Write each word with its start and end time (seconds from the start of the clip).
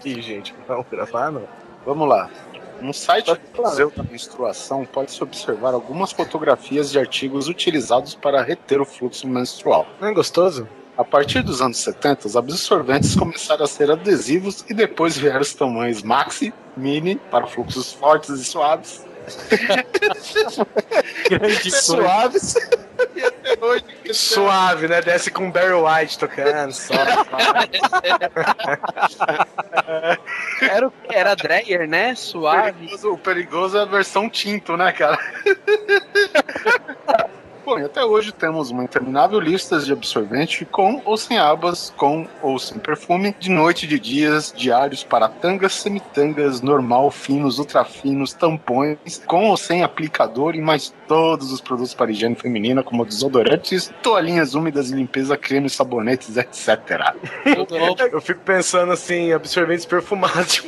aqui, 0.00 0.20
gente. 0.22 0.54
Vamos 0.66 0.86
gravar, 0.90 1.30
não? 1.30 1.46
Vamos 1.84 2.08
lá. 2.08 2.30
No 2.80 2.94
site 2.94 3.26
do 3.26 3.62
Museu 3.62 3.92
da 3.94 4.02
Menstruação 4.02 4.86
pode-se 4.86 5.22
observar 5.22 5.74
algumas 5.74 6.12
fotografias 6.12 6.90
de 6.90 6.98
artigos 6.98 7.46
utilizados 7.46 8.14
para 8.14 8.42
reter 8.42 8.80
o 8.80 8.86
fluxo 8.86 9.28
menstrual. 9.28 9.86
Não 10.00 10.08
é 10.08 10.14
gostoso? 10.14 10.66
A 10.96 11.04
partir 11.04 11.42
dos 11.42 11.60
anos 11.60 11.76
70, 11.78 12.26
os 12.26 12.36
absorventes 12.36 13.14
começaram 13.14 13.64
a 13.64 13.68
ser 13.68 13.90
adesivos 13.90 14.64
e 14.68 14.74
depois 14.74 15.16
vieram 15.16 15.40
os 15.40 15.54
tamanhos 15.54 16.02
maxi, 16.02 16.52
mini, 16.74 17.16
para 17.30 17.46
fluxos 17.46 17.92
fortes 17.92 18.30
e 18.30 18.44
suaves. 18.44 19.04
Grande 21.28 21.70
suaves. 21.70 22.54
e 23.14 23.24
até 23.24 23.64
hoje. 23.64 23.84
Suave, 24.14 24.88
né? 24.88 25.00
Desce 25.00 25.30
com 25.30 25.50
Barry 25.50 25.72
White 25.72 26.18
tocando. 26.18 26.72
Só, 26.72 26.92
era, 30.62 30.88
o, 30.88 30.92
era 31.08 31.34
Dreyer, 31.34 31.88
né? 31.88 32.14
Suave. 32.14 32.70
O 32.70 32.74
perigoso, 32.74 33.12
o 33.12 33.18
perigoso 33.18 33.78
é 33.78 33.82
a 33.82 33.86
versão 33.86 34.28
tinto, 34.28 34.76
né, 34.76 34.92
cara? 34.92 35.18
Bom, 37.70 37.78
e 37.78 37.84
até 37.84 38.04
hoje 38.04 38.32
temos 38.32 38.72
uma 38.72 38.82
interminável 38.82 39.38
lista 39.38 39.78
de 39.78 39.92
absorvente 39.92 40.64
com 40.64 41.00
ou 41.04 41.16
sem 41.16 41.38
abas, 41.38 41.94
com 41.96 42.26
ou 42.42 42.58
sem 42.58 42.80
perfume, 42.80 43.32
de 43.38 43.48
noite 43.48 43.84
e 43.84 43.88
de 43.88 44.00
dias, 44.00 44.52
diários 44.52 45.04
para 45.04 45.28
tangas, 45.28 45.74
semitangas, 45.74 46.60
normal, 46.62 47.12
finos, 47.12 47.60
ultrafinos, 47.60 48.32
tampões, 48.32 49.22
com 49.24 49.50
ou 49.50 49.56
sem 49.56 49.84
aplicador 49.84 50.56
e 50.56 50.60
mais 50.60 50.92
todos 51.06 51.52
os 51.52 51.60
produtos 51.60 51.94
para 51.94 52.10
higiene 52.10 52.34
feminina, 52.34 52.82
como 52.82 53.06
desodorantes, 53.06 53.94
toalhinhas 54.02 54.54
úmidas 54.54 54.90
e 54.90 54.96
limpeza, 54.96 55.36
cremes, 55.36 55.72
sabonetes, 55.72 56.36
etc. 56.36 57.14
Eu 58.12 58.20
fico 58.20 58.40
pensando 58.40 58.90
assim, 58.90 59.32
absorventes 59.32 59.86
perfumados. 59.86 60.64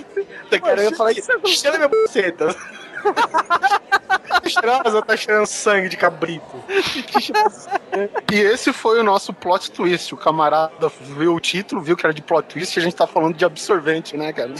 Daqui 0.48 0.68
a 0.68 0.74
eu 0.74 0.84
ia 0.84 0.96
falar, 0.96 1.14
cheira 1.46 1.78
minha 1.78 1.88
buceta. 1.88 2.54
Estrasa 4.44 5.02
tá 5.02 5.16
cheirando 5.16 5.46
sangue 5.46 5.88
de 5.88 5.96
cabrito. 5.96 6.62
e 8.32 8.36
esse 8.36 8.72
foi 8.72 9.00
o 9.00 9.04
nosso 9.04 9.32
plot 9.32 9.70
twist. 9.70 10.14
O 10.14 10.16
camarada 10.16 10.90
viu 11.00 11.34
o 11.34 11.40
título, 11.40 11.80
viu 11.80 11.96
que 11.96 12.04
era 12.04 12.14
de 12.14 12.22
plot 12.22 12.48
twist 12.48 12.76
e 12.76 12.80
a 12.80 12.82
gente 12.82 12.96
tá 12.96 13.06
falando 13.06 13.36
de 13.36 13.44
absorvente, 13.44 14.16
né, 14.16 14.32
cara? 14.32 14.52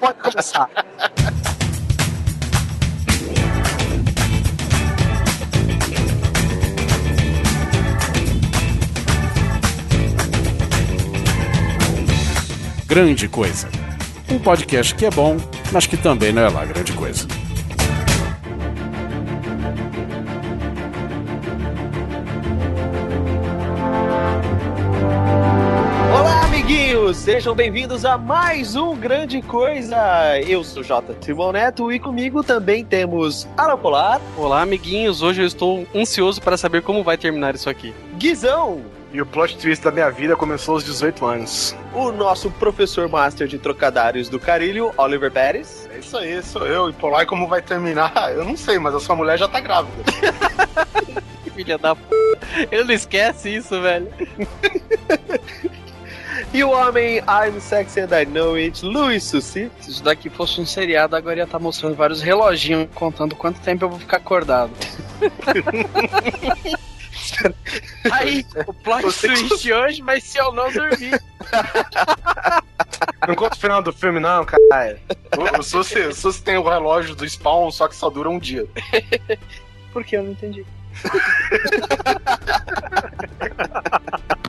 Pode 0.00 0.18
começar. 0.20 0.70
Grande 12.86 13.28
coisa. 13.28 13.83
Um 14.34 14.38
podcast 14.40 14.92
que 14.96 15.06
é 15.06 15.10
bom, 15.12 15.36
mas 15.72 15.86
que 15.86 15.96
também 15.96 16.32
não 16.32 16.42
é 16.42 16.48
lá 16.48 16.64
grande 16.64 16.92
coisa. 16.94 17.24
Olá, 26.12 26.46
amiguinhos! 26.46 27.16
Sejam 27.16 27.54
bem-vindos 27.54 28.04
a 28.04 28.18
mais 28.18 28.74
um 28.74 28.96
Grande 28.96 29.40
Coisa. 29.40 29.96
Eu 30.40 30.64
sou 30.64 30.82
J. 30.82 31.14
Timon 31.20 31.52
Neto 31.52 31.92
e 31.92 32.00
comigo 32.00 32.42
também 32.42 32.84
temos 32.84 33.46
Arapolar. 33.56 34.20
Olá, 34.36 34.62
amiguinhos. 34.62 35.22
Hoje 35.22 35.42
eu 35.42 35.46
estou 35.46 35.86
ansioso 35.94 36.42
para 36.42 36.56
saber 36.56 36.82
como 36.82 37.04
vai 37.04 37.16
terminar 37.16 37.54
isso 37.54 37.70
aqui. 37.70 37.94
Guizão. 38.18 38.82
E 39.14 39.22
o 39.22 39.24
plot 39.24 39.56
twist 39.58 39.84
da 39.84 39.92
minha 39.92 40.10
vida 40.10 40.34
começou 40.34 40.74
aos 40.74 40.82
18 40.82 41.24
anos. 41.24 41.76
O 41.92 42.10
nosso 42.10 42.50
professor 42.50 43.08
master 43.08 43.46
de 43.46 43.60
trocadários 43.60 44.28
do 44.28 44.40
Carilho, 44.40 44.92
Oliver 44.96 45.30
Pérez. 45.30 45.88
É 45.94 46.00
isso 46.00 46.16
aí, 46.18 46.42
sou 46.42 46.66
eu. 46.66 46.90
E 46.90 46.92
por 46.92 47.10
lá, 47.10 47.24
como 47.24 47.46
vai 47.46 47.62
terminar? 47.62 48.12
Eu 48.34 48.44
não 48.44 48.56
sei, 48.56 48.76
mas 48.76 48.92
a 48.92 48.98
sua 48.98 49.14
mulher 49.14 49.38
já 49.38 49.46
tá 49.46 49.60
grávida. 49.60 50.02
Filha 51.54 51.78
da 51.78 51.94
p. 51.94 52.02
Ele 52.72 52.82
não 52.82 52.92
esquece 52.92 53.54
isso, 53.54 53.80
velho. 53.80 54.08
E 56.52 56.62
o 56.62 56.70
homem 56.70 57.18
I'm 57.18 57.60
Sexy 57.60 58.00
and 58.00 58.10
I 58.12 58.24
Know 58.26 58.54
It, 58.54 58.84
Luiz 58.84 59.24
Sussi. 59.24 59.70
Se 59.80 59.90
isso 59.90 60.04
daqui 60.04 60.30
fosse 60.30 60.60
um 60.60 60.66
seriado, 60.66 61.16
agora 61.16 61.38
ia 61.38 61.44
estar 61.44 61.58
mostrando 61.58 61.96
vários 61.96 62.22
reloginhos 62.22 62.88
contando 62.94 63.34
quanto 63.34 63.60
tempo 63.60 63.84
eu 63.84 63.88
vou 63.88 63.98
ficar 63.98 64.18
acordado. 64.18 64.70
Aí, 68.10 68.44
o 68.66 68.72
plot 68.72 69.02
twist 69.20 69.72
hoje, 69.72 70.02
mas 70.02 70.24
se 70.24 70.38
eu 70.38 70.52
não 70.52 70.72
dormir. 70.72 71.20
Não 73.26 73.34
conta 73.34 73.56
o 73.56 73.58
final 73.58 73.82
do 73.82 73.92
filme, 73.92 74.20
não, 74.20 74.44
cara. 74.44 75.00
O 75.58 75.62
Sussi, 75.62 75.98
o 76.00 76.14
Sussi 76.14 76.42
tem 76.42 76.58
o 76.58 76.62
relógio 76.62 77.14
do 77.14 77.26
Spawn, 77.28 77.70
só 77.70 77.88
que 77.88 77.96
só 77.96 78.10
dura 78.10 78.28
um 78.28 78.38
dia. 78.38 78.66
Por 79.92 80.04
que 80.04 80.16
eu 80.16 80.22
não 80.22 80.32
entendi? 80.32 80.66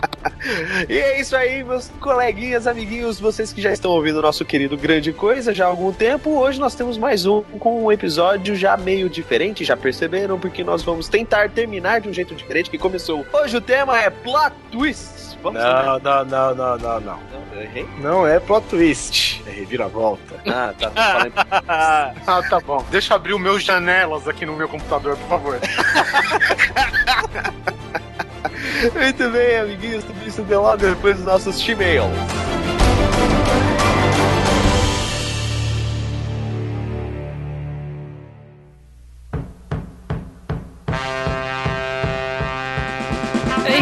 E 0.88 0.98
é 0.98 1.20
isso 1.20 1.36
aí, 1.36 1.64
meus 1.64 1.90
coleguinhas, 2.00 2.68
amiguinhos, 2.68 3.20
vocês 3.20 3.52
que 3.52 3.62
já 3.62 3.72
estão 3.72 3.92
ouvindo 3.92 4.20
o 4.20 4.22
nosso 4.22 4.46
querido 4.46 4.78
Grande 4.78 5.12
Coisa 5.12 5.54
já 5.54 5.66
há 5.66 5.68
algum 5.68 5.92
tempo. 5.92 6.30
Hoje 6.40 6.60
nós 6.60 6.76
temos 6.76 6.98
mais 6.98 7.26
um 7.26 7.42
com 7.60 7.84
um 7.86 7.92
episódio 7.92 8.56
já 8.56 8.78
meio 8.78 9.10
diferente, 9.10 9.64
já 9.66 9.76
perceberam? 9.76 10.40
Porque 10.40 10.64
nós 10.64 10.84
vamos 10.84 11.10
tentar 11.10 11.50
terminar 11.50 12.00
de 12.02 12.10
um 12.10 12.14
jeito 12.14 12.36
diferente 12.36 12.70
que 12.70 12.78
começou. 12.78 13.26
Hoje 13.34 13.58
o 13.58 13.62
tema 13.62 14.00
é 14.00 14.10
plot 14.10 14.54
twists. 14.72 15.36
Vamos 15.42 15.62
Não, 15.62 16.00
não, 16.00 16.26
não, 16.26 16.56
não, 16.56 16.78
não, 16.78 17.00
não. 17.02 17.20
Eu 17.54 17.62
errei? 17.62 17.86
Não 18.02 18.28
é 18.28 18.40
plot 18.40 18.66
twist. 18.68 19.44
É 19.48 19.52
reviravolta. 19.52 20.36
Ah, 20.48 20.74
tá. 20.78 20.92
falando- 20.92 21.34
Ah, 22.28 22.44
tá 22.50 22.60
bom. 22.60 22.86
Deixa 22.92 23.14
eu 23.14 23.18
abrir 23.18 23.34
o 23.34 23.40
meu 23.40 23.60
janelas 23.60 24.28
aqui 24.28 24.46
no 24.46 24.56
meu 24.56 24.68
computador, 24.70 25.18
por 25.18 25.28
favor. 25.30 25.60
Muito 28.94 29.30
bem, 29.30 29.58
amiguinhos, 29.58 30.04
tudo 30.04 30.28
isso 30.28 30.42
deu 30.44 30.62
logo 30.62 30.78
depois 30.78 31.18
dos 31.18 31.26
nossos 31.26 31.68
e-mails. 31.68 32.10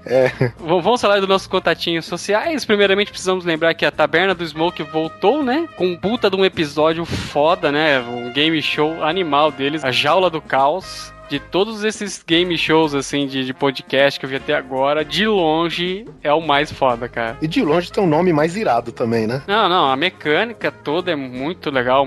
V- 0.05 0.51
Vamos 0.59 1.01
falar 1.01 1.19
dos 1.19 1.29
nossos 1.29 1.47
contatinhos 1.47 2.05
sociais. 2.05 2.65
Primeiramente, 2.65 3.11
precisamos 3.11 3.45
lembrar 3.45 3.73
que 3.73 3.85
a 3.85 3.91
Taberna 3.91 4.33
do 4.35 4.45
Smoke 4.45 4.83
voltou, 4.83 5.43
né? 5.43 5.67
Com 5.77 5.95
puta 5.95 6.29
de 6.29 6.35
um 6.35 6.45
episódio 6.45 7.05
foda, 7.05 7.71
né? 7.71 7.99
Um 7.99 8.31
game 8.31 8.61
show 8.61 9.03
animal 9.03 9.51
deles, 9.51 9.83
a 9.83 9.91
Jaula 9.91 10.29
do 10.29 10.41
Caos. 10.41 11.13
De 11.29 11.39
todos 11.39 11.85
esses 11.85 12.21
game 12.27 12.57
shows, 12.57 12.93
assim, 12.93 13.25
de, 13.25 13.45
de 13.45 13.53
podcast 13.53 14.19
que 14.19 14.25
eu 14.25 14.29
vi 14.29 14.35
até 14.35 14.53
agora, 14.53 15.05
de 15.05 15.25
longe 15.25 16.05
é 16.21 16.33
o 16.33 16.41
mais 16.41 16.69
foda, 16.69 17.07
cara. 17.07 17.37
E 17.41 17.47
de 17.47 17.63
longe 17.63 17.89
tem 17.89 18.03
um 18.03 18.07
nome 18.07 18.33
mais 18.33 18.57
irado 18.57 18.91
também, 18.91 19.25
né? 19.25 19.41
Não, 19.47 19.69
não, 19.69 19.89
a 19.89 19.95
mecânica 19.95 20.69
toda 20.69 21.09
é 21.09 21.15
muito 21.15 21.69
legal, 21.71 22.05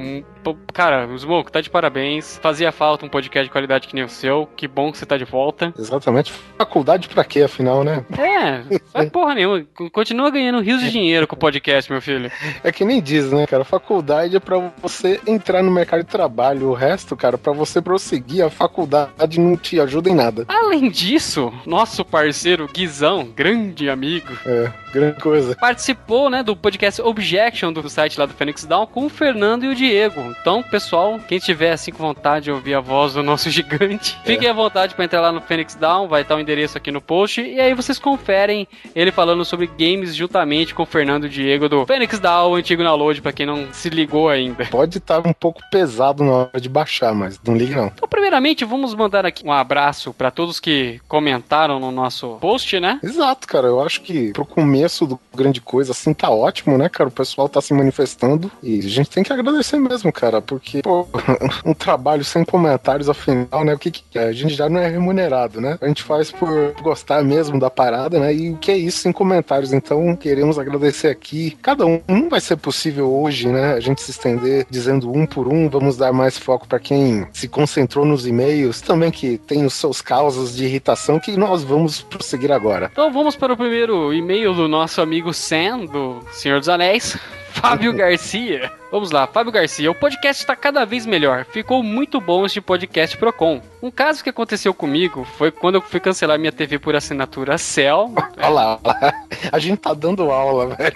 cara, 0.73 1.07
o 1.07 1.19
Smoke 1.19 1.51
tá 1.53 1.61
de 1.61 1.71
parabéns. 1.71 2.39
Fazia 2.43 2.73
falta 2.73 3.07
um 3.07 3.09
podcast 3.09 3.45
de 3.45 3.51
qualidade 3.51 3.89
que 3.89 3.95
nem 3.95 4.05
o 4.05 4.09
seu. 4.09 4.49
Que 4.57 4.67
bom 4.67 4.91
que 4.91 4.99
você 4.99 5.07
tá 5.07 5.17
de 5.17 5.25
volta. 5.25 5.73
Exatamente. 5.79 6.33
Faculdade 6.59 7.09
pra 7.09 7.25
quê, 7.25 7.43
afinal, 7.43 7.85
né? 7.85 8.05
É, 8.19 8.79
faz 8.93 9.09
porra 9.11 9.35
nenhuma. 9.35 9.65
Continua 9.93 10.31
ganhando 10.31 10.61
rios 10.61 10.81
de 10.81 10.91
dinheiro 10.91 11.27
com 11.27 11.37
o 11.37 11.39
podcast, 11.39 11.91
meu 11.91 12.03
filho. 12.03 12.31
É 12.63 12.73
que 12.73 12.85
nem 12.85 13.01
diz, 13.01 13.31
né, 13.31 13.47
cara? 13.47 13.65
Faculdade 13.65 14.37
é 14.37 14.41
pra 14.41 14.73
você 14.83 15.21
entrar 15.27 15.63
no 15.63 15.71
mercado 15.71 16.03
de 16.03 16.11
trabalho. 16.11 16.69
O 16.71 16.75
resto, 16.75 17.17
cara, 17.17 17.39
pra 17.39 17.53
você 17.53 17.81
prosseguir, 17.81 18.45
a 18.45 18.51
faculdade 18.51 19.39
não 19.39 19.57
te 19.57 19.81
ajuda 19.81 20.11
em 20.11 20.15
nada. 20.15 20.45
Além 20.49 20.91
disso, 20.91 21.53
nosso 21.67 22.05
parceiro 22.05 22.69
Guizão, 22.73 23.25
grande 23.35 23.89
amigo. 23.89 24.33
É, 24.47 24.73
grande 24.95 25.21
coisa. 25.21 25.57
Participou, 25.57 26.31
né, 26.31 26.43
do 26.43 26.57
podcast 26.57 27.03
Objection 27.03 27.73
do 27.73 27.89
site 27.91 28.19
lá 28.19 28.27
do 28.27 28.33
Phoenix 28.33 28.65
Down 28.65 28.87
com 28.87 29.07
o 29.07 29.09
Fernando 29.09 29.65
e 29.65 29.69
o 29.69 29.75
Diego. 29.75 30.35
Então, 30.41 30.63
pessoal, 30.63 31.19
quem 31.29 31.39
tiver 31.39 31.73
assim 31.73 31.93
com 31.93 31.99
vontade 31.99 32.45
de 32.45 32.51
ouvir 32.51 32.75
a 32.75 32.81
voz 32.81 33.15
do 33.15 33.23
nosso 33.23 33.51
gigante, 33.55 34.17
é. 34.25 34.27
fiquem 34.27 34.49
à 34.49 34.53
vontade 34.53 34.95
para 34.95 35.05
entrar 35.05 35.21
lá 35.21 35.33
no 35.33 35.41
Phoenix 35.41 35.75
Down, 35.75 36.09
vai 36.09 36.23
estar 36.23 36.37
o 36.37 36.41
endereço 36.41 36.79
aqui 36.79 36.91
no 36.91 37.01
post 37.01 37.41
e 37.41 37.61
aí 37.61 37.75
vocês 37.75 37.99
conferem 37.99 38.67
ele 38.95 39.11
falando 39.11 39.45
sobre 39.45 39.67
games 39.67 40.15
juntamente 40.15 40.75
com 40.75 40.85
o 40.85 40.87
Fernando 40.87 41.25
e 41.25 41.27
o 41.27 41.31
Diego 41.31 41.69
do 41.69 41.87
Phoenix 41.87 42.19
Down, 42.19 42.53
o 42.53 42.55
antigo 42.55 42.83
download 42.83 43.21
para 43.21 43.33
quem 43.33 43.47
não 43.47 43.73
se 43.73 43.91
ligou 43.91 44.29
ainda. 44.29 44.65
Pode 44.67 44.99
estar 44.99 45.27
um 45.27 45.33
pouco 45.33 45.61
pesado 45.71 46.23
na 46.23 46.33
hora 46.33 46.61
de 46.61 46.69
baixar, 46.69 47.15
mas 47.15 47.41
não 47.45 47.57
ligue 47.57 47.75
não. 47.75 47.87
Então, 47.87 48.09
primeiramente, 48.09 48.65
vamos 48.65 48.95
mandar 48.95 49.27
aqui 49.27 49.45
um 49.45 49.53
abraço 49.53 50.13
para 50.13 50.31
todos 50.31 50.61
que 50.61 51.01
comentaram 51.09 51.81
no 51.81 51.91
nosso 51.91 52.37
post, 52.41 52.79
né? 52.79 53.01
Exato, 53.03 53.47
cara. 53.47 53.67
Eu 53.67 53.83
acho 53.83 54.01
que 54.03 54.33
pro 54.33 54.47
começo 54.47 54.84
do 55.07 55.19
grande 55.35 55.61
coisa 55.61 55.93
assim 55.93 56.13
tá 56.13 56.31
ótimo, 56.31 56.79
né, 56.79 56.89
cara? 56.89 57.09
O 57.09 57.13
pessoal 57.13 57.49
tá 57.49 57.61
se 57.61 57.73
manifestando 57.73 58.51
e 58.63 58.79
a 58.79 58.83
gente 58.89 59.11
tem 59.11 59.23
que 59.23 59.33
agradecer 59.33 59.79
mesmo, 59.79 60.13
cara, 60.13 60.41
porque 60.41 60.83
pô, 60.83 61.07
um 61.65 61.75
trabalho 61.75 62.25
sem 62.25 62.45
comentários 62.45 63.09
afinal, 63.09 63.65
né? 63.65 63.75
O 63.75 63.79
que, 63.79 63.91
que 63.91 64.19
é? 64.19 64.25
A 64.25 64.33
gente 64.33 64.55
já 64.55 64.69
não 64.69 64.81
é 64.81 64.89
remunerado, 64.89 65.61
né? 65.61 65.79
A 65.81 65.89
gente 65.89 66.03
faz 66.03 66.31
por 66.31 66.75
gostar 66.83 67.23
mesmo 67.23 67.59
da 67.59 67.71
parada, 67.71 68.19
né? 68.19 68.35
E 68.35 68.51
o 68.51 68.57
que 68.57 68.71
é 68.71 68.77
isso 68.77 68.99
sem 68.99 69.13
comentários? 69.13 69.73
Então, 69.73 70.15
queremos 70.17 70.59
agradecer 70.59 71.09
aqui. 71.09 71.57
Cada 71.63 71.87
um 71.87 72.01
não 72.09 72.29
vai 72.29 72.41
ser 72.41 72.57
possível 72.57 73.13
hoje, 73.13 73.49
né? 73.49 73.75
A 73.75 73.81
gente 73.81 74.03
se 74.03 74.11
estender 74.11 74.67
dizendo 74.71 75.11
um 75.11 75.27
por 75.27 75.49
um, 75.49 75.69
vamos 75.69 75.97
dar 75.97 76.13
mais 76.13 76.39
foco 76.39 76.67
para 76.67 76.79
quem 76.79 77.27
se 77.33 77.49
concentrou 77.49 78.05
nos 78.05 78.27
e-mails, 78.27 78.81
também 78.81 79.11
que 79.11 79.39
tem 79.39 79.65
os 79.65 79.75
seus 79.75 80.01
causas 80.01 80.55
de 80.57 80.65
irritação 80.65 81.19
que 81.19 81.37
nós 81.37 81.63
vamos 81.63 82.03
prosseguir 82.03 82.53
agora. 82.53 82.91
Então 82.93 83.13
vamos 83.13 83.37
para 83.37 83.53
o 83.53 83.57
primeiro 83.57 84.13
e-mail 84.13 84.55
do 84.55 84.69
nosso 84.75 85.01
amigo 85.01 85.33
Sam, 85.33 85.87
do 85.87 86.21
Senhor 86.33 86.59
dos 86.59 86.69
Anéis. 86.69 87.17
Fábio 87.55 87.93
Garcia. 87.93 88.73
Vamos 88.95 89.11
lá, 89.11 89.27
Fábio 89.27 89.51
Garcia. 89.51 89.91
O 89.91 89.95
podcast 89.95 90.41
está 90.41 90.55
cada 90.55 90.85
vez 90.85 91.05
melhor. 91.05 91.45
Ficou 91.47 91.83
muito 91.83 92.21
bom 92.21 92.47
este 92.47 92.61
podcast 92.61 93.17
Procon. 93.17 93.61
Um 93.83 93.91
caso 93.91 94.23
que 94.23 94.31
aconteceu 94.31 94.73
comigo 94.73 95.25
foi 95.37 95.51
quando 95.51 95.75
eu 95.75 95.81
fui 95.81 95.99
cancelar 95.99 96.39
minha 96.39 96.53
TV 96.53 96.79
por 96.79 96.95
assinatura 96.95 97.59
Cell. 97.59 98.15
Olha 98.39 98.49
lá, 98.49 98.79
olha 98.85 98.99
lá. 99.03 99.25
A 99.51 99.59
gente 99.59 99.79
tá 99.79 99.93
dando 99.93 100.31
aula, 100.31 100.77
velho. 100.77 100.95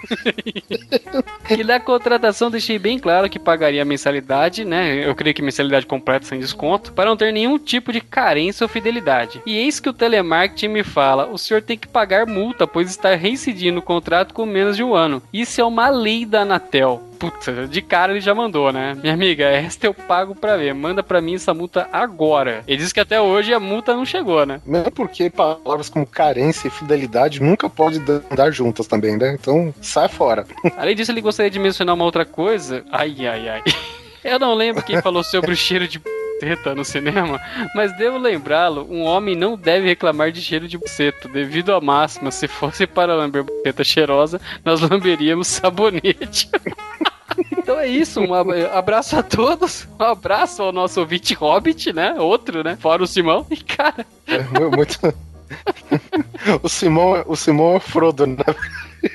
e 1.50 1.64
na 1.64 1.80
contratação 1.80 2.52
deixei 2.52 2.78
bem 2.78 3.00
claro 3.00 3.28
que 3.28 3.38
pagaria 3.38 3.82
a 3.82 3.84
mensalidade, 3.84 4.64
né? 4.64 5.04
Eu 5.04 5.14
creio 5.16 5.34
que 5.34 5.42
mensalidade 5.42 5.84
completa 5.84 6.24
sem 6.24 6.38
desconto, 6.38 6.92
para 6.92 7.06
não 7.06 7.16
ter 7.16 7.32
nenhum 7.32 7.58
tipo 7.58 7.92
de 7.92 8.00
carência 8.00 8.64
ou 8.64 8.68
fidelidade. 8.68 9.42
E 9.44 9.56
eis 9.56 9.80
que 9.80 9.88
o 9.88 9.92
telemarketing 9.92 10.68
me 10.68 10.84
fala: 10.84 11.26
o 11.26 11.36
senhor 11.36 11.62
tem 11.62 11.76
que 11.76 11.88
pagar 11.88 12.26
multa, 12.26 12.64
pois 12.64 12.90
está 12.90 13.16
reincidindo 13.16 13.80
o 13.80 13.82
contrato 13.82 14.32
com 14.32 14.46
menos 14.46 14.76
de 14.76 14.84
um 14.84 14.94
ano. 14.94 15.20
Isso 15.32 15.60
é 15.60 15.64
uma 15.64 15.88
lei 15.88 16.24
da 16.24 16.42
Anatel. 16.42 17.07
Puta, 17.18 17.66
de 17.66 17.82
cara 17.82 18.12
ele 18.12 18.20
já 18.20 18.34
mandou, 18.34 18.72
né? 18.72 18.96
Minha 19.00 19.14
amiga, 19.14 19.44
esta 19.44 19.86
eu 19.86 19.94
pago 19.94 20.34
pra 20.34 20.56
ver. 20.56 20.72
Manda 20.74 21.02
pra 21.02 21.20
mim 21.20 21.34
essa 21.34 21.52
multa 21.52 21.88
agora. 21.92 22.62
Ele 22.66 22.78
disse 22.78 22.94
que 22.94 23.00
até 23.00 23.20
hoje 23.20 23.52
a 23.52 23.58
multa 23.60 23.94
não 23.94 24.04
chegou, 24.04 24.46
né? 24.46 24.60
Mesmo 24.64 24.90
porque 24.90 25.28
palavras 25.28 25.88
como 25.88 26.06
carência 26.06 26.68
e 26.68 26.70
fidelidade 26.70 27.42
nunca 27.42 27.68
podem 27.68 28.00
andar 28.30 28.50
juntas 28.50 28.86
também, 28.86 29.16
né? 29.16 29.36
Então 29.38 29.74
sai 29.80 30.08
fora. 30.08 30.46
Além 30.76 30.94
disso, 30.94 31.10
ele 31.10 31.20
gostaria 31.20 31.50
de 31.50 31.58
mencionar 31.58 31.94
uma 31.94 32.04
outra 32.04 32.24
coisa. 32.24 32.84
Ai, 32.92 33.26
ai, 33.26 33.48
ai. 33.48 33.62
Eu 34.22 34.38
não 34.38 34.54
lembro 34.54 34.82
quem 34.82 35.00
falou 35.00 35.22
sobre 35.22 35.52
o 35.52 35.56
cheiro 35.56 35.86
de 35.86 36.00
no 36.76 36.84
cinema, 36.84 37.40
mas 37.74 37.96
devo 37.96 38.18
lembrá-lo, 38.18 38.86
um 38.90 39.02
homem 39.02 39.34
não 39.34 39.56
deve 39.56 39.86
reclamar 39.86 40.30
de 40.30 40.40
cheiro 40.40 40.68
de 40.68 40.78
buceta, 40.78 41.28
devido 41.28 41.72
à 41.72 41.80
máxima, 41.80 42.30
se 42.30 42.46
fosse 42.46 42.86
para 42.86 43.14
lamber 43.14 43.44
buceta 43.44 43.82
cheirosa, 43.82 44.40
nós 44.64 44.80
lamberíamos 44.80 45.48
sabonete. 45.48 46.50
Então 47.52 47.78
é 47.78 47.86
isso, 47.86 48.20
um 48.20 48.32
abraço 48.34 49.16
a 49.16 49.22
todos, 49.22 49.86
um 50.00 50.02
abraço 50.02 50.62
ao 50.62 50.72
nosso 50.72 50.98
ouvinte 51.00 51.34
Hobbit, 51.34 51.92
né? 51.92 52.14
Outro, 52.18 52.64
né? 52.64 52.76
Fora 52.80 53.02
o 53.02 53.06
Simão. 53.06 53.46
E 53.50 53.56
cara. 53.58 54.06
É, 54.26 54.38
muito. 54.74 54.98
o 56.62 56.68
Simão, 56.70 57.22
o 57.26 57.36
Simão 57.36 57.76
é 57.76 57.80
Frodo, 57.80 58.26
né? 58.26 58.36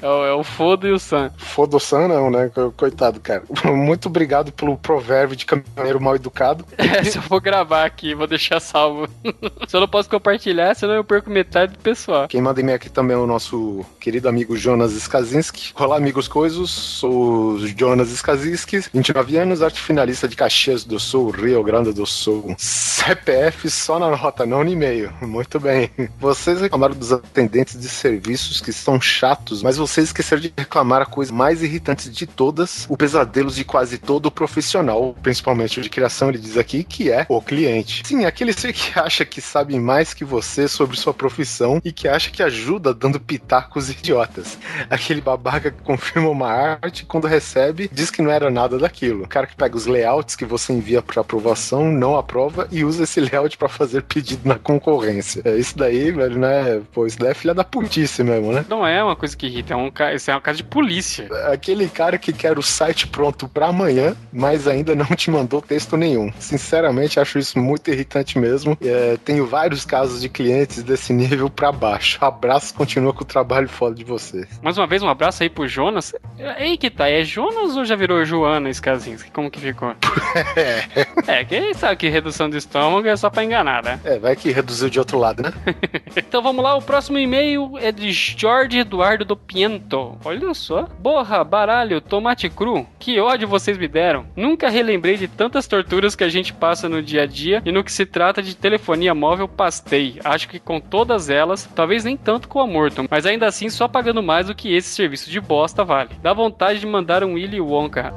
É 0.02 0.08
o, 0.08 0.26
é 0.26 0.34
o 0.34 0.44
Fodo 0.44 0.88
e 0.88 0.92
o 0.92 1.00
Sam. 1.00 1.32
Fodo 1.38 1.80
Sam 1.80 2.08
não, 2.08 2.30
né? 2.30 2.52
Coitado, 2.76 3.20
cara. 3.20 3.44
Muito 3.66 4.08
obrigado 4.08 4.52
pelo 4.52 4.78
provérbio 4.78 5.36
de 5.36 5.46
caminhoneiro 5.46 6.02
mal 6.02 6.16
educado. 6.16 6.66
É, 6.94 7.04
se 7.04 7.18
eu 7.18 7.24
vou 7.24 7.42
gravar 7.42 7.86
aqui, 7.86 8.14
vou 8.14 8.28
deixar 8.28 8.60
salvo. 8.60 9.08
Se 9.68 9.76
eu 9.76 9.82
não 9.82 9.88
posso 9.88 10.08
compartilhar, 10.08 10.76
senão 10.76 10.94
eu 10.94 11.04
perco 11.04 11.30
metade 11.30 11.74
do 11.74 11.80
pessoal. 11.80 12.28
Quem 12.28 12.42
manda 12.42 12.60
e-mail 12.60 12.76
aqui 12.76 12.90
também 12.90 13.16
é 13.16 13.20
o 13.20 13.26
nosso 13.26 13.84
querido 14.00 14.28
amigo 14.28 14.56
Jonas 14.56 14.92
Skazinski. 14.92 15.72
Olá, 15.76 15.98
amigos 15.98 16.28
coisos. 16.28 16.70
Sou 16.70 17.54
o 17.54 17.68
Jonas 17.68 18.12
Skazinski, 18.12 18.82
29 18.94 19.38
anos, 19.38 19.64
arte 19.64 19.80
finalista 19.82 20.28
de 20.28 20.36
Caxias 20.36 20.84
do 20.84 21.00
Sul, 21.00 21.32
Rio 21.32 21.64
Grande 21.64 21.94
do 21.94 22.06
Sul. 22.06 22.54
CPF 22.60 23.70
só 23.70 23.98
na 23.98 24.10
nota, 24.10 24.46
não 24.46 24.64
no 24.64 24.70
e-mail. 24.70 25.12
Muito 25.22 25.60
bem. 25.60 25.90
Vocês 26.20 26.62
reclamaram 26.62 26.96
dos 26.96 27.12
atendentes 27.12 27.80
de 27.80 27.90
serviços 27.90 28.62
que 28.62 28.74
são 28.74 29.00
chatos, 29.00 29.64
mas 29.64 29.73
mas 29.74 29.78
vocês 29.78 30.10
esqueceram 30.10 30.42
de 30.42 30.54
reclamar 30.56 31.02
a 31.02 31.06
coisa 31.06 31.34
mais 31.34 31.64
irritante 31.64 32.08
de 32.08 32.28
todas, 32.28 32.86
o 32.90 32.96
pesadelo 32.96 33.50
de 33.50 33.64
quase 33.64 33.98
todo 33.98 34.30
profissional, 34.30 35.16
principalmente 35.24 35.80
o 35.80 35.82
de 35.82 35.90
criação, 35.90 36.30
ele 36.30 36.38
diz 36.38 36.58
aqui, 36.58 36.84
que 36.84 37.12
é 37.12 37.26
o 37.28 37.42
cliente. 37.42 38.04
Sim, 38.06 38.26
aquele 38.26 38.54
ser 38.54 38.72
que 38.72 39.00
acha 39.00 39.26
que 39.26 39.42
sabe 39.42 39.80
mais 39.80 40.14
que 40.14 40.24
você 40.24 40.68
sobre 40.68 40.96
sua 40.96 41.14
profissão 41.14 41.82
e 41.84 41.92
que 41.92 42.08
acha 42.08 42.30
que 42.30 42.44
ajuda 42.44 42.94
dando 42.94 43.20
pitacos 43.20 43.90
idiotas. 43.90 44.60
Aquele 44.90 45.22
babaca 45.22 45.72
que 45.72 45.82
confirma 45.82 46.30
uma 46.30 46.52
arte 46.52 47.06
quando 47.06 47.26
recebe 47.26 47.90
diz 47.92 48.12
que 48.12 48.22
não 48.22 48.30
era 48.30 48.52
nada 48.52 48.78
daquilo. 48.78 49.24
O 49.24 49.28
cara 49.28 49.48
que 49.48 49.56
pega 49.56 49.76
os 49.76 49.88
layouts 49.88 50.36
que 50.36 50.46
você 50.46 50.72
envia 50.72 51.02
para 51.02 51.22
aprovação, 51.22 51.92
não 51.92 52.16
aprova 52.16 52.68
e 52.72 52.86
usa 52.86 53.06
esse 53.06 53.20
layout 53.20 53.58
para 53.58 53.70
fazer 53.70 54.04
pedido 54.04 54.48
na 54.48 54.56
concorrência. 54.60 55.42
É 55.46 55.58
isso 55.58 55.76
daí, 55.76 56.12
velho, 56.12 56.38
né? 56.38 56.82
Pô, 56.92 57.08
isso 57.08 57.18
daí 57.18 57.32
é 57.32 57.34
filha 57.34 57.56
da 57.56 57.64
putice 57.64 58.24
mesmo, 58.24 58.52
né? 58.52 58.64
Não 58.70 58.86
é 58.86 59.04
uma 59.04 59.16
coisa 59.16 59.36
que 59.36 59.48
irrita 59.48 59.63
então, 59.64 59.92
isso 60.14 60.30
é 60.30 60.34
uma 60.34 60.42
casa 60.42 60.58
de 60.58 60.64
polícia. 60.64 61.28
Aquele 61.52 61.88
cara 61.88 62.18
que 62.18 62.34
quer 62.34 62.58
o 62.58 62.62
site 62.62 63.08
pronto 63.08 63.48
para 63.48 63.68
amanhã, 63.68 64.16
mas 64.32 64.68
ainda 64.68 64.96
não 64.96 65.06
te 65.06 65.32
mandou 65.32 65.62
texto 65.62 65.96
nenhum. 65.96 66.32
Sinceramente, 66.40 67.20
acho 67.20 67.40
isso 67.40 67.58
muito 67.60 67.90
irritante 67.90 68.38
mesmo. 68.38 68.78
É, 68.82 69.18
tenho 69.24 69.46
vários 69.46 69.86
casos 69.86 70.22
de 70.22 70.30
clientes 70.30 70.84
desse 70.84 71.14
nível 71.14 71.50
para 71.50 71.72
baixo. 71.72 72.18
Abraço, 72.22 72.74
continua 72.74 73.14
com 73.14 73.24
o 73.24 73.26
trabalho 73.26 73.70
foda 73.70 73.96
de 73.96 74.04
você. 74.04 74.48
Mais 74.62 74.78
uma 74.78 74.88
vez, 74.88 75.02
um 75.02 75.10
abraço 75.10 75.44
aí 75.44 75.50
pro 75.50 75.68
Jonas. 75.68 76.14
Ei, 76.58 76.78
que 76.78 76.90
tá? 76.90 77.10
É 77.10 77.24
Jonas 77.24 77.76
ou 77.76 77.86
já 77.86 77.96
virou 77.96 78.24
Joana 78.26 78.70
Skazinski? 78.70 79.32
Como 79.32 79.50
que 79.50 79.60
ficou? 79.60 79.96
é. 80.56 81.40
é, 81.40 81.46
quem 81.46 81.74
sabe 81.74 81.96
que 81.96 82.10
redução 82.10 82.50
de 82.50 82.58
estômago 82.58 83.08
é 83.08 83.16
só 83.16 83.30
pra 83.30 83.44
enganar, 83.44 83.84
né? 83.84 84.00
É, 84.04 84.20
vai 84.20 84.36
que 84.36 84.52
reduziu 84.52 84.90
de 84.90 85.00
outro 85.00 85.18
lado, 85.18 85.44
né? 85.44 85.54
então 86.16 86.42
vamos 86.42 86.64
lá, 86.64 86.76
o 86.76 86.82
próximo 86.82 87.18
e-mail 87.18 87.78
é 87.80 87.92
de 87.92 88.12
Jorge 88.12 88.80
Eduardo 88.80 89.24
do 89.24 89.38
Piento. 89.54 90.18
Olha 90.26 90.52
só. 90.56 90.88
Borra, 90.98 91.44
baralho, 91.44 92.02
tomate 92.02 92.50
cru. 92.50 92.88
Que 92.98 93.20
ódio 93.20 93.48
vocês 93.48 93.78
me 93.78 93.88
deram. 93.88 94.26
Nunca 94.36 94.68
relembrei 94.68 95.16
de 95.16 95.28
tantas 95.28 95.68
torturas 95.68 96.16
que 96.16 96.24
a 96.24 96.30
gente 96.30 96.52
passa 96.52 96.90
no 96.90 97.04
dia 97.04 97.22
a 97.22 97.26
dia 97.28 97.62
e 97.64 97.72
no 97.72 97.84
que 97.84 97.92
se 97.92 98.04
trata 98.04 98.42
de 98.42 98.56
telefonia 98.56 99.14
móvel 99.14 99.48
pastei. 99.48 100.20
Acho 100.24 100.50
que 100.50 100.60
com 100.60 100.80
todas 100.80 101.30
elas, 101.30 101.70
talvez 101.76 102.04
nem 102.04 102.18
tanto 102.18 102.48
com 102.48 102.60
a 102.60 102.66
Morton, 102.66 103.06
mas 103.12 103.28
ainda 103.28 103.46
assim 103.46 103.70
só 103.70 103.88
pagando 103.88 104.24
mais 104.24 104.48
do 104.48 104.56
que 104.56 104.74
esse 104.76 104.90
serviço 104.90 105.30
de 105.30 105.40
bosta 105.40 105.84
vale. 105.84 106.16
Dá 106.24 106.34
vontade 106.34 106.80
de 106.80 106.88
mandar 106.88 107.24
um 107.24 107.34
Willy 107.34 107.62
Wonka. 107.62 108.12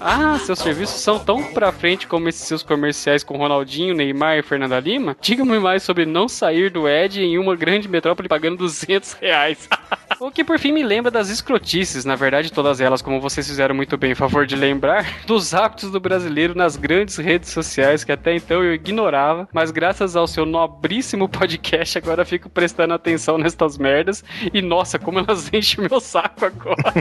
Ah, 0.00 0.38
seus 0.38 0.60
serviços 0.60 1.00
são 1.00 1.18
tão 1.18 1.42
pra 1.52 1.72
frente 1.72 2.06
como 2.06 2.28
esses 2.28 2.46
seus 2.46 2.62
comerciais 2.62 3.24
com 3.24 3.36
Ronaldinho, 3.36 3.94
Neymar 3.94 4.38
e 4.38 4.42
Fernanda 4.42 4.78
Lima? 4.78 5.16
Diga-me 5.20 5.58
mais 5.58 5.82
sobre 5.82 6.06
não 6.06 6.28
sair 6.28 6.70
do 6.70 6.88
Ed 6.88 7.20
em 7.20 7.36
uma 7.36 7.56
grande 7.56 7.88
metrópole 7.88 8.28
pagando 8.28 8.58
200 8.58 9.14
reais. 9.14 9.68
o 10.20 10.30
que 10.30 10.42
por 10.42 10.58
fim 10.58 10.72
me 10.72 10.82
lembra 10.82 11.10
das 11.10 11.28
escrotices, 11.28 12.04
na 12.04 12.16
verdade 12.16 12.52
todas 12.52 12.80
elas, 12.80 13.02
como 13.02 13.20
vocês 13.20 13.46
fizeram 13.46 13.74
muito 13.74 13.96
bem, 13.96 14.12
em 14.12 14.14
favor 14.14 14.46
de 14.46 14.56
lembrar, 14.56 15.06
dos 15.26 15.54
hábitos 15.54 15.90
do 15.90 16.00
brasileiro 16.00 16.54
nas 16.54 16.76
grandes 16.76 17.16
redes 17.16 17.50
sociais 17.50 18.04
que 18.04 18.12
até 18.12 18.34
então 18.34 18.62
eu 18.62 18.74
ignorava, 18.74 19.48
mas 19.52 19.70
graças 19.70 20.16
ao 20.16 20.26
seu 20.26 20.44
nobríssimo 20.44 21.28
podcast 21.28 21.98
agora 21.98 22.24
fico 22.24 22.48
prestando 22.48 22.94
atenção 22.94 23.38
nestas 23.38 23.78
merdas 23.78 24.24
e 24.52 24.60
nossa, 24.60 24.98
como 24.98 25.18
elas 25.18 25.50
enchem 25.52 25.86
meu 25.88 26.00
saco 26.00 26.46
agora. 26.46 26.94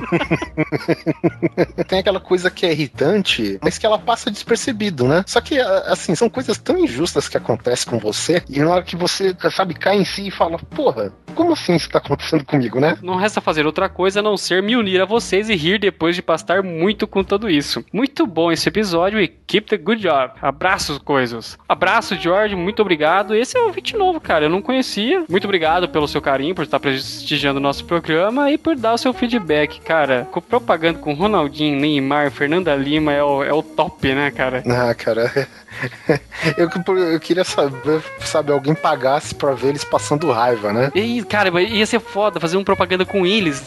Tem 1.88 2.00
aquela 2.00 2.20
coisa 2.20 2.52
que 2.52 2.66
é 2.66 2.72
irritante, 2.72 3.60
mas 3.62 3.78
que 3.78 3.86
ela 3.86 3.98
passa 3.98 4.30
despercebido, 4.30 5.08
né? 5.08 5.24
Só 5.26 5.42
que, 5.42 5.60
assim, 5.60 6.16
são 6.16 6.30
coisas 6.30 6.58
tão 6.58 6.78
injustas 6.78 7.28
que 7.28 7.38
acontecem 7.38 7.90
com 7.90 8.00
você 8.00 8.44
e 8.50 8.60
na 8.60 8.70
hora 8.70 8.84
que 8.84 8.96
você, 8.96 9.36
sabe, 9.52 9.74
cai 9.74 9.98
em 9.98 10.06
si 10.06 10.28
e 10.28 10.32
fala, 10.32 10.58
porra, 10.58 11.12
como 11.36 11.54
assim 11.54 11.76
isso 11.76 11.90
tá 11.90 12.00
acontecendo 12.00 12.44
comigo, 12.44 12.80
né? 12.80 12.98
Não 13.08 13.16
resta 13.16 13.40
fazer 13.40 13.66
outra 13.66 13.88
coisa 13.88 14.20
a 14.20 14.22
não 14.22 14.36
ser 14.36 14.62
me 14.62 14.76
unir 14.76 15.02
a 15.02 15.06
vocês 15.06 15.48
e 15.48 15.56
rir 15.56 15.80
depois 15.80 16.14
de 16.14 16.22
pastar 16.22 16.62
muito 16.62 17.08
com 17.08 17.24
tudo 17.24 17.50
isso. 17.50 17.82
Muito 17.94 18.28
bom 18.28 18.52
esse 18.52 18.68
episódio 18.68 19.18
e 19.18 19.30
keep 19.30 19.66
the 19.66 19.78
good 19.78 20.02
job. 20.02 20.34
Abraços, 20.42 20.98
coisas. 20.98 21.58
Abraço, 21.70 22.18
George, 22.18 22.54
muito 22.54 22.82
obrigado. 22.82 23.34
Esse 23.34 23.58
é 23.58 23.62
um 23.62 23.72
vídeo 23.72 23.98
novo, 23.98 24.20
cara, 24.20 24.44
eu 24.44 24.50
não 24.50 24.62
conhecia. 24.62 25.24
Muito 25.30 25.46
obrigado 25.46 25.88
pelo 25.88 26.06
seu 26.06 26.22
carinho, 26.22 26.54
por 26.54 26.64
estar 26.64 26.82
prestigiando 26.82 27.62
o 27.62 27.64
nosso 27.64 27.86
programa 27.86 28.52
e 28.52 28.58
por 28.58 28.76
dar 28.76 28.96
o 28.96 28.98
seu 28.98 29.14
feedback, 29.14 29.80
cara. 29.80 30.28
Com 30.30 30.42
propaganda 30.42 31.00
com 31.00 31.14
Ronaldinho, 31.14 31.80
Neymar, 31.80 32.30
Fernanda 32.30 32.76
Lima 32.76 33.14
é 33.14 33.24
o, 33.24 33.42
é 33.42 33.54
o 33.54 33.64
top, 33.64 34.14
né, 34.14 34.32
cara? 34.32 34.62
Ah, 34.68 34.94
cara. 34.94 35.32
Eu, 36.58 36.70
eu, 36.96 37.20
queria 37.20 37.44
saber, 37.44 38.02
sabe, 38.22 38.52
alguém 38.52 38.74
pagasse 38.74 39.36
pra 39.36 39.54
ver 39.54 39.70
eles 39.70 39.84
passando 39.84 40.32
raiva, 40.32 40.72
né? 40.72 40.92
E, 40.96 41.24
cara, 41.24 41.62
ia 41.62 41.86
ser 41.86 42.00
foda 42.00 42.40
fazer 42.40 42.58
uma 42.58 42.64
propaganda 42.64 42.97
com 43.06 43.26
eles, 43.26 43.64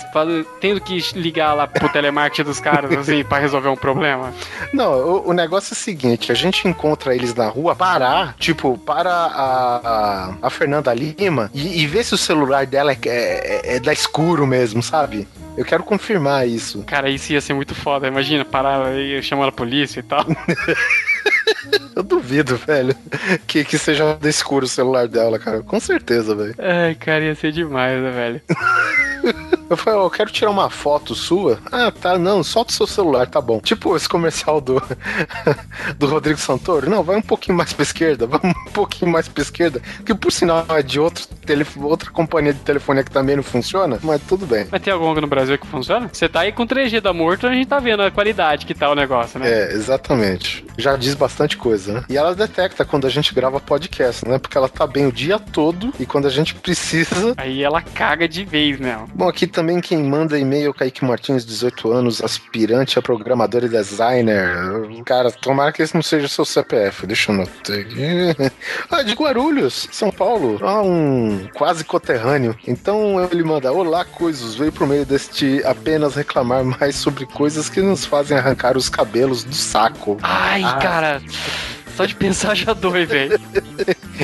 tendo 0.60 0.80
que 0.80 1.00
ligar 1.14 1.54
lá 1.54 1.66
pro 1.66 1.88
telemarketing 1.88 2.48
dos 2.48 2.60
caras, 2.60 2.90
assim, 2.96 3.24
pra 3.24 3.38
resolver 3.38 3.68
um 3.68 3.76
problema. 3.76 4.32
Não, 4.72 4.92
o, 4.92 5.28
o, 5.28 5.32
negócio 5.32 5.72
é 5.72 5.74
o 5.74 5.78
seguinte: 5.78 6.32
a 6.32 6.34
gente 6.34 6.66
encontra 6.66 7.14
eles 7.14 7.34
na 7.34 7.48
rua, 7.48 7.74
parar, 7.74 8.34
tipo, 8.38 8.78
para 8.78 9.10
a, 9.10 9.76
a, 9.76 10.34
a 10.42 10.50
Fernanda 10.50 10.92
Lima 10.94 11.50
e, 11.54 11.82
e, 11.82 11.86
ver 11.86 12.04
se 12.04 12.14
o 12.14 12.18
celular 12.18 12.66
dela 12.66 12.92
é, 12.92 12.98
é, 13.06 13.76
é 13.76 13.80
da 13.80 13.92
escuro 13.92 14.46
mesmo, 14.46 14.82
sabe? 14.82 15.26
Eu 15.56 15.64
quero 15.64 15.82
confirmar 15.82 16.48
isso. 16.48 16.82
Cara, 16.84 17.10
isso 17.10 17.32
ia 17.32 17.40
ser 17.40 17.52
muito 17.52 17.74
foda. 17.74 18.06
Imagina, 18.06 18.44
parar 18.44 18.96
e 18.96 19.22
chamar 19.22 19.48
a 19.48 19.52
polícia 19.52 20.00
e 20.00 20.02
tal. 20.02 20.24
Eu 21.94 22.02
duvido, 22.02 22.56
velho, 22.56 22.94
que, 23.46 23.64
que 23.64 23.76
seja 23.78 24.18
escuro 24.24 24.64
o 24.64 24.68
celular 24.68 25.06
dela, 25.08 25.38
cara. 25.38 25.62
Com 25.62 25.80
certeza, 25.80 26.34
velho. 26.34 26.54
Ai, 26.58 26.94
cara, 26.94 27.24
ia 27.24 27.34
ser 27.34 27.52
demais, 27.52 28.00
né, 28.02 28.10
velho? 28.10 28.40
Eu 29.70 29.76
falei, 29.76 30.00
eu 30.00 30.10
quero 30.10 30.32
tirar 30.32 30.50
uma 30.50 30.68
foto 30.68 31.14
sua. 31.14 31.60
Ah, 31.70 31.92
tá, 31.92 32.18
não, 32.18 32.42
solta 32.42 32.72
o 32.72 32.74
seu 32.74 32.88
celular, 32.88 33.28
tá 33.28 33.40
bom. 33.40 33.60
Tipo 33.60 33.94
esse 33.94 34.08
comercial 34.08 34.60
do, 34.60 34.82
do 35.96 36.06
Rodrigo 36.08 36.40
Santoro. 36.40 36.90
Não, 36.90 37.04
vai 37.04 37.14
um 37.16 37.22
pouquinho 37.22 37.56
mais 37.56 37.72
pra 37.72 37.84
esquerda, 37.84 38.26
vai 38.26 38.40
um 38.42 38.70
pouquinho 38.72 39.12
mais 39.12 39.28
pra 39.28 39.40
esquerda. 39.40 39.80
Que 40.04 40.12
por 40.12 40.32
sinal 40.32 40.66
é 40.70 40.82
de 40.82 40.98
outro 40.98 41.24
telefone, 41.46 41.86
outra 41.86 42.10
companhia 42.10 42.52
de 42.52 42.58
telefonia 42.58 43.04
que 43.04 43.12
também 43.12 43.36
não 43.36 43.44
funciona, 43.44 44.00
mas 44.02 44.20
tudo 44.22 44.44
bem. 44.44 44.66
Mas 44.72 44.82
tem 44.82 44.92
alguma 44.92 45.20
no 45.20 45.28
Brasil 45.28 45.56
que 45.56 45.66
funciona? 45.68 46.10
Você 46.12 46.28
tá 46.28 46.40
aí 46.40 46.50
com 46.50 46.66
3G 46.66 47.00
da 47.00 47.12
Morto, 47.12 47.46
a 47.46 47.52
gente 47.52 47.68
tá 47.68 47.78
vendo 47.78 48.02
a 48.02 48.10
qualidade 48.10 48.66
que 48.66 48.74
tá 48.74 48.90
o 48.90 48.96
negócio, 48.96 49.38
né? 49.38 49.48
É, 49.48 49.72
exatamente. 49.72 50.66
Já 50.76 50.96
diz 50.96 51.14
bastante 51.14 51.56
coisa, 51.56 51.92
né? 51.92 52.04
E 52.08 52.16
ela 52.16 52.34
detecta 52.34 52.84
quando 52.84 53.06
a 53.06 53.10
gente 53.10 53.32
grava 53.32 53.60
podcast, 53.60 54.26
né? 54.26 54.36
Porque 54.36 54.58
ela 54.58 54.68
tá 54.68 54.84
bem 54.84 55.06
o 55.06 55.12
dia 55.12 55.38
todo 55.38 55.92
e 56.00 56.04
quando 56.04 56.26
a 56.26 56.30
gente 56.30 56.56
precisa. 56.56 57.34
Aí 57.36 57.62
ela 57.62 57.80
caga 57.80 58.26
de 58.26 58.44
vez, 58.44 58.80
né? 58.80 58.98
Bom, 59.14 59.28
aqui 59.28 59.46
tá 59.46 59.59
também 59.60 59.78
quem 59.78 60.02
manda 60.02 60.38
e-mail, 60.38 60.72
Kaique 60.72 61.04
Martins, 61.04 61.44
18 61.44 61.92
anos, 61.92 62.24
aspirante 62.24 62.98
a 62.98 63.02
programador 63.02 63.62
e 63.64 63.68
designer. 63.68 64.48
Cara, 65.04 65.30
tomara 65.30 65.70
que 65.70 65.82
esse 65.82 65.94
não 65.94 66.00
seja 66.02 66.28
seu 66.28 66.46
CPF. 66.46 67.06
Deixa 67.06 67.30
eu 67.30 67.36
notar 67.36 67.78
aqui. 67.78 68.00
Ah, 68.90 69.02
de 69.02 69.12
Guarulhos, 69.14 69.88
São 69.92 70.10
Paulo. 70.10 70.58
Ah, 70.62 70.82
um 70.82 71.46
quase 71.54 71.84
coterrâneo. 71.84 72.56
Então 72.66 73.22
ele 73.30 73.42
manda: 73.42 73.70
Olá, 73.72 74.04
coisas. 74.04 74.54
Veio 74.54 74.72
pro 74.72 74.86
meio 74.86 75.04
deste 75.04 75.62
apenas 75.64 76.14
reclamar 76.14 76.64
mais 76.64 76.96
sobre 76.96 77.26
coisas 77.26 77.68
que 77.68 77.80
nos 77.80 78.04
fazem 78.04 78.36
arrancar 78.36 78.76
os 78.76 78.88
cabelos 78.88 79.44
do 79.44 79.54
saco. 79.54 80.16
Ai, 80.22 80.62
ah. 80.64 80.78
cara. 80.78 81.22
Só 81.96 82.04
de 82.04 82.14
pensar 82.14 82.54
já 82.54 82.72
dói, 82.72 83.04
velho. 83.04 83.38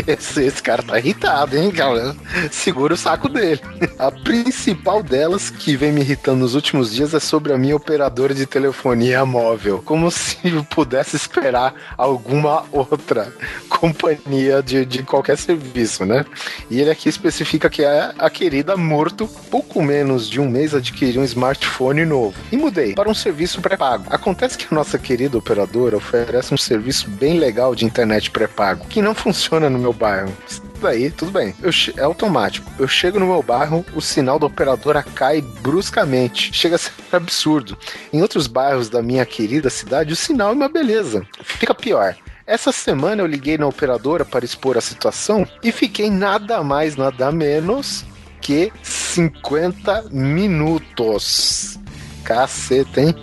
Esse, 0.07 0.45
esse, 0.45 0.63
cara 0.63 0.83
tá 0.83 0.99
irritado, 0.99 1.57
hein, 1.57 1.71
galera? 1.71 2.15
Segura 2.51 2.93
o 2.93 2.97
saco 2.97 3.29
dele. 3.29 3.61
A 3.99 4.11
principal 4.11 5.03
delas 5.03 5.49
que 5.49 5.75
vem 5.75 5.91
me 5.91 6.03
irritando 6.03 6.41
nos 6.41 6.55
últimos 6.55 6.93
dias 6.93 7.15
é 7.15 7.21
sobre 7.21 7.53
a 7.53 7.59
minha 7.59 7.75
operadora 7.75 8.35
de 8.35 8.45
telefonia 8.45 9.25
móvel. 9.25 9.83
Como 9.85 10.11
se 10.11 10.37
eu 10.45 10.63
pudesse 10.65 11.17
esperar 11.17 11.75
alguma 11.97 12.65
outra 12.71 13.33
companhia 13.69 14.63
de, 14.63 14.85
de 14.85 15.03
qualquer 15.03 15.39
serviço, 15.39 16.05
né? 16.05 16.27
E 16.71 16.81
ele 16.81 16.91
aqui 16.91 17.09
especifica 17.09 17.71
que 17.71 17.83
é 17.83 18.13
a 18.19 18.29
querida 18.29 18.77
Morto, 18.77 19.27
pouco 19.51 19.83
menos 19.83 20.29
de 20.29 20.41
um 20.41 20.49
mês 20.49 20.75
adquiriu 20.75 21.23
um 21.23 21.25
smartphone 21.25 22.05
novo. 22.05 22.35
E 22.53 22.57
mudei 22.57 22.95
para 22.95 23.09
um 23.09 23.15
serviço 23.15 23.61
pré-pago. 23.61 24.05
Acontece 24.11 24.59
que 24.59 24.67
a 24.71 24.75
nossa 24.75 24.99
querida 24.99 25.39
operadora 25.39 25.97
oferece 25.97 26.53
um 26.53 26.59
serviço 26.59 27.09
bem 27.09 27.39
legal 27.39 27.56
legal 27.57 27.75
de 27.75 27.87
internet 27.87 28.31
pré-pago 28.31 28.87
que 28.87 29.01
não 29.01 29.15
funciona 29.17 29.71
no 29.71 29.79
meu 29.79 29.95
bairro. 29.95 30.31
Daí, 30.79 31.11
tudo 31.11 31.31
bem. 31.31 31.55
Eu, 31.63 31.71
é 31.97 32.05
automático. 32.05 32.71
Eu 32.79 32.87
chego 32.87 33.19
no 33.19 33.27
meu 33.27 33.43
bairro, 33.43 33.85
o 33.95 34.01
sinal 34.03 34.39
da 34.39 34.47
operadora 34.47 35.03
cai 35.03 35.41
bruscamente. 35.41 36.53
Chega 36.53 36.77
a 36.77 36.79
ser 36.79 36.93
absurdo. 37.11 37.79
Em 38.13 38.21
outros 38.21 38.47
bairros 38.47 38.91
da 38.91 39.03
minha 39.03 39.25
querida 39.25 39.71
cidade, 39.71 40.13
o 40.13 40.17
sinal 40.17 40.51
é 40.51 40.53
uma 40.53 40.69
beleza. 40.69 41.27
Fica 41.43 41.75
pior. 41.75 42.15
Essa 42.47 42.71
semana 42.71 43.23
eu 43.23 43.27
liguei 43.27 43.57
na 43.57 43.67
operadora 43.67 44.25
para 44.25 44.45
expor 44.45 44.77
a 44.77 44.83
situação 44.83 45.49
e 45.65 45.73
fiquei 45.73 46.11
nada 46.11 46.63
mais, 46.63 46.95
nada 46.95 47.33
menos 47.33 48.05
que 48.43 48.71
50 48.83 50.11
minutos. 50.13 51.79
Caceta, 52.23 53.01
hein? 53.01 53.15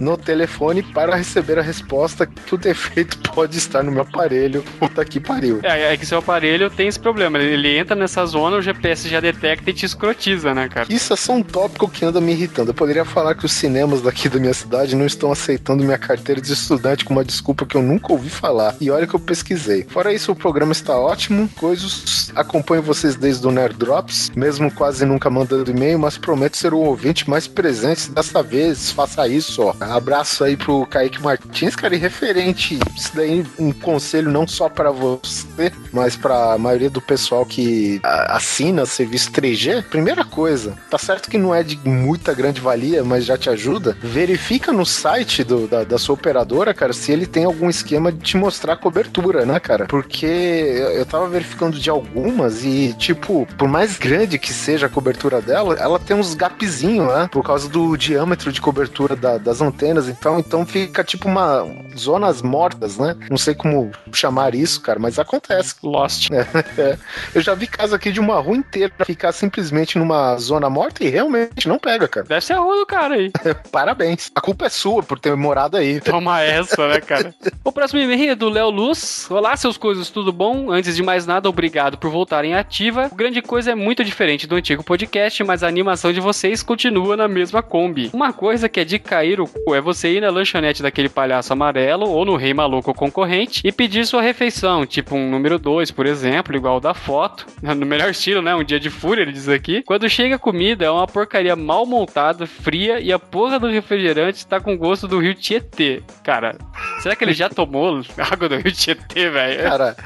No 0.00 0.16
telefone 0.16 0.82
para 0.82 1.16
receber 1.16 1.58
a 1.58 1.62
resposta 1.62 2.26
que 2.26 2.54
o 2.54 2.58
defeito 2.58 3.18
pode 3.34 3.58
estar 3.58 3.82
no 3.82 3.92
meu 3.92 4.02
aparelho. 4.02 4.62
Puta 4.78 5.04
que 5.04 5.20
pariu. 5.20 5.60
É, 5.62 5.92
é 5.92 5.96
que 5.96 6.06
seu 6.06 6.18
aparelho 6.18 6.70
tem 6.70 6.88
esse 6.88 6.98
problema. 6.98 7.38
Ele 7.38 7.76
entra 7.76 7.94
nessa 7.94 8.24
zona, 8.26 8.56
o 8.56 8.62
GPS 8.62 9.08
já 9.08 9.20
detecta 9.20 9.70
e 9.70 9.72
te 9.72 9.86
escrotiza, 9.86 10.54
né, 10.54 10.68
cara? 10.68 10.86
Isso 10.90 11.12
é 11.12 11.16
só 11.16 11.32
um 11.32 11.42
tópico 11.42 11.88
que 11.88 12.04
anda 12.04 12.20
me 12.20 12.32
irritando. 12.32 12.70
Eu 12.70 12.74
poderia 12.74 13.04
falar 13.04 13.34
que 13.34 13.46
os 13.46 13.52
cinemas 13.52 14.02
daqui 14.02 14.28
da 14.28 14.38
minha 14.38 14.54
cidade 14.54 14.96
não 14.96 15.06
estão 15.06 15.32
aceitando 15.32 15.84
minha 15.84 15.98
carteira 15.98 16.40
de 16.40 16.52
estudante 16.52 17.04
com 17.04 17.12
uma 17.12 17.24
desculpa 17.24 17.66
que 17.66 17.76
eu 17.76 17.82
nunca 17.82 18.12
ouvi 18.12 18.30
falar. 18.30 18.76
E 18.80 18.90
olha 18.90 19.06
que 19.06 19.14
eu 19.14 19.20
pesquisei. 19.20 19.84
Fora 19.88 20.12
isso, 20.12 20.32
o 20.32 20.36
programa 20.36 20.72
está 20.72 20.98
ótimo. 20.98 21.48
Coisas 21.56 22.32
acompanho 22.34 22.82
vocês 22.82 23.16
desde 23.16 23.46
o 23.46 23.50
Nerd 23.50 23.76
Drops, 23.76 24.30
mesmo 24.34 24.70
quase 24.70 25.04
nunca 25.04 25.30
mandando 25.30 25.70
e-mail, 25.70 25.98
mas 25.98 26.18
prometo 26.18 26.56
ser 26.56 26.72
o 26.72 26.78
ouvinte 26.78 27.28
mais 27.28 27.46
presente 27.46 28.10
dessa 28.10 28.42
vez. 28.42 28.90
Faça 28.90 29.26
isso, 29.28 29.62
ó. 29.62 29.74
Abraço 29.92 30.44
aí 30.44 30.56
pro 30.56 30.86
Kaique 30.86 31.22
Martins, 31.22 31.76
cara, 31.76 31.94
e 31.94 31.98
referente. 31.98 32.78
Isso 32.96 33.10
daí 33.14 33.44
um 33.58 33.72
conselho 33.72 34.30
não 34.30 34.46
só 34.46 34.68
para 34.68 34.90
você, 34.90 35.72
mas 35.92 36.16
para 36.16 36.54
a 36.54 36.58
maioria 36.58 36.90
do 36.90 37.00
pessoal 37.00 37.44
que 37.44 38.00
assina 38.02 38.86
serviço 38.86 39.30
3G. 39.30 39.84
Primeira 39.84 40.24
coisa, 40.24 40.76
tá 40.90 40.98
certo 40.98 41.28
que 41.28 41.38
não 41.38 41.54
é 41.54 41.62
de 41.62 41.78
muita 41.84 42.34
grande 42.34 42.60
valia, 42.60 43.04
mas 43.04 43.24
já 43.24 43.36
te 43.36 43.50
ajuda. 43.50 43.96
Verifica 44.00 44.72
no 44.72 44.86
site 44.86 45.44
do, 45.44 45.66
da, 45.66 45.84
da 45.84 45.98
sua 45.98 46.14
operadora, 46.14 46.72
cara, 46.72 46.92
se 46.92 47.12
ele 47.12 47.26
tem 47.26 47.44
algum 47.44 47.68
esquema 47.68 48.10
de 48.10 48.18
te 48.20 48.36
mostrar 48.36 48.76
cobertura, 48.76 49.44
né, 49.44 49.60
cara? 49.60 49.86
Porque 49.86 50.26
eu 50.26 51.04
tava 51.06 51.28
verificando 51.28 51.78
de 51.78 51.90
algumas 51.90 52.64
e, 52.64 52.94
tipo, 52.98 53.46
por 53.58 53.68
mais 53.68 53.98
grande 53.98 54.38
que 54.38 54.52
seja 54.52 54.86
a 54.86 54.88
cobertura 54.88 55.40
dela, 55.40 55.74
ela 55.78 55.98
tem 55.98 56.16
uns 56.16 56.34
gapzinhos, 56.34 57.08
né? 57.08 57.28
Por 57.30 57.44
causa 57.44 57.68
do 57.68 57.96
diâmetro 57.96 58.52
de 58.52 58.60
cobertura 58.60 59.14
da, 59.14 59.38
das 59.38 59.60
antenas 59.60 59.73
antenas, 59.74 60.08
então, 60.08 60.38
então 60.38 60.64
fica 60.64 61.02
tipo 61.02 61.28
uma 61.28 61.66
zonas 61.96 62.40
mortas, 62.40 62.96
né? 62.96 63.16
Não 63.28 63.36
sei 63.36 63.54
como 63.54 63.90
chamar 64.12 64.54
isso, 64.54 64.80
cara, 64.80 64.98
mas 65.00 65.18
acontece. 65.18 65.74
Lost. 65.82 66.30
É, 66.34 66.80
é. 66.80 66.98
Eu 67.34 67.40
já 67.40 67.54
vi 67.54 67.66
casa 67.66 67.96
aqui 67.96 68.10
de 68.12 68.20
uma 68.20 68.38
rua 68.40 68.56
inteira 68.56 68.92
ficar 69.04 69.32
simplesmente 69.32 69.98
numa 69.98 70.36
zona 70.36 70.68
morta 70.68 71.04
e 71.04 71.08
realmente 71.08 71.68
não 71.68 71.78
pega, 71.78 72.06
cara. 72.06 72.26
Deve 72.26 72.44
ser 72.44 72.54
a 72.54 72.58
rua 72.58 72.76
do 72.76 72.86
cara 72.86 73.14
aí. 73.14 73.30
Parabéns. 73.70 74.30
A 74.34 74.40
culpa 74.40 74.66
é 74.66 74.68
sua 74.68 75.02
por 75.02 75.18
ter 75.18 75.34
morado 75.36 75.76
aí. 75.76 76.00
Toma 76.00 76.40
essa, 76.42 76.88
né, 76.88 77.00
cara? 77.00 77.34
o 77.64 77.72
próximo 77.72 78.00
e-mail 78.00 78.32
é 78.32 78.34
do 78.34 78.48
Léo 78.48 78.70
Luz. 78.70 79.26
Olá, 79.30 79.56
seus 79.56 79.76
coisas, 79.76 80.10
tudo 80.10 80.32
bom? 80.32 80.70
Antes 80.70 80.96
de 80.96 81.02
mais 81.02 81.26
nada, 81.26 81.48
obrigado 81.48 81.98
por 81.98 82.10
voltarem 82.10 82.54
ativa. 82.54 83.08
O 83.10 83.14
grande 83.14 83.40
coisa 83.40 83.72
é 83.72 83.74
muito 83.74 84.04
diferente 84.04 84.46
do 84.46 84.56
antigo 84.56 84.82
podcast, 84.82 85.42
mas 85.44 85.62
a 85.62 85.68
animação 85.68 86.12
de 86.12 86.20
vocês 86.20 86.62
continua 86.62 87.16
na 87.16 87.28
mesma 87.28 87.62
Kombi. 87.62 88.10
Uma 88.12 88.32
coisa 88.32 88.68
que 88.68 88.80
é 88.80 88.84
de 88.84 88.98
cair 88.98 89.40
o 89.40 89.46
é 89.72 89.80
você 89.80 90.14
ir 90.14 90.20
na 90.20 90.30
lanchonete 90.30 90.82
daquele 90.82 91.08
palhaço 91.08 91.52
amarelo 91.52 92.08
ou 92.08 92.24
no 92.24 92.34
rei 92.34 92.52
maluco 92.52 92.92
concorrente 92.92 93.62
e 93.64 93.70
pedir 93.70 94.04
sua 94.04 94.20
refeição, 94.20 94.84
tipo 94.84 95.14
um 95.14 95.30
número 95.30 95.58
2, 95.58 95.92
por 95.92 96.06
exemplo, 96.06 96.56
igual 96.56 96.78
o 96.78 96.80
da 96.80 96.92
foto, 96.92 97.46
no 97.62 97.86
melhor 97.86 98.10
estilo, 98.10 98.42
né? 98.42 98.54
Um 98.54 98.64
dia 98.64 98.80
de 98.80 98.90
fúria, 98.90 99.22
ele 99.22 99.32
diz 99.32 99.48
aqui. 99.48 99.82
Quando 99.82 100.08
chega 100.08 100.34
a 100.34 100.38
comida, 100.38 100.84
é 100.84 100.90
uma 100.90 101.06
porcaria 101.06 101.54
mal 101.54 101.86
montada, 101.86 102.46
fria 102.46 102.98
e 102.98 103.12
a 103.12 103.18
porra 103.18 103.60
do 103.60 103.68
refrigerante 103.68 104.46
tá 104.46 104.58
com 104.58 104.76
gosto 104.76 105.06
do 105.06 105.20
rio 105.20 105.34
Tietê. 105.34 106.02
Cara, 106.22 106.58
será 107.00 107.14
que 107.14 107.22
ele 107.22 107.34
já 107.34 107.48
tomou 107.48 108.02
água 108.18 108.48
do 108.48 108.56
rio 108.56 108.72
Tietê, 108.72 109.30
velho? 109.30 109.62
Cara, 109.62 109.96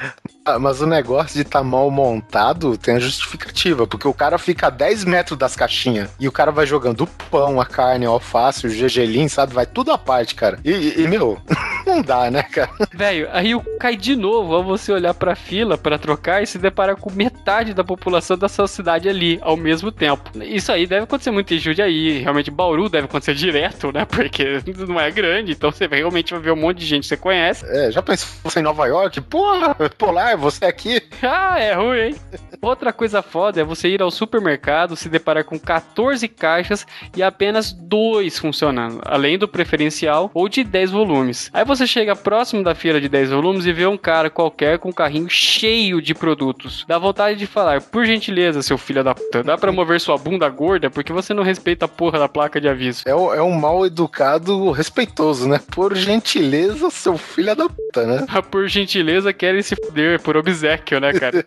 mas 0.58 0.80
o 0.80 0.86
negócio 0.86 1.34
de 1.34 1.42
estar 1.42 1.58
tá 1.58 1.64
mal 1.64 1.90
montado 1.90 2.78
tem 2.78 2.96
a 2.96 3.00
justificativa, 3.00 3.86
porque 3.86 4.06
o 4.06 4.14
cara 4.14 4.38
fica 4.38 4.68
a 4.68 4.70
10 4.70 5.04
metros 5.04 5.38
das 5.38 5.56
caixinhas 5.56 6.10
e 6.18 6.28
o 6.28 6.32
cara 6.32 6.52
vai 6.52 6.66
jogando 6.66 7.02
o 7.02 7.06
pão, 7.30 7.60
a 7.60 7.66
carne, 7.66 8.06
o 8.06 8.10
alface, 8.12 8.66
o 8.66 8.70
gergelim, 8.70 9.28
sabe? 9.28 9.52
Vai 9.52 9.66
tudo 9.66 9.90
à 9.90 9.98
parte, 9.98 10.34
cara. 10.34 10.58
E, 10.64 11.02
e 11.02 11.08
meu, 11.08 11.38
não 11.84 12.02
dá, 12.02 12.30
né, 12.30 12.42
cara? 12.44 12.70
Velho, 12.92 13.28
aí 13.32 13.52
cai 13.80 13.96
de 13.96 14.14
novo 14.14 14.54
ao 14.54 14.62
você 14.62 14.92
olhar 14.92 15.14
pra 15.14 15.34
fila 15.34 15.76
para 15.76 15.98
trocar 15.98 16.42
e 16.42 16.46
se 16.46 16.58
deparar 16.58 16.96
com 16.96 17.10
metade 17.10 17.74
da 17.74 17.82
população 17.82 18.36
da 18.36 18.48
sua 18.48 18.68
cidade 18.68 19.08
ali 19.08 19.38
ao 19.42 19.56
mesmo 19.56 19.90
tempo. 19.90 20.30
Isso 20.42 20.70
aí 20.70 20.86
deve 20.86 21.04
acontecer 21.04 21.30
muito 21.30 21.52
em 21.52 21.58
Jundiaí, 21.58 22.20
realmente 22.20 22.50
Bauru 22.50 22.88
deve 22.88 23.06
acontecer 23.06 23.34
direto, 23.34 23.92
né? 23.92 24.04
Porque 24.04 24.62
não 24.86 25.00
é 25.00 25.10
grande, 25.10 25.52
então 25.52 25.70
você 25.70 25.86
realmente 25.86 26.32
vai 26.32 26.42
ver 26.42 26.52
um 26.52 26.56
monte 26.56 26.78
de 26.78 26.86
gente 26.86 27.02
que 27.02 27.08
você 27.08 27.16
conhece. 27.16 27.64
É, 27.66 27.90
já 27.90 28.02
pensou 28.02 28.28
em 28.56 28.62
Nova 28.62 28.86
York? 28.86 29.20
Porra, 29.22 29.74
polar, 29.96 30.37
você 30.38 30.64
aqui. 30.64 31.02
ah, 31.22 31.58
é 31.58 31.74
ruim, 31.74 31.98
hein? 31.98 32.16
Outra 32.60 32.92
coisa 32.92 33.22
foda 33.22 33.60
é 33.60 33.64
você 33.64 33.88
ir 33.88 34.02
ao 34.02 34.10
supermercado, 34.10 34.96
se 34.96 35.08
deparar 35.08 35.44
com 35.44 35.58
14 35.58 36.26
caixas 36.28 36.86
e 37.16 37.22
apenas 37.22 37.72
dois 37.72 38.38
funcionando, 38.38 39.00
além 39.04 39.38
do 39.38 39.46
preferencial 39.46 40.30
ou 40.34 40.48
de 40.48 40.64
10 40.64 40.90
volumes. 40.90 41.50
Aí 41.52 41.64
você 41.64 41.86
chega 41.86 42.16
próximo 42.16 42.64
da 42.64 42.74
feira 42.74 43.00
de 43.00 43.08
10 43.08 43.30
volumes 43.30 43.66
e 43.66 43.72
vê 43.72 43.86
um 43.86 43.96
cara 43.96 44.30
qualquer 44.30 44.78
com 44.78 44.88
um 44.88 44.92
carrinho 44.92 45.28
cheio 45.28 46.02
de 46.02 46.14
produtos. 46.14 46.84
Dá 46.88 46.98
vontade 46.98 47.38
de 47.38 47.46
falar, 47.46 47.80
por 47.80 48.04
gentileza, 48.04 48.62
seu 48.62 48.78
filho 48.78 49.04
da 49.04 49.14
puta, 49.14 49.42
dá 49.42 49.56
pra 49.56 49.72
mover 49.72 50.00
sua 50.00 50.18
bunda 50.18 50.48
gorda 50.48 50.90
porque 50.90 51.12
você 51.12 51.32
não 51.32 51.42
respeita 51.42 51.84
a 51.84 51.88
porra 51.88 52.18
da 52.18 52.28
placa 52.28 52.60
de 52.60 52.68
aviso. 52.68 53.02
É, 53.06 53.10
é 53.10 53.42
um 53.42 53.52
mal 53.52 53.86
educado 53.86 54.70
respeitoso, 54.70 55.48
né? 55.48 55.60
Por 55.70 55.94
gentileza, 55.96 56.90
seu 56.90 57.16
filho 57.16 57.54
da 57.54 57.68
puta, 57.68 58.06
né? 58.06 58.26
por 58.50 58.68
gentileza, 58.68 59.32
querem 59.32 59.62
se 59.62 59.76
fuder 59.76 60.20
por 60.28 60.36
obsequio, 60.36 61.00
né, 61.00 61.10
cara? 61.14 61.42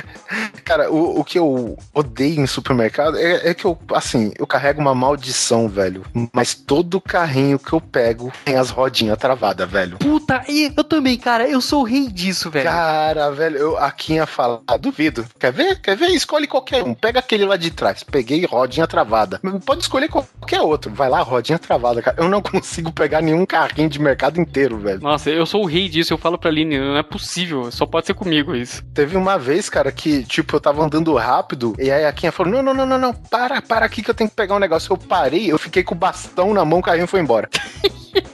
cara, 0.64 0.90
o, 0.90 1.20
o 1.20 1.24
que 1.24 1.38
eu 1.38 1.76
odeio 1.92 2.40
em 2.40 2.46
supermercado 2.46 3.18
é, 3.18 3.50
é, 3.50 3.52
que 3.52 3.66
eu, 3.66 3.78
assim, 3.92 4.32
eu 4.38 4.46
carrego 4.46 4.80
uma 4.80 4.94
maldição, 4.94 5.68
velho. 5.68 6.02
Mas 6.32 6.54
todo 6.54 7.02
carrinho 7.02 7.58
que 7.58 7.74
eu 7.74 7.82
pego 7.82 8.32
tem 8.42 8.56
as 8.56 8.70
rodinhas 8.70 9.18
travadas, 9.18 9.70
velho. 9.70 9.98
Puta, 9.98 10.42
eu 10.48 10.82
também, 10.82 11.18
cara, 11.18 11.46
eu 11.46 11.60
sou 11.60 11.82
o 11.82 11.84
rei 11.84 12.08
disso, 12.08 12.50
velho. 12.50 12.64
Cara, 12.64 13.30
velho, 13.30 13.58
eu 13.58 13.76
aqui 13.76 14.14
ia 14.14 14.24
falar, 14.24 14.60
ah, 14.66 14.78
duvido. 14.78 15.26
Quer 15.38 15.52
ver? 15.52 15.78
Quer 15.82 15.94
ver? 15.94 16.08
Escolhe 16.08 16.46
qualquer 16.46 16.82
um. 16.82 16.94
Pega 16.94 17.18
aquele 17.18 17.44
lá 17.44 17.58
de 17.58 17.70
trás. 17.70 18.02
Peguei 18.02 18.46
rodinha 18.46 18.86
travada. 18.86 19.38
Pode 19.66 19.82
escolher 19.82 20.08
qualquer 20.08 20.62
outro. 20.62 20.90
Vai 20.94 21.10
lá, 21.10 21.20
rodinha 21.20 21.58
travada, 21.58 22.00
cara. 22.00 22.16
Eu 22.18 22.30
não 22.30 22.40
consigo 22.42 22.90
pegar 22.90 23.20
nenhum 23.20 23.44
carrinho 23.44 23.90
de 23.90 24.00
mercado 24.00 24.40
inteiro, 24.40 24.78
velho. 24.78 25.02
Nossa, 25.02 25.28
eu 25.28 25.44
sou 25.44 25.62
o 25.62 25.66
rei 25.66 25.90
disso. 25.90 26.14
Eu 26.14 26.18
falo 26.18 26.38
pra 26.38 26.48
Aline, 26.48 26.78
não 26.78 26.96
é 26.96 27.02
possível. 27.02 27.70
Só 27.70 27.84
pode 27.84 28.03
ser 28.06 28.14
comigo 28.14 28.54
isso. 28.54 28.84
Teve 28.94 29.16
uma 29.16 29.38
vez, 29.38 29.68
cara, 29.68 29.90
que, 29.90 30.24
tipo, 30.24 30.56
eu 30.56 30.60
tava 30.60 30.84
andando 30.84 31.14
rápido 31.14 31.74
e 31.78 31.90
aí 31.90 32.04
a 32.04 32.12
Kinha 32.12 32.32
falou: 32.32 32.52
não, 32.52 32.62
não, 32.62 32.74
não, 32.74 32.86
não, 32.86 32.98
não, 32.98 33.14
para, 33.14 33.60
para 33.62 33.86
aqui 33.86 34.02
que 34.02 34.10
eu 34.10 34.14
tenho 34.14 34.30
que 34.30 34.36
pegar 34.36 34.54
um 34.54 34.60
negócio. 34.60 34.92
Eu 34.92 34.96
parei, 34.96 35.50
eu 35.50 35.58
fiquei 35.58 35.82
com 35.82 35.94
o 35.94 35.98
bastão 35.98 36.52
na 36.52 36.64
mão, 36.64 36.80
o 36.80 36.82
carrinho 36.82 37.06
foi 37.06 37.20
embora. 37.20 37.48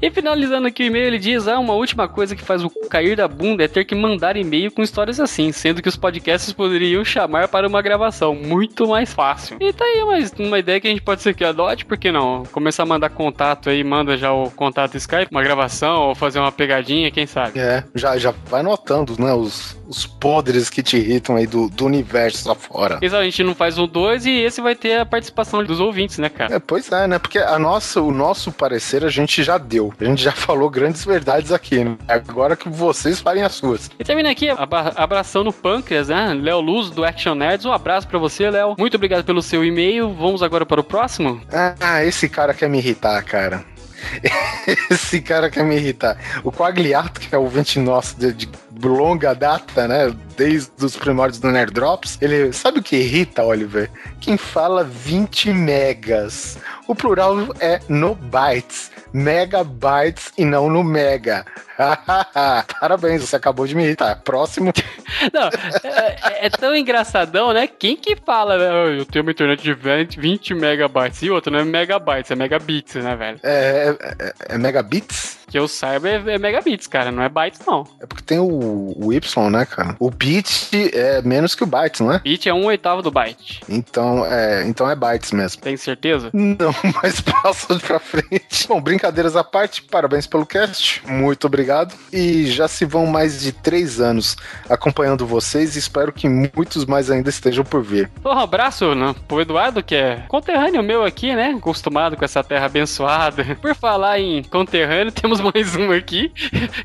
e 0.00 0.10
finalizando 0.10 0.66
aqui 0.66 0.82
o 0.82 0.86
e-mail, 0.86 1.06
ele 1.06 1.18
diz: 1.18 1.46
Ah, 1.46 1.58
uma 1.58 1.74
última 1.74 2.08
coisa 2.08 2.34
que 2.34 2.44
faz 2.44 2.64
o 2.64 2.70
cair 2.88 3.16
da 3.16 3.28
bunda 3.28 3.64
é 3.64 3.68
ter 3.68 3.84
que 3.84 3.94
mandar 3.94 4.36
e-mail 4.36 4.70
com 4.70 4.82
histórias 4.82 5.20
assim, 5.20 5.52
sendo 5.52 5.82
que 5.82 5.88
os 5.88 5.96
podcasts 5.96 6.52
poderiam 6.52 7.04
chamar 7.04 7.48
para 7.48 7.66
uma 7.66 7.82
gravação 7.82 8.34
muito 8.34 8.88
mais 8.88 9.12
fácil. 9.12 9.56
E 9.60 9.72
tá 9.72 9.84
aí 9.84 10.02
uma, 10.02 10.46
uma 10.46 10.58
ideia 10.58 10.80
que 10.80 10.86
a 10.86 10.90
gente 10.90 11.02
pode 11.02 11.22
ser 11.22 11.34
que 11.34 11.44
adote, 11.44 11.84
por 11.84 11.96
que 11.96 12.10
não? 12.10 12.44
Começar 12.52 12.82
a 12.82 12.86
mandar 12.86 13.10
contato 13.10 13.70
aí, 13.70 13.82
manda 13.84 14.16
já 14.16 14.32
o 14.32 14.50
contato 14.50 14.96
Skype, 14.96 15.30
uma 15.30 15.42
gravação 15.42 16.08
ou 16.08 16.14
fazer 16.14 16.38
uma 16.38 16.52
pegadinha, 16.52 17.10
quem 17.10 17.26
sabe? 17.26 17.58
É, 17.58 17.84
já, 17.94 18.16
já 18.18 18.34
vai 18.46 18.62
notando, 18.62 19.16
né, 19.18 19.32
os, 19.32 19.79
os 19.90 20.06
podres 20.06 20.70
que 20.70 20.84
te 20.84 20.96
irritam 20.96 21.34
aí 21.34 21.48
do, 21.48 21.68
do 21.68 21.84
universo 21.84 22.48
afora. 22.48 23.00
Exato, 23.02 23.22
a 23.22 23.24
gente 23.24 23.42
não 23.42 23.56
faz 23.56 23.76
o 23.76 23.88
dois 23.88 24.24
e 24.24 24.30
esse 24.30 24.60
vai 24.60 24.76
ter 24.76 25.00
a 25.00 25.04
participação 25.04 25.64
dos 25.64 25.80
ouvintes, 25.80 26.18
né, 26.18 26.28
cara? 26.28 26.54
É, 26.54 26.58
pois 26.60 26.90
é, 26.92 27.08
né? 27.08 27.18
Porque 27.18 27.38
a 27.38 27.58
nossa, 27.58 28.00
o 28.00 28.12
nosso 28.12 28.52
parecer 28.52 29.04
a 29.04 29.10
gente 29.10 29.42
já 29.42 29.58
deu. 29.58 29.92
A 30.00 30.04
gente 30.04 30.22
já 30.22 30.30
falou 30.32 30.70
grandes 30.70 31.04
verdades 31.04 31.50
aqui, 31.50 31.82
né? 31.82 31.96
Agora 32.06 32.56
que 32.56 32.68
vocês 32.68 33.20
falem 33.20 33.42
as 33.42 33.52
suas. 33.52 33.90
E 33.98 34.04
termina 34.04 34.30
aqui, 34.30 34.48
abração 34.96 35.42
no 35.42 35.52
pâncreas, 35.52 36.08
né? 36.08 36.34
Léo 36.40 36.60
Luz 36.60 36.90
do 36.90 37.04
Action 37.04 37.34
Nerds. 37.34 37.66
Um 37.66 37.72
abraço 37.72 38.06
para 38.06 38.18
você, 38.18 38.48
Léo. 38.48 38.76
Muito 38.78 38.94
obrigado 38.94 39.24
pelo 39.24 39.42
seu 39.42 39.64
e-mail. 39.64 40.14
Vamos 40.14 40.40
agora 40.40 40.64
para 40.64 40.80
o 40.80 40.84
próximo? 40.84 41.40
Ah, 41.80 42.04
esse 42.04 42.28
cara 42.28 42.54
quer 42.54 42.68
me 42.68 42.78
irritar, 42.78 43.20
cara. 43.24 43.64
Esse 44.90 45.20
cara 45.20 45.50
quer 45.50 45.64
me 45.64 45.76
irritar. 45.76 46.16
O 46.44 46.50
Quagliato, 46.50 47.20
que 47.20 47.34
é 47.34 47.38
o 47.38 47.42
ouvinte 47.42 47.78
nosso 47.78 48.18
de, 48.18 48.32
de, 48.32 48.48
longa 48.82 49.34
data, 49.34 49.86
né? 49.86 50.14
Desde 50.36 50.70
os 50.84 50.96
primórdios 50.96 51.40
do 51.40 51.50
Nerd 51.50 51.72
Drops, 51.72 52.18
ele 52.20 52.52
sabe 52.52 52.80
o 52.80 52.82
que 52.82 52.96
irrita, 52.96 53.42
Oliver? 53.42 53.90
Quem 54.20 54.36
fala 54.36 54.84
20 54.84 55.52
megas. 55.52 56.58
O 56.86 56.94
plural 56.94 57.36
é 57.60 57.80
no 57.88 58.14
bytes 58.14 58.90
megabytes 59.12 60.32
e 60.36 60.44
não 60.44 60.68
no 60.68 60.82
mega. 60.82 61.44
Parabéns, 62.80 63.22
você 63.22 63.36
acabou 63.36 63.66
de 63.66 63.74
me 63.74 63.84
irritar. 63.84 64.20
Próximo. 64.22 64.72
Não, 65.32 65.48
é, 65.84 66.46
é, 66.46 66.50
tão 66.50 66.74
engraçadão, 66.74 67.52
né? 67.52 67.66
Quem 67.66 67.96
que 67.96 68.16
fala, 68.16 68.56
né? 68.56 68.98
Eu 68.98 69.04
tenho 69.04 69.24
uma 69.24 69.32
internet 69.32 69.62
de 69.62 69.74
20, 69.74 70.20
20 70.20 70.54
megabytes 70.54 71.22
e 71.22 71.30
outro 71.30 71.52
não 71.52 71.60
é 71.60 71.64
megabytes, 71.64 72.30
é 72.30 72.34
megabits, 72.34 72.94
né, 72.94 73.16
velho? 73.16 73.40
É, 73.42 73.96
é, 74.00 74.24
é, 74.26 74.54
é 74.54 74.58
megabits? 74.58 75.40
Que 75.48 75.58
eu 75.58 75.66
saiba 75.66 76.08
é, 76.08 76.22
é, 76.26 76.38
megabits, 76.38 76.86
cara, 76.86 77.10
não 77.10 77.22
é 77.22 77.28
bytes, 77.28 77.60
não. 77.66 77.84
É 78.00 78.06
porque 78.06 78.22
tem 78.22 78.38
o, 78.38 78.94
o 78.96 79.12
Y, 79.12 79.50
né, 79.50 79.66
cara? 79.66 79.96
O 79.98 80.10
bit 80.10 80.70
é 80.94 81.20
menos 81.22 81.56
que 81.56 81.64
o 81.64 81.66
byte, 81.66 82.02
não 82.02 82.12
é? 82.12 82.20
Bit 82.20 82.48
é 82.48 82.54
um 82.54 82.66
oitavo 82.66 83.02
do 83.02 83.10
byte. 83.10 83.60
Então 83.68 84.24
é, 84.24 84.64
então 84.66 84.88
é 84.88 84.94
bytes 84.94 85.32
mesmo. 85.32 85.60
Tem 85.60 85.76
certeza? 85.76 86.30
Não, 86.32 86.72
mas 87.02 87.20
passa 87.20 87.74
pra 87.80 87.98
frente. 87.98 88.68
Bom, 88.68 88.80
brincadeiras 88.80 89.34
à 89.34 89.42
parte, 89.42 89.82
parabéns 89.82 90.26
pelo 90.26 90.46
cast. 90.46 91.02
Muito 91.06 91.48
obrigado. 91.48 91.69
E 92.12 92.46
já 92.46 92.66
se 92.68 92.84
vão 92.84 93.06
mais 93.06 93.40
de 93.40 93.52
três 93.52 94.00
anos 94.00 94.36
acompanhando 94.68 95.26
vocês 95.26 95.76
e 95.76 95.78
espero 95.78 96.12
que 96.12 96.28
muitos 96.28 96.84
mais 96.84 97.10
ainda 97.10 97.30
estejam 97.30 97.64
por 97.64 97.82
vir. 97.82 98.10
Um 98.24 98.30
abraço 98.30 98.94
né, 98.94 99.14
pro 99.28 99.40
Eduardo, 99.40 99.82
que 99.82 99.94
é 99.94 100.24
conterrâneo 100.28 100.82
meu 100.82 101.04
aqui, 101.04 101.34
né? 101.34 101.54
Acostumado 101.56 102.16
com 102.16 102.24
essa 102.24 102.42
terra 102.42 102.66
abençoada. 102.66 103.44
Por 103.60 103.74
falar 103.74 104.18
em 104.18 104.42
conterrâneo, 104.42 105.12
temos 105.12 105.40
mais 105.54 105.76
um 105.76 105.92
aqui, 105.92 106.32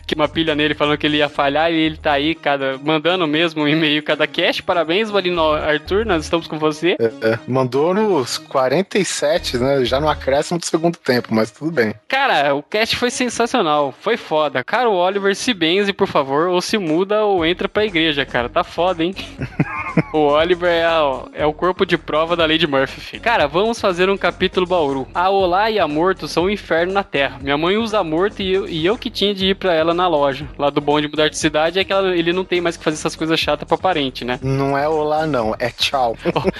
que 0.05 0.15
uma 0.15 0.27
pilha 0.27 0.55
nele 0.55 0.73
falando 0.73 0.97
que 0.97 1.05
ele 1.05 1.17
ia 1.17 1.29
falhar 1.29 1.71
e 1.71 1.75
ele 1.75 1.97
tá 1.97 2.13
aí, 2.13 2.35
cada, 2.35 2.77
mandando 2.77 3.25
mesmo 3.27 3.63
um 3.63 3.67
e-mail 3.67 4.03
cada 4.03 4.27
cast. 4.27 4.61
Parabéns, 4.63 5.09
Valino 5.09 5.51
Arthur, 5.51 6.05
nós 6.05 6.23
estamos 6.23 6.47
com 6.47 6.57
você. 6.57 6.95
É, 6.99 7.05
é, 7.05 7.39
mandou 7.47 7.93
nos 7.93 8.37
47, 8.37 9.57
né? 9.57 9.85
Já 9.85 9.99
no 9.99 10.09
acréscimo 10.09 10.59
do 10.59 10.65
segundo 10.65 10.97
tempo, 10.97 11.33
mas 11.33 11.51
tudo 11.51 11.71
bem. 11.71 11.93
Cara, 12.07 12.53
o 12.53 12.63
cast 12.63 12.95
foi 12.95 13.09
sensacional, 13.09 13.93
foi 14.01 14.17
foda. 14.17 14.63
Cara, 14.75 14.89
o 14.89 14.95
Oliver 14.95 15.33
se 15.33 15.53
benze, 15.53 15.93
por 15.93 16.05
favor, 16.05 16.49
ou 16.49 16.61
se 16.61 16.77
muda 16.77 17.23
ou 17.23 17.45
entra 17.45 17.69
pra 17.69 17.85
igreja, 17.85 18.25
cara. 18.25 18.49
Tá 18.49 18.61
foda, 18.61 19.05
hein? 19.05 19.15
o 20.11 20.17
Oliver 20.17 20.69
é, 20.69 20.83
a, 20.83 21.23
é, 21.31 21.45
o 21.45 21.53
corpo 21.53 21.85
de 21.85 21.97
prova 21.97 22.35
da 22.35 22.45
Lady 22.45 22.67
Murphy, 22.67 22.99
filho. 22.99 23.23
Cara, 23.23 23.47
vamos 23.47 23.79
fazer 23.79 24.09
um 24.09 24.17
capítulo 24.17 24.65
Bauru. 24.65 25.07
A 25.13 25.29
Olá 25.29 25.71
e 25.71 25.79
a 25.79 25.87
Morto 25.87 26.27
são 26.27 26.43
um 26.43 26.49
inferno 26.49 26.91
na 26.91 27.03
Terra. 27.03 27.37
Minha 27.41 27.57
mãe 27.57 27.77
usa 27.77 28.03
Morto 28.03 28.41
e 28.41 28.53
eu, 28.53 28.67
e 28.67 28.85
eu 28.85 28.97
que 28.97 29.09
tinha 29.09 29.33
de 29.33 29.47
ir 29.47 29.55
pra 29.55 29.73
ela 29.73 29.93
na 29.93 30.09
loja. 30.09 30.45
Lá 30.57 30.69
do 30.69 30.81
bonde 30.81 31.07
mudar 31.07 31.29
de 31.29 31.37
cidade 31.37 31.79
é 31.79 31.85
que 31.85 31.93
ela, 31.93 32.13
ele 32.13 32.33
não 32.33 32.43
tem 32.43 32.59
mais 32.59 32.75
que 32.75 32.83
fazer 32.83 32.97
essas 32.97 33.15
coisas 33.15 33.39
chatas 33.39 33.65
pra 33.65 33.77
parente, 33.77 34.25
né? 34.25 34.41
Não 34.43 34.77
é 34.77 34.89
olá, 34.89 35.25
não. 35.25 35.55
É 35.57 35.69
tchau. 35.69 36.17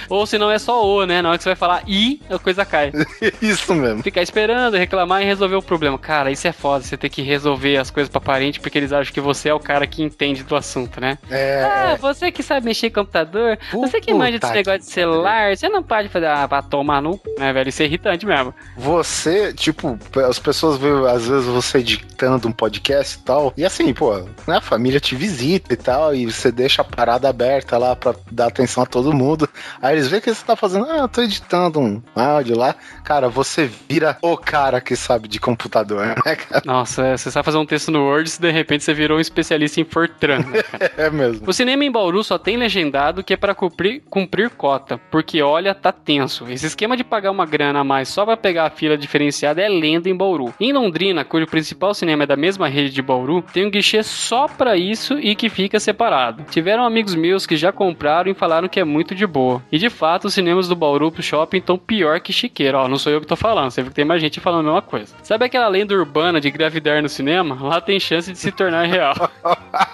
ou, 0.10 0.19
ou 0.19 0.25
se 0.25 0.38
não 0.38 0.49
é 0.49 0.58
só 0.58 0.82
o, 0.86 1.06
né? 1.06 1.21
Na 1.21 1.30
hora 1.30 1.38
que 1.38 1.43
você 1.43 1.49
vai 1.49 1.58
falar 1.58 1.84
i, 1.86 2.21
a 2.30 2.39
coisa 2.39 2.63
cai. 2.63 2.93
isso 3.41 3.75
mesmo. 3.75 4.01
Ficar 4.01 4.21
esperando, 4.21 4.78
reclamar 4.78 5.21
e 5.21 5.25
resolver 5.25 5.56
o 5.56 5.62
problema. 5.62 5.99
Cara, 5.99 6.32
isso 6.32 6.47
é 6.47 6.54
foda. 6.54 6.82
Você 6.82 6.95
ter 6.95 7.10
que 7.10 7.21
resolver 7.21 7.75
as 7.75 7.91
coisas 7.91 8.05
pra 8.10 8.22
parente 8.22 8.60
porque 8.60 8.78
eles 8.78 8.91
acham 8.91 9.13
que 9.13 9.22
você 9.22 9.50
é 9.50 9.54
o 9.54 9.60
cara 9.60 9.86
que 9.88 10.04
entende 10.04 10.44
do 10.44 10.56
assunto, 10.56 11.00
né? 11.00 11.18
É. 11.30 11.63
Ah, 11.63 11.91
é. 11.91 11.98
você 11.98 12.32
que 12.32 12.44
sabe 12.44 12.65
mexer 12.65 12.88
em 12.88 12.91
computador 12.91 13.15
computador. 13.26 13.58
Puta 13.72 13.88
você 13.88 14.02
que 14.02 14.13
manja 14.13 14.39
desse 14.39 14.54
negócio 14.54 14.80
de 14.80 14.86
celular, 14.86 15.56
você 15.56 15.70
não 15.70 15.84
pode 15.84 16.10
fazer 16.10 16.28
ah, 16.28 16.48
pra 16.48 16.62
tomar 16.62 17.02
no, 17.02 17.20
né, 17.38 17.54
velho? 17.54 17.70
Isso 17.70 17.82
é 17.82 17.86
irritante 17.86 18.26
mesmo. 18.26 18.54
Você, 18.78 19.54
tipo, 19.54 19.98
as 20.28 20.39
pessoas 20.39 20.78
veem, 20.78 21.08
às 21.08 21.28
vezes, 21.28 21.46
você 21.46 21.80
editando 21.80 22.48
um 22.48 22.52
podcast 22.52 23.18
e 23.18 23.22
tal, 23.22 23.54
e 23.56 23.65
assim, 23.65 23.94
pô, 23.94 24.18
né, 24.48 24.58
a 24.58 24.62
família 24.62 25.00
te 25.00 25.15
visita 25.15 25.74
e 25.74 25.78
tal, 25.78 26.15
e 26.15 26.26
você 26.26 26.52
deixa 26.52 26.82
a 26.82 26.86
parada 26.86 27.30
aberta 27.30 27.78
lá 27.78 27.96
pra 27.96 28.15
dar 28.32 28.48
atenção 28.48 28.84
a 28.84 28.86
todo 28.86 29.13
mundo. 29.13 29.48
Aí 29.82 29.96
eles 29.96 30.08
veem 30.08 30.22
que 30.22 30.34
você 30.34 30.46
tá 30.46 30.56
fazendo, 30.56 30.86
ah, 30.89 30.98
eu 30.98 31.08
tô 31.08 31.22
editando 31.22 31.80
um 31.80 32.02
áudio 32.15 32.58
lá. 32.58 32.76
Cara, 33.04 33.30
você 33.30 33.70
vira 33.89 34.18
o 34.22 34.38
cara 34.38 34.82
que 34.82 34.96
sabe 34.96 35.28
de 35.28 35.39
computador, 35.39 36.08
né, 36.26 36.36
cara? 36.36 36.63
Nossa, 36.65 37.04
é, 37.04 37.18
você 37.18 37.30
sabe 37.32 37.46
fazer 37.46 37.58
um 37.58 37.65
texto 37.65 37.85
no 37.91 38.06
Word 38.06 38.30
e 38.30 38.41
de 38.41 38.52
repente 38.52 38.84
você 38.84 38.93
virou 38.93 39.17
um 39.17 39.21
especialista 39.21 39.80
em 39.80 39.84
Fortran. 39.84 40.39
Né, 40.39 40.62
é 40.98 41.10
mesmo. 41.10 41.48
O 41.48 41.54
cinema 41.54 41.84
em 41.84 41.91
Bauru 41.91 42.24
só 42.24 42.38
tem 42.38 42.58
legendado 42.58 43.24
que 43.24 43.34
é 43.34 43.38
para 43.38 43.56
cumprir, 43.56 44.02
cumprir 44.10 44.50
cota, 44.50 44.98
porque 45.12 45.41
olha, 45.41 45.74
tá 45.74 45.91
tenso. 45.91 46.48
Esse 46.50 46.67
esquema 46.67 46.98
de 46.98 47.04
pagar 47.04 47.32
uma 47.32 47.45
grana 47.45 47.80
a 47.80 47.84
mais 47.84 48.10
só 48.10 48.26
pra 48.26 48.38
pegar 48.38 48.65
a 48.65 48.69
fila 48.69 48.98
diferenciada 48.98 49.62
é 49.62 49.69
lenda 49.69 50.10
em 50.10 50.15
Bauru. 50.15 50.54
Em 50.60 50.74
Londrina, 50.74 51.24
cujo 51.24 51.48
principal 51.48 51.93
cinema 51.93 52.24
é 52.24 52.28
da 52.28 52.36
mesma 52.36 52.67
rede 52.67 52.91
de 52.91 53.02
Bauru, 53.02 53.43
tem 53.54 53.65
um 53.65 53.71
guichê 53.71 54.04
só 54.04 54.48
para 54.48 54.78
isso 54.78 55.19
e 55.19 55.36
que 55.36 55.50
fica 55.50 55.80
separado. 55.80 56.43
Tiveram 56.50 56.86
amigos 56.86 57.15
meus 57.15 57.45
que 57.45 57.58
já 57.58 57.71
compraram 57.71 58.32
e 58.32 58.36
falaram 58.36 58.67
que 58.67 58.80
é 58.80 58.84
muito 58.84 59.15
de 59.15 59.26
boa. 59.26 59.62
E 59.71 59.78
de 59.78 59.89
fato, 59.89 60.26
os 60.26 60.34
cinemas 60.34 60.67
do 60.67 60.76
Bauru 60.76 61.12
pro 61.12 61.24
shopping 61.24 61.58
estão 61.58 61.78
pior 61.78 62.19
que 62.19 62.34
chiqueiro. 62.34 62.78
Ó, 62.78 62.88
não 62.88 62.98
sou 62.98 63.12
eu 63.12 63.21
que 63.21 63.28
tô 63.28 63.36
falando, 63.36 63.71
você 63.71 63.82
vê 63.82 63.89
que 63.89 63.95
tem 63.95 64.06
mais 64.06 64.21
gente 64.21 64.39
falando 64.39 64.62
a 64.62 64.74
mesma 64.74 64.82
coisa. 64.82 65.15
Sabe 65.24 65.45
aquela 65.45 65.67
lenda 65.67 65.93
urbana 65.93 66.39
de 66.39 66.50
gravidar 66.52 67.02
no 67.02 67.10
cinema? 67.10 67.58
Lá 67.62 67.75
tem 67.82 68.00
chance 68.00 68.32
de 68.32 68.38
se 68.38 68.52
tornar 68.52 68.84
real. 68.84 69.16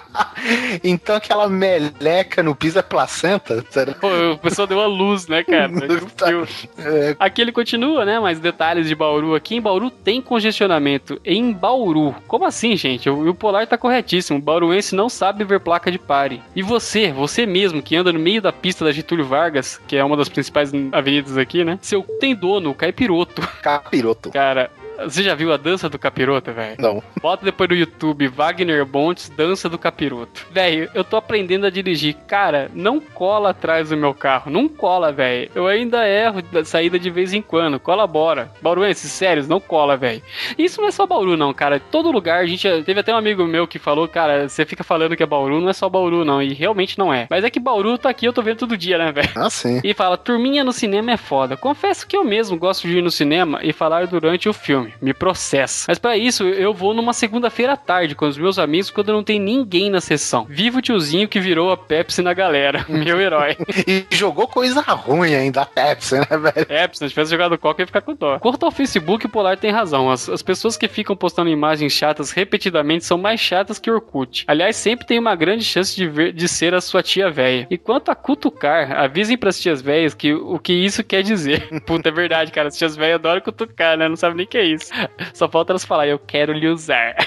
então 0.82 1.16
aquela 1.16 1.48
meleca 1.48 2.42
no 2.42 2.54
piso 2.54 2.78
é 2.78 2.82
placenta? 2.82 3.64
Pô, 4.00 4.08
o 4.32 4.38
pessoal 4.38 4.66
deu 4.66 4.80
a 4.80 4.86
luz, 4.86 5.26
né, 5.26 5.42
cara? 5.42 5.70
é. 6.78 7.16
Aqui 7.18 7.42
ele 7.42 7.52
continua, 7.52 8.04
né? 8.04 8.18
Mais 8.18 8.40
detalhes 8.40 8.88
de 8.88 8.94
Bauru 8.94 9.34
aqui. 9.34 9.56
Em 9.56 9.60
Bauru 9.60 9.90
tem 9.90 10.20
congestionamento. 10.20 11.20
Em 11.24 11.52
Bauru. 11.52 12.14
Como 12.26 12.44
assim, 12.44 12.76
gente? 12.76 13.08
O, 13.08 13.28
o 13.28 13.34
Polar 13.34 13.66
tá 13.66 13.78
corretíssimo. 13.78 14.38
O 14.38 14.42
bauruense 14.42 14.94
não 14.94 15.08
sabe 15.08 15.44
ver 15.44 15.60
placa 15.60 15.90
de 15.90 15.98
pare. 15.98 16.42
E 16.54 16.62
você, 16.62 17.12
você 17.12 17.46
mesmo, 17.46 17.82
que 17.82 17.96
anda 17.96 18.12
no 18.12 18.18
meio 18.18 18.42
da 18.42 18.52
pista 18.52 18.84
da 18.84 18.92
Getúlio 18.92 19.24
Vargas, 19.24 19.80
que 19.86 19.96
é 19.96 20.04
uma 20.04 20.16
das 20.16 20.28
principais 20.28 20.72
avenidas 20.92 21.36
aqui, 21.36 21.64
né? 21.64 21.78
Seu 21.80 22.02
tem 22.20 22.34
dono, 22.34 22.74
Caipiroto. 22.74 23.42
Capiroto. 23.62 24.30
Cara, 24.30 24.70
você 25.04 25.22
já 25.22 25.34
viu 25.34 25.52
a 25.52 25.56
dança 25.56 25.88
do 25.88 25.98
capiroto, 25.98 26.52
velho? 26.52 26.76
Não. 26.78 27.02
Bota 27.20 27.44
depois 27.44 27.68
no 27.68 27.76
YouTube, 27.76 28.28
Wagner 28.28 28.84
Bontes, 28.84 29.28
dança 29.28 29.68
do 29.68 29.78
capiroto. 29.78 30.46
Velho, 30.50 30.90
eu 30.94 31.04
tô 31.04 31.16
aprendendo 31.16 31.66
a 31.66 31.70
dirigir. 31.70 32.14
Cara, 32.26 32.70
não 32.74 33.00
cola 33.00 33.50
atrás 33.50 33.90
do 33.90 33.96
meu 33.96 34.14
carro. 34.14 34.50
Não 34.50 34.68
cola, 34.68 35.12
velho. 35.12 35.50
Eu 35.54 35.66
ainda 35.66 36.06
erro 36.08 36.42
da 36.42 36.64
saída 36.64 36.98
de 36.98 37.10
vez 37.10 37.32
em 37.32 37.42
quando. 37.42 37.78
Colabora. 37.78 38.50
Bauruense, 38.60 39.08
sério, 39.08 39.46
não 39.48 39.60
cola, 39.60 39.96
velho. 39.96 40.22
Isso 40.58 40.80
não 40.80 40.88
é 40.88 40.90
só 40.90 41.06
Bauru, 41.06 41.36
não, 41.36 41.52
cara. 41.52 41.80
Todo 41.80 42.10
lugar, 42.10 42.40
a 42.40 42.46
gente. 42.46 42.68
Teve 42.82 43.00
até 43.00 43.12
um 43.14 43.18
amigo 43.18 43.44
meu 43.44 43.66
que 43.66 43.78
falou, 43.78 44.08
cara, 44.08 44.48
você 44.48 44.64
fica 44.64 44.84
falando 44.84 45.16
que 45.16 45.22
é 45.22 45.26
Bauru, 45.26 45.60
não 45.60 45.68
é 45.68 45.72
só 45.72 45.88
Bauru, 45.88 46.24
não. 46.24 46.42
E 46.42 46.52
realmente 46.52 46.98
não 46.98 47.12
é. 47.12 47.26
Mas 47.28 47.44
é 47.44 47.50
que 47.50 47.60
Bauru 47.60 47.98
tá 47.98 48.08
aqui, 48.08 48.26
eu 48.26 48.32
tô 48.32 48.42
vendo 48.42 48.58
todo 48.58 48.76
dia, 48.76 48.98
né, 48.98 49.12
velho? 49.12 49.30
Ah, 49.34 49.50
sim. 49.50 49.80
E 49.82 49.94
fala, 49.94 50.16
turminha 50.16 50.64
no 50.64 50.72
cinema 50.72 51.12
é 51.12 51.16
foda. 51.16 51.56
Confesso 51.56 52.06
que 52.06 52.16
eu 52.16 52.24
mesmo 52.24 52.56
gosto 52.56 52.86
de 52.86 52.98
ir 52.98 53.02
no 53.02 53.10
cinema 53.10 53.60
e 53.62 53.72
falar 53.72 54.06
durante 54.06 54.48
o 54.48 54.52
filme 54.52 54.91
me 55.00 55.14
processa. 55.14 55.86
Mas 55.88 55.98
para 55.98 56.16
isso, 56.16 56.44
eu 56.44 56.74
vou 56.74 56.94
numa 56.94 57.12
segunda-feira 57.12 57.72
à 57.72 57.76
tarde 57.76 58.14
com 58.14 58.26
os 58.26 58.36
meus 58.36 58.58
amigos 58.58 58.90
quando 58.90 59.12
não 59.12 59.22
tem 59.22 59.38
ninguém 59.38 59.90
na 59.90 60.00
sessão. 60.00 60.46
Viva 60.48 60.78
o 60.78 60.82
tiozinho 60.82 61.28
que 61.28 61.40
virou 61.40 61.70
a 61.70 61.76
Pepsi 61.76 62.22
na 62.22 62.32
galera. 62.32 62.84
Meu 62.88 63.20
herói. 63.20 63.56
e 63.86 64.06
jogou 64.10 64.46
coisa 64.46 64.80
ruim 64.80 65.34
ainda, 65.34 65.62
a 65.62 65.66
Pepsi, 65.66 66.16
né, 66.16 66.26
velho? 66.38 66.66
Pepsi, 66.66 66.98
se 66.98 67.08
tivesse 67.08 67.30
jogado 67.30 67.58
Coca, 67.58 67.82
ia 67.82 67.86
ficar 67.86 68.02
com 68.02 68.14
dó. 68.14 68.38
Quanto 68.38 68.64
ao 68.64 68.72
Facebook, 68.72 69.26
o 69.26 69.28
Polar 69.28 69.56
tem 69.58 69.70
razão. 69.70 70.10
As, 70.10 70.28
as 70.28 70.42
pessoas 70.42 70.76
que 70.76 70.88
ficam 70.88 71.16
postando 71.16 71.50
imagens 71.50 71.92
chatas 71.92 72.30
repetidamente 72.30 73.04
são 73.04 73.18
mais 73.18 73.40
chatas 73.40 73.78
que 73.78 73.90
Orkut. 73.90 74.44
Aliás, 74.46 74.76
sempre 74.76 75.06
tem 75.06 75.18
uma 75.18 75.34
grande 75.34 75.64
chance 75.64 75.94
de, 75.94 76.08
ver, 76.08 76.32
de 76.32 76.48
ser 76.48 76.74
a 76.74 76.80
sua 76.80 77.02
tia 77.02 77.30
velha. 77.30 77.66
E 77.70 77.78
quanto 77.78 78.10
a 78.10 78.14
cutucar, 78.14 78.92
avisem 78.98 79.36
pras 79.36 79.60
tias 79.60 79.80
velhas 79.80 80.14
que 80.14 80.32
o 80.32 80.58
que 80.58 80.72
isso 80.72 81.02
quer 81.04 81.22
dizer. 81.22 81.68
Puta, 81.86 82.08
é 82.08 82.12
verdade, 82.12 82.52
cara. 82.52 82.68
As 82.68 82.76
tias 82.76 82.96
velhas 82.96 83.16
adoram 83.16 83.40
cutucar, 83.40 83.96
né? 83.96 84.08
Não 84.08 84.16
sabe 84.16 84.36
nem 84.36 84.46
o 84.46 84.48
que 84.48 84.58
é 84.58 84.64
isso. 84.64 84.71
Só 85.34 85.48
falta 85.48 85.72
elas 85.72 85.84
falar, 85.84 86.08
eu 86.08 86.18
quero 86.18 86.52
lhe 86.52 86.68
usar. 86.68 87.14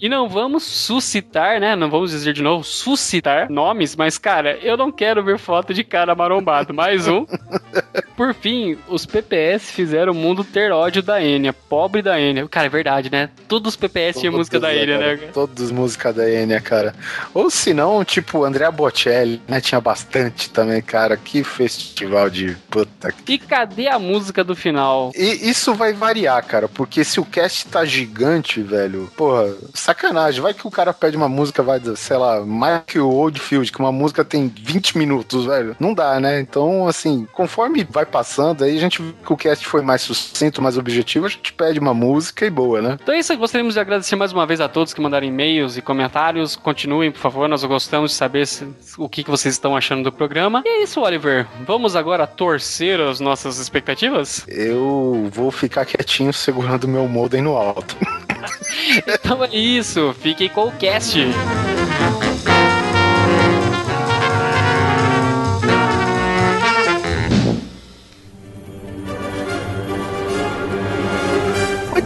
E 0.00 0.08
não 0.08 0.30
vamos 0.30 0.62
suscitar, 0.62 1.60
né? 1.60 1.76
Não 1.76 1.90
vamos 1.90 2.10
dizer 2.10 2.32
de 2.32 2.42
novo, 2.42 2.64
suscitar 2.64 3.50
nomes, 3.50 3.94
mas, 3.94 4.16
cara, 4.16 4.56
eu 4.62 4.74
não 4.74 4.90
quero 4.90 5.22
ver 5.22 5.38
foto 5.38 5.74
de 5.74 5.84
cara 5.84 6.14
marombado. 6.14 6.72
Mais 6.72 7.06
um. 7.06 7.26
Por 8.16 8.34
fim, 8.34 8.78
os 8.88 9.04
PPS 9.04 9.70
fizeram 9.70 10.12
o 10.12 10.14
mundo 10.14 10.42
ter 10.42 10.72
ódio 10.72 11.02
da 11.02 11.22
Enya. 11.22 11.52
Pobre 11.52 12.00
da 12.00 12.18
Enya. 12.18 12.48
Cara, 12.48 12.66
é 12.66 12.70
verdade, 12.70 13.10
né? 13.10 13.28
Todos 13.46 13.74
os 13.74 13.76
PPS 13.76 14.20
tinham 14.20 14.32
música 14.32 14.58
da 14.58 14.74
Enya, 14.74 14.98
né? 14.98 15.16
Todos 15.34 15.70
música 15.70 16.12
da 16.12 16.30
Enya, 16.30 16.60
cara. 16.60 16.94
Ou 17.34 17.50
se 17.50 17.74
não, 17.74 18.02
tipo, 18.02 18.44
Andrea 18.44 18.70
Bocelli, 18.70 19.40
né? 19.46 19.60
Tinha 19.60 19.80
bastante 19.80 20.50
também, 20.50 20.80
cara. 20.80 21.16
Que 21.16 21.44
festival 21.44 22.30
de 22.30 22.56
puta. 22.70 23.12
E 23.28 23.38
cadê 23.38 23.88
a 23.88 23.98
música 23.98 24.42
do 24.42 24.54
final? 24.54 25.12
E 25.14 25.48
isso 25.48 25.74
vai 25.74 25.92
variar, 25.92 26.42
cara, 26.44 26.68
porque 26.68 27.04
se 27.04 27.20
o 27.20 27.24
cast 27.24 27.66
tá 27.68 27.84
gigante, 27.84 28.62
velho, 28.62 29.10
porra, 29.16 29.54
sacanagem. 29.90 30.40
Vai 30.40 30.54
que 30.54 30.66
o 30.66 30.70
cara 30.70 30.92
pede 30.92 31.16
uma 31.16 31.28
música, 31.28 31.62
vai, 31.62 31.80
sei 31.96 32.16
lá, 32.16 32.40
Mike 32.44 32.98
Oldfield, 32.98 33.72
que 33.72 33.78
uma 33.78 33.92
música 33.92 34.24
tem 34.24 34.48
20 34.48 34.96
minutos, 34.96 35.44
velho. 35.44 35.76
Não 35.78 35.92
dá, 35.92 36.20
né? 36.20 36.40
Então, 36.40 36.86
assim, 36.86 37.26
conforme 37.32 37.86
vai 37.88 38.06
passando, 38.06 38.64
aí 38.64 38.76
a 38.76 38.80
gente 38.80 39.02
vê 39.02 39.12
que 39.24 39.32
o 39.32 39.36
cast 39.36 39.66
foi 39.66 39.82
mais 39.82 40.02
sucinto, 40.02 40.62
mais 40.62 40.78
objetivo, 40.78 41.26
a 41.26 41.28
gente 41.28 41.52
pede 41.52 41.78
uma 41.78 41.92
música 41.92 42.46
e 42.46 42.50
boa, 42.50 42.80
né? 42.80 42.98
Então 43.02 43.14
é 43.14 43.18
isso, 43.18 43.36
gostaríamos 43.36 43.74
de 43.74 43.80
agradecer 43.80 44.16
mais 44.16 44.32
uma 44.32 44.46
vez 44.46 44.60
a 44.60 44.68
todos 44.68 44.94
que 44.94 45.00
mandaram 45.00 45.26
e-mails 45.26 45.76
e 45.76 45.82
comentários. 45.82 46.56
Continuem, 46.56 47.10
por 47.10 47.20
favor, 47.20 47.48
nós 47.48 47.64
gostamos 47.64 48.12
de 48.12 48.16
saber 48.16 48.46
se, 48.46 48.66
o 48.96 49.08
que, 49.08 49.24
que 49.24 49.30
vocês 49.30 49.54
estão 49.54 49.76
achando 49.76 50.04
do 50.04 50.12
programa. 50.12 50.62
E 50.64 50.68
é 50.68 50.82
isso, 50.82 51.00
Oliver. 51.00 51.46
Vamos 51.66 51.96
agora 51.96 52.26
torcer 52.26 53.00
as 53.00 53.20
nossas 53.20 53.58
expectativas? 53.58 54.44
Eu 54.46 55.28
vou 55.32 55.50
ficar 55.50 55.84
quietinho 55.84 56.32
segurando 56.32 56.86
meu 56.86 57.08
modem 57.08 57.42
no 57.42 57.56
alto. 57.56 57.96
então 59.06 59.44
é 59.44 59.54
isso, 59.54 59.79
fiquem 60.14 60.48
com 60.48 60.68
o 60.68 60.72
cast. 60.72 61.16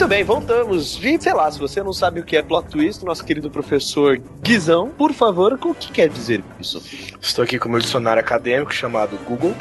Muito 0.05 0.17
bem, 0.17 0.23
voltamos. 0.23 1.03
E, 1.03 1.19
sei 1.19 1.33
lá, 1.33 1.51
se 1.51 1.59
você 1.59 1.83
não 1.83 1.95
sabe 1.95 2.21
o 2.21 2.25
que 2.25 2.37
é 2.37 2.43
plot 2.43 2.69
twist, 2.69 3.03
nosso 3.03 3.25
querido 3.25 3.51
professor 3.51 4.21
Guizão, 4.43 4.91
por 4.91 5.15
favor, 5.15 5.59
o 5.65 5.75
que 5.75 5.91
quer 5.91 6.11
dizer 6.11 6.45
isso? 6.61 6.83
Estou 7.19 7.43
aqui 7.43 7.59
com 7.59 7.71
o 7.71 7.73
meu 7.73 7.81
dicionário 7.81 8.21
acadêmico 8.21 8.71
chamado 8.71 9.19
Google. 9.25 9.55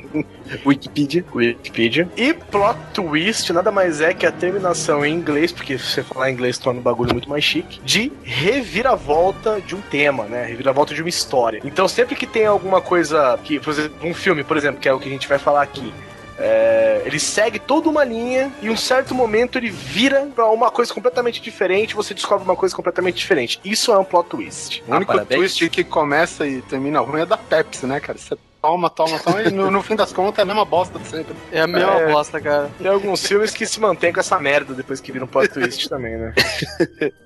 Wikipedia. 0.64 1.22
Wikipedia. 1.34 2.08
E 2.16 2.32
plot 2.32 2.78
twist 2.94 3.52
nada 3.52 3.70
mais 3.70 4.00
é 4.00 4.14
que 4.14 4.24
a 4.24 4.32
terminação 4.32 5.04
em 5.04 5.14
inglês, 5.14 5.52
porque 5.52 5.76
se 5.76 5.84
você 5.84 6.02
falar 6.02 6.30
inglês 6.30 6.56
torna 6.56 6.80
o 6.80 6.82
bagulho 6.82 7.12
muito 7.12 7.28
mais 7.28 7.44
chique, 7.44 7.78
de 7.84 8.10
reviravolta 8.22 9.60
de 9.60 9.76
um 9.76 9.82
tema, 9.82 10.24
né? 10.24 10.46
Reviravolta 10.46 10.94
de 10.94 11.02
uma 11.02 11.10
história. 11.10 11.60
Então 11.62 11.86
sempre 11.86 12.16
que 12.16 12.26
tem 12.26 12.46
alguma 12.46 12.80
coisa 12.80 13.38
que, 13.44 13.60
por 13.60 13.68
exemplo, 13.74 13.98
um 14.02 14.14
filme, 14.14 14.42
por 14.42 14.56
exemplo, 14.56 14.80
que 14.80 14.88
é 14.88 14.94
o 14.94 14.98
que 14.98 15.10
a 15.10 15.12
gente 15.12 15.28
vai 15.28 15.38
falar 15.38 15.60
aqui, 15.60 15.92
é, 16.38 17.02
ele 17.04 17.18
segue 17.18 17.58
toda 17.58 17.88
uma 17.88 18.04
linha 18.04 18.52
e 18.60 18.68
um 18.68 18.76
certo 18.76 19.14
momento 19.14 19.58
ele 19.58 19.70
vira 19.70 20.28
pra 20.34 20.46
uma 20.46 20.70
coisa 20.70 20.92
completamente 20.92 21.40
diferente, 21.40 21.94
você 21.94 22.14
descobre 22.14 22.44
uma 22.44 22.56
coisa 22.56 22.74
completamente 22.74 23.16
diferente. 23.16 23.60
Isso 23.64 23.92
é 23.92 23.98
um 23.98 24.04
plot 24.04 24.28
twist. 24.28 24.82
O 24.88 24.94
único 24.94 25.12
ah, 25.12 25.24
twist 25.24 25.68
que 25.68 25.84
começa 25.84 26.46
e 26.46 26.62
termina 26.62 27.00
ruim 27.00 27.22
é 27.22 27.26
da 27.26 27.36
Pepsi, 27.36 27.86
né, 27.86 28.00
cara? 28.00 28.18
Você 28.18 28.36
toma, 28.64 28.88
toma, 28.88 29.18
toma, 29.18 29.42
e 29.42 29.50
no, 29.50 29.70
no, 29.70 29.82
fim 29.82 29.94
das 29.94 30.10
contas 30.10 30.38
é 30.38 30.42
a 30.42 30.46
mesma 30.46 30.64
bosta 30.64 30.98
de 30.98 31.06
sempre. 31.06 31.34
É 31.52 31.60
a 31.60 31.66
mesma 31.66 32.00
é, 32.00 32.10
bosta, 32.10 32.40
cara. 32.40 32.70
Tem 32.78 32.90
alguns 32.90 33.26
filmes 33.26 33.52
que 33.52 33.66
se 33.66 33.78
mantêm 33.78 34.10
com 34.10 34.20
essa 34.20 34.40
merda 34.40 34.72
depois 34.72 35.02
que 35.02 35.12
viram 35.12 35.26
plot 35.26 35.50
twist 35.50 35.86
também, 35.90 36.16
né? 36.16 36.32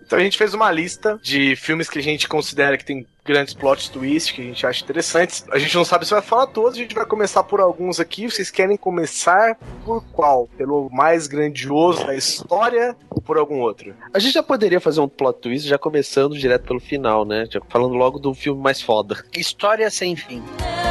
então 0.05 0.19
a 0.19 0.23
gente 0.23 0.37
fez 0.37 0.53
uma 0.53 0.73
lista 0.73 1.17
de 1.23 1.55
filmes 1.55 1.89
que 1.89 2.01
a 2.01 2.03
gente 2.03 2.27
considera 2.27 2.77
que 2.77 2.85
tem 2.85 3.07
grandes 3.25 3.55
plot 3.55 3.89
twists 3.93 4.35
que 4.35 4.41
a 4.41 4.45
gente 4.45 4.67
acha 4.67 4.83
interessantes. 4.83 5.45
A 5.53 5.59
gente 5.59 5.77
não 5.77 5.85
sabe 5.85 6.07
se 6.07 6.11
vai 6.11 6.23
falar 6.23 6.49
todos, 6.49 6.75
a 6.77 6.83
gente 6.83 6.95
vai 6.95 7.07
começar 7.07 7.45
por 7.45 7.61
alguns 7.61 8.01
aqui. 8.01 8.29
Vocês 8.29 8.51
querem 8.51 8.77
começar 8.77 9.57
por 9.85 10.03
qual? 10.07 10.49
Pelo 10.57 10.89
mais 10.91 11.29
grandioso 11.29 12.05
da 12.05 12.17
história 12.17 12.97
ou 13.09 13.23
por 13.23 13.39
algum 13.39 13.61
outro? 13.61 13.95
A 14.13 14.19
gente 14.19 14.33
já 14.33 14.43
poderia 14.43 14.81
fazer 14.81 15.01
um 15.01 15.09
plot 15.09 15.41
twist 15.41 15.69
já 15.69 15.79
começando 15.79 16.37
direto 16.37 16.67
pelo 16.67 16.81
final, 16.81 17.25
né? 17.25 17.47
Já 17.49 17.61
falando 17.69 17.95
logo 17.95 18.19
do 18.19 18.35
filme 18.35 18.61
mais 18.61 18.83
foda. 18.83 19.23
História 19.37 19.89
sem 19.89 20.17
fim. 20.17 20.43
É, 20.59 20.88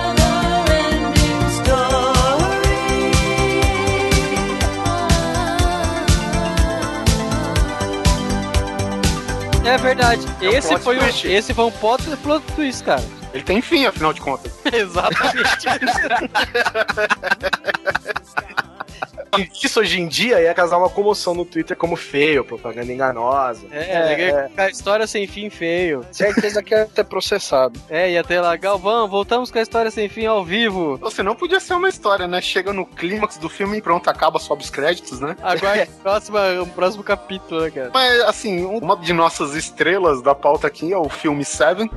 É 9.68 9.78
verdade. 9.78 10.26
É 10.42 10.48
um 10.48 10.54
esse, 10.54 10.78
foi 10.78 10.98
um, 10.98 11.06
esse 11.06 11.54
foi 11.54 11.66
um 11.66 11.72
plot, 11.72 12.02
plot 12.24 12.42
twist, 12.56 12.86
cara. 12.86 13.04
Ele 13.34 13.44
tem 13.44 13.62
fim, 13.62 13.86
afinal 13.86 14.14
de 14.14 14.22
contas. 14.22 14.54
Exatamente. 14.72 15.68
Isso 19.64 19.80
hoje 19.80 20.00
em 20.00 20.08
dia 20.08 20.42
ia 20.42 20.54
causar 20.54 20.78
uma 20.78 20.90
comoção 20.90 21.34
no 21.34 21.46
Twitter 21.46 21.76
como 21.76 21.96
feio, 21.96 22.44
propaganda 22.44 22.92
enganosa. 22.92 23.66
É, 23.72 23.80
é, 23.80 24.50
é. 24.56 24.62
a 24.62 24.70
história 24.70 25.08
sem 25.08 25.28
fim 25.28 25.50
feio. 25.50 26.06
Certeza 26.12 26.62
que 26.64 26.74
ia 26.74 26.86
ter 26.86 27.04
processado. 27.04 27.80
É, 27.90 28.12
ia 28.12 28.24
ter 28.24 28.42
lá, 28.42 28.56
Galvão, 28.56 29.08
voltamos 29.08 29.52
com 29.52 29.60
a 29.60 29.62
história 29.62 29.92
sem 29.92 30.10
fim 30.10 30.26
ao 30.26 30.44
vivo. 30.44 30.98
Você 30.98 31.22
não 31.24 31.36
podia 31.36 31.60
ser 31.60 31.74
uma 31.74 31.90
história, 31.90 32.28
né? 32.28 32.42
Chega 32.42 32.74
no 32.74 32.86
clímax 32.86 33.38
do 33.38 33.50
filme 33.50 33.78
e 33.78 33.82
pronto, 33.82 34.10
acaba, 34.10 34.40
sobe 34.40 34.64
os 34.64 34.70
créditos, 34.70 35.20
né? 35.20 35.36
Agora, 35.42 35.88
próxima, 36.02 36.40
o 36.62 36.68
próximo 36.68 37.04
capítulo, 37.04 37.62
né, 37.62 37.72
cara? 37.72 37.92
Mas, 37.94 38.22
assim, 38.22 38.66
uma 38.66 38.96
de 38.98 39.14
nossas 39.14 39.56
estrelas 39.56 40.22
da 40.22 40.36
pauta 40.36 40.68
aqui 40.68 40.92
é 40.92 40.98
o 40.98 41.10
filme 41.10 41.44
Seven. 41.44 41.90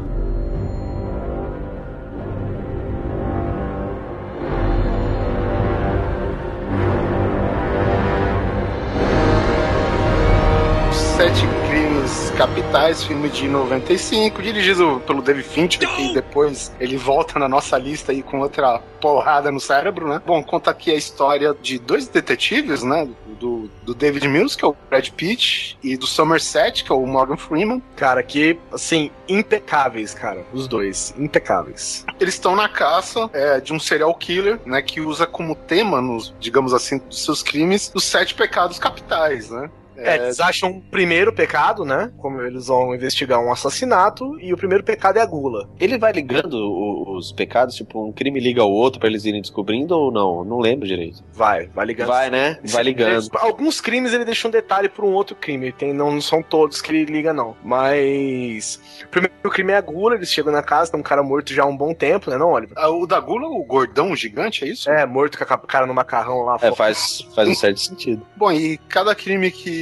Capitais, 12.40 13.04
filme 13.04 13.28
de 13.28 13.46
95, 13.46 14.40
dirigido 14.40 15.02
pelo 15.06 15.20
David 15.20 15.46
Fincher, 15.46 15.86
que 15.94 16.14
depois 16.14 16.72
ele 16.80 16.96
volta 16.96 17.38
na 17.38 17.46
nossa 17.46 17.76
lista 17.76 18.12
aí 18.12 18.22
com 18.22 18.40
outra 18.40 18.78
porrada 18.98 19.52
no 19.52 19.60
cérebro, 19.60 20.08
né? 20.08 20.22
Bom, 20.24 20.42
conta 20.42 20.70
aqui 20.70 20.90
a 20.90 20.94
história 20.94 21.54
de 21.60 21.78
dois 21.78 22.08
detetives, 22.08 22.82
né? 22.82 23.06
Do, 23.38 23.70
do 23.82 23.94
David 23.94 24.26
Mills, 24.26 24.56
que 24.56 24.64
é 24.64 24.68
o 24.68 24.74
Brad 24.88 25.06
Pitt, 25.10 25.78
e 25.82 25.98
do 25.98 26.06
Somerset, 26.06 26.82
que 26.82 26.90
é 26.90 26.94
o 26.94 27.04
Morgan 27.06 27.36
Freeman. 27.36 27.82
Cara, 27.94 28.22
que, 28.22 28.58
assim, 28.72 29.10
impecáveis, 29.28 30.14
cara, 30.14 30.42
os 30.50 30.66
dois, 30.66 31.14
impecáveis. 31.18 32.06
Eles 32.18 32.32
estão 32.32 32.56
na 32.56 32.70
caça 32.70 33.28
é, 33.34 33.60
de 33.60 33.74
um 33.74 33.78
serial 33.78 34.14
killer, 34.14 34.58
né? 34.64 34.80
Que 34.80 35.02
usa 35.02 35.26
como 35.26 35.54
tema, 35.54 36.00
nos, 36.00 36.34
digamos 36.40 36.72
assim, 36.72 36.96
dos 36.96 37.22
seus 37.22 37.42
crimes, 37.42 37.92
os 37.94 38.04
sete 38.04 38.34
pecados 38.34 38.78
capitais, 38.78 39.50
né? 39.50 39.70
É, 39.96 40.16
eles 40.16 40.40
acham 40.40 40.70
o 40.70 40.80
primeiro 40.80 41.32
pecado, 41.32 41.84
né? 41.84 42.10
Como 42.18 42.40
eles 42.40 42.66
vão 42.66 42.94
investigar 42.94 43.40
um 43.40 43.52
assassinato, 43.52 44.38
e 44.40 44.52
o 44.52 44.56
primeiro 44.56 44.82
pecado 44.82 45.18
é 45.18 45.22
a 45.22 45.26
gula. 45.26 45.68
Ele 45.78 45.98
vai 45.98 46.12
ligando 46.12 46.54
os 47.16 47.32
pecados, 47.32 47.74
tipo, 47.74 48.06
um 48.06 48.12
crime 48.12 48.40
liga 48.40 48.62
ao 48.62 48.70
outro 48.70 48.98
para 48.98 49.08
eles 49.08 49.24
irem 49.24 49.40
descobrindo 49.40 49.96
ou 49.96 50.10
não? 50.10 50.44
Não 50.44 50.58
lembro 50.58 50.86
direito. 50.86 51.22
Vai, 51.32 51.66
vai 51.68 51.86
ligando. 51.86 52.08
Vai, 52.08 52.30
né? 52.30 52.58
Vai 52.64 52.82
ligando. 52.82 53.28
alguns 53.34 53.80
crimes 53.80 54.12
ele 54.12 54.24
deixa 54.24 54.48
um 54.48 54.50
detalhe 54.50 54.88
para 54.88 55.04
um 55.04 55.12
outro 55.12 55.36
crime. 55.36 55.72
Tem, 55.72 55.92
não, 55.92 56.10
não 56.12 56.20
são 56.20 56.42
todos 56.42 56.80
que 56.80 56.90
ele 56.90 57.04
liga, 57.04 57.32
não. 57.32 57.56
Mas. 57.62 58.80
O 59.04 59.08
primeiro 59.08 59.50
crime 59.50 59.72
é 59.72 59.76
a 59.76 59.80
gula, 59.80 60.14
eles 60.14 60.30
chegam 60.30 60.52
na 60.52 60.62
casa, 60.62 60.90
tem 60.90 61.00
um 61.00 61.02
cara 61.02 61.22
morto 61.22 61.52
já 61.52 61.62
há 61.62 61.66
um 61.66 61.76
bom 61.76 61.92
tempo, 61.92 62.30
né, 62.30 62.38
não, 62.38 62.52
Oliver? 62.52 62.76
Ah, 62.76 62.90
o 62.90 63.06
da 63.06 63.20
gula, 63.20 63.46
o 63.48 63.62
gordão 63.64 64.14
gigante, 64.14 64.64
é 64.64 64.68
isso? 64.68 64.90
É, 64.90 65.04
morto 65.04 65.36
com 65.38 65.44
a 65.44 65.58
cara 65.58 65.86
no 65.86 65.94
macarrão 65.94 66.42
lá. 66.42 66.56
É, 66.60 66.72
faz, 66.72 67.26
faz 67.34 67.48
um 67.48 67.54
certo 67.54 67.80
sentido. 67.80 68.26
Bom, 68.36 68.52
e 68.52 68.78
cada 68.88 69.14
crime 69.14 69.50
que 69.50 69.79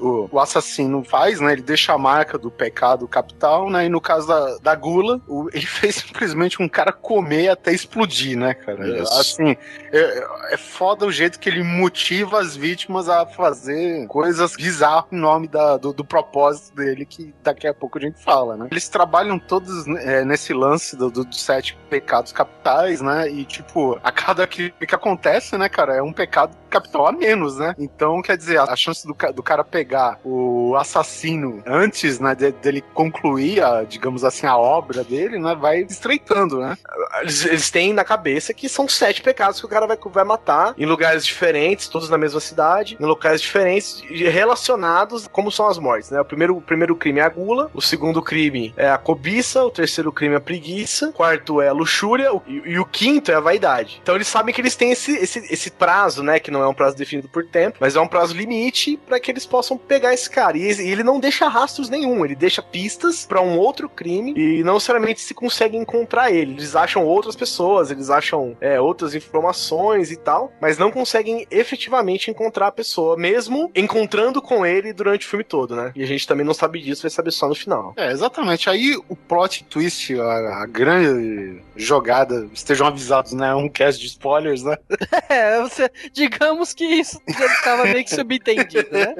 o, 0.00 0.28
o, 0.30 0.40
assassino 0.40 1.04
faz, 1.04 1.40
né? 1.40 1.52
Ele 1.52 1.62
deixa 1.62 1.92
a 1.92 1.98
marca 1.98 2.38
do 2.38 2.50
pecado 2.50 3.06
capital, 3.06 3.70
né? 3.70 3.86
E 3.86 3.88
no 3.88 4.00
caso 4.00 4.28
da, 4.28 4.58
da 4.58 4.74
gula, 4.74 5.20
o, 5.26 5.48
ele 5.52 5.66
fez 5.66 5.96
simplesmente 5.96 6.62
um 6.62 6.68
cara 6.68 6.92
comer 6.92 7.48
até 7.48 7.72
explodir, 7.72 8.36
né, 8.38 8.54
cara? 8.54 9.02
Isso. 9.02 9.12
Assim, 9.20 9.56
é, 9.92 10.54
é 10.54 10.56
foda 10.56 11.06
o 11.06 11.12
jeito 11.12 11.38
que 11.38 11.48
ele 11.48 11.62
motiva 11.62 12.40
as 12.40 12.56
vítimas 12.56 13.08
a 13.08 13.26
fazer 13.26 14.06
coisas 14.06 14.54
bizarras 14.56 15.06
em 15.12 15.16
nome 15.16 15.48
da, 15.48 15.76
do, 15.76 15.92
do 15.92 16.04
propósito 16.04 16.74
dele, 16.76 17.04
que 17.04 17.34
daqui 17.42 17.66
a 17.66 17.74
pouco 17.74 17.98
a 17.98 18.00
gente 18.00 18.22
fala, 18.22 18.56
né? 18.56 18.68
Eles 18.70 18.88
trabalham 18.88 19.38
todos 19.38 19.86
é, 19.86 20.24
nesse 20.24 20.52
lance 20.52 20.96
do, 20.96 21.10
do, 21.10 21.24
dos 21.24 21.42
sete 21.42 21.78
pecados 21.88 22.32
capitais, 22.32 23.00
né? 23.00 23.30
E, 23.30 23.44
tipo, 23.44 23.98
a 24.02 24.12
cada 24.12 24.46
que, 24.46 24.70
que 24.70 24.94
acontece, 24.94 25.56
né, 25.56 25.68
cara, 25.68 25.94
é 25.94 26.02
um 26.02 26.12
pecado 26.12 26.56
capital 26.68 27.06
a 27.06 27.12
menos, 27.12 27.58
né? 27.58 27.74
Então, 27.78 28.20
quer 28.22 28.36
dizer, 28.36 28.58
a 28.60 28.76
chance 28.76 29.06
do, 29.06 29.16
do 29.38 29.42
cara 29.42 29.62
pegar 29.62 30.18
o 30.24 30.74
assassino 30.76 31.62
antes, 31.64 32.18
né, 32.18 32.34
de, 32.34 32.50
dele 32.50 32.82
concluir, 32.92 33.62
a, 33.62 33.84
digamos 33.84 34.24
assim, 34.24 34.46
a 34.46 34.56
obra 34.56 35.04
dele, 35.04 35.38
né, 35.38 35.54
vai 35.54 35.82
estreitando, 35.82 36.58
né? 36.58 36.76
Eles, 37.20 37.44
eles, 37.44 37.70
têm 37.70 37.92
na 37.92 38.04
cabeça 38.04 38.52
que 38.52 38.68
são 38.68 38.88
sete 38.88 39.22
pecados 39.22 39.60
que 39.60 39.66
o 39.66 39.68
cara 39.68 39.86
vai, 39.86 39.96
vai 39.96 40.24
matar 40.24 40.74
em 40.76 40.84
lugares 40.84 41.24
diferentes, 41.24 41.86
todos 41.86 42.10
na 42.10 42.18
mesma 42.18 42.40
cidade, 42.40 42.96
em 43.00 43.04
locais 43.04 43.40
diferentes, 43.40 44.02
relacionados 44.10 45.28
como 45.28 45.52
são 45.52 45.68
as 45.68 45.78
mortes, 45.78 46.10
né? 46.10 46.20
O 46.20 46.24
primeiro, 46.24 46.56
o 46.56 46.60
primeiro 46.60 46.96
crime 46.96 47.20
é 47.20 47.22
a 47.22 47.28
gula, 47.28 47.70
o 47.72 47.80
segundo 47.80 48.20
crime 48.20 48.74
é 48.76 48.90
a 48.90 48.98
cobiça, 48.98 49.64
o 49.64 49.70
terceiro 49.70 50.10
crime 50.10 50.34
é 50.34 50.38
a 50.38 50.40
preguiça, 50.40 51.10
o 51.10 51.12
quarto 51.12 51.62
é 51.62 51.68
a 51.68 51.72
luxúria 51.72 52.32
o, 52.32 52.42
e, 52.46 52.72
e, 52.72 52.78
o 52.78 52.84
quinto 52.84 53.30
é 53.30 53.36
a 53.36 53.40
vaidade. 53.40 54.00
Então 54.02 54.16
eles 54.16 54.26
sabem 54.26 54.52
que 54.52 54.60
eles 54.60 54.74
têm 54.74 54.90
esse, 54.90 55.12
esse, 55.12 55.38
esse 55.52 55.70
prazo, 55.70 56.24
né, 56.24 56.40
que 56.40 56.50
não 56.50 56.62
é 56.62 56.66
um 56.66 56.74
prazo 56.74 56.96
definido 56.96 57.28
por 57.28 57.44
tempo, 57.44 57.78
mas 57.80 57.94
é 57.94 58.00
um 58.00 58.08
prazo 58.08 58.34
limite 58.34 58.98
para 59.06 59.20
que 59.20 59.27
eles 59.30 59.46
possam 59.46 59.76
pegar 59.76 60.14
esse 60.14 60.28
cara. 60.28 60.56
E, 60.56 60.62
e 60.62 60.90
ele 60.90 61.02
não 61.02 61.20
deixa 61.20 61.48
rastros 61.48 61.88
nenhum, 61.88 62.24
ele 62.24 62.34
deixa 62.34 62.62
pistas 62.62 63.26
para 63.26 63.40
um 63.40 63.58
outro 63.58 63.88
crime 63.88 64.34
e 64.36 64.62
não 64.62 64.74
necessariamente 64.74 65.20
se 65.20 65.34
consegue 65.34 65.76
encontrar 65.76 66.30
ele. 66.30 66.52
Eles 66.52 66.74
acham 66.74 67.04
outras 67.04 67.36
pessoas, 67.36 67.90
eles 67.90 68.10
acham 68.10 68.56
é, 68.60 68.80
outras 68.80 69.14
informações 69.14 70.10
e 70.10 70.16
tal, 70.16 70.52
mas 70.60 70.78
não 70.78 70.90
conseguem 70.90 71.46
efetivamente 71.50 72.30
encontrar 72.30 72.68
a 72.68 72.72
pessoa, 72.72 73.16
mesmo 73.16 73.70
encontrando 73.74 74.40
com 74.40 74.64
ele 74.64 74.92
durante 74.92 75.26
o 75.26 75.28
filme 75.28 75.44
todo, 75.44 75.74
né? 75.74 75.92
E 75.94 76.02
a 76.02 76.06
gente 76.06 76.26
também 76.26 76.44
não 76.44 76.54
sabe 76.54 76.80
disso, 76.80 77.02
vai 77.02 77.10
saber 77.10 77.30
só 77.30 77.48
no 77.48 77.54
final. 77.54 77.94
É, 77.96 78.10
exatamente. 78.10 78.68
Aí 78.68 78.96
o 79.08 79.16
plot 79.16 79.64
twist, 79.64 80.18
a, 80.18 80.62
a 80.62 80.66
grande 80.66 81.62
jogada, 81.76 82.48
estejam 82.52 82.86
avisados, 82.86 83.32
né? 83.32 83.54
Um 83.54 83.68
cast 83.68 84.00
de 84.00 84.06
spoilers, 84.06 84.62
né? 84.62 84.76
É, 85.28 85.60
você, 85.60 85.90
digamos 86.12 86.72
que 86.72 86.84
isso 86.84 87.20
já 87.28 87.46
estava 87.46 87.84
meio 87.84 88.02
que 88.04 88.14
subentendido, 88.14 88.88
né? 88.90 89.14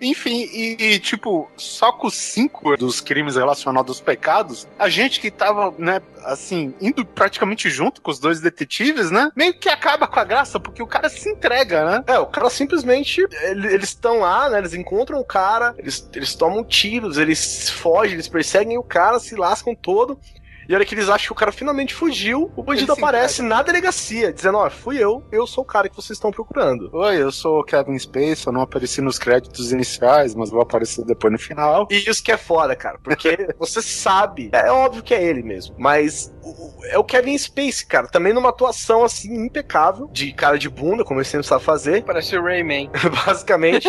Enfim, 0.00 0.48
e, 0.52 0.76
e, 0.78 0.98
tipo, 0.98 1.50
só 1.56 1.92
com 1.92 2.10
cinco 2.10 2.76
dos 2.76 3.00
crimes 3.00 3.36
relacionados 3.36 3.96
aos 3.96 4.00
pecados, 4.00 4.68
a 4.78 4.88
gente 4.88 5.20
que 5.20 5.30
tava, 5.30 5.74
né, 5.78 6.00
assim, 6.24 6.74
indo 6.80 7.04
praticamente 7.04 7.70
junto 7.70 8.02
com 8.02 8.10
os 8.10 8.18
dois 8.18 8.40
detetives, 8.40 9.10
né, 9.10 9.30
meio 9.34 9.54
que 9.54 9.68
acaba 9.68 10.06
com 10.06 10.20
a 10.20 10.24
graça, 10.24 10.60
porque 10.60 10.82
o 10.82 10.86
cara 10.86 11.08
se 11.08 11.30
entrega, 11.30 11.84
né? 11.84 12.04
É, 12.06 12.18
o 12.18 12.26
cara 12.26 12.50
simplesmente, 12.50 13.26
eles 13.42 13.90
estão 13.90 14.20
lá, 14.20 14.50
né, 14.50 14.58
eles 14.58 14.74
encontram 14.74 15.18
o 15.18 15.24
cara, 15.24 15.74
eles, 15.78 16.08
eles 16.14 16.34
tomam 16.34 16.62
tiros, 16.64 17.16
eles 17.16 17.70
fogem, 17.70 18.14
eles 18.14 18.28
perseguem 18.28 18.78
o 18.78 18.82
cara, 18.82 19.18
se 19.18 19.34
lascam 19.34 19.74
todo, 19.74 20.18
e 20.68 20.74
a 20.74 20.76
hora 20.76 20.84
que 20.84 20.94
eles 20.94 21.08
acham 21.08 21.26
que 21.26 21.32
o 21.32 21.36
cara 21.36 21.52
finalmente 21.52 21.94
fugiu, 21.94 22.50
o 22.56 22.62
bandido 22.62 22.92
aparece 22.92 23.42
na 23.42 23.62
delegacia, 23.62 24.32
dizendo: 24.32 24.58
Ó, 24.58 24.66
oh, 24.66 24.70
fui 24.70 24.98
eu, 24.98 25.22
eu 25.30 25.46
sou 25.46 25.62
o 25.62 25.66
cara 25.66 25.88
que 25.88 25.96
vocês 25.96 26.16
estão 26.16 26.30
procurando. 26.30 26.90
Oi, 26.92 27.22
eu 27.22 27.30
sou 27.30 27.60
o 27.60 27.64
Kevin 27.64 27.98
Space, 27.98 28.46
eu 28.46 28.52
não 28.52 28.62
apareci 28.62 29.00
nos 29.00 29.18
créditos 29.18 29.72
iniciais, 29.72 30.34
mas 30.34 30.50
vou 30.50 30.60
aparecer 30.60 31.04
depois 31.04 31.32
no 31.32 31.38
final. 31.38 31.86
E 31.90 32.08
isso 32.08 32.22
que 32.22 32.32
é 32.32 32.36
foda, 32.36 32.74
cara, 32.74 32.98
porque 33.02 33.48
você 33.58 33.80
sabe, 33.80 34.50
é 34.52 34.70
óbvio 34.70 35.02
que 35.02 35.14
é 35.14 35.22
ele 35.22 35.42
mesmo, 35.42 35.74
mas 35.78 36.32
é 36.84 36.98
o 36.98 37.04
Kevin 37.04 37.36
Space, 37.36 37.84
cara, 37.84 38.06
também 38.06 38.32
numa 38.32 38.50
atuação 38.50 39.04
assim 39.04 39.34
impecável, 39.34 40.08
de 40.12 40.32
cara 40.32 40.58
de 40.58 40.68
bunda, 40.68 41.04
como 41.04 41.20
ele 41.20 41.28
sempre 41.28 41.46
sabe 41.46 41.64
fazer. 41.64 42.04
Parece 42.04 42.36
o 42.36 42.42
Rayman. 42.42 42.90
Basicamente. 43.26 43.88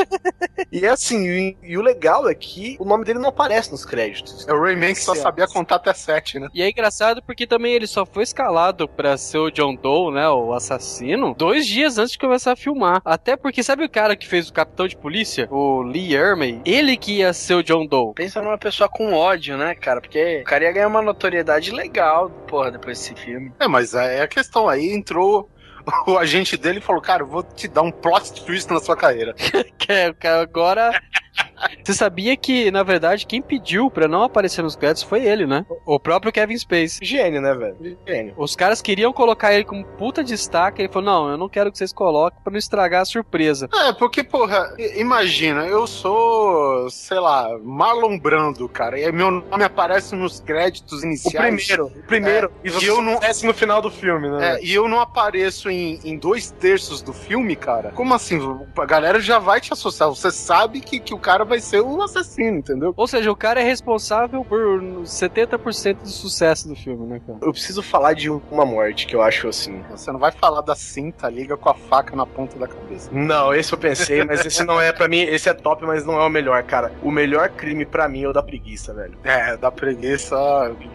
e 0.72 0.86
é 0.86 0.90
assim, 0.90 1.28
e, 1.28 1.58
e, 1.64 1.78
o 1.78 1.82
legal 1.82 2.28
é 2.28 2.34
que 2.34 2.76
o 2.80 2.86
nome 2.86 3.04
dele 3.04 3.20
não 3.20 3.30
aparece 3.30 3.72
nos 3.72 3.86
créditos. 3.86 4.48
É 4.48 4.54
o 4.54 4.62
Rayman 4.62 4.94
que 4.94 5.02
só 5.02 5.14
sabia 5.16 5.48
contar 5.48 5.76
até 5.76 5.94
sete, 5.94 6.40
né? 6.40 6.48
E 6.54 6.64
é 6.68 6.72
engraçado 6.72 7.22
porque 7.22 7.48
também 7.48 7.74
ele 7.74 7.88
só 7.88 8.06
foi 8.06 8.24
escalado 8.24 8.88
pra 8.88 9.18
ser 9.18 9.38
o 9.38 9.50
John 9.50 9.76
Doe, 9.76 10.14
né, 10.14 10.30
o 10.30 10.54
assassino, 10.54 11.34
dois 11.38 11.66
dias 11.66 11.98
antes 11.98 12.12
de 12.12 12.20
começar 12.20 12.54
a 12.54 12.56
filmar. 12.56 13.02
Até 13.04 13.36
porque, 13.36 13.64
sabe 13.64 13.84
o 13.84 13.90
cara 13.90 14.16
que 14.16 14.28
fez 14.28 14.50
o 14.50 14.54
capitão 14.54 14.88
de 14.88 14.98
polícia? 14.98 15.48
O 15.52 15.82
Lee 15.82 16.14
Ermey? 16.14 16.62
Ele 16.66 16.98
que 16.98 17.18
ia 17.18 17.34
ser 17.34 17.56
o 17.56 17.64
John 17.64 17.86
Doe. 17.86 18.14
Pensa 18.14 18.42
numa 18.42 18.58
pessoa 18.58 18.90
com 18.90 19.14
ódio, 19.14 19.58
né, 19.58 19.76
cara? 19.76 20.02
Porque 20.02 20.42
o 20.42 20.44
cara 20.44 20.66
ia 20.66 20.72
ganhar 20.72 20.88
uma 20.88 21.02
notoriedade 21.02 21.72
legal, 21.72 22.30
porra, 22.48 22.72
depois 22.72 23.00
desse 23.00 23.16
filme. 23.16 23.52
É, 23.60 23.68
mas 23.68 23.94
é 23.94 24.22
a 24.22 24.28
questão 24.28 24.68
aí 24.68 24.92
entrou 24.92 25.50
o 26.06 26.18
agente 26.18 26.58
dele 26.58 26.82
falou: 26.82 27.02
Cara, 27.02 27.24
eu 27.24 27.28
vou 27.28 27.44
te 27.44 27.68
dar 27.68 27.82
um 27.82 27.92
plot 27.92 28.44
twist 28.46 28.72
na 28.72 28.80
sua 28.80 28.96
carreira. 28.96 29.34
que 29.80 29.92
é, 29.92 30.14
agora 30.42 30.92
você 31.84 31.94
sabia 31.94 32.36
que, 32.36 32.70
na 32.72 32.84
verdade, 32.84 33.26
quem 33.26 33.42
pediu 33.42 33.90
pra 33.90 34.08
não 34.08 34.24
aparecer 34.24 34.62
nos 34.62 34.76
créditos 34.76 35.04
foi 35.04 35.26
ele, 35.26 35.46
né? 35.46 35.66
O 35.86 36.00
próprio 36.00 36.32
Kevin 36.32 36.58
Space. 36.58 37.00
Gênio, 37.02 37.42
né, 37.42 37.54
velho? 37.54 37.98
Gênio. 38.08 38.34
Os 38.38 38.56
caras 38.56 38.82
queriam 38.82 39.12
colocar 39.14 39.54
ele 39.54 39.64
como 39.64 39.84
puta 39.84 40.24
destaque. 40.24 40.82
Ele 40.82 40.92
falou: 40.92 41.06
não, 41.06 41.32
eu 41.32 41.38
não 41.38 41.50
quero 41.50 41.72
que 41.72 41.78
vocês 41.78 41.94
coloquem 41.94 42.40
pra 42.44 42.52
não 42.52 42.58
estragar 42.58 43.02
a 43.02 43.06
surpresa. 43.06 43.70
É, 43.74 43.94
porque, 43.94 44.24
porra, 44.24 44.74
imagina, 44.96 45.66
eu 45.66 45.88
sou, 45.88 46.90
sei 46.90 47.20
lá, 47.20 47.58
Marlon 47.64 48.20
Brando, 48.20 48.68
cara. 48.70 49.00
E 49.00 49.12
meu 49.12 49.32
nome 49.32 49.64
aparece 49.64 50.16
nos 50.16 50.40
créditos 50.40 51.04
iniciais. 51.04 51.54
O 51.54 51.58
primeiro, 51.58 51.86
o 51.86 52.04
primeiro. 52.04 52.48
É, 52.64 52.68
e, 52.68 52.72
você 52.72 52.86
e 52.86 52.88
eu 52.88 53.02
não. 53.02 53.20
no 53.44 53.54
final 53.54 53.82
do 53.82 53.90
filme, 53.90 54.30
né? 54.30 54.56
É, 54.56 54.64
e 54.64 54.74
eu 54.74 54.88
não 54.88 55.00
apareço 55.00 55.70
em, 55.70 56.00
em 56.04 56.18
dois 56.18 56.52
terços 56.52 57.02
do 57.02 57.14
filme, 57.14 57.56
cara. 57.56 57.92
Como 57.92 58.14
assim? 58.14 58.40
A 58.78 58.86
galera 58.86 59.20
já 59.20 59.40
vai 59.40 59.60
te 59.62 59.74
associar. 59.74 60.10
Você 60.10 60.32
sabe 60.32 60.82
que, 60.82 61.00
que 61.00 61.14
o 61.14 61.20
cara 61.20 61.46
vai 61.48 61.60
ser 61.60 61.82
o 61.82 62.02
assassino, 62.02 62.60
entendeu? 62.60 62.94
Ou 62.96 63.08
seja, 63.08 63.32
o 63.32 63.36
cara 63.36 63.62
é 63.62 63.64
responsável 63.64 64.44
por 64.46 64.82
70% 65.04 66.02
do 66.02 66.10
sucesso 66.10 66.68
do 66.68 66.76
filme, 66.76 67.08
né, 67.08 67.22
cara? 67.26 67.40
Eu 67.42 67.52
preciso 67.52 67.82
falar 67.82 68.14
de 68.14 68.30
uma 68.30 68.66
morte 68.66 69.08
que 69.08 69.16
eu 69.16 69.22
acho 69.22 69.48
assim. 69.48 69.82
Você 69.90 70.12
não 70.12 70.20
vai 70.20 70.32
falar 70.32 70.62
da 70.62 70.76
cinta, 70.76 71.30
liga 71.30 71.58
com 71.58 71.70
a 71.70 71.74
faca 71.74 72.16
na 72.16 72.26
ponta 72.26 72.58
da 72.60 72.68
cabeça. 72.68 73.10
Não, 73.12 73.54
esse 73.54 73.74
eu 73.74 73.78
pensei, 73.78 74.24
mas 74.24 74.46
esse 74.46 74.64
não 74.64 74.80
é 74.80 74.92
para 74.92 75.08
mim, 75.08 75.22
esse 75.22 75.50
é 75.50 75.54
top, 75.54 75.86
mas 75.86 76.06
não 76.06 76.20
é 76.20 76.26
o 76.26 76.30
melhor, 76.30 76.62
cara. 76.64 76.92
O 77.02 77.12
melhor 77.12 77.50
crime 77.50 77.86
para 77.86 78.08
mim 78.08 78.24
é 78.24 78.28
o 78.28 78.34
da 78.34 78.44
preguiça, 78.44 78.94
velho. 78.94 79.18
É, 79.24 79.56
da 79.58 79.72
preguiça, 79.72 80.36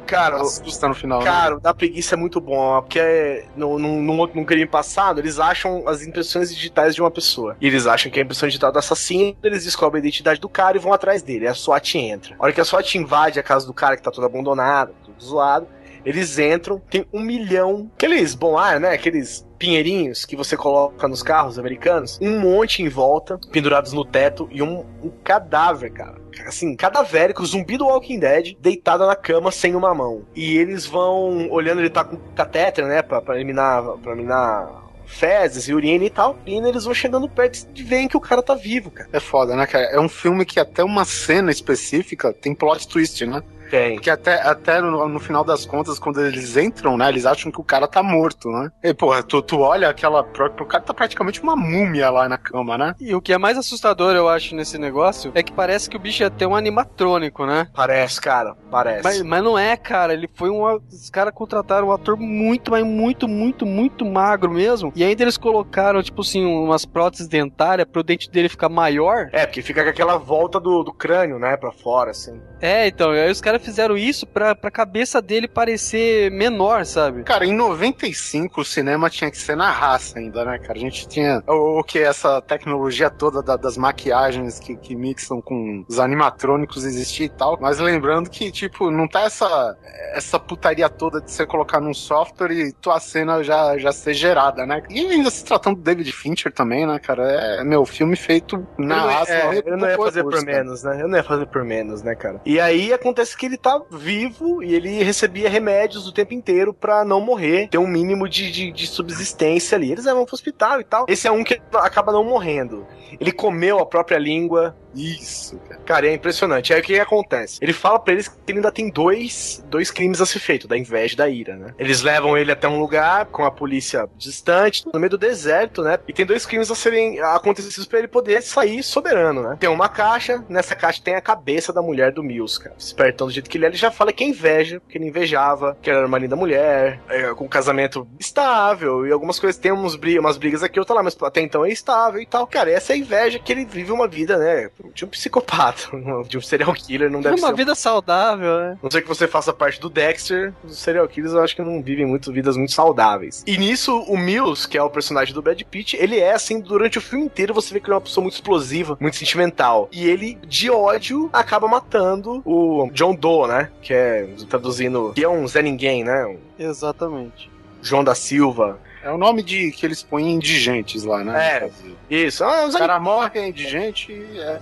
cara, 0.06 0.36
assusta 0.36 0.88
no 0.88 0.94
final. 0.94 1.20
Né? 1.20 1.24
Cara, 1.24 1.50
né? 1.50 1.56
o 1.56 1.60
da 1.60 1.72
preguiça 1.72 2.14
é 2.14 2.18
muito 2.18 2.40
bom, 2.40 2.80
porque 2.82 3.44
no, 3.56 3.78
no, 3.78 4.02
no, 4.02 4.26
no 4.26 4.44
crime 4.44 4.66
passado, 4.66 5.20
eles 5.20 5.38
acham 5.38 5.88
as 5.88 6.02
impressões 6.02 6.54
digitais 6.54 6.94
de 6.94 7.00
uma 7.00 7.10
pessoa. 7.10 7.56
E 7.60 7.66
eles 7.66 7.86
acham 7.86 8.10
que 8.10 8.18
é 8.18 8.22
a 8.22 8.24
impressão 8.24 8.48
digital 8.48 8.72
do 8.72 8.78
assassino, 8.78 9.36
eles 9.42 9.64
descobrem 9.64 10.00
a 10.00 10.04
identidade 10.04 10.40
do 10.42 10.48
cara 10.48 10.76
e 10.76 10.80
vão 10.80 10.92
atrás 10.92 11.22
dele. 11.22 11.46
A 11.46 11.54
SWAT 11.54 11.94
entra. 11.94 12.36
A 12.38 12.42
hora 12.42 12.52
que 12.52 12.60
a 12.60 12.64
SWAT 12.64 12.96
invade 12.96 13.38
a 13.38 13.42
casa 13.42 13.66
do 13.66 13.72
cara 13.72 13.96
que 13.96 14.02
tá 14.02 14.10
todo 14.10 14.26
abandonado, 14.26 14.92
tudo 15.04 15.22
zoado, 15.22 15.66
eles 16.04 16.38
entram, 16.38 16.80
tem 16.90 17.06
um 17.12 17.20
milhão. 17.20 17.90
Aqueles 17.94 18.34
bom 18.34 18.58
ar, 18.58 18.80
né? 18.80 18.92
Aqueles 18.92 19.46
pinheirinhos 19.56 20.24
que 20.24 20.34
você 20.34 20.56
coloca 20.56 21.06
nos 21.06 21.22
carros 21.22 21.56
americanos, 21.56 22.18
um 22.20 22.40
monte 22.40 22.82
em 22.82 22.88
volta, 22.88 23.38
pendurados 23.52 23.92
no 23.92 24.04
teto, 24.04 24.48
e 24.50 24.60
um, 24.60 24.84
um 25.00 25.10
cadáver, 25.22 25.92
cara. 25.92 26.20
Assim, 26.44 26.74
cadavérico, 26.74 27.46
zumbi 27.46 27.76
do 27.76 27.86
Walking 27.86 28.18
Dead, 28.18 28.56
deitado 28.58 29.06
na 29.06 29.14
cama 29.14 29.52
sem 29.52 29.76
uma 29.76 29.94
mão. 29.94 30.22
E 30.34 30.56
eles 30.56 30.84
vão 30.84 31.48
olhando, 31.50 31.80
ele 31.80 31.90
tá 31.90 32.02
com 32.02 32.16
catéter, 32.34 32.84
né? 32.84 33.02
Pra, 33.02 33.22
pra 33.22 33.36
eliminar. 33.36 33.84
Pra 33.98 34.12
eliminar 34.12 34.81
fezes 35.12 35.68
e 35.68 35.74
urina 35.74 36.04
e 36.04 36.10
tal. 36.10 36.38
E 36.46 36.54
eles 36.54 36.84
vão 36.84 36.94
chegando 36.94 37.28
perto 37.28 37.66
e 37.74 37.82
veem 37.82 38.08
que 38.08 38.16
o 38.16 38.20
cara 38.20 38.42
tá 38.42 38.54
vivo, 38.54 38.90
cara. 38.90 39.08
É 39.12 39.20
foda, 39.20 39.54
né, 39.54 39.66
cara? 39.66 39.84
É 39.86 40.00
um 40.00 40.08
filme 40.08 40.44
que 40.44 40.58
até 40.58 40.82
uma 40.82 41.04
cena 41.04 41.50
específica 41.50 42.32
tem 42.32 42.54
plot 42.54 42.88
twist, 42.88 43.24
né? 43.26 43.42
Tem. 43.72 43.94
Porque 43.94 44.10
até, 44.10 44.34
até 44.42 44.82
no, 44.82 45.08
no, 45.08 45.18
final 45.18 45.42
das 45.42 45.64
contas, 45.64 45.98
quando 45.98 46.20
eles 46.20 46.58
entram, 46.58 46.98
né, 46.98 47.08
eles 47.08 47.24
acham 47.24 47.50
que 47.50 47.58
o 47.58 47.64
cara 47.64 47.88
tá 47.88 48.02
morto, 48.02 48.50
né? 48.50 48.70
E, 48.84 48.92
porra, 48.92 49.22
tu, 49.22 49.40
tu 49.40 49.60
olha 49.60 49.88
aquela. 49.88 50.20
O 50.20 50.66
cara 50.66 50.84
tá 50.84 50.92
praticamente 50.92 51.42
uma 51.42 51.56
múmia 51.56 52.10
lá 52.10 52.28
na 52.28 52.36
cama, 52.36 52.76
né? 52.76 52.94
E 53.00 53.14
o 53.14 53.22
que 53.22 53.32
é 53.32 53.38
mais 53.38 53.56
assustador, 53.56 54.14
eu 54.14 54.28
acho, 54.28 54.54
nesse 54.54 54.76
negócio, 54.76 55.32
é 55.34 55.42
que 55.42 55.50
parece 55.50 55.88
que 55.88 55.96
o 55.96 55.98
bicho 55.98 56.22
ia 56.22 56.28
ter 56.28 56.44
um 56.44 56.54
animatrônico, 56.54 57.46
né? 57.46 57.66
Parece, 57.74 58.20
cara, 58.20 58.54
parece. 58.70 59.04
Mas, 59.04 59.22
mas 59.22 59.42
não 59.42 59.58
é, 59.58 59.74
cara. 59.74 60.12
Ele 60.12 60.28
foi 60.34 60.50
um. 60.50 60.62
Os 60.90 61.08
caras 61.08 61.32
contrataram 61.32 61.88
um 61.88 61.92
ator 61.92 62.18
muito, 62.18 62.72
mas 62.72 62.84
muito, 62.84 63.26
muito, 63.26 63.64
muito 63.64 64.04
magro 64.04 64.50
mesmo. 64.50 64.92
E 64.94 65.02
ainda 65.02 65.22
eles 65.22 65.38
colocaram, 65.38 66.02
tipo 66.02 66.20
assim, 66.20 66.44
umas 66.44 66.84
próteses 66.84 67.26
dentárias 67.26 67.88
pro 67.90 68.02
dente 68.02 68.30
dele 68.30 68.50
ficar 68.50 68.68
maior. 68.68 69.30
É, 69.32 69.46
porque 69.46 69.62
fica 69.62 69.82
com 69.82 69.88
aquela 69.88 70.18
volta 70.18 70.60
do, 70.60 70.82
do 70.82 70.92
crânio, 70.92 71.38
né, 71.38 71.56
pra 71.56 71.72
fora, 71.72 72.10
assim. 72.10 72.38
É, 72.60 72.86
então, 72.86 73.10
aí 73.10 73.30
os 73.30 73.40
caras 73.40 73.61
fizeram 73.62 73.96
isso 73.96 74.26
pra, 74.26 74.54
pra 74.54 74.70
cabeça 74.70 75.20
dele 75.22 75.48
parecer 75.48 76.30
menor, 76.30 76.84
sabe? 76.84 77.22
Cara, 77.22 77.46
em 77.46 77.54
95 77.54 78.60
o 78.60 78.64
cinema 78.64 79.08
tinha 79.08 79.30
que 79.30 79.38
ser 79.38 79.56
na 79.56 79.70
raça 79.70 80.18
ainda, 80.18 80.44
né, 80.44 80.58
cara? 80.58 80.74
A 80.78 80.80
gente 80.80 81.08
tinha 81.08 81.42
o, 81.46 81.80
o 81.80 81.84
que 81.84 81.98
essa 81.98 82.40
tecnologia 82.42 83.10
toda 83.10 83.42
da, 83.42 83.56
das 83.56 83.76
maquiagens 83.76 84.58
que, 84.58 84.76
que 84.76 84.94
mixam 84.94 85.40
com 85.40 85.84
os 85.88 85.98
animatrônicos 85.98 86.84
existia 86.84 87.26
e 87.26 87.30
tal. 87.30 87.58
Mas 87.60 87.78
lembrando 87.78 88.28
que, 88.28 88.50
tipo, 88.50 88.90
não 88.90 89.06
tá 89.06 89.22
essa, 89.22 89.76
essa 90.14 90.38
putaria 90.38 90.88
toda 90.88 91.20
de 91.20 91.30
você 91.30 91.46
colocar 91.46 91.80
num 91.80 91.94
software 91.94 92.52
e 92.52 92.72
tua 92.72 92.98
cena 93.00 93.42
já, 93.42 93.78
já 93.78 93.92
ser 93.92 94.14
gerada, 94.14 94.66
né? 94.66 94.82
E 94.90 95.00
ainda 95.06 95.30
se 95.30 95.44
tratando 95.44 95.76
do 95.76 95.82
David 95.82 96.10
Fincher 96.12 96.52
também, 96.52 96.86
né, 96.86 96.98
cara? 96.98 97.22
É, 97.30 97.64
meu, 97.64 97.84
filme 97.84 98.16
feito 98.16 98.66
na 98.78 99.02
raça. 99.02 99.32
É, 99.32 99.62
eu 99.64 99.76
não 99.76 99.88
ia 99.88 99.96
fazer 99.96 100.22
por 100.22 100.44
menos, 100.44 100.82
né? 100.82 101.02
Eu 101.02 101.08
não 101.08 101.16
ia 101.16 101.24
fazer 101.24 101.46
por 101.46 101.64
menos, 101.64 102.02
né, 102.02 102.14
cara? 102.14 102.40
E 102.44 102.60
aí 102.60 102.92
acontece 102.92 103.36
que 103.36 103.51
ele 103.52 103.58
tá 103.58 103.80
vivo 103.90 104.62
e 104.62 104.74
ele 104.74 105.02
recebia 105.02 105.48
remédios 105.48 106.06
o 106.08 106.12
tempo 106.12 106.32
inteiro 106.32 106.72
para 106.72 107.04
não 107.04 107.20
morrer, 107.20 107.68
ter 107.68 107.78
um 107.78 107.86
mínimo 107.86 108.28
de, 108.28 108.50
de, 108.50 108.72
de, 108.72 108.86
subsistência 108.86 109.76
ali. 109.76 109.92
Eles 109.92 110.06
levam 110.06 110.24
pro 110.24 110.34
hospital 110.34 110.80
e 110.80 110.84
tal. 110.84 111.04
Esse 111.08 111.28
é 111.28 111.30
um 111.30 111.44
que 111.44 111.60
acaba 111.74 112.12
não 112.12 112.24
morrendo. 112.24 112.86
Ele 113.20 113.30
comeu 113.30 113.78
a 113.78 113.86
própria 113.86 114.18
língua, 114.18 114.74
isso, 114.94 115.58
cara. 115.68 115.80
Cara, 115.84 116.06
é 116.06 116.14
impressionante. 116.14 116.72
Aí 116.72 116.80
o 116.80 116.82
que, 116.82 116.94
que 116.94 117.00
acontece? 117.00 117.58
Ele 117.60 117.72
fala 117.72 117.98
para 117.98 118.12
eles 118.14 118.28
que 118.28 118.36
ele 118.48 118.58
ainda 118.58 118.72
tem 118.72 118.90
dois, 118.90 119.64
dois 119.68 119.90
crimes 119.90 120.20
a 120.20 120.26
ser 120.26 120.38
feito, 120.38 120.68
da 120.68 120.76
inveja 120.76 121.14
e 121.14 121.16
da 121.16 121.28
ira, 121.28 121.56
né? 121.56 121.74
Eles 121.78 122.02
levam 122.02 122.36
ele 122.36 122.52
até 122.52 122.68
um 122.68 122.78
lugar 122.78 123.26
com 123.26 123.44
a 123.44 123.50
polícia 123.50 124.08
distante, 124.16 124.84
no 124.92 124.98
meio 124.98 125.10
do 125.10 125.18
deserto, 125.18 125.82
né? 125.82 125.98
E 126.06 126.12
tem 126.12 126.26
dois 126.26 126.46
crimes 126.46 126.70
a 126.70 126.74
serem 126.74 127.20
acontecidos 127.20 127.86
para 127.86 127.98
ele 127.98 128.08
poder 128.08 128.42
sair 128.42 128.82
soberano, 128.82 129.42
né? 129.42 129.56
Tem 129.58 129.68
uma 129.68 129.88
caixa, 129.88 130.44
nessa 130.48 130.74
caixa 130.74 131.02
tem 131.02 131.14
a 131.14 131.20
cabeça 131.20 131.72
da 131.72 131.82
mulher 131.82 132.12
do 132.12 132.22
Mills, 132.22 132.60
cara. 132.60 132.76
Espertão 132.78 133.26
do 133.26 133.32
jeito 133.32 133.48
que 133.48 133.58
ele 133.58 133.64
é, 133.64 133.68
ele 133.68 133.76
já 133.76 133.90
fala 133.90 134.12
que 134.12 134.24
é 134.24 134.26
inveja, 134.26 134.80
que 134.88 134.98
ele 134.98 135.06
invejava, 135.06 135.76
que 135.80 135.90
era 135.90 136.06
uma 136.06 136.18
linda 136.18 136.36
mulher, 136.36 137.00
é, 137.08 137.32
com 137.34 137.44
um 137.44 137.48
casamento 137.48 138.06
estável 138.18 139.06
e 139.06 139.12
algumas 139.12 139.38
coisas. 139.38 139.60
Tem 139.60 139.72
uns, 139.72 139.94
umas 139.94 140.36
brigas 140.36 140.62
aqui, 140.62 140.78
outra 140.78 140.94
lá, 140.94 141.02
mas 141.02 141.16
até 141.22 141.40
então 141.40 141.64
é 141.64 141.70
estável 141.70 142.20
e 142.20 142.26
tal. 142.26 142.46
Cara, 142.46 142.70
essa 142.70 142.92
é 142.92 142.94
a 142.94 142.98
inveja 142.98 143.38
que 143.38 143.52
ele 143.52 143.64
vive 143.64 143.92
uma 143.92 144.08
vida, 144.08 144.36
né? 144.36 144.70
De 144.94 145.04
um 145.04 145.08
psicopata, 145.08 145.88
de 146.28 146.38
um 146.38 146.40
serial 146.40 146.72
killer, 146.74 147.10
não 147.10 147.20
deve 147.20 147.34
uma 147.34 147.38
ser. 147.38 147.44
Uma 147.44 147.56
vida 147.56 147.74
saudável, 147.74 148.58
né? 148.58 148.78
Não 148.82 148.90
sei 148.90 149.00
que 149.00 149.08
você 149.08 149.26
faça 149.26 149.52
parte 149.52 149.80
do 149.80 149.88
Dexter, 149.88 150.52
os 150.64 150.78
serial 150.78 151.06
killers 151.08 151.34
eu 151.34 151.42
acho 151.42 151.54
que 151.54 151.62
não 151.62 151.82
vivem 151.82 152.06
muito 152.06 152.32
vidas 152.32 152.56
muito 152.56 152.72
saudáveis. 152.72 153.42
E 153.46 153.56
nisso, 153.56 153.96
o 154.02 154.16
Mills, 154.16 154.68
que 154.68 154.78
é 154.78 154.82
o 154.82 154.90
personagem 154.90 155.34
do 155.34 155.42
Brad 155.42 155.60
Pitt, 155.62 155.96
ele 155.96 156.18
é 156.18 156.32
assim, 156.32 156.60
durante 156.60 156.98
o 156.98 157.00
filme 157.00 157.24
inteiro 157.24 157.54
você 157.54 157.74
vê 157.74 157.80
que 157.80 157.86
ele 157.86 157.94
é 157.94 157.96
uma 157.96 158.00
pessoa 158.00 158.22
muito 158.22 158.34
explosiva, 158.34 158.96
muito 159.00 159.16
sentimental. 159.16 159.88
E 159.92 160.08
ele, 160.08 160.38
de 160.46 160.70
ódio, 160.70 161.28
acaba 161.32 161.68
matando 161.68 162.42
o 162.44 162.88
John 162.92 163.14
Doe, 163.14 163.48
né? 163.48 163.70
Que 163.80 163.94
é, 163.94 164.28
traduzindo, 164.48 165.12
que 165.14 165.24
é 165.24 165.28
um 165.28 165.46
Zé 165.46 165.62
Ninguém, 165.62 166.04
né? 166.04 166.26
Um... 166.26 166.38
Exatamente. 166.58 167.50
João 167.80 168.04
da 168.04 168.14
Silva. 168.14 168.78
É 169.02 169.10
o 169.10 169.18
nome 169.18 169.42
de 169.42 169.72
que 169.72 169.84
eles 169.84 170.02
põem 170.02 170.32
indigentes 170.32 171.02
lá, 171.02 171.24
né? 171.24 171.58
É, 171.58 171.70
isso. 172.08 172.44
Ah, 172.44 172.66
os 172.66 172.76
caras 172.76 173.02
morrem, 173.02 173.48
indigente, 173.48 174.12
é, 174.36 174.60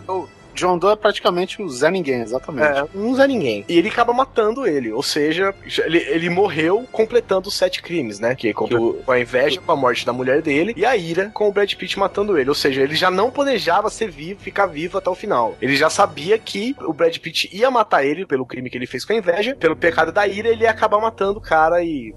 John 0.54 0.78
Doe 0.78 0.92
é 0.92 0.96
praticamente 0.96 1.62
o 1.62 1.68
Zé 1.68 1.90
Ninguém, 1.90 2.20
exatamente. 2.20 2.66
É, 2.66 2.84
um 2.94 3.14
Zé 3.14 3.26
Ninguém. 3.26 3.64
E 3.68 3.78
ele 3.78 3.88
acaba 3.88 4.12
matando 4.12 4.66
ele, 4.66 4.92
ou 4.92 5.02
seja, 5.02 5.54
ele, 5.84 5.98
ele 5.98 6.30
morreu 6.30 6.86
completando 6.90 7.48
os 7.48 7.54
sete 7.54 7.82
crimes, 7.82 8.18
né? 8.18 8.34
Que 8.34 8.52
com, 8.52 8.68
com 8.68 9.12
a 9.12 9.20
inveja, 9.20 9.60
com 9.60 9.72
a 9.72 9.76
morte 9.76 10.04
da 10.04 10.12
mulher 10.12 10.42
dele, 10.42 10.74
e 10.76 10.84
a 10.84 10.96
ira 10.96 11.30
com 11.32 11.48
o 11.48 11.52
Brad 11.52 11.72
Pitt 11.74 11.98
matando 11.98 12.38
ele. 12.38 12.48
Ou 12.48 12.54
seja, 12.54 12.82
ele 12.82 12.94
já 12.94 13.10
não 13.10 13.30
planejava 13.30 13.90
ser 13.90 14.10
vivo, 14.10 14.40
ficar 14.40 14.66
vivo 14.66 14.98
até 14.98 15.08
o 15.08 15.14
final. 15.14 15.56
Ele 15.60 15.76
já 15.76 15.90
sabia 15.90 16.38
que 16.38 16.74
o 16.80 16.92
Brad 16.92 17.16
Pitt 17.18 17.48
ia 17.52 17.70
matar 17.70 18.04
ele 18.04 18.26
pelo 18.26 18.46
crime 18.46 18.70
que 18.70 18.76
ele 18.76 18.86
fez 18.86 19.04
com 19.04 19.12
a 19.12 19.16
inveja, 19.16 19.56
pelo 19.56 19.76
pecado 19.76 20.12
da 20.12 20.26
ira, 20.26 20.48
ele 20.48 20.64
ia 20.64 20.70
acabar 20.70 21.00
matando 21.00 21.38
o 21.38 21.42
cara 21.42 21.82
e 21.82 22.14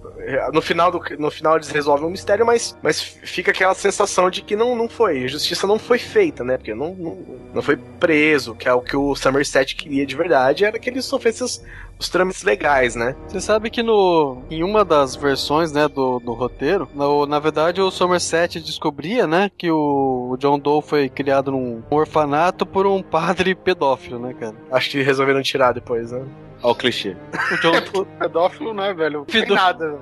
no 0.52 0.62
final, 0.62 0.92
do, 0.92 1.02
no 1.20 1.32
final 1.32 1.56
eles 1.56 1.70
resolvem 1.70 2.08
o 2.08 2.10
mistério, 2.10 2.46
mas, 2.46 2.78
mas 2.82 3.02
fica 3.02 3.52
aquela 3.52 3.74
sensação 3.74 4.30
de 4.30 4.42
que 4.42 4.56
não, 4.56 4.76
não 4.76 4.90
foi, 4.90 5.24
a 5.24 5.28
justiça 5.28 5.68
não 5.68 5.78
foi 5.78 5.98
feita, 5.98 6.44
né? 6.44 6.58
Porque 6.58 6.74
não, 6.74 6.94
não, 6.96 7.18
não 7.54 7.62
foi 7.62 7.78
preso 7.78 8.23
preso, 8.24 8.56
que 8.56 8.70
é 8.70 8.74
o 8.74 8.82
que 8.82 8.96
o 8.96 9.14
Somerset 9.16 9.76
queria 9.76 10.06
de 10.06 10.16
verdade, 10.16 10.64
era 10.64 10.80
que 10.80 10.90
ele 10.90 11.02
sofresse 11.02 11.44
os, 11.44 11.62
os 12.00 12.10
trâmites 12.10 12.44
legais, 12.44 12.96
né? 12.96 13.16
Você 13.28 13.40
sabe 13.42 13.70
que 13.70 13.82
no 13.82 14.42
em 14.50 14.64
uma 14.64 14.84
das 14.84 15.16
versões, 15.16 15.72
né, 15.72 15.88
do, 15.88 16.20
do 16.20 16.34
roteiro, 16.34 16.88
no, 16.94 17.26
na 17.26 17.40
verdade 17.40 17.82
o 17.82 17.92
Somerset 17.92 18.60
descobria, 18.60 19.26
né, 19.26 19.50
que 19.58 19.72
o, 19.72 20.30
o 20.32 20.38
John 20.38 20.60
Doe 20.60 20.82
foi 20.82 21.10
criado 21.10 21.52
num 21.52 21.82
orfanato 21.90 22.66
por 22.66 22.86
um 22.86 23.02
padre 23.02 23.56
pedófilo, 23.56 24.20
né, 24.20 24.34
cara? 24.34 24.56
Acho 24.72 24.90
que 24.92 25.02
resolveram 25.02 25.42
tirar 25.42 25.74
depois, 25.74 26.12
né? 26.12 26.26
Olha 26.64 26.72
o 26.72 26.76
clichê. 26.76 27.16
O 27.52 27.58
John... 27.62 27.76
é, 27.76 28.20
pedófilo 28.20 28.74
não 28.74 28.84
é, 28.86 28.94
velho? 28.94 29.26
Tem 29.26 29.46
nada. 29.46 30.00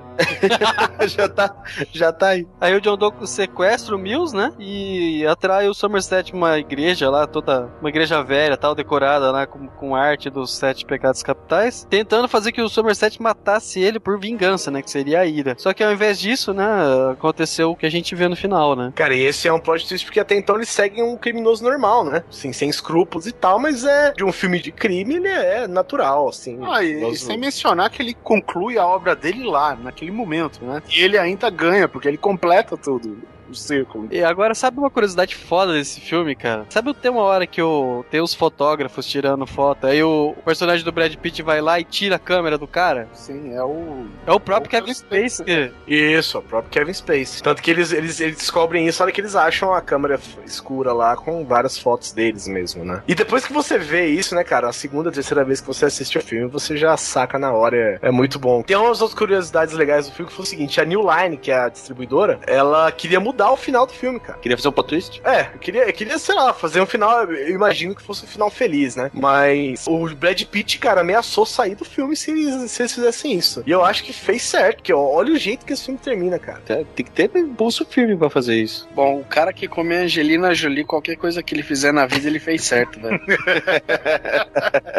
já, 1.08 1.28
tá, 1.28 1.56
já 1.92 2.12
tá 2.12 2.28
aí. 2.28 2.46
Aí 2.60 2.76
o 2.76 2.80
John 2.80 2.96
Doe 2.96 3.12
sequestra 3.26 3.96
o 3.96 3.98
Mills, 3.98 4.34
né? 4.34 4.52
E 4.60 5.26
atrai 5.26 5.66
o 5.68 5.74
Somerset 5.74 6.32
uma 6.32 6.58
igreja 6.58 7.10
lá, 7.10 7.26
toda. 7.26 7.68
Uma 7.80 7.88
igreja 7.88 8.22
velha, 8.22 8.56
tal, 8.56 8.76
decorada 8.76 9.32
lá 9.32 9.44
com, 9.44 9.66
com 9.66 9.96
arte 9.96 10.30
dos 10.30 10.56
sete 10.56 10.86
pecados 10.86 11.22
capitais, 11.22 11.81
tentando 11.88 12.28
fazer 12.28 12.52
que 12.52 12.60
o 12.60 12.68
Somerset 12.68 13.20
matasse 13.20 13.80
ele 13.80 13.98
por 13.98 14.18
vingança, 14.18 14.70
né? 14.70 14.82
Que 14.82 14.90
seria 14.90 15.20
a 15.20 15.26
ira. 15.26 15.54
Só 15.58 15.72
que 15.72 15.82
ao 15.82 15.92
invés 15.92 16.18
disso, 16.18 16.52
né? 16.52 16.64
Aconteceu 17.12 17.70
o 17.70 17.76
que 17.76 17.86
a 17.86 17.90
gente 17.90 18.14
vê 18.14 18.28
no 18.28 18.36
final, 18.36 18.74
né? 18.74 18.92
Cara, 18.94 19.14
e 19.14 19.22
esse 19.22 19.48
é 19.48 19.52
um 19.52 19.60
plot 19.60 19.86
twist 19.86 20.06
porque 20.06 20.20
até 20.20 20.36
então 20.36 20.56
eles 20.56 20.68
seguem 20.68 21.02
um 21.02 21.16
criminoso 21.16 21.62
normal, 21.62 22.04
né? 22.04 22.24
Sim, 22.30 22.52
sem 22.52 22.68
escrúpulos 22.68 23.26
e 23.26 23.32
tal, 23.32 23.58
mas 23.58 23.84
é 23.84 24.12
de 24.12 24.24
um 24.24 24.32
filme 24.32 24.60
de 24.60 24.72
crime, 24.72 25.16
ele 25.16 25.28
é 25.28 25.66
natural, 25.66 26.28
assim. 26.28 26.58
Ah, 26.62 26.82
e, 26.82 27.10
e 27.10 27.16
sem 27.16 27.38
mencionar 27.38 27.90
que 27.90 28.02
ele 28.02 28.14
conclui 28.14 28.78
a 28.78 28.86
obra 28.86 29.14
dele 29.14 29.44
lá, 29.44 29.76
naquele 29.76 30.10
momento, 30.10 30.64
né? 30.64 30.82
E 30.88 31.02
ele 31.02 31.18
ainda 31.18 31.50
ganha, 31.50 31.88
porque 31.88 32.08
ele 32.08 32.18
completa 32.18 32.76
tudo 32.76 33.22
o 33.52 33.56
círculo. 33.56 34.08
E 34.10 34.22
agora, 34.22 34.54
sabe 34.54 34.78
uma 34.78 34.90
curiosidade 34.90 35.34
foda 35.34 35.72
desse 35.72 36.00
filme, 36.00 36.34
cara? 36.34 36.66
Sabe 36.68 36.92
tem 36.94 37.10
uma 37.10 37.22
hora 37.22 37.46
que 37.46 37.60
o, 37.60 38.04
tem 38.10 38.20
os 38.20 38.34
fotógrafos 38.34 39.06
tirando 39.06 39.46
foto, 39.46 39.86
aí 39.86 40.02
o 40.02 40.34
personagem 40.44 40.84
do 40.84 40.92
Brad 40.92 41.14
Pitt 41.16 41.42
vai 41.42 41.60
lá 41.60 41.80
e 41.80 41.84
tira 41.84 42.16
a 42.16 42.18
câmera 42.18 42.58
do 42.58 42.66
cara? 42.66 43.08
Sim, 43.12 43.54
é 43.54 43.62
o. 43.62 44.06
É 44.26 44.32
o 44.32 44.40
próprio 44.40 44.68
o 44.68 44.70
Kevin 44.70 44.94
Space. 44.94 45.44
Isso, 45.86 46.38
o 46.38 46.42
próprio 46.42 46.70
Kevin 46.70 46.92
Space. 46.92 47.42
Tanto 47.42 47.62
que 47.62 47.70
eles, 47.70 47.92
eles, 47.92 48.20
eles 48.20 48.36
descobrem 48.36 48.86
isso 48.86 49.00
na 49.00 49.04
hora 49.04 49.12
que 49.12 49.20
eles 49.20 49.34
acham 49.34 49.72
a 49.74 49.80
câmera 49.80 50.18
escura 50.44 50.92
lá 50.92 51.16
com 51.16 51.44
várias 51.44 51.78
fotos 51.78 52.12
deles 52.12 52.46
mesmo, 52.46 52.84
né? 52.84 53.02
E 53.08 53.14
depois 53.14 53.46
que 53.46 53.52
você 53.52 53.78
vê 53.78 54.06
isso, 54.06 54.34
né, 54.34 54.44
cara, 54.44 54.68
a 54.68 54.72
segunda, 54.72 55.10
terceira 55.10 55.44
vez 55.44 55.60
que 55.60 55.66
você 55.66 55.86
assiste 55.86 56.18
o 56.18 56.22
filme, 56.22 56.48
você 56.48 56.76
já 56.76 56.96
saca 56.96 57.38
na 57.38 57.52
hora. 57.52 57.76
É, 57.76 57.98
é 58.02 58.10
muito 58.10 58.38
bom. 58.38 58.62
Tem 58.62 58.76
umas 58.76 59.00
outras 59.00 59.18
curiosidades 59.18 59.74
legais 59.74 60.06
do 60.06 60.14
filme 60.14 60.30
que 60.30 60.36
foi 60.36 60.44
o 60.44 60.48
seguinte: 60.48 60.80
a 60.80 60.84
New 60.84 61.02
Line, 61.02 61.36
que 61.36 61.50
é 61.50 61.58
a 61.58 61.68
distribuidora, 61.68 62.38
ela 62.46 62.90
queria 62.92 63.20
mudar 63.20 63.41
o 63.50 63.56
final 63.56 63.86
do 63.86 63.92
filme, 63.92 64.20
cara. 64.20 64.38
Queria 64.38 64.56
fazer 64.56 64.68
um 64.68 64.72
plot 64.72 64.88
twist? 64.88 65.20
É, 65.24 65.50
eu 65.54 65.58
queria, 65.58 65.86
eu 65.86 65.92
queria, 65.92 66.18
sei 66.18 66.34
lá, 66.34 66.52
fazer 66.52 66.80
um 66.80 66.86
final. 66.86 67.24
Eu 67.24 67.54
imagino 67.54 67.94
que 67.94 68.02
fosse 68.02 68.24
um 68.24 68.28
final 68.28 68.50
feliz, 68.50 68.96
né? 68.96 69.10
Mas 69.12 69.86
o 69.86 70.08
Brad 70.14 70.42
Pitt, 70.44 70.78
cara, 70.78 71.00
ameaçou 71.00 71.46
sair 71.46 71.74
do 71.74 71.84
filme 71.84 72.16
se 72.16 72.30
eles, 72.30 72.70
se 72.70 72.82
eles 72.82 72.92
fizessem 72.92 73.32
isso. 73.32 73.62
E 73.66 73.70
eu 73.70 73.84
acho 73.84 74.04
que 74.04 74.12
fez 74.12 74.42
certo, 74.42 74.76
porque 74.76 74.92
olha 74.92 75.32
o 75.32 75.38
jeito 75.38 75.64
que 75.64 75.72
esse 75.72 75.84
filme 75.84 75.98
termina, 75.98 76.38
cara. 76.38 76.60
Tem 76.94 77.04
que 77.04 77.10
ter 77.10 77.30
impulso 77.36 77.84
firme 77.84 78.16
pra 78.16 78.30
fazer 78.30 78.54
isso. 78.56 78.88
Bom, 78.94 79.20
o 79.20 79.24
cara 79.24 79.52
que 79.52 79.68
come 79.68 79.94
Angelina 79.94 80.54
Jolie, 80.54 80.84
qualquer 80.84 81.16
coisa 81.16 81.42
que 81.42 81.54
ele 81.54 81.62
fizer 81.62 81.92
na 81.92 82.06
vida, 82.06 82.26
ele 82.26 82.38
fez 82.38 82.64
certo, 82.64 83.00
velho. 83.00 83.20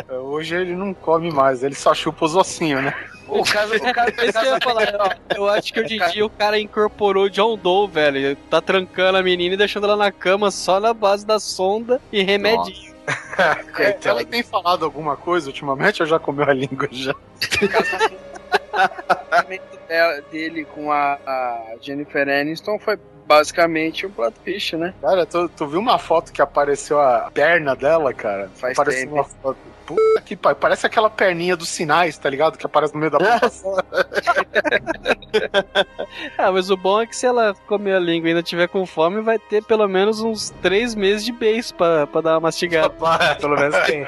Hoje 0.24 0.56
ele 0.56 0.76
não 0.76 0.94
come 0.94 1.32
mais, 1.32 1.64
ele 1.64 1.76
só 1.76 1.94
chupa 1.94 2.26
os 2.26 2.36
ossinhos, 2.36 2.84
né? 2.84 2.94
O 3.28 3.44
caso, 3.44 3.76
o 3.76 3.94
caso, 3.94 4.12
Esse 4.22 4.40
que 4.40 4.48
eu 4.48 4.62
falar, 4.62 4.96
ó, 5.00 5.36
eu 5.36 5.48
acho 5.50 5.74
que 5.74 5.80
hoje 5.80 5.96
em 5.98 6.10
dia 6.10 6.26
o 6.26 6.30
cara 6.30 6.60
incorporou 6.60 7.30
John 7.30 7.58
Doe, 7.58 7.90
velho. 7.90 8.36
Tá 8.50 8.62
trancando 8.62 9.18
a 9.18 9.24
menina 9.24 9.56
e 9.56 9.58
deixando 9.58 9.86
ela 9.86 9.96
na 9.96 10.12
cama 10.12 10.52
só 10.52 10.80
na 10.80 10.94
base 10.94 11.26
da 11.26 11.40
sonda 11.40 12.02
e 12.12 12.22
remedinho. 12.22 12.94
é, 13.80 13.98
ela 14.08 14.24
tem 14.24 14.44
falado 14.44 14.86
alguma 14.86 15.18
coisa 15.18 15.48
ultimamente 15.48 16.02
ou 16.02 16.08
já 16.08 16.20
comeu 16.20 16.50
a 16.50 16.54
língua 16.54 16.88
já? 16.92 17.14
O 19.94 20.32
dele 20.32 20.66
com 20.66 20.92
a, 20.92 21.20
a 21.26 21.76
Jennifer 21.82 22.28
Aniston 22.28 22.80
foi 22.80 22.98
basicamente 23.26 24.06
um 24.06 24.12
plot 24.12 24.34
twist, 24.44 24.76
né? 24.76 24.94
Cara, 25.02 25.26
tu, 25.26 25.50
tu 25.50 25.68
viu 25.68 25.80
uma 25.80 25.98
foto 25.98 26.32
que 26.32 26.42
apareceu 26.42 27.00
a 27.00 27.32
perna 27.34 27.76
dela, 27.76 28.14
cara? 28.14 28.50
Faz 28.56 28.78
Apareceu 28.78 29.04
tempo. 29.04 29.16
Uma 29.16 29.24
foto 29.24 29.58
Puta 29.86 30.22
que 30.22 30.36
pariu. 30.36 30.56
Parece 30.56 30.86
aquela 30.86 31.10
perninha 31.10 31.56
dos 31.56 31.70
sinais, 31.70 32.18
tá 32.18 32.30
ligado? 32.30 32.58
Que 32.58 32.66
aparece 32.66 32.94
no 32.94 33.00
meio 33.00 33.12
da 33.12 33.18
plataforma. 33.18 33.84
ah, 36.38 36.52
mas 36.52 36.70
o 36.70 36.78
bom 36.78 37.02
é 37.02 37.08
que 37.08 37.16
se 37.16 37.26
ela 37.26 37.56
comer 37.68 37.96
a 37.96 38.00
língua 38.00 38.28
e 38.28 38.32
ainda 38.32 38.44
tiver 38.44 38.68
com 38.68 38.86
fome, 38.86 39.22
vai 39.22 39.40
ter 39.40 39.64
pelo 39.64 39.88
menos 39.88 40.22
uns 40.22 40.50
três 40.62 40.96
meses 40.96 41.26
de 41.26 41.32
beijo 41.32 41.74
pra, 41.76 42.08
pra 42.08 42.22
dar 42.22 42.34
uma 42.34 42.42
mastigada. 42.42 42.94
pelo 43.40 43.56
menos 43.56 43.76
tem. 43.86 44.06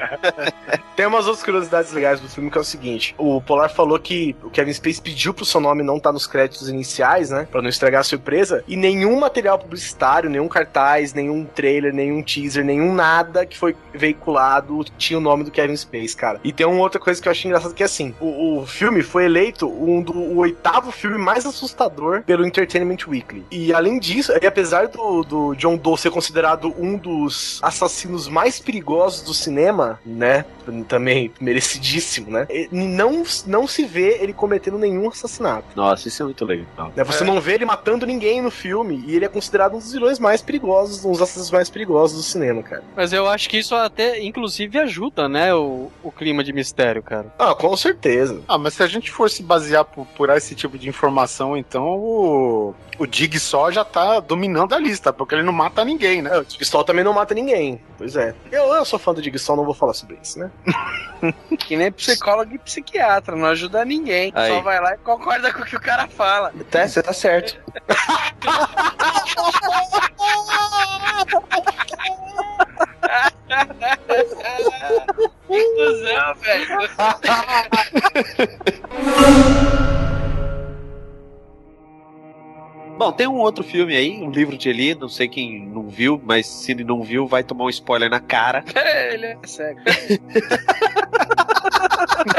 tem 0.94 1.06
umas 1.06 1.26
outras 1.26 1.44
curiosidades 1.44 1.92
legais 1.92 2.20
do 2.20 2.28
filme 2.28 2.50
que 2.50 2.58
é 2.58 2.60
o 2.60 2.64
seguinte: 2.64 3.14
o 3.18 3.40
Polar 3.40 3.70
falou 3.70 3.98
que 3.98 4.36
o 4.42 4.50
Kevin 4.50 4.72
Space 4.72 5.00
pediu 5.00 5.34
pro 5.34 5.44
seu 5.44 5.60
nome 5.60 5.82
não 5.82 5.96
estar 5.96 6.10
tá 6.10 6.12
nos 6.12 6.26
créditos 6.26 6.68
iniciais, 6.68 7.30
né? 7.30 7.46
Pra 7.50 7.60
não 7.60 7.68
estragar 7.68 8.00
a 8.00 8.04
surpresa. 8.04 8.64
E 8.66 8.76
nenhum 8.76 9.18
material 9.18 9.58
publicitário, 9.58 10.30
nenhum 10.30 10.48
cartaz, 10.48 11.12
nenhum 11.12 11.44
trailer, 11.44 11.92
nenhum 11.92 12.22
teaser, 12.22 12.64
nenhum 12.64 12.94
nada 12.94 13.44
que 13.44 13.56
foi 13.56 13.76
veiculado 13.92 14.76
tinha 14.96 15.18
o 15.18 15.20
nome 15.20 15.44
do 15.44 15.50
Kevin 15.50 15.65
Kevin 15.66 15.76
Space, 15.76 16.16
cara. 16.16 16.40
E 16.44 16.52
tem 16.52 16.66
uma 16.66 16.80
outra 16.80 17.00
coisa 17.00 17.20
que 17.20 17.28
eu 17.28 17.32
achei 17.32 17.48
engraçado 17.48 17.74
que 17.74 17.82
é 17.82 17.86
assim: 17.86 18.14
o, 18.20 18.60
o 18.60 18.66
filme 18.66 19.02
foi 19.02 19.24
eleito 19.24 19.68
um 19.68 20.00
do 20.00 20.12
o 20.16 20.38
oitavo 20.38 20.90
filme 20.90 21.18
mais 21.18 21.44
assustador 21.44 22.22
pelo 22.22 22.46
Entertainment 22.46 22.98
Weekly. 23.06 23.44
E 23.50 23.72
além 23.72 23.98
disso, 23.98 24.32
e 24.40 24.46
apesar 24.46 24.88
do, 24.88 25.22
do 25.22 25.54
John 25.54 25.76
Doe 25.76 25.98
ser 25.98 26.10
considerado 26.10 26.74
um 26.78 26.96
dos 26.96 27.58
assassinos 27.62 28.28
mais 28.28 28.58
perigosos 28.60 29.22
do 29.22 29.34
cinema, 29.34 30.00
né? 30.04 30.44
Também 30.88 31.32
merecidíssimo, 31.40 32.30
né? 32.30 32.46
Não, 32.72 33.22
não 33.46 33.66
se 33.66 33.84
vê 33.84 34.18
ele 34.20 34.32
cometendo 34.32 34.78
nenhum 34.78 35.08
assassinato. 35.08 35.66
Nossa, 35.76 36.08
isso 36.08 36.22
é 36.22 36.24
muito 36.24 36.44
legal. 36.44 36.92
Né? 36.94 37.04
Você 37.04 37.22
é. 37.22 37.26
não 37.26 37.40
vê 37.40 37.54
ele 37.54 37.64
matando 37.64 38.04
ninguém 38.04 38.42
no 38.42 38.50
filme. 38.50 39.04
E 39.06 39.14
ele 39.14 39.24
é 39.24 39.28
considerado 39.28 39.74
um 39.74 39.78
dos 39.78 39.92
vilões 39.92 40.18
mais 40.18 40.42
perigosos, 40.42 41.04
um 41.04 41.12
dos 41.12 41.22
assassinos 41.22 41.50
mais 41.50 41.70
perigosos 41.70 42.16
do 42.16 42.22
cinema, 42.22 42.62
cara. 42.62 42.82
Mas 42.96 43.12
eu 43.12 43.28
acho 43.28 43.48
que 43.48 43.58
isso 43.58 43.74
até, 43.74 44.20
inclusive, 44.22 44.78
ajuda, 44.78 45.28
né? 45.28 45.54
O, 45.60 45.92
o 46.02 46.12
clima 46.12 46.44
de 46.44 46.52
mistério, 46.52 47.02
cara. 47.02 47.26
Ah, 47.38 47.54
com 47.54 47.76
certeza. 47.76 48.40
Ah, 48.46 48.58
mas 48.58 48.74
se 48.74 48.82
a 48.82 48.86
gente 48.86 49.10
fosse 49.10 49.42
basear 49.42 49.84
por, 49.84 50.06
por 50.06 50.30
esse 50.30 50.54
tipo 50.54 50.78
de 50.78 50.88
informação, 50.88 51.56
então 51.56 51.84
o, 51.84 52.74
o 52.98 53.06
Dig 53.06 53.38
só 53.38 53.70
já 53.70 53.84
tá 53.84 54.20
dominando 54.20 54.74
a 54.74 54.78
lista, 54.78 55.12
porque 55.12 55.34
ele 55.34 55.42
não 55.42 55.52
mata 55.52 55.84
ninguém, 55.84 56.22
né? 56.22 56.30
É, 56.34 56.38
o 56.38 56.44
Dig 56.44 56.64
Sol 56.64 56.84
também 56.84 57.04
não 57.04 57.12
mata 57.12 57.34
ninguém. 57.34 57.80
Pois 57.98 58.16
é. 58.16 58.34
Eu, 58.50 58.74
eu 58.74 58.84
sou 58.84 58.98
fã 58.98 59.12
do 59.12 59.22
Dig 59.22 59.38
Sol, 59.38 59.56
não 59.56 59.64
vou 59.64 59.74
falar 59.74 59.94
sobre 59.94 60.18
isso, 60.22 60.38
né? 60.38 60.50
que 61.58 61.76
nem 61.76 61.92
psicólogo 61.92 62.54
e 62.54 62.58
psiquiatra, 62.58 63.36
não 63.36 63.46
ajuda 63.46 63.84
ninguém. 63.84 64.32
Aí. 64.34 64.52
Só 64.52 64.60
vai 64.60 64.80
lá 64.80 64.94
e 64.94 64.98
concorda 64.98 65.52
com 65.52 65.62
o 65.62 65.64
que 65.64 65.76
o 65.76 65.80
cara 65.80 66.06
fala. 66.08 66.52
Tá, 66.70 66.86
você 66.86 67.02
tá 67.02 67.12
certo. 67.12 67.58
Inclusão, 75.48 76.34
velho. 76.40 76.66
Bom, 82.98 83.12
tem 83.12 83.26
um 83.26 83.36
outro 83.36 83.62
filme 83.62 83.94
aí, 83.94 84.22
um 84.22 84.30
livro 84.30 84.56
de 84.56 84.70
Eli, 84.70 84.94
não 84.94 85.08
sei 85.08 85.28
quem 85.28 85.66
não 85.66 85.86
viu, 85.86 86.20
mas 86.24 86.46
se 86.46 86.72
ele 86.72 86.82
não 86.82 87.02
viu, 87.02 87.26
vai 87.26 87.44
tomar 87.44 87.66
um 87.66 87.70
spoiler 87.70 88.08
na 88.08 88.20
cara. 88.20 88.64
É, 88.74 89.14
ele 89.14 89.26
é 89.26 89.38
cego. 89.44 89.80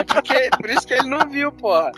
Porque, 0.08 0.50
por 0.58 0.70
isso 0.70 0.88
que 0.88 0.94
ele 0.94 1.10
não 1.10 1.30
viu, 1.30 1.52
porra. 1.52 1.92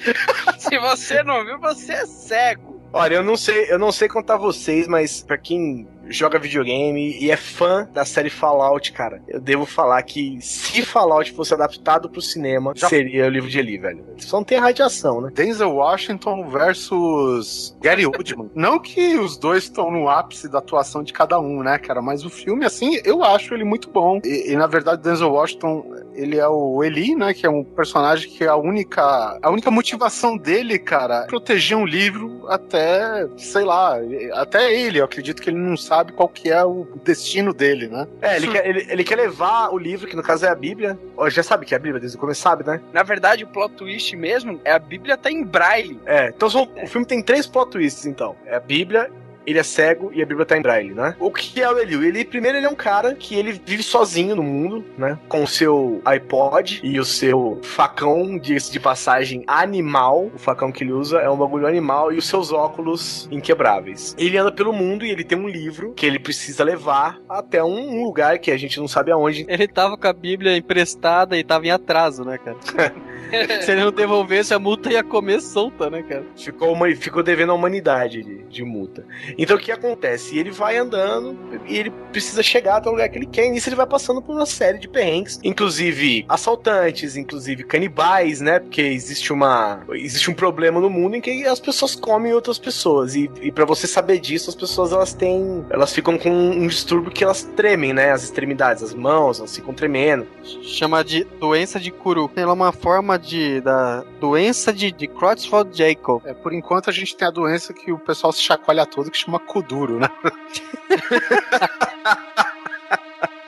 Se 0.58 0.78
você 0.78 1.24
não 1.24 1.46
viu, 1.46 1.60
você 1.60 1.94
é 1.94 2.06
cego. 2.06 2.82
Olha, 2.92 3.16
eu 3.16 3.24
não 3.24 3.38
sei, 3.38 3.72
eu 3.72 3.80
não 3.80 3.92
sei 3.92 4.08
contar 4.10 4.36
vocês, 4.38 4.88
mas 4.88 5.22
para 5.24 5.38
quem 5.38 5.88
joga 6.10 6.40
videogame 6.40 7.18
e 7.20 7.32
é 7.32 7.38
fã 7.38 7.88
da 7.94 8.04
série 8.04 8.30
Fallout, 8.30 8.92
cara, 8.92 9.22
eu 9.28 9.40
devo 9.40 9.66
falar 9.66 10.02
que 10.04 10.40
se 10.42 10.82
Fallout 10.82 11.32
fosse 11.32 11.54
adaptado 11.54 12.10
pro 12.10 12.22
cinema, 12.22 12.74
Já... 12.76 12.90
seria 12.90 13.26
o 13.26 13.30
livro 13.30 13.50
de 13.50 13.60
Eli, 13.60 13.78
velho. 13.78 14.04
Só 14.18 14.38
não 14.38 14.44
tem 14.44 14.58
radiação, 14.58 15.22
né? 15.22 15.32
Denzel 15.34 15.74
Washington 15.74 16.50
versus 16.50 17.78
Gary 17.82 18.06
Oldman. 18.06 18.50
não 18.56 18.80
que 18.80 19.18
os 19.18 19.38
dois 19.38 19.64
estão 19.64 19.92
no 19.92 20.10
ápice 20.10 20.50
da 20.50 20.60
atuação 20.60 21.04
de 21.04 21.14
cada 21.14 21.40
um, 21.40 21.64
né, 21.64 21.78
cara? 21.78 22.02
Mas 22.02 22.26
o 22.26 22.30
filme, 22.30 22.66
assim, 22.66 23.00
eu 23.04 23.24
acho 23.24 23.54
ele 23.54 23.64
muito 23.64 23.90
bom. 23.90 24.20
E, 24.24 24.52
e 24.52 24.56
na 24.56 24.68
verdade, 24.68 25.02
Denzel 25.02 25.32
Washington, 25.32 25.86
ele 26.14 26.38
é 26.38 26.48
o 26.48 26.84
Eli, 26.84 27.16
né? 27.16 27.34
Que 27.34 27.46
é 27.46 27.50
um 27.50 27.64
personagem 27.64 28.30
que 28.30 28.44
é 28.44 28.48
a 28.48 28.56
única, 28.56 29.40
a 29.42 29.50
única 29.50 29.72
motivação 29.72 30.38
dele, 30.38 30.80
cara, 30.80 31.24
é 31.24 31.28
proteger 31.28 31.78
um 31.78 31.86
livro 31.86 32.46
até, 32.48 33.28
sei 33.38 33.64
lá, 33.64 33.98
até 34.34 34.74
ele. 34.74 35.00
Eu 35.00 35.06
acredito 35.06 35.42
que 35.42 35.50
ele 35.50 35.60
não 35.60 35.78
sabe 35.78 35.99
sabe 36.00 36.14
qual 36.14 36.30
que 36.30 36.50
é 36.50 36.64
o 36.64 36.88
destino 37.04 37.54
dele, 37.54 37.88
né? 37.88 38.08
É, 38.22 38.38
ele 38.38 38.48
quer, 38.48 38.68
ele, 38.68 38.88
ele 38.90 39.04
quer 39.04 39.16
levar 39.16 39.70
o 39.74 39.78
livro, 39.78 40.08
que 40.08 40.16
no 40.16 40.24
caso 40.24 40.46
é 40.46 40.50
a 40.50 40.56
Bíblia. 40.56 40.98
Já 41.28 41.44
sabe 41.44 41.66
que 41.66 41.74
é 41.74 41.78
a 41.78 41.80
Bíblia 41.80 42.00
desde 42.00 42.18
o 42.18 42.20
começo, 42.20 42.42
sabe, 42.42 42.66
né? 42.66 42.82
Na 42.94 43.04
verdade, 43.04 43.44
o 43.44 43.48
plot 43.48 43.76
twist 43.76 44.16
mesmo 44.16 44.60
é 44.64 44.72
a 44.72 44.80
Bíblia 44.80 45.18
tá 45.18 45.30
em 45.30 45.44
braille. 45.44 46.00
É, 46.06 46.30
então 46.30 46.48
o 46.48 46.88
filme 46.88 47.06
tem 47.06 47.22
três 47.22 47.46
plot 47.46 47.72
twists, 47.72 48.06
então. 48.06 48.36
É 48.46 48.56
a 48.56 48.60
Bíblia, 48.60 49.12
ele 49.46 49.60
é 49.60 49.64
cego 49.64 50.12
e 50.14 50.22
a 50.22 50.26
Bíblia 50.26 50.46
tá 50.46 50.58
em 50.58 50.62
braille, 50.62 50.94
né? 50.94 51.16
O 51.20 51.32
que 51.32 51.62
é 51.62 51.70
o 51.70 51.78
Eliu? 51.78 52.04
Ele, 52.04 52.24
primeiro, 52.24 52.58
ele 52.58 52.66
é 52.66 52.70
um 52.70 52.76
cara 52.76 53.16
que 53.16 53.36
ele 53.36 53.60
vive 53.66 53.84
sozinho 53.84 54.36
no 54.36 54.44
mundo, 54.44 54.86
né? 54.98 55.18
Com 55.28 55.44
o 55.44 55.48
seu 55.48 56.02
iPod 56.06 56.82
e 56.84 57.00
o 57.00 57.06
seu 57.06 57.60
facão, 57.64 58.38
de, 58.38 58.56
de 58.56 58.80
passagem, 58.80 59.44
animal. 59.48 60.32
O 60.34 60.38
facão 60.38 60.72
que 60.72 60.84
ele 60.84 60.92
usa 60.92 61.20
é 61.20 61.30
um 61.30 61.38
bagulho 61.38 61.68
animal 61.68 62.12
e 62.12 62.18
os 62.18 62.28
seus 62.28 62.52
óculos 62.52 63.28
inquebráveis. 63.32 64.16
Ele 64.18 64.38
anda 64.38 64.52
pelo 64.52 64.74
mundo 64.74 65.06
e 65.06 65.12
ele 65.12 65.24
tem 65.24 65.38
um 65.38 65.48
livro 65.48 65.94
que 65.94 66.06
ele 66.06 66.20
precisa 66.20 66.64
levar 66.64 67.20
até 67.28 67.64
um, 67.64 68.00
um 68.00 68.04
lugar 68.04 68.40
que 68.40 68.52
a 68.52 68.58
gente 68.58 68.80
não 68.80 68.88
sabe 68.88 69.12
aonde. 69.12 69.46
Ele 69.48 69.68
tava 69.68 69.98
com 69.98 70.08
a 70.08 70.14
Bíblia 70.14 70.56
emprestada 70.58 71.38
e 71.38 71.44
tava 71.44 71.66
em 71.66 71.72
atraso, 71.72 72.24
né, 72.24 72.38
cara? 72.38 72.58
Se 73.62 73.72
ele 73.72 73.84
não 73.84 73.92
devolvesse, 73.92 74.54
a 74.54 74.60
multa 74.60 74.92
ia 74.92 75.04
comer 75.04 75.40
solta, 75.40 75.90
né, 75.90 76.02
cara? 76.02 76.26
Ficou, 76.36 76.74
uma, 76.74 76.94
ficou 76.96 77.22
devendo 77.22 77.52
a 77.52 77.56
humanidade 77.56 78.24
de, 78.24 78.44
de 78.44 78.64
multa. 78.64 79.06
Então 79.40 79.56
o 79.56 79.60
que 79.60 79.72
acontece? 79.72 80.38
Ele 80.38 80.52
vai 80.52 80.78
andando 80.78 81.40
e 81.66 81.78
ele 81.78 81.92
precisa 82.12 82.44
chegar 82.44 82.76
até 82.78 82.90
o 82.90 82.92
lugar 82.92 83.08
que 83.08 83.18
ele 83.18 83.26
quer. 83.26 83.46
E 83.46 83.52
nisso 83.52 83.70
ele 83.70 83.76
vai 83.76 83.88
passando 83.88 84.22
por 84.22 84.36
uma 84.36 84.46
série 84.46 84.78
de 84.78 84.88
perrengues, 84.88 85.40
inclusive 85.44 86.26
assaltantes, 86.28 87.16
inclusive 87.16 87.64
canibais, 87.64 88.42
né? 88.42 88.60
Porque 88.60 88.82
existe 88.82 89.32
uma 89.32 89.82
existe 89.94 90.30
um 90.30 90.34
problema 90.34 90.82
no 90.82 90.90
mundo 90.90 91.16
em 91.16 91.22
que 91.22 91.46
as 91.46 91.60
pessoas 91.60 91.96
comem 91.96 92.34
outras 92.34 92.60
pessoas. 92.60 93.16
E, 93.16 93.32
e 93.42 93.52
para 93.52 93.64
você 93.64 93.88
saber 93.88 94.20
disso, 94.20 94.50
as 94.50 94.56
pessoas 94.56 94.92
elas 94.92 95.14
têm, 95.14 95.66
elas 95.70 95.94
ficam 95.94 96.18
com 96.18 96.30
um 96.30 96.68
distúrbio 96.68 97.12
que 97.12 97.24
elas 97.24 97.44
tremem, 97.56 97.94
né? 97.94 98.12
As 98.12 98.24
extremidades, 98.24 98.84
as 98.84 98.94
mãos, 98.94 99.40
elas 99.40 99.56
ficam 99.56 99.74
tremendo. 99.74 100.28
Chama 100.64 101.02
de 101.02 101.24
doença 101.40 101.80
de 101.80 101.92
Kuru. 101.92 102.30
Ela 102.36 102.52
é 102.52 102.54
uma 102.54 102.74
forma 102.74 103.18
de 103.18 103.62
da 103.62 104.04
doença 104.20 104.74
de, 104.74 104.92
de 104.92 105.08
Creutzfeldt-Jacob. 105.08 106.22
É, 106.26 106.34
por 106.34 106.52
enquanto 106.54 106.90
a 106.90 106.94
gente 106.94 107.16
tem 107.16 107.28
a 107.28 107.32
doença 107.32 107.74
que 107.74 107.92
o 107.92 108.00
pessoal 108.00 108.34
se 108.34 108.42
chacoalha 108.42 108.86
todo 108.86 109.10
que 109.10 109.18
chama 109.20 109.40
Kuduro, 109.40 110.00
né? 110.00 110.10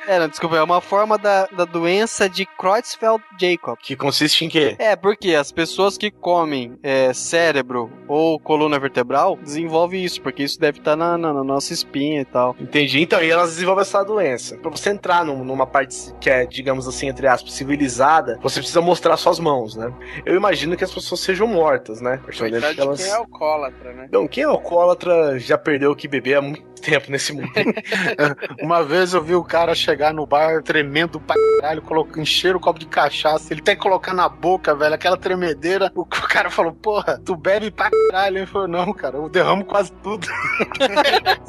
É, 0.07 0.19
não, 0.19 0.27
desculpa, 0.27 0.57
é 0.57 0.63
uma 0.63 0.81
forma 0.81 1.17
da, 1.17 1.45
da 1.47 1.65
doença 1.65 2.27
de 2.27 2.45
Creutzfeldt-Jacob. 2.45 3.77
Que 3.81 3.95
consiste 3.95 4.43
em 4.45 4.49
quê? 4.49 4.75
É, 4.79 4.95
porque 4.95 5.35
as 5.35 5.51
pessoas 5.51 5.97
que 5.97 6.09
comem 6.11 6.77
é, 6.83 7.13
cérebro 7.13 7.91
ou 8.07 8.39
coluna 8.39 8.79
vertebral 8.79 9.37
desenvolvem 9.37 10.03
isso, 10.03 10.21
porque 10.21 10.43
isso 10.43 10.59
deve 10.59 10.79
estar 10.79 10.95
na, 10.95 11.17
na, 11.17 11.33
na 11.33 11.43
nossa 11.43 11.73
espinha 11.73 12.21
e 12.21 12.25
tal. 12.25 12.55
Entendi. 12.59 13.01
Então, 13.01 13.21
e 13.23 13.29
elas 13.29 13.51
desenvolvem 13.51 13.81
essa 13.83 14.03
doença. 14.03 14.57
Pra 14.57 14.71
você 14.71 14.89
entrar 14.89 15.23
num- 15.23 15.43
numa 15.43 15.67
parte 15.67 16.13
que 16.19 16.29
é, 16.29 16.45
digamos 16.45 16.87
assim, 16.87 17.07
entre 17.07 17.27
aspas, 17.27 17.53
civilizada, 17.53 18.39
você 18.41 18.59
precisa 18.59 18.81
mostrar 18.81 19.15
suas 19.17 19.39
mãos, 19.39 19.75
né? 19.75 19.93
Eu 20.25 20.35
imagino 20.35 20.75
que 20.75 20.83
as 20.83 20.93
pessoas 20.93 21.21
sejam 21.21 21.47
mortas, 21.47 22.01
né? 22.01 22.19
Coitado 22.37 22.95
de 22.95 23.03
quem 23.03 23.11
é 23.11 23.15
alcoólatra, 23.15 23.93
né? 23.93 24.09
Não, 24.11 24.27
quem 24.27 24.43
é 24.43 24.47
alcoólatra 24.47 25.37
já 25.39 25.57
perdeu 25.57 25.91
o 25.91 25.95
que 25.95 26.07
beber 26.07 26.35
há 26.37 26.41
muito 26.41 26.81
tempo 26.81 27.11
nesse 27.11 27.31
mundo. 27.33 27.51
Uma 28.61 28.83
vez 28.83 29.13
eu 29.13 29.21
vi 29.23 29.35
o 29.35 29.43
cara 29.43 29.75
chegar 29.75 29.90
no 30.13 30.25
bar 30.25 30.63
tremendo 30.63 31.19
pra 31.19 31.35
caralho, 31.59 31.83
encher 32.17 32.55
o 32.55 32.59
copo 32.59 32.79
de 32.79 32.85
cachaça, 32.85 33.53
ele 33.53 33.61
tem 33.61 33.75
que 33.75 33.81
colocar 33.81 34.13
na 34.13 34.27
boca, 34.27 34.75
velho, 34.75 34.95
aquela 34.95 35.17
tremedeira. 35.17 35.91
O, 35.95 36.05
cara 36.05 36.49
falou, 36.49 36.73
porra, 36.73 37.21
tu 37.23 37.35
bebe 37.35 37.69
pra 37.69 37.89
caralho. 37.89 38.39
Ele 38.39 38.45
falou, 38.45 38.67
não, 38.67 38.93
cara, 38.93 39.17
eu 39.17 39.29
derramo 39.29 39.65
quase 39.65 39.91
tudo. 40.03 40.27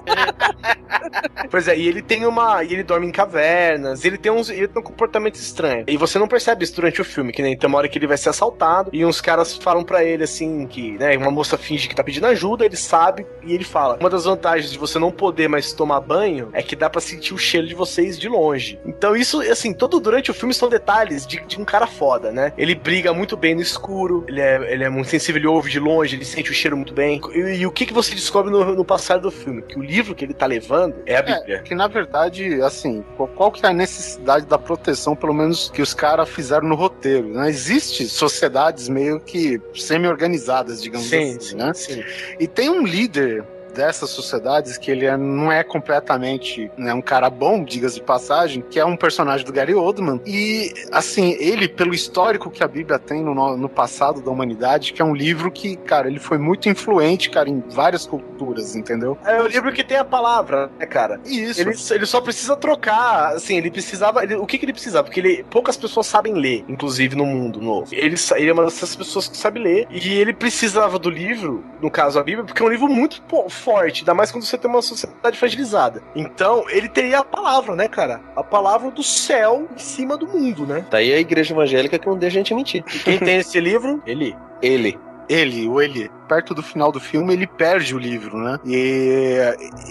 pois 1.50 1.68
é, 1.68 1.76
e 1.76 1.86
ele 1.86 2.02
tem 2.02 2.26
uma. 2.26 2.62
E 2.64 2.72
ele 2.72 2.82
dorme 2.82 3.06
em 3.06 3.12
cavernas, 3.12 4.04
ele 4.04 4.18
tem 4.18 4.30
uns. 4.30 4.50
Ele 4.50 4.68
tem 4.68 4.80
um 4.80 4.84
comportamento 4.84 5.36
estranho. 5.36 5.84
E 5.86 5.96
você 5.96 6.18
não 6.18 6.28
percebe 6.28 6.64
isso 6.64 6.74
durante 6.74 7.00
o 7.00 7.04
filme, 7.04 7.32
que 7.32 7.42
nem 7.42 7.56
tem 7.56 7.68
uma 7.68 7.78
hora 7.78 7.88
que 7.88 7.98
ele 7.98 8.06
vai 8.06 8.16
ser 8.16 8.30
assaltado 8.30 8.90
e 8.92 9.04
uns 9.04 9.20
caras 9.20 9.56
falam 9.56 9.84
pra 9.84 10.04
ele 10.04 10.24
assim 10.24 10.66
que, 10.66 10.92
né, 10.92 11.16
uma 11.16 11.30
moça 11.30 11.56
finge 11.56 11.88
que 11.88 11.94
tá 11.94 12.02
pedindo 12.02 12.26
ajuda, 12.26 12.64
ele 12.64 12.76
sabe 12.76 13.26
e 13.44 13.54
ele 13.54 13.64
fala: 13.64 13.96
"Uma 14.00 14.10
das 14.10 14.24
vantagens 14.24 14.70
de 14.70 14.78
você 14.78 14.98
não 14.98 15.10
poder 15.10 15.48
mais 15.48 15.72
tomar 15.72 16.00
banho 16.00 16.50
é 16.52 16.62
que 16.62 16.76
dá 16.76 16.90
pra 16.90 17.00
sentir 17.00 17.34
o 17.34 17.38
cheiro 17.38 17.66
de 17.66 17.74
vocês 17.74 18.18
de 18.18 18.28
longe". 18.32 18.78
Então 18.84 19.14
isso, 19.14 19.40
assim, 19.42 19.72
todo 19.72 20.00
durante 20.00 20.30
o 20.30 20.34
filme 20.34 20.54
são 20.54 20.68
detalhes 20.68 21.26
de, 21.26 21.40
de 21.46 21.60
um 21.60 21.64
cara 21.64 21.86
foda, 21.86 22.32
né? 22.32 22.52
Ele 22.56 22.74
briga 22.74 23.12
muito 23.12 23.36
bem 23.36 23.54
no 23.54 23.60
escuro, 23.60 24.24
ele 24.28 24.40
é, 24.40 24.72
ele 24.72 24.84
é 24.84 24.88
muito 24.88 25.08
sensível, 25.08 25.38
ele 25.40 25.46
ouve 25.46 25.70
de 25.70 25.78
longe, 25.78 26.16
ele 26.16 26.24
sente 26.24 26.50
o 26.50 26.54
cheiro 26.54 26.76
muito 26.76 26.94
bem. 26.94 27.20
E, 27.34 27.38
e 27.58 27.66
o 27.66 27.70
que 27.70 27.86
que 27.86 27.92
você 27.92 28.14
descobre 28.14 28.50
no, 28.50 28.74
no 28.74 28.84
passar 28.84 29.18
do 29.18 29.30
filme? 29.30 29.62
Que 29.62 29.78
o 29.78 29.82
livro 29.82 30.14
que 30.14 30.24
ele 30.24 30.34
tá 30.34 30.46
levando 30.46 30.96
é 31.06 31.16
a 31.16 31.22
Bíblia. 31.22 31.56
É, 31.56 31.58
que 31.60 31.74
na 31.74 31.86
verdade, 31.86 32.60
assim, 32.62 33.04
qual, 33.16 33.28
qual 33.28 33.52
que 33.52 33.64
é 33.64 33.68
a 33.68 33.72
necessidade 33.72 34.46
da 34.46 34.58
proteção, 34.58 35.14
pelo 35.14 35.34
menos 35.34 35.70
que 35.70 35.82
os 35.82 35.94
caras 35.94 36.28
fizeram 36.28 36.68
no 36.68 36.74
roteiro, 36.74 37.28
né? 37.28 37.48
Existe 37.48 38.06
sociedades 38.08 38.88
meio 38.88 39.20
que 39.20 39.60
semi-organizadas, 39.74 40.82
digamos 40.82 41.08
Sim, 41.08 41.36
assim, 41.36 41.40
sim, 41.40 41.56
né? 41.56 41.72
sim. 41.74 42.04
E 42.38 42.46
tem 42.46 42.70
um 42.70 42.84
líder 42.84 43.44
dessas 43.74 44.10
sociedades 44.10 44.76
que 44.78 44.90
ele 44.90 45.06
é- 45.06 45.16
não 45.16 45.50
é 45.50 45.62
completamente 45.62 46.70
né, 46.76 46.92
um 46.94 47.00
cara 47.02 47.28
bom, 47.30 47.64
diga-se 47.64 47.96
de 47.96 48.02
passagem, 48.02 48.62
que 48.70 48.78
é 48.78 48.84
um 48.84 48.96
personagem 48.96 49.44
do 49.46 49.52
Gary 49.52 49.74
Oldman. 49.74 50.20
E, 50.26 50.72
assim, 50.90 51.36
ele, 51.38 51.68
pelo 51.68 51.94
histórico 51.94 52.50
que 52.50 52.62
a 52.62 52.68
Bíblia 52.68 52.98
tem 52.98 53.22
no, 53.22 53.56
no 53.56 53.68
passado 53.68 54.20
da 54.20 54.30
humanidade, 54.30 54.92
que 54.92 55.00
é 55.00 55.04
um 55.04 55.14
livro 55.14 55.50
que, 55.50 55.76
cara, 55.76 56.08
ele 56.08 56.18
foi 56.18 56.38
muito 56.38 56.68
influente, 56.68 57.30
cara, 57.30 57.48
em 57.48 57.62
várias 57.70 58.06
culturas, 58.06 58.74
entendeu? 58.76 59.16
É 59.24 59.40
o 59.42 59.46
livro 59.46 59.72
que 59.72 59.84
tem 59.84 59.96
a 59.96 60.04
palavra, 60.04 60.70
né, 60.78 60.86
cara? 60.86 61.20
Isso. 61.24 61.60
Ele, 61.60 61.72
ele 61.90 62.06
só 62.06 62.20
precisa 62.20 62.56
trocar, 62.56 63.34
assim, 63.34 63.56
ele 63.56 63.70
precisava. 63.70 64.22
ele- 64.22 64.36
o 64.36 64.46
que, 64.46 64.58
que 64.58 64.64
ele 64.64 64.72
precisava? 64.72 65.04
Porque 65.04 65.20
ele, 65.20 65.44
poucas 65.50 65.76
pessoas 65.76 66.06
sabem 66.06 66.34
ler, 66.34 66.64
inclusive 66.68 67.16
no 67.16 67.24
mundo 67.26 67.60
novo. 67.60 67.88
Ele, 67.94 68.16
ele 68.36 68.50
é 68.50 68.52
uma 68.52 68.64
dessas 68.64 68.94
pessoas 68.96 69.28
que 69.28 69.36
sabe 69.36 69.60
ler. 69.60 69.86
E 69.90 70.12
ele 70.14 70.32
precisava 70.32 70.98
do 70.98 71.08
livro, 71.10 71.64
no 71.80 71.90
caso 71.90 72.18
a 72.18 72.22
Bíblia, 72.22 72.44
porque 72.44 72.62
é 72.62 72.66
um 72.66 72.68
livro 72.68 72.88
muito 72.88 73.22
pô, 73.22 73.48
forte, 73.62 74.00
ainda 74.00 74.14
mais 74.14 74.30
quando 74.30 74.44
você 74.44 74.58
tem 74.58 74.70
uma 74.70 74.82
sociedade 74.82 75.38
fragilizada. 75.38 76.02
Então, 76.14 76.64
ele 76.68 76.88
teria 76.88 77.20
a 77.20 77.24
palavra, 77.24 77.76
né, 77.76 77.88
cara? 77.88 78.20
A 78.36 78.42
palavra 78.42 78.90
do 78.90 79.02
céu 79.02 79.68
em 79.74 79.78
cima 79.78 80.16
do 80.16 80.26
mundo, 80.26 80.66
né? 80.66 80.84
Daí 80.90 81.12
a 81.12 81.18
igreja 81.18 81.54
evangélica 81.54 81.98
que 81.98 82.06
não 82.06 82.18
deixa 82.18 82.36
a 82.36 82.40
gente 82.40 82.54
mentir. 82.54 82.82
Quem 83.04 83.18
tem 83.18 83.38
esse 83.38 83.58
livro? 83.60 84.02
Ele. 84.06 84.36
Ele. 84.60 84.98
ele, 85.28 85.68
o 85.68 85.80
ele, 85.80 86.10
perto 86.32 86.54
do 86.54 86.62
final 86.62 86.90
do 86.90 86.98
filme, 86.98 87.34
ele 87.34 87.46
perde 87.46 87.94
o 87.94 87.98
livro, 87.98 88.38
né? 88.38 88.58
E, 88.64 89.36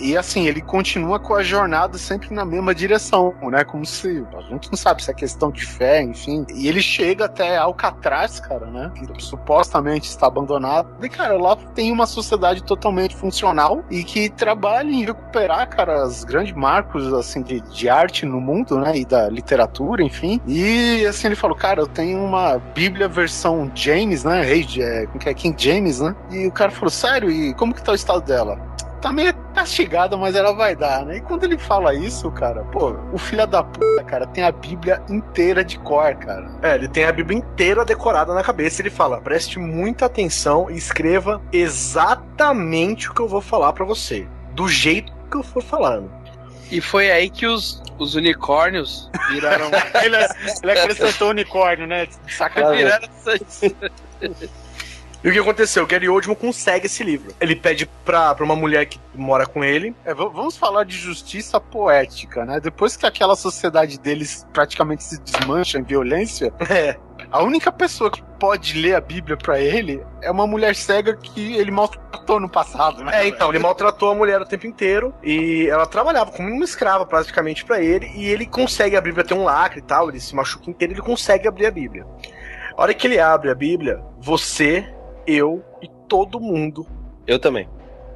e 0.02 0.18
assim, 0.18 0.48
ele 0.48 0.60
continua 0.60 1.20
com 1.20 1.36
a 1.36 1.44
jornada 1.44 2.00
sempre 2.00 2.34
na 2.34 2.44
mesma 2.44 2.74
direção, 2.74 3.32
né? 3.44 3.64
Como 3.64 3.86
se. 3.86 4.26
A 4.36 4.42
gente 4.42 4.72
não 4.72 4.78
sabe 4.78 5.04
se 5.04 5.12
é 5.12 5.14
questão 5.14 5.52
de 5.52 5.64
fé, 5.64 6.02
enfim. 6.02 6.44
E 6.56 6.68
ele 6.68 6.82
chega 6.82 7.26
até 7.26 7.58
Alcatraz, 7.58 8.40
cara, 8.40 8.66
né? 8.66 8.92
Que 8.96 9.24
supostamente 9.24 10.10
está 10.10 10.26
abandonado. 10.26 10.90
E, 11.00 11.10
cara, 11.10 11.38
lá 11.38 11.56
tem 11.56 11.92
uma 11.92 12.08
sociedade 12.08 12.64
totalmente 12.64 13.16
funcional 13.16 13.84
e 13.92 14.04
que 14.04 14.28
trabalha 14.30 14.90
em 14.90 15.06
recuperar, 15.06 15.70
cara, 15.70 16.08
os 16.08 16.24
grandes 16.24 16.56
marcos, 16.56 17.14
assim, 17.14 17.44
de, 17.44 17.62
de 17.62 17.88
arte 17.88 18.26
no 18.26 18.42
mundo, 18.42 18.80
né? 18.80 18.98
E 18.98 19.06
da 19.06 19.30
literatura, 19.30 20.02
enfim. 20.02 20.42
E, 20.48 21.06
assim, 21.06 21.28
ele 21.28 21.36
falou, 21.36 21.56
cara, 21.56 21.82
eu 21.82 21.88
tenho 21.88 22.20
uma 22.24 22.58
Bíblia 22.74 23.08
versão 23.08 23.72
James, 23.76 24.24
né? 24.24 24.42
Rei, 24.42 24.66
é, 24.80 25.08
é? 25.24 25.34
King 25.36 25.56
James, 25.56 26.00
né? 26.00 26.16
E 26.32 26.48
o 26.48 26.52
cara 26.52 26.72
falou, 26.72 26.90
sério, 26.90 27.30
e 27.30 27.54
como 27.54 27.74
que 27.74 27.84
tá 27.84 27.92
o 27.92 27.96
estado 27.96 28.22
dela? 28.22 28.58
Tá 29.02 29.12
meio 29.12 29.34
castigada, 29.56 30.16
mas 30.16 30.36
ela 30.36 30.54
vai 30.54 30.76
dar, 30.76 31.04
né? 31.04 31.18
E 31.18 31.22
quando 31.22 31.44
ele 31.44 31.58
fala 31.58 31.94
isso, 31.94 32.30
cara, 32.32 32.62
pô, 32.66 32.96
o 33.12 33.18
filho 33.18 33.48
da 33.48 33.64
puta, 33.64 34.04
cara, 34.04 34.28
tem 34.28 34.44
a 34.44 34.52
Bíblia 34.52 35.02
inteira 35.10 35.64
de 35.66 35.80
cor, 35.80 36.14
cara. 36.16 36.52
É, 36.62 36.76
ele 36.76 36.88
tem 36.88 37.06
a 37.06 37.12
Bíblia 37.12 37.40
inteira 37.40 37.84
decorada 37.84 38.32
na 38.34 38.44
cabeça. 38.44 38.80
Ele 38.82 38.92
fala: 38.92 39.20
preste 39.20 39.58
muita 39.58 40.06
atenção 40.06 40.70
e 40.70 40.78
escreva 40.78 41.42
exatamente 41.52 43.10
o 43.10 43.14
que 43.14 43.22
eu 43.22 43.28
vou 43.28 43.42
falar 43.42 43.74
pra 43.74 43.84
você. 43.86 44.28
Do 44.54 44.68
jeito 44.68 45.12
que 45.32 45.38
eu 45.38 45.44
for 45.44 45.64
falando. 45.64 46.12
E 46.70 46.80
foi 46.80 47.10
aí 47.12 47.30
que 47.30 47.48
os, 47.48 47.82
os 47.98 48.14
unicórnios 48.16 49.10
viraram. 49.32 49.66
ele, 50.04 50.16
ele 50.62 50.72
acrescentou 50.72 51.30
unicórnio, 51.32 51.88
né? 51.88 52.08
Sacanagem. 52.30 52.78
viraram 52.86 53.08
essas- 53.26 53.62
E 55.24 55.30
o 55.30 55.32
que 55.32 55.38
aconteceu? 55.40 55.84
O 55.84 55.88
Gary 55.88 56.10
Oldman 56.10 56.36
consegue 56.36 56.88
esse 56.88 57.04
livro. 57.04 57.32
Ele 57.40 57.56
pede 57.56 57.86
pra, 58.04 58.34
pra 58.34 58.44
uma 58.44 58.56
mulher 58.56 58.86
que 58.88 59.00
mora 59.14 59.46
com 59.46 59.64
ele. 59.64 59.96
É, 60.04 60.14
vamos 60.16 60.58
falar 60.58 60.84
de 60.84 60.98
justiça 60.98 61.60
poética, 61.60 62.44
né? 62.44 62.60
Depois 62.60 62.98
que 62.98 63.06
aquela 63.06 63.36
sociedade 63.36 64.00
deles 64.00 64.48
praticamente 64.52 65.04
se 65.04 65.20
desmancha 65.22 65.78
em 65.78 65.84
violência, 65.84 66.52
É. 66.70 66.98
a 67.32 67.44
única 67.44 67.72
pessoa 67.72 68.10
que 68.10 68.24
pode 68.40 68.80
ler 68.82 68.96
a 68.96 69.02
Bíblia 69.02 69.38
pra 69.38 69.60
ele 69.60 70.04
é 70.24 70.32
uma 70.32 70.48
mulher 70.48 70.76
cega 70.76 71.16
que 71.16 71.56
ele 71.56 71.70
maltratou 71.70 72.40
no 72.40 72.50
passado, 72.50 73.04
né? 73.04 73.24
É, 73.24 73.28
então, 73.28 73.50
ele 73.50 73.60
maltratou 73.60 74.10
a 74.10 74.16
mulher 74.16 74.42
o 74.42 74.46
tempo 74.46 74.66
inteiro 74.66 75.14
e 75.22 75.68
ela 75.70 75.86
trabalhava 75.86 76.32
como 76.32 76.50
uma 76.50 76.64
escrava 76.66 77.06
praticamente 77.06 77.64
pra 77.64 77.80
ele 77.80 78.10
e 78.16 78.26
ele 78.28 78.48
consegue 78.48 78.96
a 78.98 79.02
Bíblia 79.02 79.24
tem 79.24 79.38
um 79.38 79.44
lacre 79.44 79.80
e 79.80 79.84
tal, 79.84 80.10
ele 80.10 80.20
se 80.20 80.34
machuca 80.34 80.68
inteiro, 80.72 80.96
ele 80.96 81.02
consegue 81.02 81.48
abrir 81.48 81.68
a 81.68 81.72
Bíblia. 81.72 82.06
A 82.76 82.82
hora 82.82 82.94
que 82.94 83.06
ele 83.06 83.20
abre 83.20 83.52
a 83.52 83.56
Bíblia, 83.56 84.02
você, 84.20 84.88
eu 85.34 85.64
e 85.82 85.90
todo 86.08 86.40
mundo 86.40 86.86
Eu 87.26 87.40
também. 87.40 87.68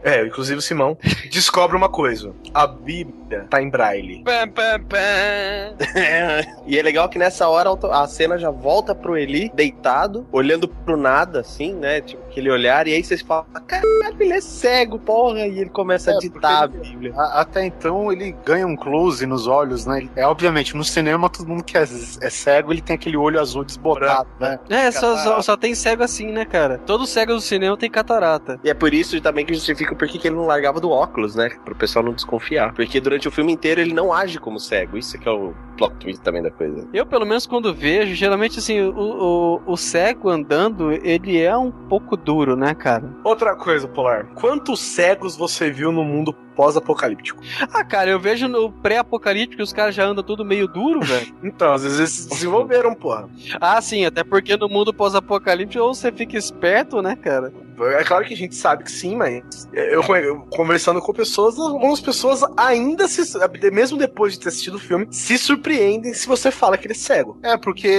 É, 0.03 0.23
inclusive 0.23 0.59
o 0.59 0.61
Simão, 0.61 0.95
descobre 1.31 1.75
uma 1.75 1.89
coisa. 1.89 2.31
A 2.53 2.67
Bíblia 2.67 3.47
tá 3.49 3.59
em 3.59 3.69
braille. 3.71 4.23
E 6.67 6.77
é 6.77 6.81
legal 6.83 7.09
que 7.09 7.17
nessa 7.17 7.47
hora 7.47 7.69
a 7.91 8.07
cena 8.07 8.37
já 8.37 8.51
volta 8.51 8.93
pro 8.93 9.17
Eli, 9.17 9.51
deitado, 9.53 10.27
olhando 10.31 10.67
pro 10.67 10.95
nada, 10.95 11.39
assim, 11.39 11.73
né? 11.73 12.01
Tipo, 12.01 12.24
aquele 12.35 12.51
olhar, 12.51 12.85
e 12.87 12.93
aí 12.93 13.01
vocês 13.03 13.21
falam, 13.21 13.45
caralho, 13.65 14.15
ele 14.19 14.33
é 14.33 14.41
cego, 14.41 14.99
porra, 14.99 15.47
e 15.47 15.59
ele 15.59 15.69
começa 15.69 16.11
a 16.11 16.15
É, 16.15 16.17
ditar 16.17 16.63
a 16.63 16.67
Bíblia. 16.67 17.13
A- 17.15 17.41
Até 17.41 17.65
então 17.65 18.11
ele 18.11 18.35
ganha 18.45 18.67
um 18.67 18.75
close 18.75 19.25
nos 19.25 19.47
olhos, 19.47 19.85
né? 19.85 20.09
É 20.15 20.27
obviamente 20.27 20.75
no 20.75 20.83
cinema 20.83 21.29
todo 21.29 21.47
mundo 21.47 21.63
que 21.63 21.77
é, 21.77 21.83
é 21.83 22.29
cego 22.29 22.73
ele 22.73 22.81
tem 22.81 22.95
aquele 22.95 23.15
olho 23.15 23.39
azul 23.39 23.63
desbotado, 23.63 24.27
né? 24.39 24.59
É, 24.69 24.91
só, 24.91 25.15
só, 25.17 25.41
só 25.41 25.55
tem 25.57 25.73
cego 25.73 26.03
assim, 26.03 26.27
né, 26.31 26.43
cara? 26.43 26.77
Todo 26.85 27.05
cego 27.07 27.33
do 27.33 27.41
cinema 27.41 27.77
tem 27.77 27.89
catarata. 27.89 28.59
E 28.63 28.69
é 28.69 28.73
por 28.73 28.93
isso 28.93 29.19
também 29.21 29.45
que 29.45 29.53
justifica 29.53 29.95
por 29.95 30.07
que 30.07 30.17
que 30.19 30.27
ele 30.27 30.35
não 30.35 30.45
largava 30.45 30.79
do 30.81 30.89
óculos, 30.89 31.35
né? 31.35 31.49
Pro 31.63 31.75
pessoal 31.75 32.03
não 32.03 32.13
desconfiar. 32.13 32.73
Porque 32.73 32.99
durante 32.99 33.27
o 33.27 33.31
filme 33.31 33.53
inteiro 33.53 33.79
ele 33.79 33.93
não 33.93 34.11
age 34.11 34.39
como 34.39 34.59
cego. 34.59 34.97
Isso 34.97 35.17
que 35.17 35.27
é 35.27 35.31
o 35.31 35.53
plot 35.77 35.95
twist 35.97 36.21
também 36.21 36.41
da 36.41 36.51
coisa. 36.51 36.85
Eu, 36.93 37.05
pelo 37.05 37.25
menos, 37.25 37.45
quando 37.45 37.73
vejo, 37.73 38.13
geralmente, 38.15 38.59
assim, 38.59 38.81
o, 38.81 38.93
o, 38.97 39.61
o 39.73 39.77
cego 39.77 40.29
andando, 40.29 40.91
ele 40.91 41.39
é 41.41 41.55
um 41.55 41.71
pouco 41.71 42.15
duro, 42.25 42.55
né, 42.55 42.73
cara? 42.73 43.07
Outra 43.23 43.55
coisa, 43.55 43.87
Polar. 43.87 44.25
Quantos 44.33 44.79
cegos 44.81 45.37
você 45.37 45.69
viu 45.69 45.91
no 45.91 46.03
mundo 46.03 46.33
pós-apocalíptico. 46.55 47.41
Ah, 47.73 47.83
cara, 47.83 48.09
eu 48.09 48.19
vejo 48.19 48.47
no 48.47 48.71
pré-apocalíptico 48.71 49.61
os 49.61 49.73
caras 49.73 49.93
já 49.93 50.05
andam 50.05 50.23
tudo 50.23 50.45
meio 50.45 50.67
duro, 50.67 51.01
velho. 51.01 51.35
então, 51.43 51.73
às 51.73 51.83
vezes 51.83 51.99
eles 51.99 52.25
desenvolveram, 52.27 52.95
porra. 52.95 53.29
Ah, 53.59 53.81
sim, 53.81 54.05
até 54.05 54.23
porque 54.23 54.55
no 54.57 54.69
mundo 54.69 54.93
pós-apocalíptico 54.93 55.83
ou 55.83 55.93
você 55.93 56.11
fica 56.11 56.37
esperto, 56.37 57.01
né, 57.01 57.15
cara? 57.15 57.53
É 57.83 58.03
claro 58.03 58.25
que 58.25 58.33
a 58.33 58.37
gente 58.37 58.55
sabe 58.55 58.85
que 58.85 58.91
sim, 58.91 59.15
mas 59.15 59.67
eu, 59.73 60.01
eu 60.01 60.39
conversando 60.49 61.01
com 61.01 61.11
pessoas, 61.11 61.59
algumas 61.59 61.99
pessoas 61.99 62.41
ainda 62.55 63.07
se, 63.07 63.21
mesmo 63.71 63.97
depois 63.97 64.33
de 64.33 64.39
ter 64.39 64.49
assistido 64.49 64.75
o 64.75 64.79
filme, 64.79 65.07
se 65.11 65.37
surpreendem 65.37 66.13
se 66.13 66.27
você 66.27 66.51
fala 66.51 66.77
que 66.77 66.87
ele 66.87 66.93
é 66.93 66.97
cego. 66.97 67.37
É, 67.43 67.57
porque, 67.57 67.89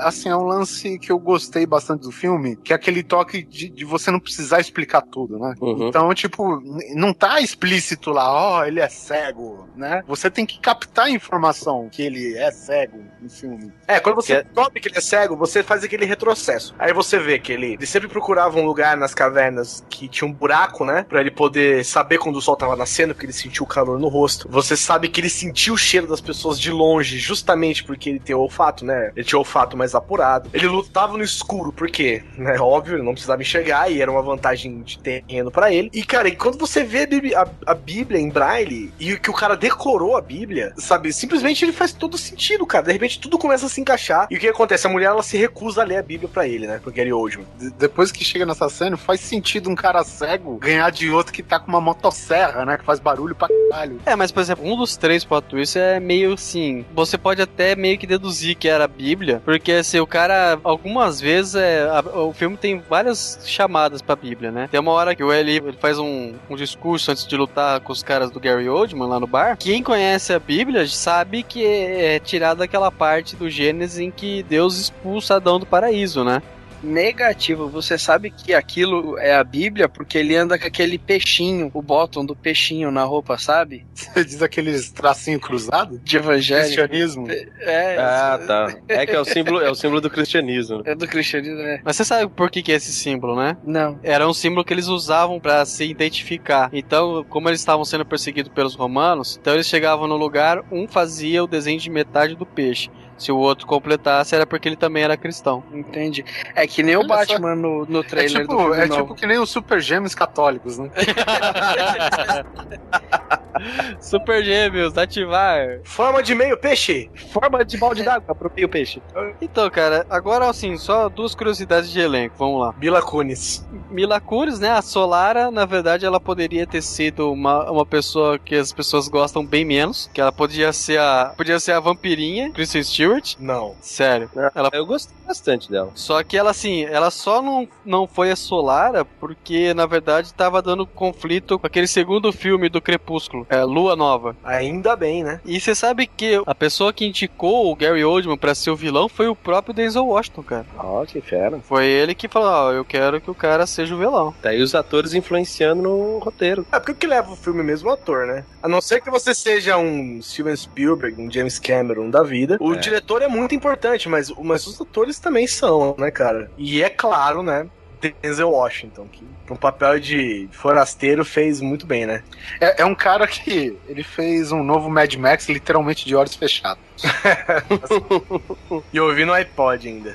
assim, 0.00 0.28
é 0.28 0.36
um 0.36 0.44
lance 0.44 0.98
que 0.98 1.12
eu 1.12 1.18
gostei 1.18 1.66
bastante 1.66 2.02
do 2.02 2.10
filme, 2.10 2.56
que 2.56 2.72
é 2.72 2.76
aquele 2.76 3.02
toque 3.02 3.42
de, 3.42 3.68
de 3.68 3.84
você 3.84 4.10
não 4.10 4.20
precisar 4.20 4.60
explicar 4.60 5.02
tudo, 5.02 5.38
né? 5.38 5.54
Uhum. 5.60 5.88
Então, 5.88 6.12
tipo, 6.14 6.62
não 6.94 7.12
tá 7.12 7.40
explícito 7.40 7.97
lá, 8.06 8.30
ó, 8.32 8.60
oh, 8.60 8.64
ele 8.64 8.80
é 8.80 8.88
cego, 8.88 9.68
né? 9.76 10.02
Você 10.06 10.30
tem 10.30 10.46
que 10.46 10.58
captar 10.58 11.06
a 11.06 11.10
informação 11.10 11.88
que 11.90 12.02
ele 12.02 12.36
é 12.36 12.50
cego 12.50 13.02
no 13.20 13.28
filme. 13.28 13.72
É, 13.86 14.00
quando 14.00 14.16
você 14.16 14.42
descobre 14.42 14.80
que 14.80 14.88
ele 14.88 14.98
é 14.98 15.00
cego, 15.00 15.36
você 15.36 15.62
faz 15.62 15.84
aquele 15.84 16.04
retrocesso. 16.04 16.74
Aí 16.78 16.92
você 16.92 17.18
vê 17.18 17.38
que 17.38 17.52
ele, 17.52 17.74
ele 17.74 17.86
sempre 17.86 18.08
procurava 18.08 18.58
um 18.58 18.64
lugar 18.64 18.96
nas 18.96 19.14
cavernas 19.14 19.84
que 19.90 20.08
tinha 20.08 20.28
um 20.28 20.32
buraco, 20.32 20.84
né? 20.84 21.04
Pra 21.08 21.20
ele 21.20 21.30
poder 21.30 21.84
saber 21.84 22.18
quando 22.18 22.36
o 22.36 22.42
sol 22.42 22.56
tava 22.56 22.76
nascendo, 22.76 23.14
porque 23.14 23.26
ele 23.26 23.32
sentiu 23.32 23.64
o 23.64 23.68
calor 23.68 23.98
no 23.98 24.08
rosto. 24.08 24.48
Você 24.50 24.76
sabe 24.76 25.08
que 25.08 25.20
ele 25.20 25.30
sentiu 25.30 25.74
o 25.74 25.78
cheiro 25.78 26.06
das 26.06 26.20
pessoas 26.20 26.58
de 26.58 26.70
longe, 26.70 27.18
justamente 27.18 27.84
porque 27.84 28.10
ele 28.10 28.20
tem 28.20 28.34
o 28.34 28.40
olfato, 28.40 28.84
né? 28.84 29.12
Ele 29.16 29.24
tinha 29.24 29.38
o 29.38 29.40
olfato 29.40 29.76
mais 29.76 29.94
apurado. 29.94 30.50
Ele 30.52 30.66
lutava 30.66 31.16
no 31.16 31.24
escuro, 31.24 31.72
porque, 31.72 32.22
né? 32.36 32.58
Óbvio, 32.60 32.96
ele 32.96 33.02
não 33.02 33.12
precisava 33.12 33.42
enxergar 33.42 33.90
e 33.90 34.00
era 34.00 34.10
uma 34.10 34.22
vantagem 34.22 34.82
de 34.82 34.98
terreno 34.98 35.50
para 35.50 35.72
ele. 35.72 35.90
E, 35.92 36.04
cara, 36.04 36.28
e 36.28 36.36
quando 36.36 36.58
você 36.58 36.84
vê 36.84 37.06
a 37.34 37.38
a, 37.38 37.48
a 37.72 37.74
Bíblia 37.88 38.20
em 38.20 38.28
braille 38.28 38.92
e 39.00 39.16
que 39.16 39.30
o 39.30 39.32
cara 39.32 39.56
decorou 39.56 40.14
a 40.14 40.20
Bíblia, 40.20 40.74
sabe? 40.76 41.10
Simplesmente 41.10 41.64
ele 41.64 41.72
faz 41.72 41.90
todo 41.90 42.18
sentido, 42.18 42.66
cara. 42.66 42.84
De 42.84 42.92
repente 42.92 43.18
tudo 43.18 43.38
começa 43.38 43.64
a 43.64 43.68
se 43.70 43.80
encaixar. 43.80 44.28
E 44.30 44.36
o 44.36 44.38
que 44.38 44.46
acontece? 44.46 44.86
A 44.86 44.90
mulher 44.90 45.06
ela 45.06 45.22
se 45.22 45.38
recusa 45.38 45.80
a 45.80 45.84
ler 45.84 45.96
a 45.96 46.02
Bíblia 46.02 46.28
para 46.28 46.46
ele, 46.46 46.66
né? 46.66 46.80
Pro 46.82 46.92
Gary 46.92 47.10
Oldman. 47.10 47.46
Depois 47.78 48.12
que 48.12 48.22
chega 48.22 48.44
nessa 48.44 48.68
cena, 48.68 48.98
faz 48.98 49.20
sentido 49.20 49.70
um 49.70 49.74
cara 49.74 50.04
cego 50.04 50.58
ganhar 50.58 50.90
de 50.90 51.10
outro 51.10 51.32
que 51.32 51.42
tá 51.42 51.58
com 51.58 51.68
uma 51.68 51.80
motosserra, 51.80 52.66
né? 52.66 52.76
Que 52.76 52.84
faz 52.84 53.00
barulho 53.00 53.34
pra 53.34 53.48
caralho. 53.48 53.98
É, 54.04 54.14
mas 54.14 54.30
por 54.30 54.40
exemplo, 54.40 54.66
um 54.70 54.76
dos 54.76 54.98
três 54.98 55.24
plot 55.24 55.46
twists 55.48 55.76
é 55.76 55.98
meio 55.98 56.34
assim. 56.34 56.84
Você 56.94 57.16
pode 57.16 57.40
até 57.40 57.74
meio 57.74 57.96
que 57.96 58.06
deduzir 58.06 58.54
que 58.54 58.68
era 58.68 58.84
a 58.84 58.88
Bíblia, 58.88 59.40
porque 59.46 59.72
assim, 59.72 59.98
o 59.98 60.06
cara, 60.06 60.60
algumas 60.62 61.22
vezes, 61.22 61.54
é, 61.54 61.88
a, 61.88 62.00
o 62.20 62.34
filme 62.34 62.58
tem 62.58 62.82
várias 62.86 63.40
chamadas 63.46 64.02
pra 64.02 64.14
Bíblia, 64.14 64.50
né? 64.50 64.68
Tem 64.70 64.78
uma 64.78 64.92
hora 64.92 65.14
que 65.14 65.24
o 65.24 65.32
Eli 65.32 65.56
ele 65.56 65.78
faz 65.80 65.98
um, 65.98 66.34
um 66.50 66.56
discurso 66.56 67.10
antes 67.10 67.26
de 67.26 67.36
lutar 67.36 67.77
com 67.80 67.92
os 67.92 68.02
caras 68.02 68.30
do 68.30 68.40
Gary 68.40 68.68
Oldman 68.68 69.08
lá 69.08 69.20
no 69.20 69.26
bar. 69.26 69.56
Quem 69.58 69.82
conhece 69.82 70.32
a 70.32 70.38
Bíblia 70.38 70.86
sabe 70.86 71.42
que 71.42 71.64
é, 71.64 72.18
tirada 72.18 72.64
aquela 72.64 72.90
parte 72.90 73.36
do 73.36 73.48
Gênesis 73.48 73.98
em 73.98 74.10
que 74.10 74.42
Deus 74.42 74.78
expulsa 74.78 75.36
Adão 75.36 75.58
do 75.58 75.66
paraíso, 75.66 76.24
né? 76.24 76.42
Negativo. 76.82 77.68
Você 77.68 77.98
sabe 77.98 78.30
que 78.30 78.54
aquilo 78.54 79.18
é 79.18 79.34
a 79.34 79.44
Bíblia 79.44 79.88
porque 79.88 80.18
ele 80.18 80.36
anda 80.36 80.58
com 80.58 80.66
aquele 80.66 80.98
peixinho, 80.98 81.70
o 81.74 81.82
bottom 81.82 82.24
do 82.24 82.36
peixinho 82.36 82.90
na 82.90 83.04
roupa, 83.04 83.38
sabe? 83.38 83.86
Você 83.94 84.24
diz 84.24 84.42
aqueles 84.42 84.90
tracinho 84.90 85.40
cruzado? 85.40 85.98
De 85.98 86.16
evangelho. 86.16 86.64
Cristianismo. 86.64 87.26
É. 87.60 87.96
Ah, 87.98 88.40
tá. 88.46 88.76
É 88.88 89.06
que 89.06 89.12
é 89.12 89.20
o 89.20 89.24
símbolo, 89.24 89.60
é 89.60 89.70
o 89.70 89.74
símbolo 89.74 90.00
do 90.00 90.10
cristianismo. 90.10 90.82
É 90.84 90.94
do 90.94 91.06
cristianismo, 91.06 91.58
né? 91.58 91.80
Mas 91.84 91.96
você 91.96 92.04
sabe 92.04 92.30
por 92.30 92.50
que, 92.50 92.62
que 92.62 92.72
é 92.72 92.76
esse 92.76 92.92
símbolo, 92.92 93.36
né? 93.36 93.56
Não. 93.64 93.98
Era 94.02 94.28
um 94.28 94.34
símbolo 94.34 94.64
que 94.64 94.72
eles 94.72 94.86
usavam 94.86 95.40
para 95.40 95.64
se 95.64 95.84
identificar. 95.84 96.70
Então, 96.72 97.24
como 97.28 97.48
eles 97.48 97.60
estavam 97.60 97.84
sendo 97.84 98.04
perseguidos 98.04 98.52
pelos 98.52 98.74
romanos, 98.74 99.38
então 99.40 99.54
eles 99.54 99.66
chegavam 99.66 100.06
no 100.06 100.16
lugar, 100.16 100.62
um 100.70 100.86
fazia 100.86 101.42
o 101.42 101.46
desenho 101.46 101.78
de 101.78 101.90
metade 101.90 102.34
do 102.34 102.46
peixe. 102.46 102.90
Se 103.18 103.32
o 103.32 103.36
outro 103.36 103.66
completasse, 103.66 104.34
era 104.34 104.46
porque 104.46 104.68
ele 104.68 104.76
também 104.76 105.02
era 105.02 105.16
cristão. 105.16 105.62
Entendi. 105.72 106.24
É 106.54 106.66
que 106.66 106.82
nem 106.82 106.96
Olha 106.96 107.04
o 107.04 107.08
Batman 107.08 107.54
no, 107.56 107.84
no 107.86 108.04
trailer 108.04 108.38
é 108.38 108.40
tipo, 108.42 108.52
do 108.54 108.58
filme 108.60 108.76
É 108.76 108.86
novo. 108.86 109.02
tipo 109.02 109.14
que 109.14 109.26
nem 109.26 109.38
os 109.38 109.50
Super 109.50 109.80
Gêmeos 109.80 110.14
católicos, 110.14 110.78
né? 110.78 110.90
Super 114.00 114.42
Gêmeos, 114.44 114.96
ativar. 114.96 115.80
Forma 115.84 116.22
de 116.22 116.34
meio 116.34 116.56
peixe. 116.56 117.10
Forma 117.32 117.64
de 117.64 117.76
balde 117.76 118.02
d'água 118.02 118.34
pro 118.34 118.50
meio 118.54 118.68
peixe. 118.68 119.02
Então, 119.40 119.68
cara, 119.70 120.06
agora 120.08 120.48
assim, 120.48 120.76
só 120.76 121.08
duas 121.08 121.34
curiosidades 121.34 121.90
de 121.90 122.00
elenco, 122.00 122.36
vamos 122.38 122.60
lá. 122.60 122.74
Mila 122.78 123.02
Kunis. 123.02 123.66
Mila 123.90 124.20
Kunis, 124.20 124.58
né? 124.58 124.70
A 124.70 124.82
Solara, 124.82 125.50
na 125.50 125.64
verdade, 125.64 126.06
ela 126.06 126.20
poderia 126.20 126.66
ter 126.66 126.82
sido 126.82 127.32
uma, 127.32 127.70
uma 127.70 127.86
pessoa 127.86 128.38
que 128.38 128.54
as 128.54 128.72
pessoas 128.72 129.08
gostam 129.08 129.44
bem 129.44 129.64
menos, 129.64 130.10
que 130.12 130.20
ela 130.20 130.32
podia 130.32 130.72
ser 130.72 130.98
a 130.98 131.32
podia 131.36 131.58
ser 131.60 131.72
a 131.72 131.80
vampirinha, 131.80 132.50
Kristen 132.50 132.82
Stewart. 132.82 133.34
Não. 133.38 133.74
Sério. 133.80 134.30
Ela... 134.54 134.70
Eu 134.72 134.86
gostei 134.86 135.16
bastante 135.26 135.70
dela. 135.70 135.90
Só 135.94 136.22
que 136.22 136.36
ela, 136.36 136.50
assim, 136.50 136.84
ela 136.84 137.10
só 137.10 137.42
não, 137.42 137.68
não 137.84 138.06
foi 138.06 138.30
a 138.30 138.36
Solara 138.36 139.04
porque, 139.04 139.74
na 139.74 139.86
verdade, 139.86 140.32
tava 140.34 140.62
dando 140.62 140.86
conflito 140.86 141.58
com 141.58 141.66
aquele 141.66 141.86
segundo 141.86 142.32
filme 142.32 142.68
do 142.68 142.80
Crepúsculo, 142.80 143.46
é, 143.48 143.62
Lua 143.64 143.96
Nova. 143.96 144.36
Ainda 144.44 144.94
bem, 144.96 145.24
né? 145.24 145.40
E 145.44 145.60
você 145.60 145.74
sabe 145.74 146.06
que 146.06 146.40
a 146.46 146.54
pessoa 146.54 146.92
que 146.92 147.06
indicou 147.06 147.70
o 147.70 147.76
Gary 147.76 148.04
Oldman 148.04 148.36
pra 148.36 148.54
ser 148.54 148.70
o 148.70 148.76
vilão 148.76 149.08
foi 149.08 149.28
o 149.28 149.36
próprio 149.36 149.74
Denzel 149.74 150.06
Washington, 150.06 150.42
cara. 150.42 150.66
Ó, 150.76 151.02
oh, 151.02 151.06
que 151.06 151.20
fera. 151.20 151.58
Foi 151.60 151.86
ele 151.86 152.14
que 152.14 152.28
falou, 152.28 152.48
ó, 152.48 152.68
oh, 152.68 152.72
eu 152.72 152.84
quero 152.84 153.20
que 153.20 153.30
o 153.30 153.34
cara 153.34 153.66
seja 153.66 153.94
o 153.94 153.98
vilão. 153.98 154.34
Daí 154.42 154.60
os 154.60 154.74
atores 154.74 155.14
influenciando 155.14 155.82
no 155.82 156.18
roteiro. 156.18 156.66
É, 156.72 156.78
porque 156.78 156.92
o 156.92 156.94
que 156.94 157.06
leva 157.06 157.32
o 157.32 157.36
filme 157.36 157.62
mesmo 157.62 157.88
o 157.88 157.92
ator, 157.92 158.26
né? 158.26 158.44
A 158.62 158.68
não 158.68 158.80
ser 158.80 159.00
que 159.00 159.10
você 159.10 159.34
seja 159.34 159.76
um 159.78 160.20
Steven 160.20 160.56
Spielberg, 160.56 161.20
um 161.20 161.30
James 161.30 161.58
Cameron 161.58 162.10
da 162.10 162.22
vida, 162.22 162.58
o 162.60 162.74
é. 162.74 162.76
diretor 162.76 163.22
é 163.22 163.28
muito 163.28 163.54
importante, 163.54 164.08
mas, 164.08 164.30
mas 164.42 164.66
os 164.66 164.80
atores 164.80 165.18
também 165.18 165.46
são, 165.46 165.94
né, 165.98 166.10
cara? 166.10 166.50
E 166.58 166.82
é 166.82 166.90
claro, 166.90 167.42
né, 167.42 167.68
Denzel 168.00 168.50
Washington, 168.50 169.06
que 169.08 169.24
um 169.50 169.56
papel 169.56 169.98
de 169.98 170.48
forasteiro 170.52 171.24
fez 171.24 171.60
muito 171.60 171.86
bem, 171.86 172.06
né? 172.06 172.22
É, 172.60 172.82
é, 172.82 172.84
um 172.84 172.94
cara 172.94 173.26
que 173.26 173.76
ele 173.88 174.02
fez 174.02 174.52
um 174.52 174.62
novo 174.62 174.90
Mad 174.90 175.14
Max 175.14 175.48
literalmente 175.48 176.06
de 176.06 176.14
olhos 176.14 176.34
fechados. 176.34 176.82
e 178.92 179.00
ouvindo 179.00 179.28
no 179.28 179.32
iPod 179.32 179.88
ainda. 179.88 180.14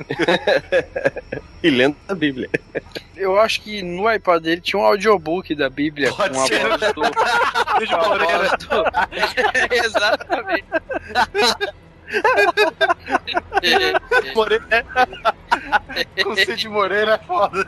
e 1.64 1.70
lendo 1.70 1.96
a 2.08 2.14
Bíblia. 2.14 2.50
Eu 3.16 3.40
acho 3.40 3.62
que 3.62 3.82
no 3.82 4.08
iPod 4.08 4.44
dele 4.44 4.62
tinha 4.62 4.80
um 4.80 4.86
audiobook 4.86 5.56
da 5.56 5.70
Bíblia 5.70 6.12
Pode 6.14 6.38
ser. 6.48 6.60
com 6.60 6.74
a 7.96 8.18
voz 8.18 8.52
do... 8.64 9.76
Exatamente. 9.76 10.66
Moreira. 14.36 14.86
Com 16.24 16.36
Cid 16.36 16.68
Moreira 16.70 17.14
é 17.14 17.18
foda. 17.20 17.68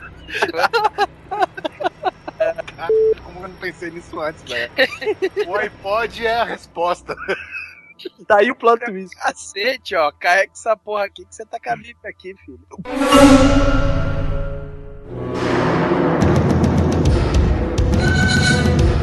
como 3.24 3.38
eu 3.44 3.48
não 3.48 3.56
pensei 3.56 3.90
nisso 3.90 4.20
antes, 4.20 4.42
velho? 4.42 4.70
O 5.46 5.56
iPod 5.56 6.26
é 6.26 6.36
a 6.36 6.44
resposta. 6.44 7.16
Tá 8.26 8.38
aí 8.38 8.50
o 8.50 8.54
plot 8.54 8.84
twist. 8.84 9.16
Cacete, 9.16 9.94
ó. 9.96 10.12
Carrega 10.12 10.52
essa 10.52 10.76
porra 10.76 11.04
aqui 11.04 11.24
que 11.24 11.34
você 11.34 11.44
tá 11.46 11.58
com 11.58 11.70
a 11.70 11.76
Bíblia 11.76 12.10
aqui, 12.10 12.34
filho. 12.44 12.60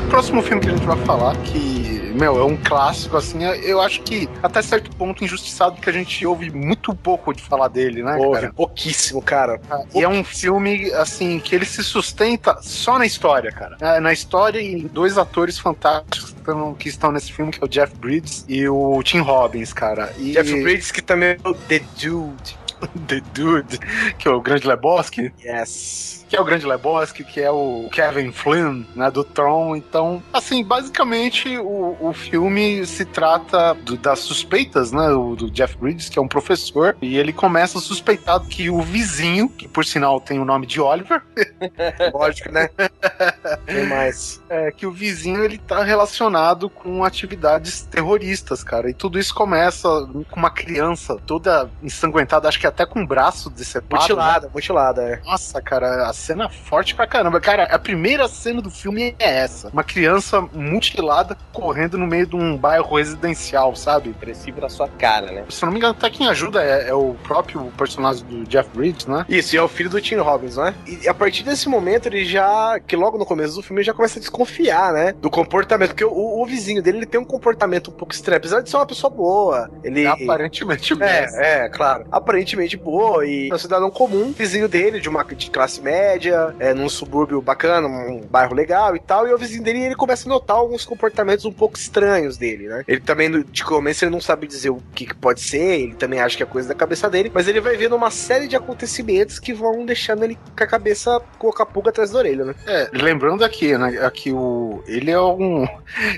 O 0.05 0.09
próximo 0.09 0.43
filme 0.43 0.61
que 0.61 0.69
a 0.69 0.71
gente 0.71 0.85
vai 0.85 0.97
falar, 1.05 1.35
que 1.37 1.92
meu, 2.13 2.39
é 2.39 2.43
um 2.43 2.57
clássico, 2.57 3.17
assim, 3.17 3.43
eu 3.43 3.81
acho 3.81 4.01
que 4.01 4.29
até 4.41 4.61
certo 4.61 4.95
ponto 4.95 5.23
injustiçado, 5.23 5.75
porque 5.75 5.89
a 5.89 5.93
gente 5.93 6.25
ouve 6.25 6.51
muito 6.51 6.93
pouco 6.95 7.33
de 7.33 7.41
falar 7.41 7.67
dele, 7.67 8.03
né? 8.03 8.15
Ouve 8.15 8.41
cara? 8.41 8.53
pouquíssimo, 8.53 9.21
cara. 9.21 9.59
E 9.93 10.01
é 10.01 10.07
um 10.07 10.23
filme, 10.23 10.91
assim, 10.93 11.39
que 11.39 11.55
ele 11.55 11.65
se 11.65 11.83
sustenta 11.83 12.57
só 12.61 12.97
na 12.97 13.05
história, 13.05 13.51
cara. 13.51 13.77
É, 13.79 13.99
na 13.99 14.13
história 14.13 14.59
e 14.59 14.83
dois 14.83 15.17
atores 15.17 15.57
fantásticos 15.57 16.33
que 16.77 16.89
estão 16.89 17.11
nesse 17.11 17.31
filme, 17.31 17.51
que 17.51 17.59
é 17.61 17.65
o 17.65 17.69
Jeff 17.69 17.95
Bridges 17.95 18.45
e 18.47 18.67
o 18.67 19.01
Tim 19.03 19.19
Robbins, 19.19 19.73
cara. 19.73 20.13
E... 20.17 20.33
Jeff 20.33 20.51
Bridges, 20.61 20.91
que 20.91 21.01
também 21.01 21.29
é 21.29 21.37
o 21.47 21.53
The 21.53 21.81
Dude. 22.01 22.62
The 23.07 23.21
Dude, 23.33 23.79
que 24.17 24.27
é 24.27 24.31
o 24.31 24.41
Grande 24.41 24.67
Lebowski. 24.67 25.33
Yes 25.43 26.23
que 26.33 26.37
é 26.37 26.41
o 26.41 26.45
Grande 26.45 26.65
Lebowski, 26.65 27.23
que 27.23 27.39
é 27.39 27.51
o 27.51 27.87
Kevin 27.91 28.31
Flynn, 28.31 28.85
né, 28.95 29.11
do 29.11 29.23
Tron. 29.23 29.75
Então, 29.75 30.23
assim, 30.33 30.63
basicamente 30.63 31.59
o, 31.59 31.95
o 31.99 32.11
filme 32.11 32.83
se 32.87 33.05
trata 33.05 33.75
do, 33.75 33.95
das 33.95 34.17
suspeitas, 34.17 34.91
né, 34.91 35.09
o, 35.09 35.35
do 35.35 35.51
Jeff 35.51 35.77
Bridges, 35.77 36.09
que 36.09 36.17
é 36.17 36.21
um 36.21 36.27
professor, 36.27 36.97
e 37.03 37.17
ele 37.17 37.31
começa 37.31 37.77
a 37.77 37.81
suspeitar 37.81 38.39
que 38.39 38.67
o 38.67 38.81
vizinho, 38.81 39.47
que 39.47 39.67
por 39.67 39.85
sinal 39.85 40.19
tem 40.19 40.39
o 40.39 40.45
nome 40.45 40.65
de 40.65 40.81
Oliver, 40.81 41.21
lógico, 42.11 42.51
né? 42.51 42.67
Tem 43.67 43.85
mais. 43.85 44.41
É, 44.49 44.71
que 44.71 44.85
o 44.87 44.91
vizinho 44.91 45.43
ele 45.43 45.57
tá 45.57 45.83
relacionado 45.83 46.69
com 46.69 47.03
atividades 47.03 47.81
terroristas, 47.83 48.63
cara. 48.63 48.89
E 48.89 48.93
tudo 48.93 49.19
isso 49.19 49.33
começa 49.35 49.87
com 50.29 50.39
uma 50.39 50.49
criança 50.49 51.17
toda 51.25 51.69
ensanguentada, 51.81 52.47
acho 52.47 52.59
que 52.59 52.65
é 52.65 52.71
até 52.73 52.85
com 52.85 53.01
o 53.01 53.07
braço 53.07 53.49
decepado. 53.49 54.01
Mutilada, 54.01 54.47
né? 54.47 54.51
mutilada, 54.53 55.01
é. 55.03 55.21
Nossa, 55.23 55.61
cara, 55.61 56.07
a 56.07 56.13
cena 56.13 56.45
é 56.45 56.49
forte 56.49 56.95
pra 56.95 57.07
caramba. 57.07 57.39
Cara, 57.39 57.63
a 57.63 57.79
primeira 57.79 58.27
cena 58.27 58.61
do 58.61 58.69
filme 58.69 59.15
é 59.19 59.39
essa. 59.39 59.69
Uma 59.69 59.83
criança 59.83 60.41
mutilada 60.41 61.37
correndo 61.51 61.97
no 61.97 62.07
meio 62.07 62.25
de 62.25 62.35
um 62.35 62.57
bairro 62.57 62.95
residencial, 62.95 63.75
sabe? 63.75 64.13
Agressivo 64.17 64.59
na 64.59 64.69
sua 64.69 64.87
cara, 64.87 65.31
né? 65.31 65.45
Se 65.49 65.63
não 65.63 65.71
me 65.71 65.77
engano, 65.77 65.95
até 65.97 66.09
quem 66.09 66.27
ajuda 66.27 66.63
é, 66.63 66.89
é 66.89 66.93
o 66.93 67.15
próprio 67.23 67.71
personagem 67.77 68.25
do 68.25 68.43
Jeff 68.45 68.69
Bridges, 68.73 69.05
né? 69.05 69.25
Isso, 69.29 69.55
e 69.55 69.57
é 69.57 69.61
o 69.61 69.67
filho 69.67 69.89
do 69.89 70.01
Tim 70.01 70.15
Robbins, 70.15 70.57
né? 70.57 70.73
E 70.87 71.07
a 71.07 71.13
partir 71.13 71.43
desse 71.43 71.69
momento, 71.69 72.07
ele 72.07 72.25
já. 72.25 72.79
Que 72.79 72.95
logo 72.95 73.17
no 73.17 73.25
começo 73.25 73.55
do 73.55 73.61
filme, 73.61 73.81
ele 73.81 73.85
já 73.85 73.93
começa 73.93 74.17
a 74.17 74.21
desconfiar, 74.21 74.93
né? 74.93 75.13
Do 75.13 75.29
comportamento. 75.29 75.89
Porque 75.89 76.05
o, 76.05 76.41
o 76.41 76.45
vizinho 76.45 76.81
dele, 76.81 76.97
ele 76.99 77.05
tem 77.05 77.19
um 77.19 77.25
comportamento 77.25 77.91
um 77.91 77.93
pouco 77.93 78.13
estranho. 78.13 78.37
Apesar 78.37 78.61
de 78.61 78.69
ser 78.69 78.77
uma 78.77 78.85
pessoa 78.85 79.11
boa. 79.11 79.69
Ele. 79.83 80.07
Aparentemente 80.07 80.93
É, 81.01 81.65
é, 81.65 81.69
claro. 81.69 82.05
Aparentemente 82.11 82.62
boa 82.77 83.25
e 83.25 83.49
é 83.49 83.53
um 83.53 83.57
cidadão 83.57 83.89
comum, 83.89 84.31
vizinho 84.31 84.67
dele, 84.67 84.99
de 84.99 85.09
uma 85.09 85.23
de 85.23 85.49
classe 85.49 85.81
média, 85.81 86.53
é, 86.59 86.73
num 86.73 86.89
subúrbio 86.89 87.41
bacana, 87.41 87.87
um 87.87 88.21
bairro 88.21 88.53
legal 88.53 88.95
e 88.95 88.99
tal. 88.99 89.27
E 89.27 89.33
o 89.33 89.37
vizinho 89.37 89.63
dele, 89.63 89.85
ele 89.85 89.95
começa 89.95 90.27
a 90.27 90.29
notar 90.29 90.57
alguns 90.57 90.85
comportamentos 90.85 91.45
um 91.45 91.51
pouco 91.51 91.77
estranhos 91.77 92.37
dele, 92.37 92.67
né? 92.67 92.83
Ele 92.87 93.01
também, 93.01 93.43
de 93.43 93.63
começo, 93.63 94.03
ele 94.03 94.11
não 94.11 94.21
sabe 94.21 94.47
dizer 94.47 94.69
o 94.69 94.81
que, 94.93 95.05
que 95.05 95.15
pode 95.15 95.41
ser, 95.41 95.81
ele 95.81 95.95
também 95.95 96.19
acha 96.19 96.35
que 96.37 96.43
é 96.43 96.45
coisa 96.45 96.67
da 96.67 96.75
cabeça 96.75 97.09
dele, 97.09 97.31
mas 97.33 97.47
ele 97.47 97.61
vai 97.61 97.75
vendo 97.77 97.95
uma 97.95 98.11
série 98.11 98.47
de 98.47 98.55
acontecimentos 98.55 99.39
que 99.39 99.53
vão 99.53 99.85
deixando 99.85 100.23
ele 100.23 100.35
com 100.35 100.63
a 100.63 100.67
cabeça 100.67 101.21
com 101.37 101.49
a 101.49 101.65
pulga 101.65 101.89
atrás 101.89 102.11
da 102.11 102.19
orelha, 102.19 102.45
né? 102.45 102.55
É, 102.65 102.89
lembrando 102.93 103.43
aqui, 103.43 103.77
né, 103.77 103.99
aqui 104.05 104.31
o 104.31 104.83
ele 104.87 105.11
é 105.11 105.21
um 105.21 105.67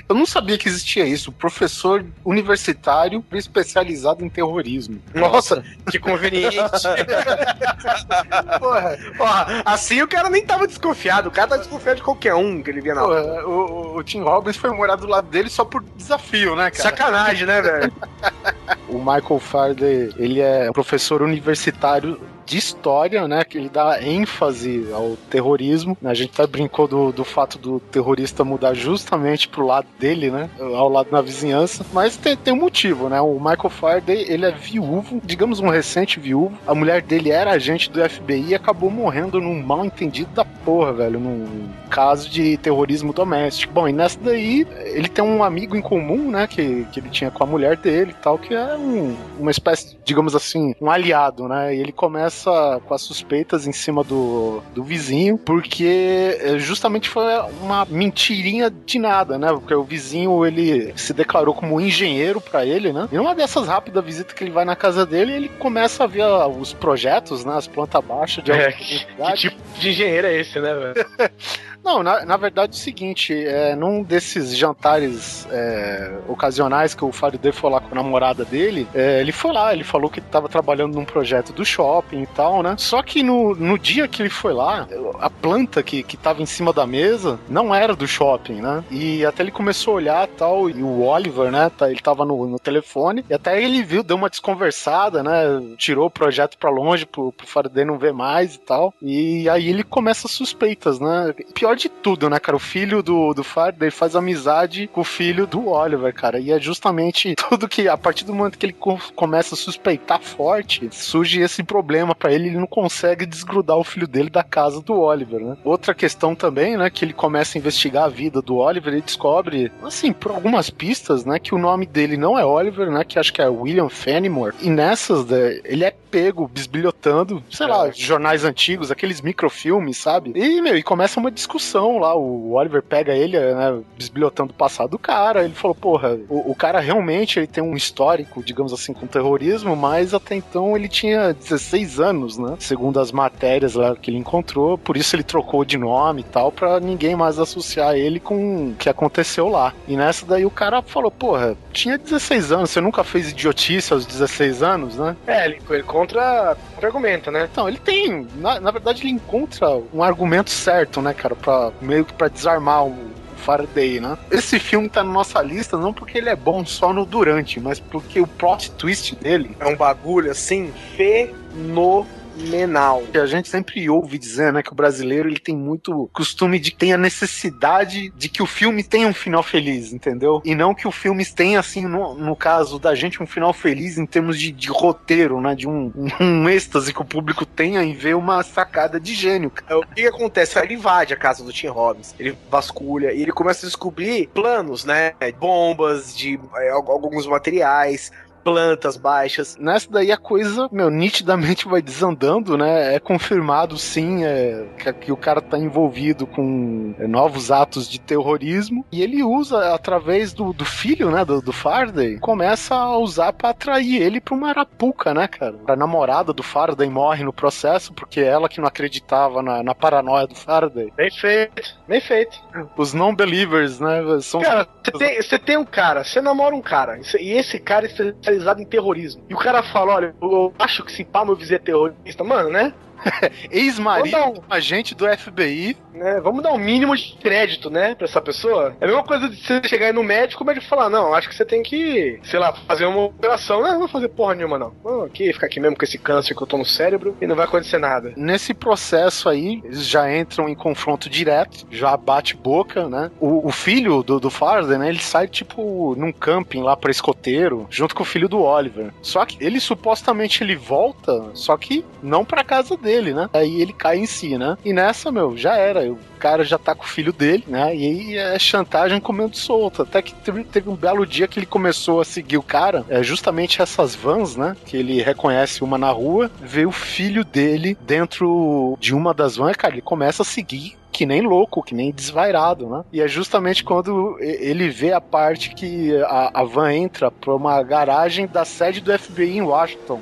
eu 0.08 0.14
não 0.14 0.26
sabia 0.26 0.58
que 0.58 0.68
existia 0.68 1.04
isso, 1.04 1.32
professor 1.32 2.04
universitário 2.24 3.24
especializado 3.32 4.24
em 4.24 4.28
terrorismo. 4.28 5.00
Nossa, 5.14 5.64
que 5.90 5.98
conveniente. 5.98 6.25
porra, 8.58 8.98
porra, 9.16 9.62
assim 9.64 10.02
o 10.02 10.08
cara 10.08 10.28
nem 10.28 10.44
tava 10.44 10.66
desconfiado, 10.66 11.28
o 11.28 11.32
cara 11.32 11.48
tá 11.48 11.56
desconfiado 11.56 11.96
de 11.96 12.02
qualquer 12.02 12.34
um 12.34 12.62
que 12.62 12.70
ele 12.70 12.80
via 12.80 12.94
na 12.94 13.02
porra, 13.02 13.46
o, 13.46 13.96
o 13.96 14.04
Tim 14.04 14.22
Robbins 14.22 14.56
foi 14.56 14.70
morar 14.70 14.96
do 14.96 15.06
lado 15.06 15.28
dele 15.28 15.48
só 15.48 15.64
por 15.64 15.82
desafio, 15.96 16.56
né, 16.56 16.70
cara? 16.70 16.82
Sacanagem, 16.82 17.46
né, 17.46 17.62
velho? 17.62 17.92
o 18.88 18.98
Michael 18.98 19.40
Faraday, 19.40 20.12
ele 20.16 20.40
é 20.40 20.70
professor 20.72 21.22
universitário 21.22 22.20
de 22.46 22.56
história, 22.56 23.26
né? 23.26 23.44
Que 23.44 23.58
ele 23.58 23.68
dá 23.68 24.00
ênfase 24.00 24.86
ao 24.92 25.16
terrorismo. 25.28 25.98
A 26.04 26.14
gente 26.14 26.30
até 26.32 26.46
brincou 26.46 26.86
do, 26.86 27.12
do 27.12 27.24
fato 27.24 27.58
do 27.58 27.80
terrorista 27.80 28.44
mudar 28.44 28.72
justamente 28.72 29.48
pro 29.48 29.66
lado 29.66 29.88
dele, 29.98 30.30
né? 30.30 30.48
Ao 30.58 30.88
lado 30.88 31.10
da 31.10 31.20
vizinhança. 31.20 31.84
Mas 31.92 32.16
tem, 32.16 32.36
tem 32.36 32.54
um 32.54 32.58
motivo, 32.58 33.08
né? 33.08 33.20
O 33.20 33.34
Michael 33.34 33.70
Faraday, 33.70 34.24
ele 34.28 34.46
é 34.46 34.52
viúvo, 34.52 35.20
digamos 35.24 35.58
um 35.58 35.68
recente 35.68 36.20
viúvo. 36.20 36.56
A 36.66 36.74
mulher 36.74 37.02
dele 37.02 37.30
era 37.30 37.50
agente 37.50 37.90
do 37.90 38.08
FBI 38.08 38.50
e 38.50 38.54
acabou 38.54 38.90
morrendo 38.90 39.40
num 39.40 39.60
mal 39.60 39.84
entendido 39.84 40.30
da 40.32 40.44
porra, 40.44 40.92
velho. 40.92 41.18
Num 41.18 41.68
caso 41.90 42.30
de 42.30 42.56
terrorismo 42.58 43.12
doméstico. 43.12 43.72
Bom, 43.72 43.88
e 43.88 43.92
nessa 43.92 44.18
daí, 44.20 44.66
ele 44.84 45.08
tem 45.08 45.24
um 45.24 45.42
amigo 45.42 45.76
em 45.76 45.82
comum, 45.82 46.30
né? 46.30 46.46
Que, 46.46 46.86
que 46.92 47.00
ele 47.00 47.10
tinha 47.10 47.30
com 47.30 47.42
a 47.42 47.46
mulher 47.46 47.76
dele 47.76 48.12
e 48.12 48.22
tal, 48.22 48.38
que 48.38 48.54
é 48.54 48.76
um, 48.76 49.16
uma 49.38 49.50
espécie, 49.50 49.96
digamos 50.04 50.36
assim, 50.36 50.74
um 50.80 50.90
aliado, 50.90 51.48
né? 51.48 51.74
E 51.74 51.80
ele 51.80 51.92
começa 51.92 52.35
começa 52.36 52.80
com 52.80 52.94
as 52.94 53.02
suspeitas 53.02 53.66
em 53.66 53.72
cima 53.72 54.04
do, 54.04 54.62
do 54.74 54.84
vizinho, 54.84 55.38
porque 55.38 56.38
eh, 56.40 56.58
justamente 56.58 57.08
foi 57.08 57.24
uma 57.62 57.86
mentirinha 57.86 58.70
de 58.70 58.98
nada, 58.98 59.38
né? 59.38 59.48
Porque 59.52 59.74
o 59.74 59.82
vizinho, 59.82 60.44
ele 60.44 60.92
se 60.96 61.14
declarou 61.14 61.54
como 61.54 61.80
engenheiro 61.80 62.40
para 62.40 62.64
ele, 62.66 62.92
né? 62.92 63.08
E 63.10 63.16
numa 63.16 63.34
dessas 63.34 63.66
rápidas 63.66 64.04
visitas 64.04 64.34
que 64.34 64.44
ele 64.44 64.50
vai 64.50 64.64
na 64.64 64.76
casa 64.76 65.06
dele, 65.06 65.32
ele 65.32 65.48
começa 65.48 66.04
a 66.04 66.06
ver 66.06 66.24
os 66.58 66.72
projetos, 66.72 67.44
né? 67.44 67.56
As 67.56 67.66
plantas 67.66 68.04
baixas 68.04 68.44
de 68.44 68.52
é, 68.52 68.72
que, 68.72 69.06
que 69.06 69.32
tipo 69.34 69.56
de 69.78 69.90
engenheiro 69.90 70.26
é 70.26 70.40
esse, 70.40 70.60
né, 70.60 70.74
velho? 70.74 71.06
Não, 71.86 72.02
na, 72.02 72.24
na 72.24 72.36
verdade 72.36 72.72
é 72.72 72.74
o 72.74 72.82
seguinte, 72.82 73.32
é, 73.32 73.76
num 73.76 74.02
desses 74.02 74.56
jantares 74.56 75.46
é, 75.52 76.18
ocasionais 76.26 76.96
que 76.96 77.04
o 77.04 77.12
Faraday 77.12 77.52
foi 77.52 77.70
lá 77.70 77.80
com 77.80 77.92
a 77.92 77.94
namorada 77.94 78.44
dele, 78.44 78.88
é, 78.92 79.20
ele 79.20 79.30
foi 79.30 79.52
lá, 79.52 79.72
ele 79.72 79.84
falou 79.84 80.10
que 80.10 80.18
estava 80.18 80.48
trabalhando 80.48 80.96
num 80.96 81.04
projeto 81.04 81.52
do 81.52 81.64
shopping 81.64 82.22
e 82.22 82.26
tal, 82.26 82.60
né? 82.60 82.74
Só 82.76 83.00
que 83.04 83.22
no, 83.22 83.54
no 83.54 83.78
dia 83.78 84.08
que 84.08 84.20
ele 84.20 84.28
foi 84.28 84.52
lá, 84.52 84.88
a 85.20 85.30
planta 85.30 85.80
que, 85.80 86.02
que 86.02 86.16
tava 86.16 86.42
em 86.42 86.46
cima 86.46 86.72
da 86.72 86.84
mesa 86.88 87.38
não 87.48 87.72
era 87.72 87.94
do 87.94 88.08
shopping, 88.08 88.60
né? 88.60 88.82
E 88.90 89.24
até 89.24 89.44
ele 89.44 89.52
começou 89.52 89.92
a 89.92 89.96
olhar 89.98 90.26
tal, 90.26 90.68
e 90.68 90.82
o 90.82 91.02
Oliver, 91.02 91.52
né, 91.52 91.70
tá, 91.70 91.88
ele 91.88 92.00
tava 92.00 92.24
no, 92.24 92.48
no 92.48 92.58
telefone, 92.58 93.24
e 93.30 93.32
até 93.32 93.62
ele 93.62 93.84
viu, 93.84 94.02
deu 94.02 94.16
uma 94.16 94.28
desconversada, 94.28 95.22
né? 95.22 95.62
Tirou 95.78 96.06
o 96.06 96.10
projeto 96.10 96.58
pra 96.58 96.68
longe 96.68 97.06
pro, 97.06 97.30
pro 97.30 97.46
Faraday 97.46 97.84
não 97.84 97.96
ver 97.96 98.12
mais 98.12 98.56
e 98.56 98.58
tal. 98.58 98.92
E 99.00 99.48
aí 99.48 99.68
ele 99.68 99.84
começa 99.84 100.26
suspeitas, 100.26 100.98
né? 100.98 101.32
Pior 101.54 101.75
de 101.76 101.88
tudo, 101.88 102.28
né, 102.28 102.38
cara? 102.38 102.56
O 102.56 102.60
filho 102.60 103.02
do, 103.02 103.32
do 103.32 103.44
Faraday 103.44 103.90
faz 103.90 104.16
amizade 104.16 104.88
com 104.92 105.02
o 105.02 105.04
filho 105.04 105.46
do 105.46 105.68
Oliver, 105.68 106.12
cara. 106.12 106.38
E 106.38 106.50
é 106.50 106.58
justamente 106.58 107.34
tudo 107.48 107.68
que, 107.68 107.88
a 107.88 107.96
partir 107.96 108.24
do 108.24 108.34
momento 108.34 108.58
que 108.58 108.66
ele 108.66 108.76
começa 109.14 109.54
a 109.54 109.58
suspeitar 109.58 110.20
forte, 110.20 110.88
surge 110.90 111.40
esse 111.40 111.62
problema 111.62 112.14
para 112.14 112.32
ele, 112.32 112.48
ele 112.48 112.58
não 112.58 112.66
consegue 112.66 113.26
desgrudar 113.26 113.76
o 113.76 113.84
filho 113.84 114.06
dele 114.06 114.30
da 114.30 114.42
casa 114.42 114.80
do 114.80 114.98
Oliver, 115.00 115.40
né? 115.40 115.56
Outra 115.64 115.94
questão 115.94 116.34
também, 116.34 116.76
né, 116.76 116.90
que 116.90 117.04
ele 117.04 117.12
começa 117.12 117.56
a 117.56 117.60
investigar 117.60 118.04
a 118.04 118.08
vida 118.08 118.40
do 118.40 118.56
Oliver 118.56 118.94
e 118.94 119.00
descobre, 119.00 119.70
assim, 119.82 120.12
por 120.12 120.32
algumas 120.32 120.70
pistas, 120.70 121.24
né, 121.24 121.38
que 121.38 121.54
o 121.54 121.58
nome 121.58 121.86
dele 121.86 122.16
não 122.16 122.38
é 122.38 122.44
Oliver, 122.44 122.90
né, 122.90 123.04
que 123.04 123.18
acho 123.18 123.32
que 123.32 123.42
é 123.42 123.48
William 123.48 123.88
Fenimore. 123.88 124.54
E 124.62 124.70
nessas, 124.70 125.26
né, 125.26 125.60
ele 125.64 125.84
é 125.84 125.94
pego 126.10 126.48
bisbilhotando, 126.48 127.42
sei 127.50 127.66
é. 127.66 127.68
lá, 127.68 127.90
jornais 127.90 128.44
antigos, 128.44 128.90
aqueles 128.90 129.20
microfilmes, 129.20 129.96
sabe? 129.98 130.32
E, 130.34 130.60
meu, 130.60 130.76
e 130.76 130.82
começa 130.82 131.20
uma 131.20 131.30
discussão 131.30 131.65
lá, 131.74 132.14
o 132.14 132.52
Oliver 132.52 132.82
pega 132.82 133.14
ele, 133.14 133.38
né, 133.38 133.80
bisbilhotando 133.96 134.52
o 134.52 134.56
passado 134.56 134.90
do 134.90 134.98
cara, 134.98 135.44
ele 135.44 135.54
falou, 135.54 135.74
porra, 135.74 136.18
o, 136.28 136.50
o, 136.50 136.54
cara 136.54 136.80
realmente 136.80 137.38
ele 137.38 137.46
tem 137.46 137.62
um 137.62 137.74
histórico, 137.74 138.42
digamos 138.42 138.72
assim, 138.72 138.92
com 138.92 139.06
terrorismo, 139.06 139.76
mas 139.76 140.14
até 140.14 140.34
então 140.34 140.76
ele 140.76 140.88
tinha 140.88 141.32
16 141.32 142.00
anos, 142.00 142.38
né, 142.38 142.56
segundo 142.58 143.00
as 143.00 143.12
matérias 143.12 143.74
lá 143.74 143.94
que 143.96 144.10
ele 144.10 144.18
encontrou, 144.18 144.78
por 144.78 144.96
isso 144.96 145.16
ele 145.16 145.22
trocou 145.22 145.64
de 145.64 145.76
nome 145.76 146.20
e 146.20 146.24
tal, 146.24 146.52
pra 146.52 146.80
ninguém 146.80 147.14
mais 147.16 147.38
associar 147.38 147.94
ele 147.94 148.20
com 148.20 148.70
o 148.70 148.74
que 148.74 148.88
aconteceu 148.88 149.48
lá. 149.48 149.72
E 149.86 149.96
nessa 149.96 150.26
daí 150.26 150.44
o 150.44 150.50
cara 150.50 150.82
falou, 150.82 151.10
porra, 151.10 151.56
tinha 151.72 151.98
16 151.98 152.52
anos, 152.52 152.70
você 152.70 152.80
nunca 152.80 153.04
fez 153.04 153.30
idiotice 153.30 153.92
aos 153.92 154.06
16 154.06 154.62
anos, 154.62 154.96
né? 154.96 155.16
É, 155.26 155.46
ele, 155.46 155.60
ele 155.68 155.82
contra, 155.82 156.56
contra 156.74 156.88
argumenta, 156.88 157.30
né? 157.30 157.48
Então, 157.50 157.68
ele 157.68 157.78
tem, 157.78 158.26
na, 158.36 158.60
na 158.60 158.70
verdade 158.70 159.02
ele 159.02 159.10
encontra 159.10 159.68
um 159.92 160.02
argumento 160.02 160.50
certo, 160.50 161.00
né, 161.00 161.12
cara, 161.14 161.34
pra 161.46 161.70
meio 161.80 162.04
que 162.04 162.12
para 162.12 162.26
desarmar 162.26 162.84
o 162.84 162.96
Faraday, 163.36 164.00
né? 164.00 164.18
Esse 164.32 164.58
filme 164.58 164.88
tá 164.88 165.04
na 165.04 165.12
nossa 165.12 165.40
lista 165.40 165.78
não 165.78 165.92
porque 165.92 166.18
ele 166.18 166.28
é 166.28 166.34
bom 166.34 166.66
só 166.66 166.92
no 166.92 167.06
durante, 167.06 167.60
mas 167.60 167.78
porque 167.78 168.20
o 168.20 168.26
plot 168.26 168.72
twist 168.72 169.14
dele 169.14 169.56
é 169.60 169.66
um 169.66 169.76
bagulho 169.76 170.28
assim 170.32 170.72
fenomenal 170.96 172.06
fenomenal. 172.36 173.02
A 173.14 173.26
gente 173.26 173.48
sempre 173.48 173.88
ouve 173.88 174.18
dizer, 174.18 174.52
né, 174.52 174.62
que 174.62 174.72
o 174.72 174.74
brasileiro 174.74 175.28
ele 175.28 175.38
tem 175.38 175.56
muito 175.56 176.08
costume 176.12 176.58
de 176.58 176.74
ter 176.74 176.92
a 176.92 176.98
necessidade 176.98 178.12
de 178.16 178.28
que 178.28 178.42
o 178.42 178.46
filme 178.46 178.82
tenha 178.82 179.08
um 179.08 179.14
final 179.14 179.42
feliz, 179.42 179.92
entendeu? 179.92 180.40
E 180.44 180.54
não 180.54 180.74
que 180.74 180.86
o 180.86 180.92
filme 180.92 181.24
tenha, 181.24 181.58
assim, 181.58 181.86
no, 181.86 182.14
no 182.14 182.36
caso 182.36 182.78
da 182.78 182.94
gente, 182.94 183.22
um 183.22 183.26
final 183.26 183.52
feliz 183.52 183.98
em 183.98 184.06
termos 184.06 184.38
de, 184.38 184.52
de 184.52 184.68
roteiro, 184.68 185.40
né, 185.40 185.54
de 185.54 185.66
um, 185.66 185.92
um 186.20 186.48
êxtase 186.48 186.92
que 186.92 187.02
o 187.02 187.04
público 187.04 187.44
tenha 187.44 187.82
em 187.82 187.94
ver 187.94 188.14
uma 188.14 188.42
sacada 188.42 189.00
de 189.00 189.14
gênio. 189.14 189.52
O 189.70 189.94
que 189.94 190.06
acontece? 190.06 190.58
Ele 190.58 190.74
invade 190.74 191.14
a 191.14 191.16
casa 191.16 191.44
do 191.44 191.52
Tim 191.52 191.68
Robbins, 191.68 192.14
ele 192.18 192.36
vasculha 192.50 193.12
e 193.12 193.22
ele 193.22 193.32
começa 193.32 193.66
a 193.66 193.68
descobrir 193.68 194.28
planos, 194.28 194.84
né, 194.84 195.12
bombas, 195.38 196.16
de 196.16 196.38
é, 196.56 196.70
alguns 196.70 197.26
materiais, 197.26 198.10
plantas 198.46 198.96
baixas. 198.96 199.56
Nessa 199.58 199.90
daí 199.90 200.12
a 200.12 200.16
coisa, 200.16 200.68
meu, 200.70 200.88
nitidamente 200.88 201.66
vai 201.66 201.82
desandando, 201.82 202.56
né? 202.56 202.94
É 202.94 203.00
confirmado 203.00 203.76
sim 203.76 204.24
é, 204.24 204.64
que, 204.78 204.92
que, 204.92 205.12
o 205.12 205.16
cara 205.16 205.40
tá 205.40 205.58
envolvido 205.58 206.28
com 206.28 206.94
é, 206.96 207.08
novos 207.08 207.50
atos 207.50 207.88
de 207.88 207.98
terrorismo 207.98 208.86
e 208.92 209.02
ele 209.02 209.20
usa 209.24 209.74
através 209.74 210.32
do, 210.32 210.52
do 210.52 210.64
filho, 210.64 211.10
né, 211.10 211.24
do, 211.24 211.42
do 211.42 211.52
Faraday, 211.52 212.20
começa 212.20 212.72
a 212.76 212.96
usar 212.96 213.32
para 213.32 213.50
atrair 213.50 214.00
ele 214.00 214.20
pra 214.20 214.34
uma 214.34 214.50
arapuca, 214.50 215.12
né, 215.12 215.26
cara? 215.26 215.56
A 215.66 215.74
namorada 215.74 216.32
do 216.32 216.44
Faraday 216.44 216.88
morre 216.88 217.24
no 217.24 217.32
processo 217.32 217.92
porque 217.92 218.20
é 218.20 218.26
ela 218.26 218.48
que 218.48 218.60
não 218.60 218.68
acreditava 218.68 219.42
na, 219.42 219.60
na 219.60 219.74
paranoia 219.74 220.28
do 220.28 220.36
Faraday. 220.36 220.92
Bem 220.96 221.10
feito, 221.10 221.62
bem 221.88 222.00
feito. 222.00 222.38
Os 222.76 222.94
non-believers, 222.94 223.80
né, 223.80 224.02
são... 224.22 224.40
Cara, 224.40 224.68
você 224.84 225.36
tem, 225.36 225.38
tem, 225.44 225.56
um 225.56 225.64
cara, 225.64 226.04
você 226.04 226.20
namora 226.20 226.54
um 226.54 226.62
cara, 226.62 227.00
e 227.18 227.32
esse 227.32 227.58
cara 227.58 227.86
é 227.86 228.35
especializado 228.36 228.60
em 228.60 228.64
terrorismo. 228.64 229.22
E 229.28 229.34
o 229.34 229.38
cara 229.38 229.62
fala: 229.62 229.94
olha, 229.94 230.14
eu 230.20 230.52
acho 230.58 230.84
que 230.84 230.92
se 230.92 231.04
pá, 231.04 231.24
meu 231.24 231.34
vizinho 231.34 231.56
é 231.56 231.58
terrorista. 231.58 232.22
Mano, 232.22 232.50
né? 232.50 232.72
Ex-marido, 233.50 234.16
um... 234.16 234.42
agente 234.48 234.94
do 234.94 235.06
FBI. 235.06 235.76
É, 235.94 236.20
vamos 236.20 236.42
dar 236.42 236.52
um 236.52 236.58
mínimo 236.58 236.96
de 236.96 237.16
crédito, 237.20 237.70
né, 237.70 237.94
pra 237.94 238.06
essa 238.06 238.20
pessoa. 238.20 238.76
É 238.80 238.84
a 238.84 238.88
mesma 238.88 239.04
coisa 239.04 239.28
de 239.28 239.36
você 239.36 239.62
chegar 239.66 239.86
aí 239.86 239.92
no 239.92 240.02
médico 240.02 240.42
e 240.42 240.44
o 240.44 240.46
médico 240.46 240.66
falar, 240.66 240.90
não, 240.90 241.14
acho 241.14 241.28
que 241.28 241.34
você 241.34 241.44
tem 241.44 241.62
que, 241.62 242.20
sei 242.22 242.38
lá, 242.38 242.52
fazer 242.52 242.86
uma 242.86 243.04
operação. 243.04 243.62
Não, 243.62 243.72
não 243.72 243.78
vou 243.80 243.88
fazer 243.88 244.08
porra 244.08 244.34
nenhuma, 244.34 244.58
não. 244.58 244.74
Vou 244.82 245.04
aqui, 245.04 245.32
ficar 245.32 245.46
aqui 245.46 245.60
mesmo 245.60 245.76
com 245.76 245.84
esse 245.84 245.98
câncer 245.98 246.34
que 246.34 246.42
eu 246.42 246.46
tô 246.46 246.58
no 246.58 246.64
cérebro 246.64 247.16
e 247.20 247.26
não 247.26 247.36
vai 247.36 247.46
acontecer 247.46 247.78
nada. 247.78 248.12
Nesse 248.16 248.52
processo 248.52 249.28
aí, 249.28 249.62
eles 249.64 249.86
já 249.86 250.14
entram 250.14 250.48
em 250.48 250.54
confronto 250.54 251.08
direto, 251.08 251.66
já 251.70 251.96
bate 251.96 252.36
boca, 252.36 252.88
né? 252.88 253.10
O, 253.20 253.48
o 253.48 253.50
filho 253.50 254.02
do, 254.02 254.20
do 254.20 254.30
Farden, 254.30 254.78
né, 254.78 254.88
ele 254.88 255.00
sai, 255.00 255.26
tipo, 255.26 255.94
num 255.96 256.12
camping 256.12 256.62
lá 256.62 256.76
pra 256.76 256.90
escoteiro, 256.90 257.66
junto 257.70 257.94
com 257.94 258.02
o 258.02 258.06
filho 258.06 258.28
do 258.28 258.42
Oliver. 258.42 258.92
Só 259.02 259.24
que 259.24 259.42
ele 259.44 259.60
supostamente 259.60 260.42
ele 260.42 260.56
volta, 260.56 261.30
só 261.34 261.56
que 261.56 261.84
não 262.02 262.24
pra 262.24 262.44
casa 262.44 262.76
dele, 262.76 262.85
né? 263.12 263.28
Aí 263.32 263.60
ele 263.60 263.72
cai 263.72 263.98
em 263.98 264.06
si, 264.06 264.36
né? 264.38 264.56
E 264.64 264.72
nessa, 264.72 265.10
meu, 265.10 265.36
já 265.36 265.56
era. 265.56 265.90
O 265.90 265.98
cara 266.18 266.44
já 266.44 266.58
tá 266.58 266.74
com 266.74 266.84
o 266.84 266.88
filho 266.88 267.12
dele, 267.12 267.44
né? 267.46 267.74
E 267.74 267.86
aí 267.86 268.16
é 268.16 268.38
chantagem 268.38 269.00
comendo 269.00 269.36
solto. 269.36 269.82
Até 269.82 270.02
que 270.02 270.14
teve, 270.14 270.44
teve, 270.44 270.68
um 270.68 270.76
belo 270.76 271.06
dia 271.06 271.28
que 271.28 271.38
ele 271.38 271.46
começou 271.46 272.00
a 272.00 272.04
seguir 272.04 272.38
o 272.38 272.42
cara, 272.42 272.84
é 272.88 273.02
justamente 273.02 273.60
essas 273.60 273.94
vans, 273.94 274.36
né? 274.36 274.56
Que 274.64 274.76
ele 274.76 275.02
reconhece 275.02 275.62
uma 275.62 275.78
na 275.78 275.90
rua, 275.90 276.30
vê 276.40 276.66
o 276.66 276.72
filho 276.72 277.24
dele 277.24 277.76
dentro 277.82 278.76
de 278.80 278.94
uma 278.94 279.12
das 279.12 279.36
vans, 279.36 279.56
cara, 279.56 279.74
ele 279.74 279.82
começa 279.82 280.22
a 280.22 280.24
seguir 280.24 280.76
que 280.96 281.04
nem 281.04 281.20
louco, 281.20 281.62
que 281.62 281.74
nem 281.74 281.92
desvairado, 281.92 282.70
né? 282.70 282.82
E 282.90 283.02
é 283.02 283.06
justamente 283.06 283.62
quando 283.62 284.16
ele 284.18 284.70
vê 284.70 284.94
a 284.94 285.00
parte 285.00 285.50
que 285.50 285.94
a, 286.04 286.40
a 286.40 286.42
van 286.42 286.72
entra 286.72 287.10
pra 287.10 287.34
uma 287.34 287.62
garagem 287.62 288.26
da 288.26 288.46
sede 288.46 288.80
do 288.80 288.98
FBI 288.98 289.36
em 289.36 289.42
Washington. 289.42 290.00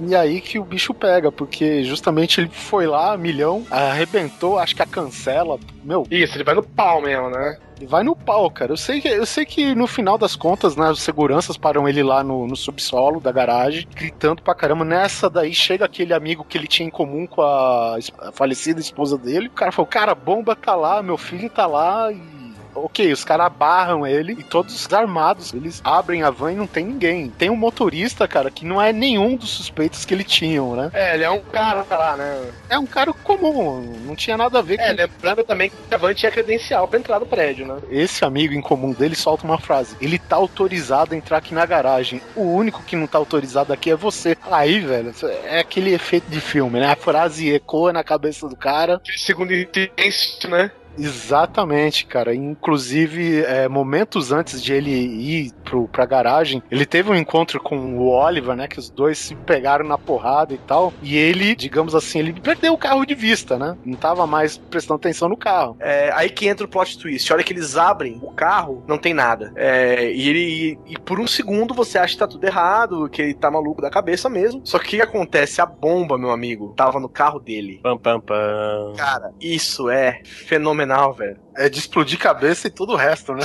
E 0.00 0.14
aí 0.14 0.40
que 0.40 0.58
o 0.58 0.64
bicho 0.64 0.92
pega, 0.92 1.32
porque 1.32 1.82
justamente 1.84 2.40
ele 2.40 2.50
foi 2.50 2.86
lá, 2.86 3.16
milhão, 3.16 3.64
arrebentou, 3.70 4.58
acho 4.58 4.74
que 4.74 4.82
a 4.82 4.86
cancela. 4.86 5.58
Meu. 5.82 6.06
Isso, 6.10 6.36
ele 6.36 6.44
vai 6.44 6.54
no 6.54 6.62
pau 6.62 7.00
mesmo, 7.00 7.30
né? 7.30 7.58
Ele 7.76 7.86
vai 7.86 8.02
no 8.02 8.16
pau, 8.16 8.50
cara. 8.50 8.72
Eu 8.72 8.76
sei 8.76 9.00
que, 9.00 9.08
eu 9.08 9.26
sei 9.26 9.44
que 9.44 9.74
no 9.74 9.86
final 9.86 10.16
das 10.16 10.34
contas, 10.34 10.76
né, 10.76 10.90
os 10.90 11.02
seguranças 11.02 11.56
param 11.56 11.88
ele 11.88 12.02
lá 12.02 12.24
no, 12.24 12.46
no 12.46 12.56
subsolo 12.56 13.20
da 13.20 13.30
garagem, 13.30 13.86
gritando 13.94 14.42
pra 14.42 14.54
caramba. 14.54 14.84
Nessa 14.84 15.28
daí 15.28 15.52
chega 15.52 15.84
aquele 15.84 16.14
amigo 16.14 16.44
que 16.44 16.56
ele 16.56 16.66
tinha 16.66 16.88
em 16.88 16.90
comum 16.90 17.26
com 17.26 17.42
a, 17.42 17.96
a 18.20 18.32
falecida 18.32 18.80
esposa 18.80 19.18
dele. 19.18 19.48
O 19.48 19.52
cara 19.52 19.72
falou: 19.72 19.86
Cara, 19.86 20.12
a 20.12 20.14
bomba 20.14 20.56
tá 20.56 20.74
lá, 20.74 21.02
meu 21.02 21.18
filho 21.18 21.50
tá 21.50 21.66
lá 21.66 22.10
e 22.10 22.45
ok, 22.76 23.12
os 23.12 23.24
caras 23.24 23.52
barram 23.52 24.06
ele 24.06 24.32
e 24.32 24.42
todos 24.42 24.92
armados, 24.92 25.52
eles 25.52 25.80
abrem 25.84 26.22
a 26.22 26.30
van 26.30 26.52
e 26.52 26.56
não 26.56 26.66
tem 26.66 26.84
ninguém. 26.84 27.28
Tem 27.30 27.50
um 27.50 27.56
motorista, 27.56 28.28
cara, 28.28 28.50
que 28.50 28.64
não 28.64 28.80
é 28.80 28.92
nenhum 28.92 29.36
dos 29.36 29.50
suspeitos 29.50 30.04
que 30.04 30.14
ele 30.14 30.24
tinham, 30.24 30.76
né? 30.76 30.90
É, 30.92 31.14
ele 31.14 31.24
é 31.24 31.30
um 31.30 31.40
cara 31.40 31.84
lá, 31.90 32.16
né? 32.16 32.50
É 32.68 32.78
um 32.78 32.86
cara 32.86 33.12
comum, 33.12 33.80
não 34.04 34.14
tinha 34.14 34.36
nada 34.36 34.58
a 34.58 34.62
ver 34.62 34.74
é, 34.74 34.76
com. 34.76 34.82
É, 34.82 35.06
lembrando 35.06 35.44
também 35.44 35.70
que 35.70 35.94
a 35.94 35.98
van 35.98 36.14
tinha 36.14 36.30
credencial 36.30 36.86
pra 36.88 36.98
entrar 36.98 37.20
no 37.20 37.26
prédio, 37.26 37.66
né? 37.66 37.78
Esse 37.90 38.24
amigo 38.24 38.54
em 38.54 38.60
comum 38.60 38.92
dele 38.92 39.14
solta 39.14 39.44
uma 39.44 39.58
frase: 39.58 39.96
ele 40.00 40.18
tá 40.18 40.36
autorizado 40.36 41.14
a 41.14 41.16
entrar 41.16 41.38
aqui 41.38 41.54
na 41.54 41.66
garagem. 41.66 42.20
O 42.34 42.42
único 42.42 42.82
que 42.82 42.96
não 42.96 43.06
tá 43.06 43.18
autorizado 43.18 43.72
aqui 43.72 43.90
é 43.90 43.96
você. 43.96 44.36
Aí, 44.50 44.80
velho, 44.80 45.12
é 45.44 45.60
aquele 45.60 45.92
efeito 45.92 46.30
de 46.30 46.40
filme, 46.40 46.80
né? 46.80 46.92
A 46.92 46.96
frase 46.96 47.52
ecoa 47.52 47.92
na 47.92 48.04
cabeça 48.04 48.48
do 48.48 48.56
cara. 48.56 49.00
Segundo 49.16 49.54
intenso, 49.54 50.48
né? 50.48 50.70
Exatamente, 50.98 52.06
cara. 52.06 52.34
Inclusive, 52.34 53.42
é, 53.42 53.68
momentos 53.68 54.32
antes 54.32 54.62
de 54.62 54.72
ele 54.72 54.90
ir 54.90 55.52
pro, 55.64 55.88
pra 55.88 56.06
garagem, 56.06 56.62
ele 56.70 56.86
teve 56.86 57.10
um 57.10 57.14
encontro 57.14 57.60
com 57.60 57.96
o 57.96 58.08
Oliver, 58.08 58.56
né? 58.56 58.66
Que 58.66 58.78
os 58.78 58.90
dois 58.90 59.18
se 59.18 59.34
pegaram 59.34 59.86
na 59.86 59.98
porrada 59.98 60.54
e 60.54 60.58
tal. 60.58 60.92
E 61.02 61.16
ele, 61.16 61.54
digamos 61.54 61.94
assim, 61.94 62.20
ele 62.20 62.32
perdeu 62.32 62.72
o 62.72 62.78
carro 62.78 63.04
de 63.04 63.14
vista, 63.14 63.58
né? 63.58 63.76
Não 63.84 63.96
tava 63.96 64.26
mais 64.26 64.56
prestando 64.56 64.96
atenção 64.96 65.28
no 65.28 65.36
carro. 65.36 65.76
É, 65.80 66.10
aí 66.14 66.30
que 66.30 66.46
entra 66.46 66.64
o 66.64 66.68
plot 66.68 66.98
twist. 66.98 67.30
A 67.30 67.36
hora 67.36 67.44
que 67.44 67.52
eles 67.52 67.76
abrem 67.76 68.18
o 68.22 68.30
carro, 68.30 68.84
não 68.86 68.98
tem 68.98 69.12
nada. 69.12 69.52
É, 69.56 70.10
e 70.12 70.28
ele. 70.28 70.78
E 70.86 70.98
por 70.98 71.20
um 71.20 71.26
segundo 71.26 71.74
você 71.74 71.98
acha 71.98 72.14
que 72.14 72.18
tá 72.18 72.26
tudo 72.26 72.44
errado, 72.44 73.08
que 73.08 73.22
ele 73.22 73.34
tá 73.34 73.50
maluco 73.50 73.82
da 73.82 73.90
cabeça 73.90 74.28
mesmo. 74.28 74.60
Só 74.64 74.78
que 74.78 74.86
o 74.86 74.88
que 74.90 75.02
acontece? 75.02 75.60
A 75.60 75.66
bomba, 75.66 76.16
meu 76.16 76.30
amigo, 76.30 76.74
tava 76.76 77.00
no 77.00 77.08
carro 77.08 77.38
dele. 77.38 77.80
Pam, 77.82 77.98
pam, 77.98 78.20
pam. 78.20 78.94
Cara, 78.96 79.32
isso 79.40 79.90
é 79.90 80.20
fenomenal 80.24 80.85
fenomenal, 80.86 81.12
velho. 81.12 81.36
É 81.56 81.68
de 81.68 81.78
explodir 81.78 82.18
cabeça 82.18 82.68
e 82.68 82.70
todo 82.70 82.92
o 82.92 82.96
resto, 82.96 83.32
né? 83.32 83.44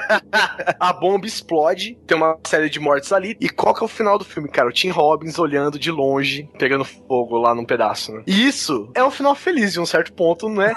a 0.80 0.92
bomba 0.92 1.26
explode, 1.26 1.98
tem 2.06 2.16
uma 2.16 2.38
série 2.46 2.68
de 2.68 2.80
mortes 2.80 3.12
ali. 3.12 3.36
E 3.40 3.48
qual 3.48 3.74
que 3.74 3.82
é 3.82 3.84
o 3.84 3.88
final 3.88 4.18
do 4.18 4.24
filme, 4.24 4.48
cara? 4.48 4.68
O 4.68 4.72
Tim 4.72 4.88
Robbins 4.88 5.38
olhando 5.38 5.78
de 5.78 5.90
longe, 5.90 6.48
pegando 6.58 6.84
fogo 6.84 7.36
lá 7.36 7.54
num 7.54 7.64
pedaço, 7.64 8.12
né? 8.12 8.22
E 8.26 8.46
isso 8.46 8.90
é 8.94 9.04
um 9.04 9.10
final 9.10 9.34
feliz 9.34 9.72
de 9.72 9.80
um 9.80 9.86
certo 9.86 10.12
ponto, 10.14 10.48
né? 10.48 10.74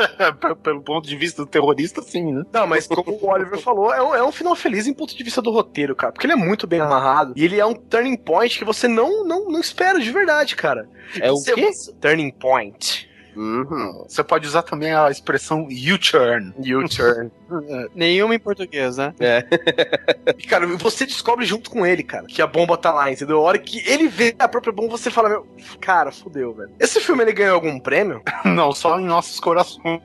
Pelo 0.62 0.82
ponto 0.82 1.08
de 1.08 1.16
vista 1.16 1.42
do 1.42 1.48
terrorista, 1.48 2.02
sim, 2.02 2.32
né? 2.32 2.42
Não, 2.52 2.66
mas 2.66 2.86
como 2.86 3.12
o 3.12 3.30
Oliver 3.30 3.58
falou, 3.58 3.94
é 3.94 4.02
um, 4.02 4.14
é 4.14 4.24
um 4.24 4.32
final 4.32 4.56
feliz 4.56 4.86
em 4.86 4.94
ponto 4.94 5.16
de 5.16 5.22
vista 5.22 5.40
do 5.40 5.52
roteiro, 5.52 5.94
cara. 5.94 6.12
Porque 6.12 6.26
ele 6.26 6.34
é 6.34 6.36
muito 6.36 6.66
bem 6.66 6.80
amarrado. 6.80 7.32
E 7.36 7.44
ele 7.44 7.60
é 7.60 7.64
um 7.64 7.74
turning 7.74 8.16
point 8.16 8.58
que 8.58 8.64
você 8.64 8.88
não, 8.88 9.24
não, 9.24 9.44
não 9.48 9.60
espera 9.60 10.00
de 10.00 10.10
verdade, 10.10 10.56
cara. 10.56 10.88
É 11.20 11.30
o 11.30 11.40
quê? 11.40 11.70
Turning 12.00 12.32
point. 12.32 13.07
Uhum. 13.38 14.04
Você 14.08 14.24
pode 14.24 14.48
usar 14.48 14.62
também 14.62 14.92
a 14.92 15.08
expressão 15.10 15.68
U-turn. 15.68 16.52
U-turn. 16.58 17.30
Nenhuma 17.94 18.34
em 18.34 18.38
português, 18.38 18.96
né? 18.96 19.14
É. 19.20 19.44
e, 20.36 20.42
cara, 20.42 20.66
você 20.66 21.06
descobre 21.06 21.46
junto 21.46 21.70
com 21.70 21.86
ele, 21.86 22.02
cara, 22.02 22.26
que 22.26 22.42
a 22.42 22.46
bomba 22.48 22.76
tá 22.76 22.92
lá, 22.92 23.12
entendeu? 23.12 23.38
A 23.38 23.42
hora 23.42 23.58
que 23.58 23.78
ele 23.88 24.08
vê 24.08 24.34
a 24.36 24.48
própria 24.48 24.72
bomba, 24.72 24.90
você 24.98 25.08
fala, 25.08 25.28
meu, 25.28 25.46
cara, 25.80 26.10
fudeu, 26.10 26.52
velho. 26.52 26.70
Esse 26.80 27.00
filme, 27.00 27.22
ele 27.22 27.32
ganhou 27.32 27.54
algum 27.54 27.78
prêmio? 27.78 28.22
Não, 28.44 28.72
só 28.72 28.98
em 28.98 29.04
nossos 29.04 29.38
corações. 29.38 30.02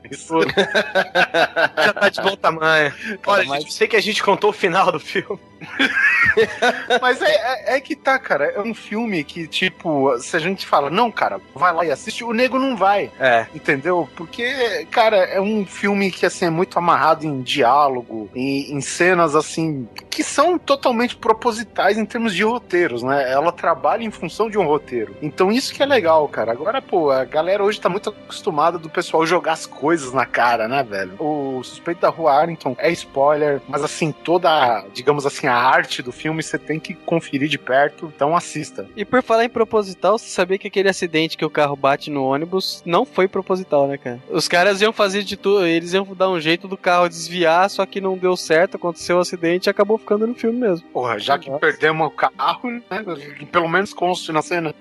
Já 1.76 1.92
tá 1.92 2.08
de 2.08 2.22
bom 2.22 2.36
tamanho. 2.36 2.94
Olha, 3.26 3.44
mas... 3.46 3.64
gente, 3.64 3.74
sei 3.74 3.88
que 3.88 3.96
a 3.96 4.02
gente 4.02 4.22
contou 4.22 4.50
o 4.50 4.52
final 4.52 4.92
do 4.92 5.00
filme. 5.00 5.40
Mas 7.00 7.20
é, 7.22 7.30
é, 7.30 7.76
é, 7.76 7.80
que 7.80 7.94
tá, 7.94 8.18
cara. 8.18 8.46
É 8.46 8.60
um 8.60 8.74
filme 8.74 9.22
que, 9.24 9.46
tipo, 9.46 10.16
se 10.18 10.36
a 10.36 10.40
gente 10.40 10.66
fala, 10.66 10.90
não, 10.90 11.10
cara, 11.10 11.40
vai 11.54 11.72
lá 11.72 11.84
e 11.84 11.90
assiste, 11.90 12.24
o 12.24 12.32
nego 12.32 12.58
não 12.58 12.76
vai. 12.76 13.10
É. 13.18 13.46
Entendeu? 13.54 14.08
Porque, 14.16 14.86
cara, 14.90 15.16
é 15.16 15.40
um 15.40 15.64
filme 15.66 16.10
que, 16.10 16.26
assim, 16.26 16.46
é 16.46 16.50
muito 16.50 16.78
amarrado 16.78 17.24
em 17.24 17.42
diálogo, 17.42 18.28
em, 18.34 18.72
em 18.74 18.80
cenas, 18.80 19.34
assim, 19.34 19.88
que 20.10 20.22
são 20.22 20.58
totalmente 20.58 21.16
propositais 21.16 21.98
em 21.98 22.04
termos 22.04 22.34
de 22.34 22.44
roteiros, 22.44 23.02
né? 23.02 23.30
Ela 23.30 23.52
trabalha 23.52 24.04
em 24.04 24.10
função 24.10 24.48
de 24.48 24.58
um 24.58 24.66
roteiro. 24.66 25.16
Então, 25.22 25.50
isso 25.50 25.72
que 25.74 25.82
é 25.82 25.86
legal, 25.86 26.26
cara. 26.28 26.52
Agora, 26.52 26.80
pô, 26.80 27.10
a 27.10 27.24
galera 27.24 27.62
hoje 27.64 27.80
tá 27.80 27.88
muito 27.88 28.10
acostumada 28.10 28.78
do 28.78 28.88
pessoal 28.88 29.26
jogar 29.26 29.52
as 29.52 29.66
coisas 29.66 30.12
na 30.12 30.26
cara, 30.26 30.68
né, 30.68 30.82
velho? 30.82 31.14
O 31.18 31.62
Suspeito 31.62 32.00
da 32.00 32.08
Rua 32.08 32.32
Arlington 32.32 32.76
é 32.78 32.90
spoiler, 32.92 33.60
mas, 33.68 33.82
assim, 33.82 34.12
toda, 34.12 34.84
digamos 34.92 35.26
assim, 35.26 35.46
a 35.46 35.53
arte 35.56 36.02
do 36.02 36.12
filme 36.12 36.42
você 36.42 36.58
tem 36.58 36.78
que 36.78 36.94
conferir 36.94 37.48
de 37.48 37.58
perto, 37.58 38.12
então 38.14 38.36
assista. 38.36 38.86
E 38.96 39.04
por 39.04 39.22
falar 39.22 39.44
em 39.44 39.48
proposital, 39.48 40.18
você 40.18 40.28
sabia 40.28 40.58
que 40.58 40.68
aquele 40.68 40.88
acidente 40.88 41.36
que 41.36 41.44
o 41.44 41.50
carro 41.50 41.76
bate 41.76 42.10
no 42.10 42.24
ônibus 42.24 42.82
não 42.84 43.04
foi 43.04 43.28
proposital, 43.28 43.86
né, 43.86 43.98
cara? 43.98 44.20
Os 44.30 44.48
caras 44.48 44.80
iam 44.80 44.92
fazer 44.92 45.22
de 45.22 45.36
tudo, 45.36 45.66
eles 45.66 45.92
iam 45.92 46.04
dar 46.14 46.30
um 46.30 46.40
jeito 46.40 46.68
do 46.68 46.76
carro 46.76 47.08
desviar, 47.08 47.68
só 47.70 47.84
que 47.86 48.00
não 48.00 48.16
deu 48.16 48.36
certo, 48.36 48.76
aconteceu 48.76 49.16
o 49.16 49.18
um 49.18 49.22
acidente 49.22 49.68
e 49.68 49.70
acabou 49.70 49.98
ficando 49.98 50.26
no 50.26 50.34
filme 50.34 50.58
mesmo. 50.58 50.86
Porra, 50.88 51.18
já 51.18 51.38
que 51.38 51.50
perdemos 51.58 52.06
o 52.06 52.10
carro, 52.10 52.70
né, 52.70 53.04
pelo 53.50 53.68
menos 53.68 53.92
conste 53.92 54.32
na 54.32 54.42
cena. 54.42 54.74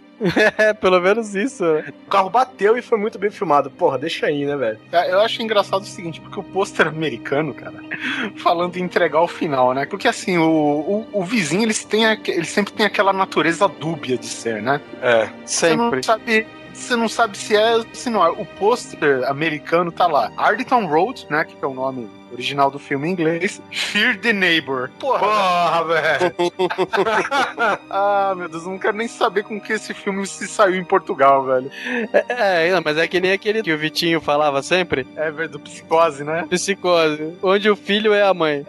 É, 0.58 0.74
pelo 0.74 1.00
menos 1.00 1.36
isso. 1.36 1.64
O 2.06 2.10
carro 2.10 2.30
bateu 2.30 2.78
e 2.78 2.82
foi 2.82 2.98
muito 2.98 3.18
bem 3.20 3.30
filmado. 3.30 3.70
Porra, 3.72 3.98
deixa 3.98 4.28
aí, 4.28 4.46
né, 4.46 4.56
velho? 4.56 4.80
É, 4.92 5.12
eu 5.12 5.20
acho 5.20 5.42
engraçado 5.42 5.82
o 5.82 5.86
seguinte, 5.86 6.22
porque 6.22 6.40
o 6.40 6.44
pôster 6.44 6.88
americano, 6.88 7.54
cara, 7.54 7.80
falando 8.38 8.78
em 8.78 8.84
entregar 8.84 9.22
o 9.22 9.28
final, 9.28 9.74
né? 9.74 9.86
Porque 9.86 10.08
assim, 10.08 10.38
o, 10.38 10.44
o, 10.44 11.08
o 11.14 11.24
vizinho, 11.24 11.64
eles, 11.64 11.84
têm, 11.84 12.04
ele 12.28 12.46
sempre 12.46 12.74
tem 12.74 12.86
aquela 12.86 13.14
natureza 13.14 13.68
dúbia 13.68 14.18
de 14.18 14.28
ser, 14.28 14.62
né? 14.62 14.80
É, 15.02 15.30
sempre. 15.46 15.78
Você 15.78 15.96
não 15.96 16.04
sabe 16.04 16.48
você 16.74 16.96
não 16.96 17.08
sabe 17.08 17.38
se 17.38 17.56
é 17.56 17.84
se 17.94 18.10
não 18.10 18.26
é. 18.26 18.30
O 18.32 18.46
pôster 18.46 19.24
americano 19.30 19.92
tá 19.92 20.08
lá. 20.08 20.32
Arlington 20.36 20.88
Road, 20.88 21.28
né? 21.30 21.46
Que 21.46 21.56
é 21.64 21.68
o 21.68 21.74
nome 21.74 22.10
original 22.34 22.70
do 22.70 22.80
filme 22.80 23.08
em 23.08 23.12
inglês. 23.12 23.62
Fear 23.72 24.20
the 24.20 24.34
Neighbor. 24.34 24.90
Porra, 25.00 25.20
Porra 25.20 25.84
velho. 25.86 26.36
ah, 27.90 28.34
meu 28.36 28.50
Deus, 28.50 28.64
eu 28.64 28.72
não 28.72 28.80
quero 28.80 28.98
nem 28.98 29.08
saber 29.08 29.44
com 29.44 29.60
que 29.60 29.74
esse 29.74 29.94
filme 29.94 30.26
se 30.28 30.48
saiu 30.48 30.76
em 30.76 30.84
Portugal, 30.84 31.46
velho. 31.46 31.72
É, 32.12 32.70
é, 32.70 32.82
mas 32.84 32.98
é 32.98 33.08
que 33.08 33.20
nem 33.20 33.32
aquele 33.32 33.62
que 33.62 33.72
o 33.72 33.78
Vitinho 33.78 34.20
falava 34.20 34.62
sempre. 34.62 35.08
É, 35.16 35.32
velho, 35.32 35.50
do 35.50 35.60
psicose, 35.60 36.24
né? 36.24 36.46
Psicose. 36.50 37.38
Onde 37.42 37.70
o 37.70 37.76
filho 37.76 38.14
é 38.14 38.24
a 38.24 38.34
mãe. 38.34 38.66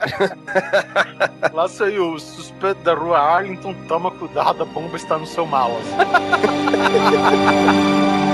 Lá 1.53 1.69
saiu 1.69 2.13
o 2.13 2.19
suspeito 2.19 2.83
da 2.83 2.95
rua 2.95 3.19
Arlington, 3.19 3.75
toma 3.89 4.11
cuidado, 4.11 4.63
a 4.63 4.67
bomba 4.67 4.97
está 4.97 5.19
no 5.19 5.27
seu 5.27 5.47
malas. 5.47 5.85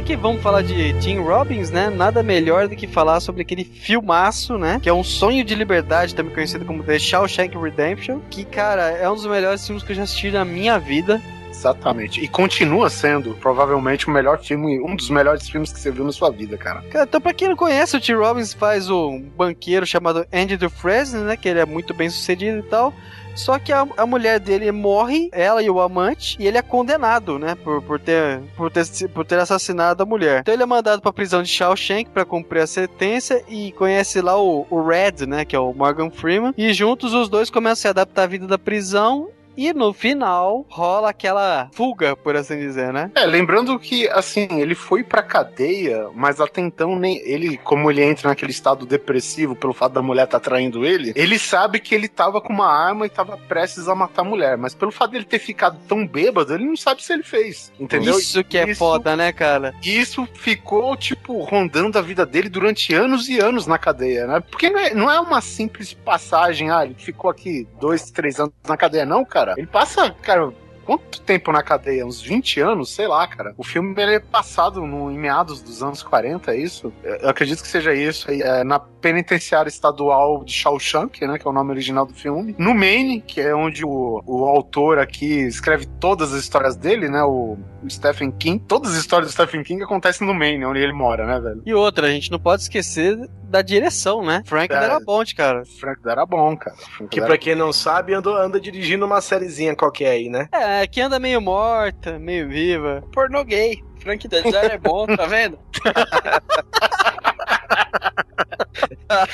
já 0.00 0.02
que 0.02 0.16
vamos 0.16 0.42
falar 0.42 0.62
de 0.62 0.94
Tim 0.94 1.18
Robbins, 1.18 1.70
né? 1.70 1.90
Nada 1.90 2.22
melhor 2.22 2.66
do 2.66 2.74
que 2.74 2.86
falar 2.86 3.20
sobre 3.20 3.42
aquele 3.42 3.64
filmaço, 3.64 4.56
né? 4.56 4.80
Que 4.82 4.88
é 4.88 4.92
um 4.92 5.04
sonho 5.04 5.44
de 5.44 5.54
liberdade, 5.54 6.14
também 6.14 6.32
conhecido 6.32 6.64
como 6.64 6.82
The 6.82 6.98
Shawshank 6.98 7.56
Redemption. 7.56 8.20
Que, 8.30 8.44
cara, 8.44 8.88
é 8.90 9.08
um 9.10 9.14
dos 9.14 9.26
melhores 9.26 9.64
filmes 9.64 9.84
que 9.84 9.92
eu 9.92 9.96
já 9.96 10.04
assisti 10.04 10.30
na 10.30 10.44
minha 10.44 10.78
vida. 10.78 11.20
Exatamente. 11.50 12.24
E 12.24 12.28
continua 12.28 12.88
sendo, 12.88 13.34
provavelmente, 13.34 14.08
o 14.08 14.10
melhor 14.10 14.38
filme, 14.38 14.80
um 14.80 14.96
dos 14.96 15.10
melhores 15.10 15.46
filmes 15.48 15.70
que 15.70 15.78
você 15.78 15.90
viu 15.90 16.04
na 16.04 16.12
sua 16.12 16.30
vida, 16.30 16.56
cara. 16.56 16.82
Cara, 16.90 17.04
então 17.04 17.20
pra 17.20 17.34
quem 17.34 17.48
não 17.48 17.56
conhece, 17.56 17.96
o 17.96 18.00
Tim 18.00 18.14
Robbins 18.14 18.54
faz 18.54 18.88
um 18.88 19.20
banqueiro 19.36 19.84
chamado 19.84 20.24
Andy 20.32 20.56
Dufresne, 20.56 21.20
né? 21.20 21.36
Que 21.36 21.48
ele 21.48 21.60
é 21.60 21.66
muito 21.66 21.92
bem 21.92 22.08
sucedido 22.08 22.60
e 22.60 22.62
tal. 22.62 22.94
Só 23.34 23.58
que 23.58 23.72
a, 23.72 23.86
a, 23.96 24.06
mulher 24.06 24.38
dele 24.38 24.70
morre, 24.72 25.28
ela 25.32 25.62
e 25.62 25.70
o 25.70 25.80
amante, 25.80 26.36
e 26.38 26.46
ele 26.46 26.58
é 26.58 26.62
condenado, 26.62 27.38
né? 27.38 27.54
Por, 27.54 27.82
por, 27.82 27.98
ter, 27.98 28.40
por, 28.56 28.70
ter, 28.70 29.08
por 29.08 29.24
ter 29.24 29.38
assassinado 29.38 30.02
a 30.02 30.06
mulher. 30.06 30.40
Então 30.40 30.54
ele 30.54 30.62
é 30.62 30.66
mandado 30.66 31.00
pra 31.00 31.12
prisão 31.12 31.42
de 31.42 31.48
Shawshank 31.48 32.10
para 32.10 32.24
cumprir 32.24 32.62
a 32.62 32.66
sentença 32.66 33.42
e 33.48 33.72
conhece 33.72 34.20
lá 34.20 34.40
o, 34.40 34.66
o 34.70 34.82
Red, 34.82 35.26
né? 35.26 35.44
Que 35.44 35.56
é 35.56 35.58
o 35.58 35.72
Morgan 35.72 36.10
Freeman. 36.10 36.54
E 36.56 36.72
juntos 36.72 37.14
os 37.14 37.28
dois 37.28 37.50
começam 37.50 37.72
a 37.72 37.76
se 37.76 37.88
adaptar 37.88 38.24
à 38.24 38.26
vida 38.26 38.46
da 38.46 38.58
prisão 38.58 39.28
e 39.56 39.72
no 39.72 39.92
final 39.92 40.66
rola 40.68 41.10
aquela 41.10 41.68
fuga, 41.72 42.16
por 42.16 42.36
assim 42.36 42.58
dizer, 42.58 42.92
né? 42.92 43.10
É, 43.14 43.26
lembrando 43.26 43.78
que, 43.78 44.08
assim, 44.08 44.48
ele 44.52 44.74
foi 44.74 45.02
pra 45.02 45.22
cadeia, 45.22 46.08
mas 46.14 46.40
até 46.40 46.60
então 46.60 46.98
nem 46.98 47.18
ele, 47.18 47.56
como 47.58 47.90
ele 47.90 48.02
entra 48.02 48.28
naquele 48.28 48.52
estado 48.52 48.86
depressivo 48.86 49.54
pelo 49.54 49.72
fato 49.72 49.92
da 49.92 50.02
mulher 50.02 50.24
estar 50.24 50.40
tá 50.40 50.44
traindo 50.44 50.84
ele, 50.84 51.12
ele 51.16 51.38
sabe 51.38 51.80
que 51.80 51.94
ele 51.94 52.08
tava 52.08 52.40
com 52.40 52.52
uma 52.52 52.70
arma 52.70 53.06
e 53.06 53.10
tava 53.10 53.36
prestes 53.36 53.88
a 53.88 53.94
matar 53.94 54.22
a 54.22 54.24
mulher, 54.24 54.56
mas 54.56 54.74
pelo 54.74 54.92
fato 54.92 55.12
dele 55.12 55.24
ter 55.24 55.38
ficado 55.38 55.78
tão 55.88 56.06
bêbado, 56.06 56.54
ele 56.54 56.64
não 56.64 56.76
sabe 56.76 57.02
se 57.02 57.12
ele 57.12 57.22
fez, 57.22 57.72
entendeu? 57.78 58.18
Isso 58.18 58.42
que 58.44 58.58
é 58.58 58.68
isso, 58.68 58.78
foda, 58.78 59.16
né, 59.16 59.32
cara? 59.32 59.74
Isso 59.82 60.26
ficou, 60.34 60.96
tipo, 60.96 61.42
rondando 61.42 61.98
a 61.98 62.02
vida 62.02 62.24
dele 62.24 62.48
durante 62.48 62.94
anos 62.94 63.28
e 63.28 63.38
anos 63.38 63.66
na 63.66 63.78
cadeia, 63.78 64.26
né? 64.26 64.40
Porque 64.40 64.70
não 64.70 64.80
é, 64.80 64.94
não 64.94 65.10
é 65.10 65.20
uma 65.20 65.40
simples 65.40 65.92
passagem, 65.92 66.70
ah, 66.70 66.84
ele 66.84 66.94
ficou 66.96 67.30
aqui 67.30 67.66
dois, 67.80 68.10
três 68.10 68.38
anos 68.38 68.52
na 68.66 68.76
cadeia, 68.76 69.04
não, 69.04 69.24
cara 69.24 69.39
cara. 69.40 69.54
Ele 69.56 69.66
passa, 69.66 70.10
cara, 70.22 70.52
quanto 70.84 71.20
tempo 71.22 71.52
na 71.52 71.62
cadeia? 71.62 72.06
Uns 72.06 72.20
20 72.20 72.60
anos? 72.60 72.90
Sei 72.90 73.06
lá, 73.06 73.26
cara. 73.26 73.54
O 73.56 73.64
filme 73.64 73.94
ele 74.00 74.16
é 74.16 74.20
passado 74.20 74.86
no, 74.86 75.10
em 75.10 75.18
meados 75.18 75.62
dos 75.62 75.82
anos 75.82 76.02
40, 76.02 76.52
é 76.52 76.58
isso? 76.58 76.92
Eu 77.02 77.28
acredito 77.28 77.62
que 77.62 77.68
seja 77.68 77.94
isso. 77.94 78.30
É, 78.30 78.64
na 78.64 78.78
penitenciária 78.78 79.68
estadual 79.68 80.44
de 80.44 80.52
Shawshank, 80.52 81.26
né? 81.26 81.38
Que 81.38 81.46
é 81.46 81.50
o 81.50 81.52
nome 81.52 81.70
original 81.70 82.06
do 82.06 82.14
filme. 82.14 82.54
No 82.58 82.74
Maine, 82.74 83.20
que 83.20 83.40
é 83.40 83.54
onde 83.54 83.84
o, 83.84 84.22
o 84.26 84.44
autor 84.46 84.98
aqui 84.98 85.46
escreve 85.46 85.86
todas 85.98 86.32
as 86.32 86.42
histórias 86.42 86.76
dele, 86.76 87.08
né? 87.08 87.22
O, 87.22 87.56
o 87.82 87.90
Stephen 87.90 88.30
King. 88.30 88.62
Todas 88.66 88.92
as 88.92 88.98
histórias 88.98 89.30
do 89.30 89.32
Stephen 89.32 89.62
King 89.62 89.82
acontecem 89.82 90.26
no 90.26 90.34
Maine, 90.34 90.64
onde 90.64 90.80
ele 90.80 90.92
mora, 90.92 91.26
né, 91.26 91.40
velho? 91.40 91.62
E 91.64 91.74
outra, 91.74 92.06
a 92.06 92.10
gente 92.10 92.30
não 92.30 92.38
pode 92.38 92.62
esquecer 92.62 93.16
da 93.44 93.62
direção, 93.62 94.24
né? 94.24 94.42
Frank 94.44 94.72
é, 94.72 94.80
Darabont, 94.80 95.34
cara. 95.34 95.64
Frank 95.64 96.02
Darabont, 96.02 96.58
cara. 96.58 96.76
Frank 96.76 97.10
que 97.10 97.20
pra 97.20 97.38
quem 97.38 97.54
não 97.54 97.72
sabe, 97.72 98.14
anda, 98.14 98.30
anda 98.30 98.60
dirigindo 98.60 99.04
uma 99.04 99.20
sériezinha 99.20 99.74
qualquer 99.74 100.10
aí, 100.10 100.28
né? 100.28 100.48
É, 100.52 100.86
que 100.86 101.00
anda 101.00 101.18
meio 101.18 101.40
morta, 101.40 102.18
meio 102.18 102.48
viva. 102.48 103.02
Pornô 103.12 103.44
gay. 103.44 103.82
Frank 103.98 104.26
Darabont 104.28 104.56
é 104.56 104.78
bom, 104.78 105.06
tá 105.06 105.26
vendo? 105.26 105.58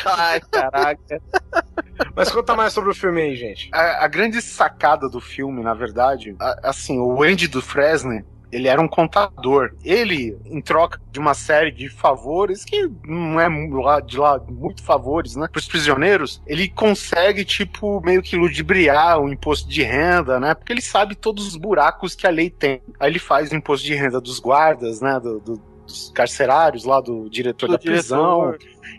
Ai, 0.05 0.41
caraca. 0.51 1.21
Mas 2.15 2.31
conta 2.31 2.55
mais 2.55 2.73
sobre 2.73 2.91
o 2.91 2.95
filme 2.95 3.23
aí, 3.23 3.37
gente. 3.37 3.69
A, 3.73 4.05
a 4.05 4.09
grande 4.09 4.41
sacada 4.43 5.09
do 5.09 5.21
filme, 5.21 5.63
na 5.63 5.75
verdade, 5.75 6.35
a, 6.41 6.71
assim, 6.71 6.99
o 6.99 7.23
Andy 7.23 7.49
do 7.49 7.63
Fresne, 7.63 8.25
ele 8.51 8.69
era 8.69 8.81
um 8.81 8.89
contador. 8.89 9.75
Ele, 9.85 10.37
em 10.47 10.61
troca 10.61 11.01
de 11.11 11.19
uma 11.19 11.35
série 11.35 11.71
de 11.71 11.89
favores, 11.89 12.65
que 12.65 12.89
não 13.05 13.41
é 13.41 13.49
de 14.01 14.19
lá 14.19 14.39
muito 14.49 14.83
favores, 14.83 15.37
né? 15.37 15.49
Para 15.51 15.59
os 15.59 15.67
prisioneiros, 15.67 16.43
ele 16.47 16.69
consegue, 16.69 17.45
tipo, 17.45 18.01
meio 18.03 18.23
que 18.23 18.37
ludibriar 18.37 19.21
o 19.21 19.33
imposto 19.33 19.69
de 19.69 19.83
renda, 19.83 20.39
né? 20.39 20.55
Porque 20.55 20.73
ele 20.73 20.83
sabe 20.83 21.15
todos 21.15 21.47
os 21.47 21.57
buracos 21.57 22.15
que 22.15 22.27
a 22.27 22.31
lei 22.31 22.51
tem. 22.51 22.81
Aí 23.01 23.11
ele 23.11 23.19
faz 23.19 23.51
o 23.51 23.57
imposto 23.57 23.87
de 23.87 23.95
renda 23.95 24.21
dos 24.21 24.39
guardas, 24.39 25.01
né? 25.01 25.19
Do, 25.21 25.41
do, 25.41 25.63
dos 25.87 26.11
carcerários 26.15 26.85
lá, 26.85 27.01
do 27.01 27.29
diretor 27.31 27.67
do 27.67 27.73
da 27.73 27.79
prisão. 27.79 28.55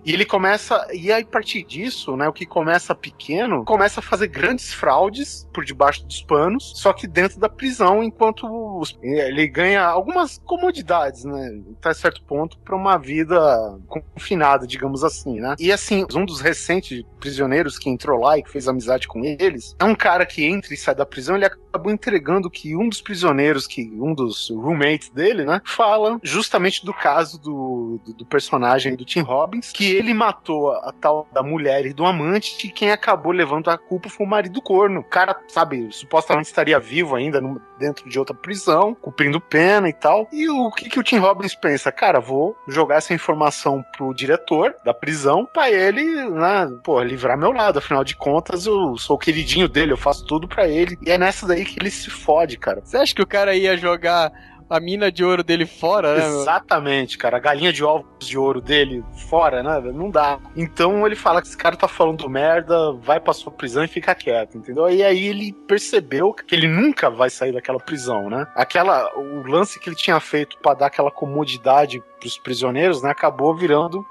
E 0.05 0.13
ele 0.13 0.25
começa, 0.25 0.87
e 0.93 1.11
aí 1.11 1.23
a 1.23 1.25
partir 1.25 1.63
disso, 1.63 2.15
né, 2.15 2.27
o 2.27 2.33
que 2.33 2.45
começa 2.45 2.95
pequeno, 2.95 3.63
começa 3.65 3.99
a 3.99 4.03
fazer 4.03 4.27
grandes 4.27 4.73
fraudes 4.73 5.47
por 5.53 5.65
debaixo 5.65 6.05
dos 6.05 6.21
panos, 6.21 6.73
só 6.75 6.93
que 6.93 7.07
dentro 7.07 7.39
da 7.39 7.49
prisão, 7.49 8.03
enquanto 8.03 8.81
ele 9.01 9.47
ganha 9.47 9.83
algumas 9.83 10.37
comodidades, 10.39 11.23
né, 11.23 11.61
até 11.79 11.93
certo 11.93 12.23
ponto, 12.23 12.57
para 12.59 12.75
uma 12.75 12.97
vida 12.97 13.79
confinada, 13.87 14.65
digamos 14.65 15.03
assim, 15.03 15.39
né. 15.39 15.55
E 15.59 15.71
assim, 15.71 16.05
um 16.15 16.25
dos 16.25 16.41
recentes 16.41 17.03
prisioneiros 17.19 17.77
que 17.77 17.89
entrou 17.89 18.21
lá 18.21 18.37
e 18.37 18.43
que 18.43 18.51
fez 18.51 18.67
amizade 18.67 19.07
com 19.07 19.23
eles, 19.23 19.75
é 19.79 19.83
um 19.83 19.95
cara 19.95 20.25
que 20.25 20.45
entra 20.45 20.73
e 20.73 20.77
sai 20.77 20.95
da 20.95 21.05
prisão, 21.05 21.35
ele 21.35 21.45
acabou 21.45 21.91
entregando 21.91 22.49
que 22.49 22.75
um 22.75 22.89
dos 22.89 23.01
prisioneiros, 23.01 23.67
que 23.67 23.91
um 23.99 24.13
dos 24.13 24.49
roommates 24.49 25.09
dele, 25.09 25.45
né, 25.45 25.61
fala 25.65 26.19
justamente 26.23 26.85
do 26.85 26.93
caso 26.93 27.39
do, 27.39 27.99
do, 28.05 28.13
do 28.13 28.25
personagem 28.25 28.95
do 28.95 29.05
Tim 29.05 29.21
Robbins, 29.21 29.71
que 29.77 29.95
ele 29.95 30.11
matou 30.11 30.71
a, 30.71 30.91
tal 30.91 31.27
da 31.31 31.43
mulher 31.43 31.85
e 31.85 31.93
do 31.93 32.03
amante, 32.03 32.65
e 32.65 32.71
quem 32.71 32.89
acabou 32.91 33.31
levando 33.31 33.69
a 33.69 33.77
culpa 33.77 34.09
foi 34.09 34.25
o 34.25 34.29
marido 34.29 34.59
corno. 34.59 35.01
O 35.01 35.03
cara, 35.03 35.39
sabe, 35.47 35.87
supostamente 35.91 36.47
estaria 36.47 36.79
vivo 36.79 37.15
ainda 37.15 37.39
no, 37.39 37.61
dentro 37.77 38.09
de 38.09 38.17
outra 38.17 38.35
prisão, 38.35 38.95
cumprindo 38.95 39.39
pena 39.39 39.87
e 39.87 39.93
tal. 39.93 40.27
E 40.33 40.49
o 40.49 40.71
que, 40.71 40.89
que 40.89 40.99
o 40.99 41.03
Tim 41.03 41.17
Robbins 41.19 41.53
pensa? 41.53 41.91
Cara, 41.91 42.19
vou 42.19 42.57
jogar 42.67 42.95
essa 42.95 43.13
informação 43.13 43.85
pro 43.95 44.15
diretor 44.15 44.73
da 44.83 44.95
prisão 44.95 45.45
pra 45.45 45.69
ele, 45.69 46.03
né, 46.27 46.67
pô, 46.83 46.99
livrar 47.03 47.37
meu 47.37 47.51
lado. 47.51 47.77
Afinal 47.77 48.03
de 48.03 48.15
contas, 48.15 48.65
eu 48.65 48.97
sou 48.97 49.15
o 49.15 49.19
queridinho 49.19 49.69
dele, 49.69 49.91
eu 49.91 49.97
faço 49.97 50.25
tudo 50.25 50.47
pra 50.47 50.67
ele. 50.67 50.97
E 51.05 51.11
é 51.11 51.19
nessa 51.19 51.45
daí 51.45 51.63
que 51.63 51.77
ele 51.79 51.91
se 51.91 52.09
fode, 52.09 52.57
cara. 52.57 52.81
Você 52.83 52.97
acha 52.97 53.13
que 53.13 53.21
o 53.21 53.27
cara 53.27 53.55
ia 53.55 53.77
jogar 53.77 54.31
a 54.69 54.79
mina 54.79 55.11
de 55.11 55.23
ouro 55.23 55.43
dele 55.43 55.65
fora, 55.65 56.15
né? 56.15 56.27
Exatamente, 56.27 57.17
cara. 57.17 57.37
A 57.37 57.39
galinha 57.39 57.71
de 57.71 57.83
ovos 57.83 58.05
de 58.19 58.37
ouro 58.37 58.61
dele 58.61 59.03
fora, 59.29 59.63
né? 59.63 59.91
Não 59.91 60.09
dá. 60.09 60.39
Então 60.55 61.05
ele 61.05 61.15
fala 61.15 61.41
que 61.41 61.47
esse 61.47 61.57
cara 61.57 61.75
tá 61.75 61.87
falando 61.87 62.29
merda, 62.29 62.93
vai 62.93 63.19
pra 63.19 63.33
sua 63.33 63.51
prisão 63.51 63.83
e 63.83 63.87
fica 63.87 64.13
quieto, 64.13 64.57
entendeu? 64.57 64.89
E 64.89 65.03
aí 65.03 65.27
ele 65.27 65.53
percebeu 65.67 66.33
que 66.33 66.53
ele 66.53 66.67
nunca 66.67 67.09
vai 67.09 67.29
sair 67.29 67.53
daquela 67.53 67.79
prisão, 67.79 68.29
né? 68.29 68.45
Aquela, 68.55 69.17
o 69.17 69.47
lance 69.47 69.79
que 69.79 69.89
ele 69.89 69.95
tinha 69.95 70.19
feito 70.19 70.57
para 70.59 70.73
dar 70.73 70.87
aquela 70.87 71.11
comodidade 71.11 72.01
pros 72.19 72.37
prisioneiros, 72.37 73.01
né? 73.01 73.11
Acabou 73.11 73.55
virando 73.55 74.05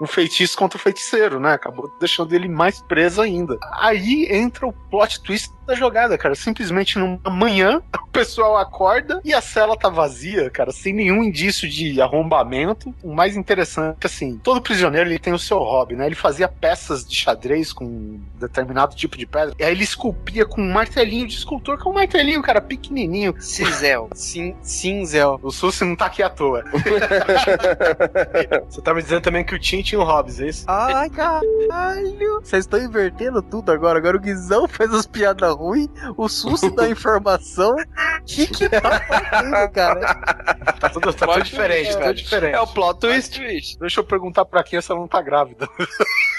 um 0.00 0.06
feitiço 0.06 0.56
contra 0.56 0.76
o 0.76 0.80
feiticeiro, 0.80 1.40
né? 1.40 1.52
Acabou 1.54 1.90
deixando 1.98 2.32
ele 2.34 2.48
mais 2.48 2.82
preso 2.82 3.22
ainda. 3.22 3.58
Aí 3.72 4.28
entra 4.30 4.66
o 4.66 4.72
plot 4.72 5.22
twist 5.22 5.50
da 5.66 5.74
jogada, 5.74 6.16
cara. 6.16 6.34
Simplesmente 6.34 6.98
numa 6.98 7.30
manhã, 7.30 7.82
o 8.02 8.06
pessoal 8.08 8.56
acorda 8.56 9.20
e 9.24 9.34
a 9.34 9.40
cela 9.40 9.76
tá 9.76 9.88
vazia, 9.88 10.48
cara, 10.50 10.72
sem 10.72 10.92
nenhum 10.92 11.22
indício 11.22 11.68
de 11.68 12.00
arrombamento. 12.00 12.94
O 13.02 13.14
mais 13.14 13.36
interessante, 13.36 13.98
é 14.02 14.06
assim, 14.06 14.38
todo 14.42 14.62
prisioneiro 14.62 15.10
ele 15.10 15.18
tem 15.18 15.32
o 15.32 15.38
seu 15.38 15.58
hobby, 15.58 15.96
né? 15.96 16.06
Ele 16.06 16.14
fazia 16.14 16.48
peças 16.48 17.04
de 17.06 17.14
xadrez 17.14 17.72
com 17.72 17.84
um 17.84 18.20
determinado 18.38 18.94
tipo 18.94 19.16
de 19.16 19.26
pedra. 19.26 19.54
E 19.58 19.64
aí 19.64 19.72
ele 19.72 19.84
esculpia 19.84 20.46
com 20.46 20.60
um 20.62 20.72
martelinho 20.72 21.26
de 21.26 21.34
escultor, 21.34 21.78
que 21.78 21.86
é 21.86 21.90
um 21.90 21.94
martelinho, 21.94 22.42
cara, 22.42 22.60
pequenininho. 22.60 23.34
Cinzel. 23.40 24.08
Sim, 24.14 24.54
cinzel. 24.62 25.40
O 25.42 25.50
Sussi 25.50 25.84
não 25.84 25.96
tá 25.96 26.06
aqui 26.06 26.22
à 26.22 26.30
toa. 26.30 26.64
Você 28.68 28.80
tá 28.80 28.94
me 28.94 29.02
dizendo 29.02 29.22
também 29.22 29.44
que 29.44 29.54
o 29.54 29.58
Tim 29.58 29.82
tinha 29.82 30.00
um 30.00 30.04
hobbies, 30.04 30.40
é 30.40 30.48
isso? 30.48 30.64
Ai, 30.68 31.10
caralho. 31.10 32.40
Vocês 32.42 32.64
estão 32.64 32.80
invertendo 32.80 33.42
tudo 33.42 33.72
agora. 33.72 33.98
Agora 33.98 34.16
o 34.16 34.20
Guizão 34.20 34.68
faz 34.68 34.92
as 34.92 35.06
piadas 35.06 35.55
ruins, 35.56 35.88
o 36.16 36.28
susto 36.28 36.70
da 36.70 36.88
informação. 36.88 37.74
que 38.26 38.46
que 38.46 38.68
tá 38.68 39.00
fazendo, 39.00 39.70
cara? 39.72 40.14
Tá 40.78 40.88
tudo, 40.90 41.12
tá 41.12 41.26
tudo 41.26 41.42
diferente, 41.42 41.92
tá 41.94 42.00
tudo 42.06 42.14
diferente. 42.14 42.54
É 42.54 42.60
o 42.60 42.66
plot 42.66 43.00
twist. 43.00 43.38
twist. 43.38 43.78
Deixa 43.78 44.00
eu 44.00 44.04
perguntar 44.04 44.44
pra 44.44 44.62
quem 44.62 44.78
essa 44.78 44.94
não 44.94 45.08
tá 45.08 45.20
grávida. 45.22 45.68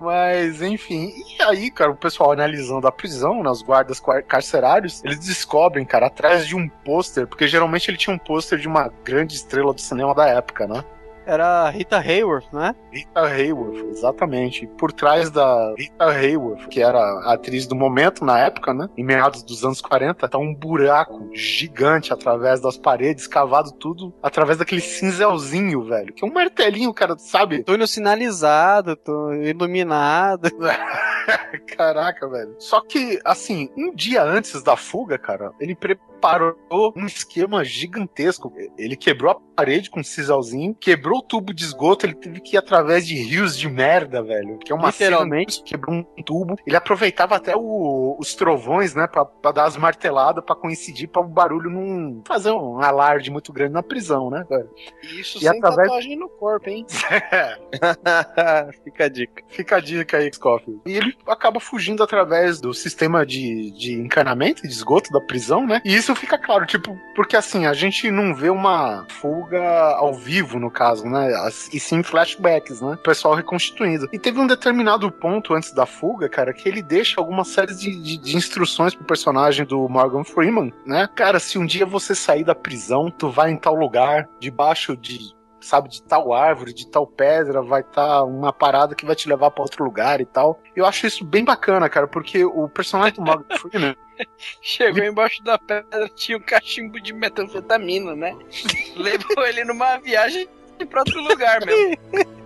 Mas, 0.00 0.60
enfim. 0.62 1.12
E 1.38 1.42
aí, 1.42 1.70
cara, 1.70 1.90
o 1.90 1.96
pessoal 1.96 2.32
analisando 2.32 2.86
a 2.86 2.92
prisão, 2.92 3.42
né, 3.42 3.50
os 3.50 3.62
guardas 3.62 4.00
carcerários, 4.28 5.02
eles 5.04 5.18
descobrem, 5.20 5.84
cara, 5.84 6.06
atrás 6.06 6.46
de 6.46 6.56
um 6.56 6.68
pôster, 6.68 7.26
porque 7.26 7.48
geralmente 7.48 7.90
ele 7.90 7.98
tinha 7.98 8.14
um 8.14 8.18
pôster 8.18 8.58
de 8.58 8.68
uma 8.68 8.92
grande 9.04 9.34
estrela 9.34 9.72
do 9.72 9.80
cinema 9.80 10.14
da 10.14 10.26
época, 10.26 10.66
né? 10.66 10.84
Era 11.26 11.68
Rita 11.70 11.98
Hayworth, 11.98 12.52
né? 12.52 12.74
Rita 12.92 13.22
Hayworth, 13.22 13.90
exatamente. 13.90 14.66
Por 14.78 14.92
trás 14.92 15.30
da 15.30 15.74
Rita 15.76 16.06
Hayworth, 16.06 16.68
que 16.68 16.82
era 16.82 16.98
a 16.98 17.34
atriz 17.34 17.66
do 17.66 17.74
momento 17.74 18.24
na 18.24 18.38
época, 18.38 18.74
né? 18.74 18.88
Em 18.96 19.04
meados 19.04 19.42
dos 19.42 19.64
anos 19.64 19.80
40, 19.80 20.28
tá 20.28 20.38
um 20.38 20.54
buraco 20.54 21.30
gigante 21.32 22.12
através 22.12 22.60
das 22.60 22.76
paredes, 22.76 23.26
cavado 23.26 23.72
tudo 23.72 24.12
através 24.22 24.58
daquele 24.58 24.80
cinzelzinho, 24.80 25.82
velho. 25.84 26.12
Que 26.12 26.24
é 26.24 26.28
um 26.28 26.32
martelinho, 26.32 26.92
cara, 26.92 27.16
sabe? 27.18 27.62
Túnel 27.62 27.86
sinalizado, 27.86 28.96
tô 28.96 29.32
iluminado. 29.32 30.50
Caraca, 31.76 32.28
velho. 32.28 32.54
Só 32.58 32.80
que, 32.80 33.18
assim, 33.24 33.70
um 33.76 33.94
dia 33.94 34.22
antes 34.22 34.62
da 34.62 34.76
fuga, 34.76 35.18
cara, 35.18 35.52
ele 35.60 35.74
preparou 35.74 36.56
um 36.96 37.06
esquema 37.06 37.64
gigantesco. 37.64 38.52
Ele 38.76 38.96
quebrou 38.96 39.32
a 39.32 39.40
parede 39.56 39.90
com 39.90 40.00
um 40.00 40.04
cisalzinho, 40.04 40.74
quebrou 40.74 41.18
o 41.18 41.22
tubo 41.22 41.52
de 41.54 41.64
esgoto, 41.64 42.06
ele 42.06 42.14
teve 42.14 42.40
que 42.40 42.56
ir 42.56 42.58
através 42.58 43.06
de 43.06 43.14
rios 43.14 43.56
de 43.56 43.68
merda, 43.68 44.22
velho. 44.22 44.58
Que 44.58 44.72
é 44.72 44.74
uma 44.74 44.88
Literalmente. 44.88 45.54
cena, 45.54 45.64
quebrou 45.66 45.94
um 45.96 46.22
tubo. 46.22 46.56
Ele 46.66 46.76
aproveitava 46.76 47.36
até 47.36 47.54
o- 47.56 48.16
os 48.18 48.34
trovões, 48.34 48.94
né, 48.94 49.06
pra, 49.06 49.24
pra 49.24 49.52
dar 49.52 49.64
as 49.64 49.76
marteladas, 49.76 50.44
pra 50.44 50.54
coincidir, 50.56 51.08
pra 51.08 51.22
o 51.22 51.28
barulho 51.28 51.70
não 51.70 52.22
fazer 52.26 52.50
um 52.50 52.80
alarde 52.80 53.30
muito 53.30 53.52
grande 53.52 53.72
na 53.72 53.82
prisão, 53.82 54.30
né, 54.30 54.44
velho? 54.48 54.70
Isso 55.02 55.38
E 55.38 55.40
sem 55.40 55.48
através- 55.48 55.88
tatuagem 55.88 56.16
no 56.16 56.28
corpo, 56.28 56.68
hein? 56.68 56.84
Fica 58.84 59.04
a 59.04 59.08
dica. 59.08 59.42
Fica 59.48 59.76
a 59.76 59.80
dica 59.80 60.16
aí, 60.18 60.30
Scofield. 60.32 60.80
E 60.86 60.96
ele 60.96 61.09
acaba 61.26 61.60
fugindo 61.60 62.02
através 62.02 62.60
do 62.60 62.72
sistema 62.72 63.24
de, 63.24 63.70
de 63.72 63.94
encanamento, 63.94 64.62
de 64.62 64.68
esgoto 64.68 65.10
da 65.10 65.20
prisão, 65.20 65.66
né? 65.66 65.80
E 65.84 65.94
isso 65.94 66.14
fica 66.14 66.38
claro, 66.38 66.66
tipo, 66.66 66.98
porque 67.14 67.36
assim, 67.36 67.66
a 67.66 67.72
gente 67.72 68.10
não 68.10 68.34
vê 68.34 68.50
uma 68.50 69.06
fuga 69.08 69.60
ao 69.96 70.14
vivo, 70.14 70.58
no 70.58 70.70
caso, 70.70 71.06
né? 71.06 71.28
E 71.72 71.80
sim 71.80 72.02
flashbacks, 72.02 72.80
né? 72.80 72.94
O 72.94 72.98
pessoal 72.98 73.34
reconstituindo. 73.34 74.08
E 74.12 74.18
teve 74.18 74.38
um 74.40 74.46
determinado 74.46 75.10
ponto 75.10 75.54
antes 75.54 75.72
da 75.72 75.86
fuga, 75.86 76.28
cara, 76.28 76.52
que 76.52 76.68
ele 76.68 76.82
deixa 76.82 77.20
algumas 77.20 77.48
séries 77.48 77.80
de, 77.80 77.94
de, 77.96 78.16
de 78.16 78.36
instruções 78.36 78.94
pro 78.94 79.04
personagem 79.04 79.64
do 79.64 79.88
Morgan 79.88 80.24
Freeman, 80.24 80.72
né? 80.86 81.08
Cara, 81.14 81.38
se 81.38 81.58
um 81.58 81.66
dia 81.66 81.86
você 81.86 82.14
sair 82.14 82.44
da 82.44 82.54
prisão, 82.54 83.10
tu 83.10 83.30
vai 83.30 83.50
em 83.50 83.56
tal 83.56 83.74
lugar, 83.74 84.28
debaixo 84.38 84.96
de 84.96 85.39
sabe, 85.60 85.88
de 85.88 86.02
tal 86.02 86.32
árvore, 86.32 86.72
de 86.72 86.86
tal 86.86 87.06
pedra, 87.06 87.62
vai 87.62 87.80
estar 87.80 88.24
uma 88.24 88.52
parada 88.52 88.94
que 88.94 89.06
vai 89.06 89.14
te 89.14 89.28
levar 89.28 89.50
pra 89.50 89.62
outro 89.62 89.84
lugar 89.84 90.20
e 90.20 90.24
tal. 90.24 90.60
Eu 90.74 90.86
acho 90.86 91.06
isso 91.06 91.24
bem 91.24 91.44
bacana, 91.44 91.88
cara, 91.88 92.06
porque 92.06 92.44
o 92.44 92.68
personagem 92.68 93.14
do 93.14 93.22
Morgan 93.22 93.56
Freeman, 93.56 93.96
Chegou 94.60 95.04
embaixo 95.04 95.42
da 95.42 95.58
pedra, 95.58 96.08
tinha 96.14 96.38
um 96.38 96.42
cachimbo 96.42 97.00
de 97.00 97.12
metanfetamina, 97.12 98.14
né? 98.14 98.36
Levou 98.96 99.46
ele 99.46 99.64
numa 99.64 99.98
viagem 99.98 100.48
pra 100.88 101.00
outro 101.00 101.20
lugar 101.22 101.64
mesmo. 101.64 101.96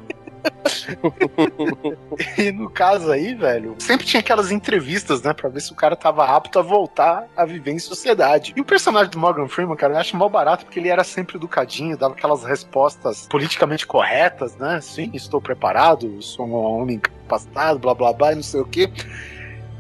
e 2.39 2.53
no 2.53 2.69
caso 2.69 3.11
aí, 3.11 3.35
velho, 3.35 3.77
sempre 3.79 4.07
tinha 4.07 4.21
aquelas 4.21 4.51
entrevistas, 4.51 5.23
né, 5.23 5.33
pra 5.33 5.49
ver 5.49 5.61
se 5.61 5.73
o 5.73 5.75
cara 5.75 5.97
tava 5.97 6.25
apto 6.27 6.59
a 6.59 6.63
voltar 6.63 7.27
a 7.37 7.45
viver 7.45 7.73
em 7.73 7.79
sociedade. 7.79 8.53
E 8.57 8.61
o 8.61 8.65
personagem 8.65 9.11
do 9.11 9.19
Morgan 9.19 9.49
Freeman, 9.49 9.77
cara, 9.77 9.95
eu 9.95 9.99
acho 9.99 10.17
mal 10.17 10.29
barato 10.29 10.65
porque 10.65 10.79
ele 10.79 10.89
era 10.89 11.05
sempre 11.05 11.37
educadinho, 11.37 11.97
dava 11.97 12.15
aquelas 12.15 12.45
respostas 12.45 13.27
politicamente 13.29 13.87
corretas, 13.87 14.57
né? 14.57 14.81
Sim, 14.81 15.11
estou 15.15 15.41
preparado, 15.41 16.21
sou 16.23 16.47
um 16.47 16.55
homem 16.55 16.99
capacitado, 16.99 17.79
blá 17.79 17.95
blá 17.95 18.13
blá, 18.13 18.33
e 18.33 18.37
não 18.37 18.43
sei 18.43 18.61
o 18.61 18.67
quê. 18.67 18.91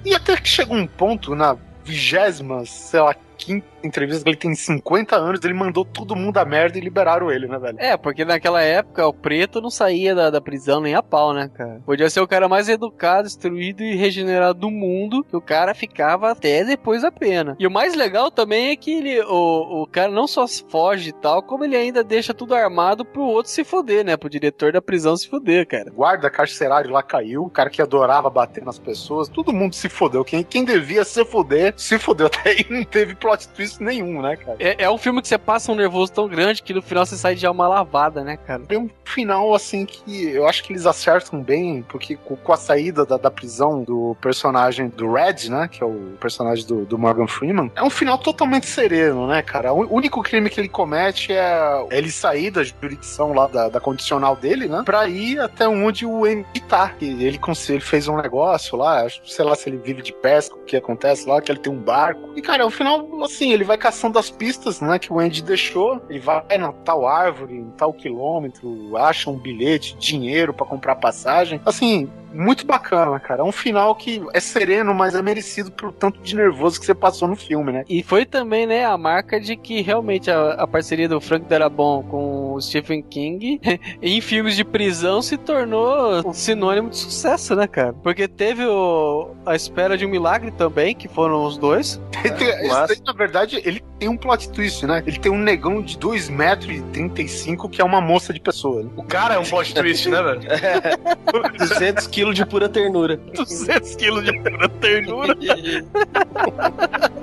E 0.04 0.14
até 0.14 0.36
que 0.36 0.48
chegou 0.48 0.76
um 0.76 0.86
ponto 0.86 1.34
na 1.34 1.56
vigésima, 1.84 2.64
sei 2.64 3.00
lá, 3.00 3.14
quinta 3.36 3.73
entrevista 3.86 4.22
que 4.22 4.30
ele 4.30 4.36
tem 4.36 4.54
50 4.54 5.16
anos, 5.16 5.44
ele 5.44 5.54
mandou 5.54 5.84
todo 5.84 6.16
mundo 6.16 6.38
a 6.38 6.44
merda 6.44 6.78
e 6.78 6.80
liberaram 6.80 7.30
ele, 7.30 7.46
né, 7.46 7.58
velho? 7.58 7.76
É, 7.78 7.96
porque 7.96 8.24
naquela 8.24 8.62
época 8.62 9.06
o 9.06 9.12
preto 9.12 9.60
não 9.60 9.70
saía 9.70 10.14
da, 10.14 10.30
da 10.30 10.40
prisão 10.40 10.80
nem 10.80 10.94
a 10.94 11.02
pau, 11.02 11.32
né, 11.32 11.50
cara? 11.52 11.80
Podia 11.84 12.08
ser 12.10 12.20
o 12.20 12.28
cara 12.28 12.48
mais 12.48 12.68
educado, 12.68 13.26
instruído 13.26 13.82
e 13.82 13.94
regenerado 13.94 14.58
do 14.58 14.70
mundo, 14.70 15.24
que 15.24 15.36
o 15.36 15.40
cara 15.40 15.74
ficava 15.74 16.30
até 16.30 16.64
depois 16.64 17.02
da 17.02 17.10
pena. 17.10 17.56
E 17.58 17.66
o 17.66 17.70
mais 17.70 17.94
legal 17.94 18.30
também 18.30 18.70
é 18.70 18.76
que 18.76 18.92
ele, 18.92 19.20
o, 19.22 19.82
o 19.82 19.86
cara 19.86 20.10
não 20.10 20.26
só 20.26 20.46
foge 20.48 21.10
e 21.10 21.12
tal, 21.12 21.42
como 21.42 21.64
ele 21.64 21.76
ainda 21.76 22.02
deixa 22.02 22.34
tudo 22.34 22.54
armado 22.54 23.04
pro 23.04 23.22
outro 23.22 23.50
se 23.50 23.64
foder, 23.64 24.04
né? 24.04 24.16
Pro 24.16 24.30
diretor 24.30 24.72
da 24.72 24.82
prisão 24.82 25.16
se 25.16 25.28
foder, 25.28 25.66
cara. 25.66 25.90
guarda 25.90 26.30
carcerário 26.30 26.90
lá 26.90 27.02
caiu, 27.02 27.44
o 27.44 27.50
cara 27.50 27.70
que 27.70 27.82
adorava 27.82 28.30
bater 28.30 28.64
nas 28.64 28.78
pessoas, 28.78 29.28
todo 29.28 29.52
mundo 29.52 29.74
se 29.74 29.88
fodeu. 29.88 30.24
Quem, 30.24 30.42
quem 30.42 30.64
devia 30.64 31.04
se 31.04 31.24
foder, 31.24 31.74
se 31.76 31.98
fodeu. 31.98 32.26
Até 32.34 32.50
aí 32.50 32.66
não 32.68 32.84
teve 32.84 33.14
plot 33.14 33.48
twist 33.48 33.73
nenhum, 33.82 34.22
né, 34.22 34.36
cara? 34.36 34.56
É, 34.58 34.84
é 34.84 34.90
um 34.90 34.98
filme 34.98 35.20
que 35.20 35.28
você 35.28 35.38
passa 35.38 35.72
um 35.72 35.74
nervoso 35.74 36.12
tão 36.12 36.28
grande 36.28 36.62
que 36.62 36.74
no 36.74 36.82
final 36.82 37.04
você 37.04 37.16
sai 37.16 37.34
de 37.34 37.46
alma 37.46 37.66
lavada, 37.66 38.22
né, 38.22 38.36
cara? 38.36 38.62
Tem 38.62 38.78
um 38.78 38.90
final, 39.04 39.54
assim, 39.54 39.84
que 39.84 40.28
eu 40.28 40.46
acho 40.46 40.62
que 40.62 40.72
eles 40.72 40.86
acertam 40.86 41.40
bem, 41.40 41.82
porque 41.88 42.16
com, 42.16 42.52
a 42.52 42.56
saída 42.56 43.04
da, 43.04 43.16
da 43.16 43.30
prisão 43.30 43.82
do 43.82 44.16
personagem 44.20 44.88
do 44.88 45.12
Red, 45.12 45.48
né, 45.48 45.68
que 45.70 45.82
é 45.82 45.86
o 45.86 46.14
personagem 46.20 46.66
do, 46.66 46.84
do 46.84 46.98
Morgan 46.98 47.26
Freeman, 47.26 47.70
é 47.74 47.82
um 47.82 47.90
final 47.90 48.18
totalmente 48.18 48.66
sereno, 48.66 49.26
né, 49.26 49.42
cara? 49.42 49.72
O 49.72 49.94
único 49.94 50.22
crime 50.22 50.48
que 50.48 50.60
ele 50.60 50.68
comete 50.68 51.32
é 51.32 51.86
ele 51.90 52.10
sair 52.10 52.50
da 52.50 52.62
jurisdição 52.62 53.32
lá, 53.32 53.46
da, 53.46 53.68
da 53.68 53.80
condicional 53.80 54.36
dele, 54.36 54.66
né, 54.66 54.82
pra 54.84 55.08
ir 55.08 55.40
até 55.40 55.68
onde 55.68 56.06
o 56.06 56.24
Andy 56.24 56.60
tá. 56.68 56.94
E 57.00 57.24
ele, 57.24 57.40
ele 57.68 57.80
fez 57.80 58.08
um 58.08 58.16
negócio 58.16 58.76
lá, 58.76 59.06
sei 59.24 59.44
lá 59.44 59.54
se 59.54 59.68
ele 59.68 59.78
vive 59.78 60.02
de 60.02 60.12
pesca, 60.12 60.54
o 60.54 60.64
que 60.64 60.76
acontece 60.76 61.28
lá, 61.28 61.40
que 61.40 61.50
ele 61.50 61.58
tem 61.58 61.72
um 61.72 61.78
barco. 61.78 62.32
E, 62.36 62.42
cara, 62.42 62.66
o 62.66 62.70
final, 62.70 63.22
assim, 63.22 63.52
ele 63.52 63.63
vai 63.64 63.76
caçando 63.76 64.18
as 64.18 64.30
pistas, 64.30 64.80
né, 64.80 64.98
que 64.98 65.12
o 65.12 65.18
Andy 65.18 65.42
deixou, 65.42 66.00
ele 66.08 66.20
vai 66.20 66.58
na 66.58 66.72
tal 66.72 67.06
árvore, 67.06 67.56
em 67.56 67.70
tal 67.76 67.92
quilômetro, 67.92 68.96
acha 68.96 69.30
um 69.30 69.38
bilhete, 69.38 69.96
dinheiro 69.96 70.52
pra 70.52 70.66
comprar 70.66 70.96
passagem. 70.96 71.60
Assim, 71.64 72.08
muito 72.34 72.66
bacana, 72.66 73.18
cara. 73.20 73.40
É 73.40 73.44
um 73.44 73.52
final 73.52 73.94
que 73.94 74.22
é 74.32 74.40
sereno, 74.40 74.92
mas 74.94 75.14
é 75.14 75.22
merecido 75.22 75.70
pelo 75.70 75.92
tanto 75.92 76.20
de 76.20 76.34
nervoso 76.34 76.78
que 76.80 76.86
você 76.86 76.94
passou 76.94 77.28
no 77.28 77.36
filme, 77.36 77.72
né? 77.72 77.84
E 77.88 78.02
foi 78.02 78.26
também, 78.26 78.66
né, 78.66 78.84
a 78.84 78.98
marca 78.98 79.40
de 79.40 79.56
que 79.56 79.80
realmente 79.80 80.30
a, 80.30 80.52
a 80.54 80.66
parceria 80.66 81.08
do 81.08 81.20
Frank 81.20 81.46
Darabont 81.46 82.08
com 82.08 82.54
o 82.54 82.60
Stephen 82.60 83.02
King 83.02 83.60
em 84.02 84.20
filmes 84.20 84.56
de 84.56 84.64
prisão 84.64 85.22
se 85.22 85.36
tornou 85.36 86.26
um 86.28 86.32
sinônimo 86.32 86.90
de 86.90 86.96
sucesso, 86.96 87.54
né, 87.54 87.66
cara? 87.66 87.92
Porque 87.92 88.26
teve 88.26 88.64
o 88.64 89.30
A 89.46 89.54
Espera 89.54 89.96
de 89.96 90.04
um 90.04 90.08
Milagre 90.08 90.50
também, 90.50 90.94
que 90.94 91.08
foram 91.08 91.44
os 91.44 91.56
dois. 91.56 92.00
Tem- 92.22 92.32
daí, 92.68 92.96
na 93.06 93.12
verdade, 93.12 93.60
ele 93.64 93.82
tem 93.98 94.08
um 94.08 94.16
plot 94.16 94.50
twist, 94.50 94.86
né? 94.86 95.02
Ele 95.06 95.18
tem 95.18 95.30
um 95.30 95.38
negão 95.38 95.82
de 95.82 95.98
2 95.98 96.28
metros 96.28 96.70
e 96.76 96.82
35 96.82 97.68
que 97.68 97.80
é 97.80 97.84
uma 97.84 98.00
moça 98.00 98.32
de 98.32 98.40
pessoa. 98.40 98.82
né? 98.82 98.90
O 98.96 99.02
cara 99.04 99.34
é 99.34 99.38
um 99.38 99.44
plot 99.44 99.74
twist, 99.74 100.08
né, 100.08 100.22
velho? 100.22 100.40
200 101.58 102.06
quilos 102.06 102.23
de 102.32 102.46
pura 102.46 102.68
ternura. 102.68 103.16
200 103.34 103.96
quilos 103.96 104.24
de 104.24 104.32
pura 104.40 104.68
ternura. 104.68 105.36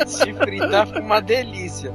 Se 0.05 0.33
fritar 0.33 0.87
fica 0.87 0.99
uma 0.99 1.21
delícia. 1.21 1.91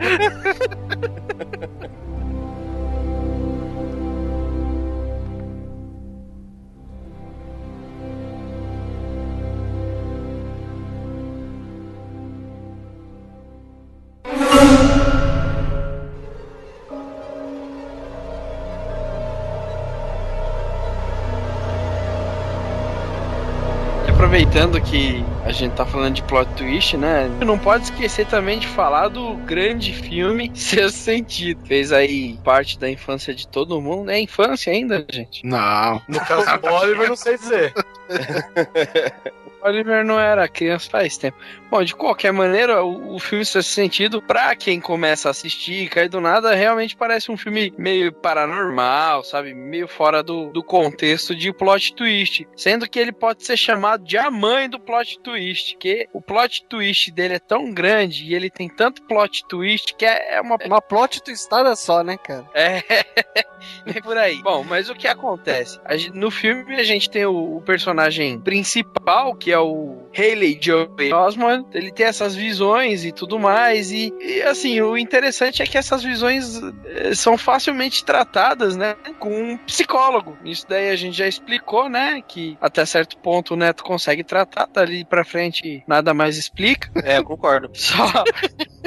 Aproveitando 24.36 24.78
que 24.82 25.24
a 25.46 25.50
gente 25.50 25.72
tá 25.72 25.86
falando 25.86 26.16
de 26.16 26.22
plot 26.24 26.46
twist, 26.56 26.94
né? 26.94 27.26
Não 27.40 27.58
pode 27.58 27.84
esquecer 27.84 28.26
também 28.26 28.58
de 28.58 28.66
falar 28.66 29.08
do 29.08 29.34
grande 29.34 29.94
filme 29.94 30.52
Sexto 30.54 30.94
Sentido. 30.94 31.66
Fez 31.66 31.90
aí 31.90 32.38
parte 32.44 32.78
da 32.78 32.90
infância 32.90 33.34
de 33.34 33.48
todo 33.48 33.80
mundo. 33.80 34.10
É 34.10 34.20
infância 34.20 34.70
ainda, 34.70 35.06
gente? 35.10 35.40
Não. 35.46 36.02
No 36.06 36.20
caso 36.20 36.60
do 36.60 36.68
Oliver, 36.68 37.08
não 37.08 37.16
sei 37.16 37.38
dizer. 37.38 37.72
Oliver 39.66 40.04
não 40.04 40.18
era 40.18 40.48
criança 40.48 40.88
faz 40.90 41.16
tempo. 41.16 41.36
Bom, 41.70 41.82
de 41.82 41.94
qualquer 41.94 42.32
maneira, 42.32 42.84
o, 42.84 43.16
o 43.16 43.18
filme 43.18 43.44
Sexto 43.44 43.70
Sentido, 43.70 44.22
pra 44.22 44.54
quem 44.54 44.80
começa 44.80 45.28
a 45.28 45.30
assistir, 45.32 45.88
cair 45.88 46.08
do 46.08 46.20
nada, 46.20 46.54
realmente 46.54 46.96
parece 46.96 47.30
um 47.30 47.36
filme 47.36 47.72
meio 47.76 48.12
paranormal, 48.12 49.24
sabe? 49.24 49.52
Meio 49.52 49.88
fora 49.88 50.22
do, 50.22 50.50
do 50.50 50.62
contexto 50.62 51.34
de 51.34 51.52
plot 51.52 51.94
twist. 51.94 52.46
Sendo 52.56 52.88
que 52.88 52.98
ele 52.98 53.12
pode 53.12 53.44
ser 53.44 53.56
chamado 53.56 54.04
de 54.04 54.16
a 54.16 54.30
mãe 54.30 54.68
do 54.68 54.78
plot 54.78 55.18
twist, 55.20 55.72
porque 55.74 56.08
o 56.12 56.20
plot 56.20 56.64
twist 56.68 57.10
dele 57.10 57.34
é 57.34 57.38
tão 57.38 57.72
grande 57.72 58.24
e 58.24 58.34
ele 58.34 58.48
tem 58.50 58.68
tanto 58.68 59.02
plot 59.02 59.44
twist 59.48 59.94
que 59.96 60.04
é, 60.04 60.36
é 60.36 60.40
uma 60.40 60.56
Uma 60.64 60.80
plot 60.80 61.22
twistada 61.22 61.74
só, 61.76 62.02
né, 62.02 62.16
cara? 62.16 62.44
é, 62.54 62.82
é 63.86 64.00
por 64.00 64.16
aí. 64.16 64.40
Bom, 64.42 64.64
mas 64.64 64.88
o 64.88 64.94
que 64.94 65.06
acontece? 65.08 65.78
A 65.84 65.96
gen- 65.96 66.12
no 66.14 66.30
filme 66.30 66.74
a 66.76 66.84
gente 66.84 67.08
tem 67.10 67.24
o, 67.26 67.56
o 67.56 67.62
personagem 67.62 68.38
principal, 68.40 69.34
que 69.34 69.52
é 69.52 69.58
o 69.58 70.06
Haley 70.16 70.58
Joel 70.60 70.90
Osment. 71.14 71.64
Ele 71.72 71.92
tem 71.92 72.06
essas 72.06 72.34
visões 72.34 73.04
e 73.04 73.12
tudo 73.12 73.38
mais. 73.38 73.90
E, 73.92 74.12
e, 74.20 74.42
assim, 74.42 74.80
o 74.80 74.96
interessante 74.96 75.62
é 75.62 75.66
que 75.66 75.78
essas 75.78 76.02
visões 76.02 76.60
eh, 76.84 77.14
são 77.14 77.36
facilmente 77.38 78.04
tratadas, 78.04 78.76
né? 78.76 78.96
Com 79.18 79.52
um 79.52 79.56
psicólogo. 79.58 80.36
Isso 80.44 80.66
daí 80.68 80.90
a 80.90 80.96
gente 80.96 81.16
já 81.16 81.26
explicou, 81.26 81.88
né? 81.88 82.22
Que 82.26 82.56
até 82.60 82.84
certo 82.86 83.16
ponto 83.18 83.54
o 83.54 83.56
Neto 83.56 83.84
consegue 83.84 84.24
tratar, 84.24 84.66
dali 84.66 85.04
pra 85.04 85.24
frente 85.24 85.82
nada 85.86 86.12
mais 86.14 86.36
explica. 86.36 86.90
É, 87.04 87.18
eu 87.18 87.24
concordo. 87.24 87.70
Só, 87.74 88.04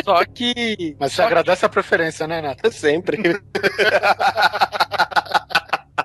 só 0.04 0.24
que. 0.26 0.96
Mas 1.00 1.12
você 1.12 1.18
só 1.18 1.24
agradece 1.24 1.66
a 1.66 1.70
preferência, 1.70 2.28
né, 2.28 2.42
Neto? 2.42 2.72
Sempre. 2.72 3.18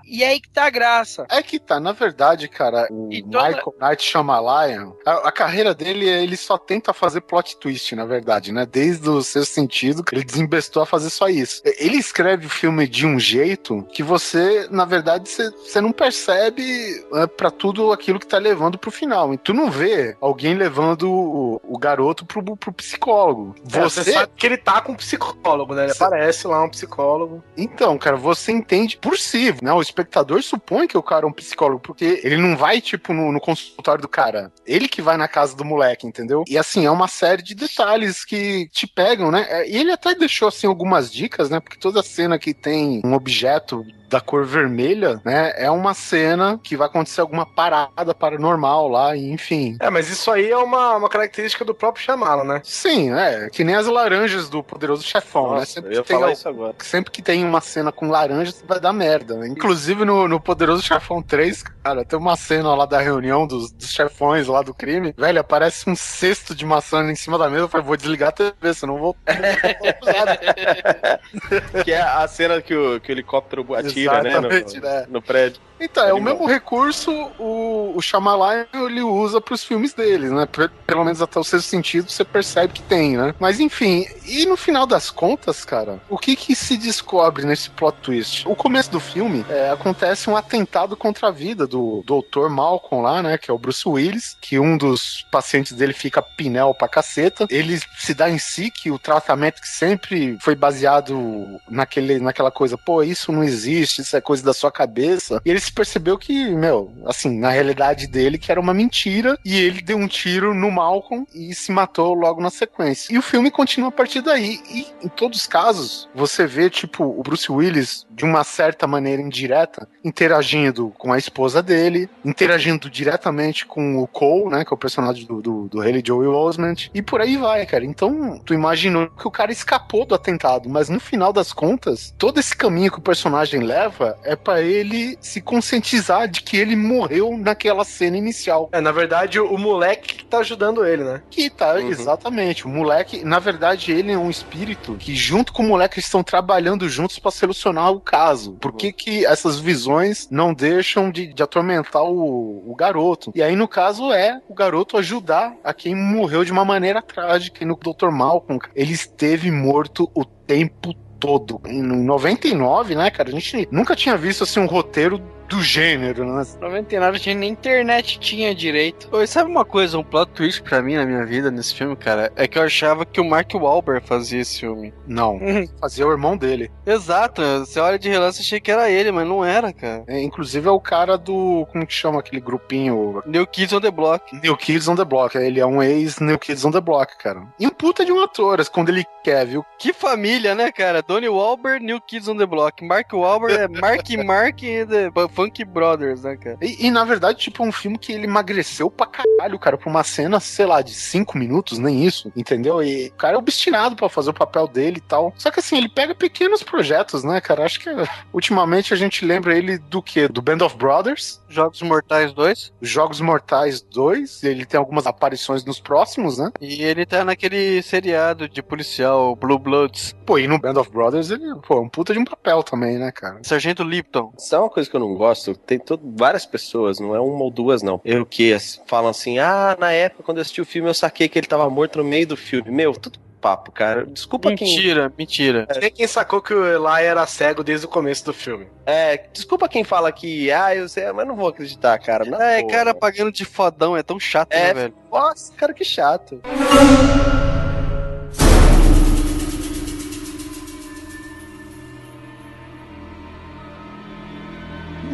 E 0.07 0.23
é 0.23 0.29
aí 0.29 0.41
que 0.41 0.49
tá 0.51 0.65
a 0.67 0.71
graça. 0.71 1.27
É 1.31 1.43
que 1.43 1.59
tá, 1.59 1.79
na 1.81 1.93
verdade, 1.93 2.49
cara, 2.49 2.87
o 2.91 3.09
toda- 3.11 3.49
Michael 3.49 3.75
Knight 3.81 4.03
Shyamalan, 4.03 4.93
a, 5.07 5.29
a 5.29 5.33
carreira 5.33 5.75
dele, 5.75 6.09
ele 6.09 6.37
só 6.37 6.57
tenta 6.59 6.93
fazer 6.93 7.21
plot 7.23 7.57
twist, 7.59 7.95
na 7.95 8.05
verdade, 8.05 8.53
né? 8.53 8.67
Desde 8.67 9.09
o 9.09 9.23
seu 9.23 9.45
sentido, 9.45 10.05
ele 10.13 10.25
desembestou 10.25 10.83
a 10.83 10.87
fazer 10.87 11.11
só 11.11 11.29
isso. 11.29 11.63
Ele 11.65 11.97
escreve 11.97 12.47
o 12.47 12.51
filme 12.51 12.87
de 12.87 13.07
um 13.07 13.19
jeito 13.19 13.83
que 13.93 14.03
você, 14.03 14.67
na 14.71 14.85
verdade, 14.85 15.29
você, 15.29 15.51
você 15.51 15.81
não 15.81 15.93
percebe 15.93 17.05
é, 17.15 17.27
para 17.27 17.51
tudo 17.51 17.93
aquilo 17.93 18.19
que 18.19 18.27
tá 18.27 18.39
levando 18.39 18.79
pro 18.79 18.91
final. 18.91 19.33
E 19.35 19.39
tu 19.39 19.53
não 19.53 19.71
vê 19.71 20.17
alguém 20.21 20.55
levando 20.55 21.11
o, 21.11 21.61
o 21.65 21.79
garoto 21.79 22.25
pro, 22.25 22.43
pro 22.57 22.73
psicólogo. 22.73 23.55
É, 23.73 23.81
Você 23.81 24.05
Você 24.05 24.13
sabe 24.13 24.33
que 24.37 24.47
ele 24.47 24.57
tá 24.57 24.81
com 24.81 24.93
um 24.93 24.97
psicólogo, 24.97 25.75
né? 25.75 25.85
Ele 25.85 25.95
Cê- 25.95 26.05
aparece 26.05 26.47
lá 26.47 26.63
um 26.63 26.69
psicólogo. 26.69 27.43
Então, 27.57 27.97
cara, 27.99 28.17
você 28.17 28.53
entende 28.53 28.97
por 28.97 29.19
si, 29.19 29.55
né? 29.63 29.73
O 29.73 29.81
espectador 29.95 30.43
supõe 30.43 30.89
que 30.89 30.99
o 30.99 31.03
cara 31.03 31.25
é 31.25 31.29
um 31.29 31.33
psicólogo, 31.33 31.81
porque 31.81 32.21
ele 32.25 32.37
não 32.37 32.57
vai, 32.57 32.81
tipo, 32.81 33.13
no, 33.13 33.31
no 33.31 33.41
consultório 33.41 34.03
do 34.03 34.09
cara. 34.09 34.53
Ele 34.67 34.89
que 34.89 35.01
vai 35.01 35.17
na 35.17 35.29
casa 35.29 35.57
do 35.57 35.65
moleque, 35.65 36.07
entendeu? 36.07 36.43
E 36.49 36.59
assim, 36.59 36.85
é 36.85 36.91
uma 36.91 37.07
série 37.09 37.43
de 37.43 37.55
detalhes 37.55 38.25
que 38.25 38.69
te 38.69 38.87
pegam, 38.87 39.31
né? 39.31 39.47
É, 39.49 39.69
E 39.69 39.77
ele 39.77 39.93
até 39.93 40.15
deixou, 40.15 40.49
assim, 40.49 40.67
algumas 40.67 41.13
dicas, 41.13 41.49
né? 41.49 41.61
Porque 41.61 41.79
toda 41.79 42.03
cena 42.03 42.39
que 42.39 42.53
tem 42.53 43.01
um 43.05 43.15
objeto 43.15 43.85
da 44.09 44.21
cor 44.21 44.45
vermelha, 44.45 45.21
né? 45.25 45.53
É 45.57 45.71
uma 45.71 45.95
cena 45.95 46.59
que 46.63 46.77
vai 46.77 46.87
acontecer 46.87 47.21
alguma 47.21 47.47
parada 47.47 48.15
paranormal 48.15 48.89
lá, 48.89 49.17
e 49.17 49.31
enfim. 49.31 49.77
É, 49.81 49.91
mas 49.91 50.09
isso 50.09 50.31
aí 50.31 50.51
é 50.51 50.57
uma, 50.57 50.97
uma 50.97 51.09
característica 51.09 51.65
do 51.65 51.75
próprio 51.75 52.05
Shyamalan, 52.05 52.45
né? 52.45 52.61
Sim, 52.65 53.13
é. 53.13 53.49
Que 53.51 53.65
nem 53.65 53.75
as 53.75 53.87
laranjas 53.87 54.49
do 54.49 54.63
Poderoso 54.63 55.03
Chefão, 55.03 55.51
né? 55.53 55.61
Nossa, 55.61 55.67
Sempre 55.67 55.91
eu 55.91 55.95
ia 55.97 56.03
que 56.03 56.09
tem 56.09 56.17
falar 56.17 56.27
al- 56.29 56.33
isso 56.33 56.49
agora. 56.49 56.75
sempre 56.81 57.11
que 57.11 57.23
tem 57.23 57.45
uma 57.45 57.61
cena 57.61 57.91
com 57.93 58.09
laranja, 58.09 58.55
vai 58.67 58.81
dar 58.81 58.93
merda. 58.93 59.37
Né? 59.37 59.49
Inclusive 59.49 60.05
no, 60.05 60.29
no 60.29 60.41
Poderoso 60.41 60.83
Chefão 60.83 61.23
3, 61.23 61.63
cara, 61.83 62.05
tem 62.05 62.19
uma 62.19 62.37
cena 62.37 62.75
lá 62.75 62.87
da 62.87 63.01
reunião 63.01 63.47
dos, 63.47 63.71
dos 63.73 63.91
chefões 63.91 64.47
lá 64.47 64.63
do 64.63 64.75
crime. 64.75 65.15
Velho, 65.17 65.41
aparece 65.41 65.89
um 65.89 65.97
cesto 65.97 66.55
de 66.55 66.65
maçã 66.65 67.03
em 67.11 67.15
cima 67.17 67.39
da 67.39 67.49
mesa. 67.49 67.63
Eu 67.65 67.69
falei, 67.69 67.87
vou 67.87 67.97
desligar 67.97 68.29
a 68.29 68.33
TV, 68.33 68.75
senão 68.75 68.99
vou. 68.99 69.17
Que 71.85 71.93
é 71.93 72.01
a 72.01 72.27
cena 72.29 72.61
que 72.63 72.75
o, 72.75 73.01
que 73.01 73.11
o 73.11 73.13
helicóptero 73.13 73.65
atira, 73.95 74.23
né? 74.23 74.41
No, 74.41 74.49
né? 74.49 75.07
no 75.09 75.23
prédio. 75.23 75.61
Então, 75.85 76.05
é 76.07 76.13
o 76.15 76.21
mesmo 76.21 76.47
recurso 76.47 77.13
o, 77.39 77.93
o 77.97 78.01
Shyamalan 78.03 78.67
ele 78.73 79.03
usa 79.03 79.41
pros 79.41 79.63
filmes 79.65 79.93
deles, 79.93 80.31
né? 80.31 80.47
Pe- 80.47 80.69
Pelo 80.87 81.05
menos 81.05 81.21
até 81.23 81.39
o 81.39 81.45
sexto 81.45 81.67
sentido 81.69 82.11
você 82.11 82.25
percebe 82.25 82.73
que 82.73 82.83
tem, 82.83 83.17
né? 83.17 83.35
Mas 83.39 83.61
enfim, 83.61 84.07
e 84.25 84.47
no 84.47 84.57
final 84.57 84.87
das 84.87 85.11
contas, 85.11 85.65
cara, 85.65 86.01
o 86.09 86.19
que 86.19 86.37
que 86.37 86.55
se 86.55 86.77
descobre 86.77 87.45
nesse 87.45 87.71
plot 87.71 87.97
twist? 88.03 88.49
O 88.49 88.55
começo 88.57 88.91
do 88.91 89.01
filme 89.01 89.45
é, 89.49 89.71
acontece 89.71 90.29
um 90.31 90.37
atentado 90.37 90.97
contra 90.97 91.29
a 91.29 91.31
vida 91.31 91.67
do 91.67 92.03
Dr. 92.07 92.49
Malcolm 92.49 93.03
lá, 93.05 93.23
né? 93.23 93.39
Que 93.39 93.51
é 93.51 93.55
o 93.55 93.59
Bruce 93.59 93.87
Willis, 93.89 94.37
que 94.41 94.59
um 94.59 94.77
dos 94.77 95.27
pacientes 95.31 95.73
dele 95.73 95.93
fica 95.93 96.23
pinel 96.23 96.75
pra 96.75 96.89
caceta. 96.89 97.47
Ele 97.51 97.81
se 97.99 98.15
dá 98.15 98.31
em 98.31 98.39
si 98.39 98.71
que 98.71 98.91
o 98.91 98.99
tratamento 98.99 99.61
que 99.61 99.69
sempre 99.69 100.37
foi 100.41 100.55
baseado 100.55 101.61
naquele, 101.69 102.19
naquela 102.19 102.51
coisa, 102.51 102.77
pô, 102.79 103.03
isso 103.03 103.33
não 103.33 103.43
existe, 103.45 104.01
isso 104.03 104.17
é 104.17 104.21
coisa 104.21 104.43
da 104.43 104.53
sua 104.55 104.71
cabeça. 104.71 105.41
E 105.45 105.51
ele 105.51 105.61
se 105.61 105.73
percebeu 105.75 106.17
que, 106.17 106.51
meu, 106.51 106.93
assim, 107.07 107.39
na 107.39 107.51
realidade 107.51 108.07
dele, 108.07 108.39
que 108.39 108.51
era 108.51 108.61
uma 108.61 108.75
mentira, 108.75 109.39
e 109.45 109.59
ele 109.59 109.83
deu 109.83 109.97
um 109.97 110.09
tiro 110.09 110.55
no 110.55 110.71
Malcolm 110.71 111.27
e 111.35 111.55
se 111.55 111.73
matou 111.73 112.15
logo 112.15 112.41
na 112.41 112.51
sequência. 112.51 113.13
E 113.13 113.19
o 113.19 113.23
filme 113.23 113.51
continua 113.51 113.89
a 113.89 113.93
partir 113.93 114.21
daí. 114.21 114.61
E 114.71 114.87
em 115.05 115.09
todos 115.09 115.41
os 115.41 115.47
casos, 115.47 116.09
você 116.15 116.47
vê, 116.47 116.71
tipo, 116.71 117.05
o 117.05 117.23
Bruce 117.23 117.51
Willis, 117.51 118.07
de 118.11 118.25
uma 118.25 118.45
certa 118.45 118.87
maneira 118.87 119.21
indireta, 119.21 119.89
interagindo 120.05 120.93
com 120.97 121.13
a 121.13 121.19
esposa 121.19 121.63
dele, 121.63 122.09
interagindo 122.25 122.89
diretamente 122.89 123.67
com 123.67 123.99
o 123.99 124.07
Cole, 124.07 124.51
né, 124.51 124.65
que 124.65 124.73
é 124.73 124.75
o 124.75 124.79
personagem 124.79 125.27
do, 125.27 125.43
do, 125.43 125.69
do 125.69 125.81
Haley 125.81 126.03
Joel 126.05 126.33
Osment, 126.33 126.91
e 126.95 127.03
por 127.03 127.21
aí 127.21 127.37
vai, 127.37 127.67
cara. 127.67 127.85
Então, 127.85 128.39
tu 128.45 128.55
imaginou 128.55 129.09
que 129.11 129.27
o 129.27 129.31
cara 129.31 129.53
escapou 129.53 130.07
do 130.07 130.15
atentado, 130.15 130.69
mas 130.69 130.89
no 130.89 131.01
final 131.01 131.33
das 131.33 131.53
contas, 131.53 132.15
todo 132.17 132.39
esse 132.39 132.57
caminho 132.57 132.91
que 132.91 132.99
o 132.99 133.03
personagem 133.03 133.61
leva 133.61 134.19
é 134.23 134.37
pra 134.37 134.63
ele 134.63 135.17
se 135.21 135.41
conscientizar 135.55 136.29
de 136.29 136.43
que 136.43 136.57
ele 136.57 136.75
morreu 136.75 137.37
naquela 137.39 137.85
cena 137.85 138.17
inicial. 138.17 138.69
É, 138.73 138.81
na 138.81 138.91
verdade, 138.91 139.39
o, 139.39 139.57
moleque 139.57 140.17
que 140.17 140.25
tá 140.25 140.39
ajudando 140.39 140.85
ele, 140.85 141.05
né? 141.05 141.23
Que 141.31 141.49
tá, 141.49 141.75
Uhum. 141.75 141.89
exatamente. 141.89 142.67
O 142.67 142.69
moleque, 142.69 143.25
na 143.25 143.39
verdade, 143.39 143.93
ele 143.93 144.11
é 144.11 144.19
um 144.19 144.29
espírito 144.31 144.97
que, 144.99 145.15
junto 145.15 145.53
com 145.53 145.63
o 145.63 145.69
moleque, 145.69 145.95
eles 145.97 146.07
estão 146.07 146.23
trabalhando 146.25 146.89
juntos 146.89 147.19
pra 147.19 147.31
solucionar 147.31 147.93
o 147.93 148.01
caso. 148.01 148.53
Por 148.61 148.73
que, 148.73 148.93
que 148.93 149.25
essas 149.25 149.61
visões 149.61 150.29
não 150.31 150.53
deixam 150.53 151.11
de, 151.11 151.33
de 151.33 151.43
atormentar 151.43 152.03
o, 152.03 152.71
o 152.71 152.75
garoto? 152.75 153.31
E 153.35 153.43
aí, 153.43 153.55
no 153.55 153.69
caso, 153.69 154.13
é 154.13 154.41
o 154.49 154.55
garoto 154.55 154.97
ajudar 154.99 155.55
a 155.63 155.73
quem 155.73 155.95
morreu 155.95 156.45
de 156.45 156.51
uma 156.53 156.65
maneira 156.65 157.01
trágica. 157.01 157.63
E 157.63 157.67
no 157.67 157.77
Dr. 157.77 158.11
Malcolm, 158.11 158.59
ele 158.75 158.93
esteve 158.93 159.51
morto 159.51 160.11
o 160.15 160.25
tempo 160.25 160.93
todo. 161.21 161.61
Em 161.67 161.81
99, 161.83 162.95
né, 162.95 163.11
cara? 163.11 163.31
A 163.31 163.33
gente 163.33 163.67
nunca 163.71 163.97
tinha 163.97 164.17
visto 164.17 164.45
assim 164.45 164.61
um 164.61 164.67
roteiro 164.67 165.21
do 165.55 165.63
gênero, 165.63 166.25
né? 166.25 166.45
99 166.61 167.19
tinha 167.21 167.35
nem 167.35 167.51
internet 167.51 168.19
tinha 168.19 168.55
direito. 168.55 169.09
Oi, 169.13 169.27
sabe 169.27 169.51
uma 169.51 169.65
coisa, 169.65 169.97
um 169.97 170.03
plot 170.03 170.33
twist 170.33 170.63
pra 170.63 170.83
mim 170.83 170.97
na 170.97 171.07
minha 171.07 171.25
vida 171.25 171.51
nesse 171.51 171.75
filme, 171.75 171.95
cara? 171.95 172.33
É 172.35 172.49
que 172.49 172.59
eu 172.59 172.63
achava 172.63 173.07
que 173.07 173.21
o 173.21 173.25
Mark 173.25 173.55
Wahlberg 173.55 174.05
fazia 174.07 174.41
esse 174.41 174.61
filme. 174.61 174.93
Não. 175.07 175.39
Fazia 175.81 176.07
o 176.07 176.11
irmão 176.11 176.37
dele. 176.37 176.71
Exato, 176.85 177.43
você 177.61 177.79
olha 177.79 177.99
de 177.99 178.09
relance 178.09 178.41
achei 178.41 178.59
que 178.59 178.71
era 178.71 178.91
ele, 178.91 179.13
mas 179.13 179.27
não 179.27 179.45
era, 179.45 179.73
cara. 179.73 180.05
É, 180.09 180.21
inclusive 180.21 180.67
é 180.67 180.71
o 180.71 180.81
cara 180.81 181.17
do. 181.17 181.67
Como 181.71 181.87
que 181.87 181.95
chama 181.95 182.19
aquele 182.19 182.41
grupinho? 182.41 183.23
New 183.25 183.47
Kids 183.47 183.73
on 183.73 183.81
the 183.81 183.91
Block. 183.91 184.35
New 184.43 184.57
Kids 184.57 184.89
on 184.89 184.97
the 184.97 185.05
Block. 185.05 185.37
Ele 185.37 185.61
é 185.61 185.67
um 185.67 185.83
ex-New 185.83 186.39
Kids 186.39 186.65
on 186.65 186.73
the 186.73 186.81
Block, 186.81 187.17
cara. 187.19 187.47
E 187.61 187.67
um 187.67 187.71
puta 187.71 188.05
de 188.05 188.13
um 188.13 188.21
ator, 188.21 188.65
quando 188.71 188.89
ele 188.89 189.05
quer, 189.23 189.47
viu? 189.47 189.65
Que 189.79 189.93
família, 189.93 190.55
né, 190.55 190.73
cara? 190.73 191.03
Donnie 191.03 191.29
Wahlberg, 191.29 191.85
New 191.85 192.01
Kids 192.01 192.29
on 192.29 192.37
the 192.37 192.47
Block. 192.47 192.85
Mark 192.85 193.13
Wahlberg 193.13 193.57
é 193.57 193.69
Mark 193.81 194.09
Mark 194.25 194.63
e 194.63 194.85
The 194.87 195.11
Funk 195.45 195.65
Brothers, 195.65 196.23
né, 196.23 196.37
cara? 196.37 196.59
E, 196.63 196.87
e, 196.87 196.91
na 196.91 197.05
verdade, 197.05 197.39
tipo, 197.39 197.63
é 197.63 197.67
um 197.67 197.73
filme 197.73 197.99
que 197.99 198.13
ele 198.13 198.25
emagreceu 198.25 198.91
pra 198.91 199.07
caralho, 199.07 199.59
cara, 199.59 199.77
pra 199.77 199.91
uma 199.91 200.03
cena, 200.03 200.41
sei 200.41 200.67
lá, 200.67 200.81
de 200.81 200.95
cinco 200.95 201.37
minutos, 201.37 201.79
nem 201.79 202.05
isso, 202.05 202.33
entendeu? 202.35 202.83
E 202.83 203.09
o 203.09 203.13
cara 203.13 203.35
é 203.35 203.39
obstinado 203.39 203.95
pra 203.95 204.09
fazer 204.09 204.31
o 204.31 204.35
papel 204.35 204.67
dele 204.67 204.99
e 204.99 205.01
tal. 205.01 205.35
Só 205.37 205.51
que 205.51 205.61
assim, 205.61 205.77
ele 205.77 205.89
pega 205.89 206.15
pequenos 206.15 206.63
projetos, 206.63 207.23
né, 207.25 207.41
cara? 207.41 207.65
Acho 207.65 207.81
que 207.81 207.91
ultimamente 208.33 208.95
a 208.95 208.97
gente 208.97 209.25
lembra 209.25 209.57
ele 209.57 209.79
do 209.79 210.03
quê? 210.03 210.29
Do 210.29 210.43
Band 210.43 210.65
of 210.65 210.77
Brothers, 210.77 211.41
Jogos 211.55 211.81
Mortais 211.83 212.33
2. 212.33 212.73
Jogos 212.83 213.21
Mortais 213.21 213.81
2, 213.81 214.43
ele 214.43 214.67
tem 214.67 214.79
algumas 214.79 215.07
aparições 215.07 215.65
nos 215.65 215.81
próximos, 215.81 216.39
né? 216.39 216.51
E 216.61 216.83
ele 216.83 217.07
tá 217.07 217.25
naquele 217.25 217.81
seriado 217.83 218.49
de 218.49 218.63
policial, 218.63 219.37
Blue 219.37 219.59
Bloods. 219.59 220.15
Pô, 220.27 220.39
e 220.39 220.49
no 220.49 220.59
Band 220.59 220.81
of 220.81 220.91
Brothers 220.91 221.31
ele, 221.31 221.55
pô, 221.67 221.79
é 221.79 221.81
um 221.81 221.89
puta 221.89 222.13
de 222.13 222.19
um 222.19 222.25
papel 222.25 222.63
também, 222.63 222.99
né, 222.99 223.13
cara? 223.13 223.39
Sargento 223.43 223.85
Lipton. 223.85 224.33
Isso 224.37 224.55
é 224.55 224.59
uma 224.59 224.71
coisa 224.71 224.91
que 224.91 224.97
eu 224.97 225.01
não 225.01 225.15
gosto. 225.15 225.55
Tem 225.55 225.79
todo, 225.79 226.03
várias 226.17 226.45
pessoas, 226.45 226.99
não 226.99 227.15
é 227.15 227.21
uma 227.21 227.45
ou 227.45 227.51
duas, 227.51 227.83
não. 227.83 228.01
Eu 228.05 228.27
que 228.27 228.57
falam 228.87 229.11
assim: 229.11 229.39
ah, 229.39 229.77
na 229.79 229.93
época 229.93 230.25
quando 230.25 230.39
eu 230.39 230.43
assisti 230.43 230.61
o 230.61 230.67
filme 230.67 230.89
eu 230.89 230.95
saquei 230.95 231.29
que 231.29 231.39
ele 231.39 231.47
tava 231.47 231.69
morto 231.71 231.99
no 231.99 232.05
meio 232.05 232.27
do 232.27 232.37
filme. 232.37 232.71
Meu, 232.71 232.93
tudo 232.93 233.19
papo, 233.45 233.71
cara. 233.71 234.07
Desculpa 234.07 234.55
quem. 234.55 234.67
Mentira, 234.67 235.13
mentira. 235.19 235.67
Tem 235.67 235.91
quem 235.91 236.07
sacou 236.07 236.41
que 236.41 236.55
o 236.55 236.65
Eli 236.67 237.05
era 237.05 237.27
cego 237.27 237.63
desde 237.63 237.85
o 237.85 237.89
começo 237.91 238.25
do 238.25 238.33
filme. 238.33 238.67
É, 238.87 239.19
desculpa 239.35 239.69
quem 239.69 239.85
fala 239.85 240.11
que, 240.11 240.51
ah, 240.51 240.75
eu 240.75 240.89
sei, 240.89 241.13
mas 241.13 241.27
não 241.27 241.37
vou 241.37 241.49
acreditar, 241.49 241.99
cara. 241.99 242.25
Na 242.25 242.43
É, 242.43 242.61
boa. 242.63 242.73
cara 242.73 242.95
pagando 242.95 243.31
de 243.31 243.45
fodão, 243.45 243.95
é 243.95 244.03
tão 244.03 244.19
chato, 244.19 244.49
né, 244.55 244.71
É, 244.71 244.73
velho? 244.75 244.95
Nossa, 245.13 245.53
cara, 245.53 245.75
que 245.75 245.85
chato. 245.85 246.41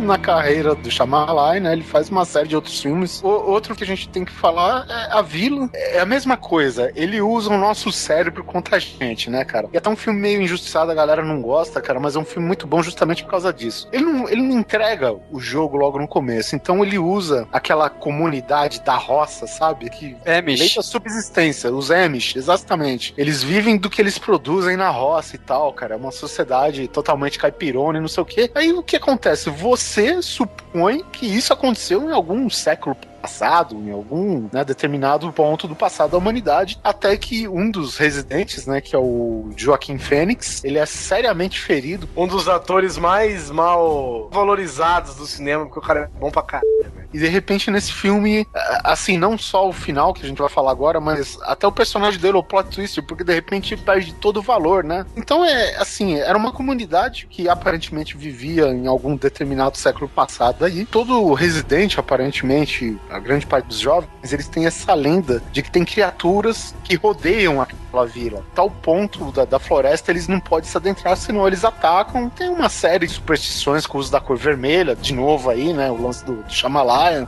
Na 0.00 0.18
carreira 0.18 0.74
do 0.74 0.90
Shyamalan, 0.90 1.60
né? 1.60 1.72
Ele 1.72 1.82
faz 1.82 2.08
uma 2.08 2.24
série 2.24 2.48
de 2.48 2.56
outros 2.56 2.80
filmes. 2.80 3.20
O, 3.22 3.28
outro 3.28 3.74
que 3.74 3.84
a 3.84 3.86
gente 3.86 4.08
tem 4.08 4.24
que 4.24 4.32
falar 4.32 4.86
é 4.88 5.12
A 5.12 5.22
Vila. 5.22 5.68
É 5.74 6.00
a 6.00 6.06
mesma 6.06 6.36
coisa. 6.36 6.90
Ele 6.94 7.20
usa 7.20 7.50
o 7.50 7.58
nosso 7.58 7.92
cérebro 7.92 8.44
contra 8.44 8.76
a 8.76 8.78
gente, 8.78 9.30
né, 9.30 9.44
cara? 9.44 9.68
E 9.72 9.78
até 9.78 9.88
um 9.88 9.96
filme 9.96 10.20
meio 10.20 10.40
injustiçado, 10.40 10.90
a 10.90 10.94
galera 10.94 11.22
não 11.22 11.40
gosta, 11.40 11.80
cara, 11.80 12.00
mas 12.00 12.16
é 12.16 12.18
um 12.18 12.24
filme 12.24 12.46
muito 12.46 12.66
bom 12.66 12.82
justamente 12.82 13.24
por 13.24 13.30
causa 13.30 13.52
disso. 13.52 13.88
Ele 13.92 14.04
não, 14.04 14.28
ele 14.28 14.42
não 14.42 14.58
entrega 14.58 15.14
o 15.30 15.40
jogo 15.40 15.76
logo 15.76 15.98
no 15.98 16.08
começo, 16.08 16.54
então 16.56 16.84
ele 16.84 16.98
usa 16.98 17.46
aquela 17.52 17.88
comunidade 17.88 18.80
da 18.80 18.96
roça, 18.96 19.46
sabe? 19.46 19.90
Que 19.90 20.16
Amish. 20.26 20.60
Lei 20.60 20.74
da 20.74 20.82
subsistência, 20.82 21.72
os 21.72 21.90
Amish, 21.90 22.36
exatamente. 22.36 23.14
Eles 23.16 23.42
vivem 23.42 23.76
do 23.76 23.90
que 23.90 24.00
eles 24.00 24.18
produzem 24.18 24.76
na 24.76 24.88
roça 24.88 25.36
e 25.36 25.38
tal, 25.38 25.72
cara. 25.72 25.94
É 25.94 25.96
uma 25.96 26.12
sociedade 26.12 26.88
totalmente 26.88 27.38
caipirona 27.38 27.98
e 27.98 28.00
não 28.00 28.08
sei 28.08 28.22
o 28.22 28.26
quê. 28.26 28.50
Aí 28.54 28.72
o 28.72 28.82
que 28.82 28.96
acontece? 28.96 29.50
Você 29.50 29.89
você 29.90 30.22
supõe 30.22 31.04
que 31.12 31.26
isso 31.26 31.52
aconteceu 31.52 32.08
em 32.08 32.12
algum 32.12 32.48
século 32.48 32.94
passado, 33.20 33.76
em 33.76 33.90
algum 33.90 34.48
né, 34.52 34.64
determinado 34.64 35.30
ponto 35.32 35.68
do 35.68 35.76
passado 35.76 36.12
da 36.12 36.18
humanidade, 36.18 36.78
até 36.82 37.16
que 37.16 37.46
um 37.46 37.70
dos 37.70 37.96
residentes, 37.96 38.66
né, 38.66 38.80
que 38.80 38.94
é 38.94 38.98
o 38.98 39.50
Joaquim 39.56 39.98
Fênix, 39.98 40.64
ele 40.64 40.78
é 40.78 40.86
seriamente 40.86 41.60
ferido. 41.60 42.08
Um 42.16 42.26
dos 42.26 42.48
atores 42.48 42.96
mais 42.96 43.50
mal 43.50 44.28
valorizados 44.32 45.14
do 45.16 45.26
cinema, 45.26 45.64
porque 45.64 45.78
o 45.78 45.82
cara 45.82 46.10
é 46.14 46.18
bom 46.18 46.30
pra 46.30 46.42
caralho. 46.42 46.70
E 47.12 47.18
de 47.18 47.26
repente 47.26 47.70
nesse 47.70 47.92
filme, 47.92 48.46
assim, 48.84 49.18
não 49.18 49.36
só 49.36 49.68
o 49.68 49.72
final 49.72 50.14
que 50.14 50.24
a 50.24 50.28
gente 50.28 50.38
vai 50.38 50.48
falar 50.48 50.70
agora, 50.70 51.00
mas 51.00 51.38
até 51.42 51.66
o 51.66 51.72
personagem 51.72 52.20
dele, 52.20 52.36
o 52.36 52.42
plot 52.42 52.70
twist, 52.70 53.02
porque 53.02 53.24
de 53.24 53.34
repente 53.34 53.76
perde 53.76 54.14
todo 54.14 54.38
o 54.38 54.42
valor, 54.42 54.84
né? 54.84 55.04
Então 55.16 55.44
é 55.44 55.76
assim, 55.76 56.14
era 56.14 56.38
uma 56.38 56.52
comunidade 56.52 57.26
que 57.28 57.48
aparentemente 57.48 58.16
vivia 58.16 58.68
em 58.68 58.86
algum 58.86 59.16
determinado 59.16 59.76
século 59.76 60.08
passado 60.08 60.64
aí. 60.64 60.86
Todo 60.86 61.32
residente, 61.32 61.98
aparentemente, 61.98 62.96
a 63.10 63.18
grande 63.18 63.46
parte 63.46 63.66
dos 63.66 63.78
jovens, 63.78 64.32
eles 64.32 64.48
têm 64.48 64.66
essa 64.66 64.94
lenda 64.94 65.42
de 65.52 65.62
que 65.62 65.70
tem 65.70 65.84
criaturas 65.84 66.74
que 66.84 66.94
rodeiam 66.94 67.60
aquela 67.90 68.06
vila. 68.06 68.44
Tal 68.54 68.70
ponto 68.70 69.30
da, 69.32 69.44
da 69.44 69.58
floresta 69.58 70.10
eles 70.10 70.28
não 70.28 70.40
podem 70.40 70.68
se 70.68 70.76
adentrar, 70.76 71.16
senão 71.16 71.46
eles 71.46 71.64
atacam. 71.64 72.30
Tem 72.30 72.48
uma 72.48 72.68
série 72.68 73.06
de 73.06 73.12
superstições 73.12 73.86
com 73.86 73.98
o 73.98 74.00
uso 74.00 74.10
da 74.10 74.20
cor 74.20 74.36
vermelha, 74.36 74.94
de 74.94 75.12
novo 75.12 75.50
aí, 75.50 75.72
né? 75.72 75.90
O 75.90 76.00
lance 76.00 76.24
do, 76.24 76.36
do. 76.36 76.44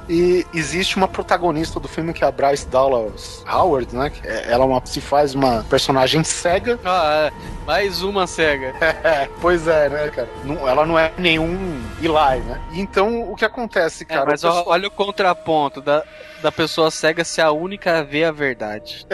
E 0.08 0.46
existe 0.54 0.96
uma 0.96 1.08
protagonista 1.08 1.80
do 1.80 1.88
filme 1.88 2.12
que 2.12 2.24
é 2.24 2.26
a 2.26 2.30
Bryce 2.30 2.66
Dallas 2.68 3.44
Howard, 3.46 3.94
né? 3.94 4.10
Que 4.10 4.26
é, 4.26 4.50
ela 4.50 4.64
é 4.64 4.66
uma, 4.66 4.82
se 4.84 5.00
faz 5.00 5.34
uma 5.34 5.64
personagem 5.68 6.22
cega. 6.24 6.78
Ah, 6.84 7.30
é. 7.30 7.66
mais 7.66 8.02
uma 8.02 8.26
cega. 8.26 8.74
É, 8.80 9.28
pois 9.40 9.66
é, 9.66 9.88
né, 9.88 10.08
cara? 10.08 10.28
Não, 10.44 10.68
ela 10.68 10.86
não 10.86 10.98
é 10.98 11.12
nenhum 11.18 11.82
Eli, 12.00 12.40
né? 12.44 12.60
Então, 12.72 13.30
o 13.30 13.34
que 13.34 13.44
acontece, 13.44 14.04
cara? 14.04 14.22
É, 14.22 14.26
mas 14.26 14.44
o 14.44 14.48
pessoal... 14.48 14.64
olha 14.66 14.88
o 14.88 14.90
contraponto 14.90 15.80
da, 15.80 16.04
da 16.42 16.52
pessoa 16.52 16.90
cega 16.90 17.24
ser 17.24 17.42
a 17.42 17.52
única 17.52 17.98
a 17.98 18.02
ver 18.02 18.24
a 18.24 18.32
verdade. 18.32 19.06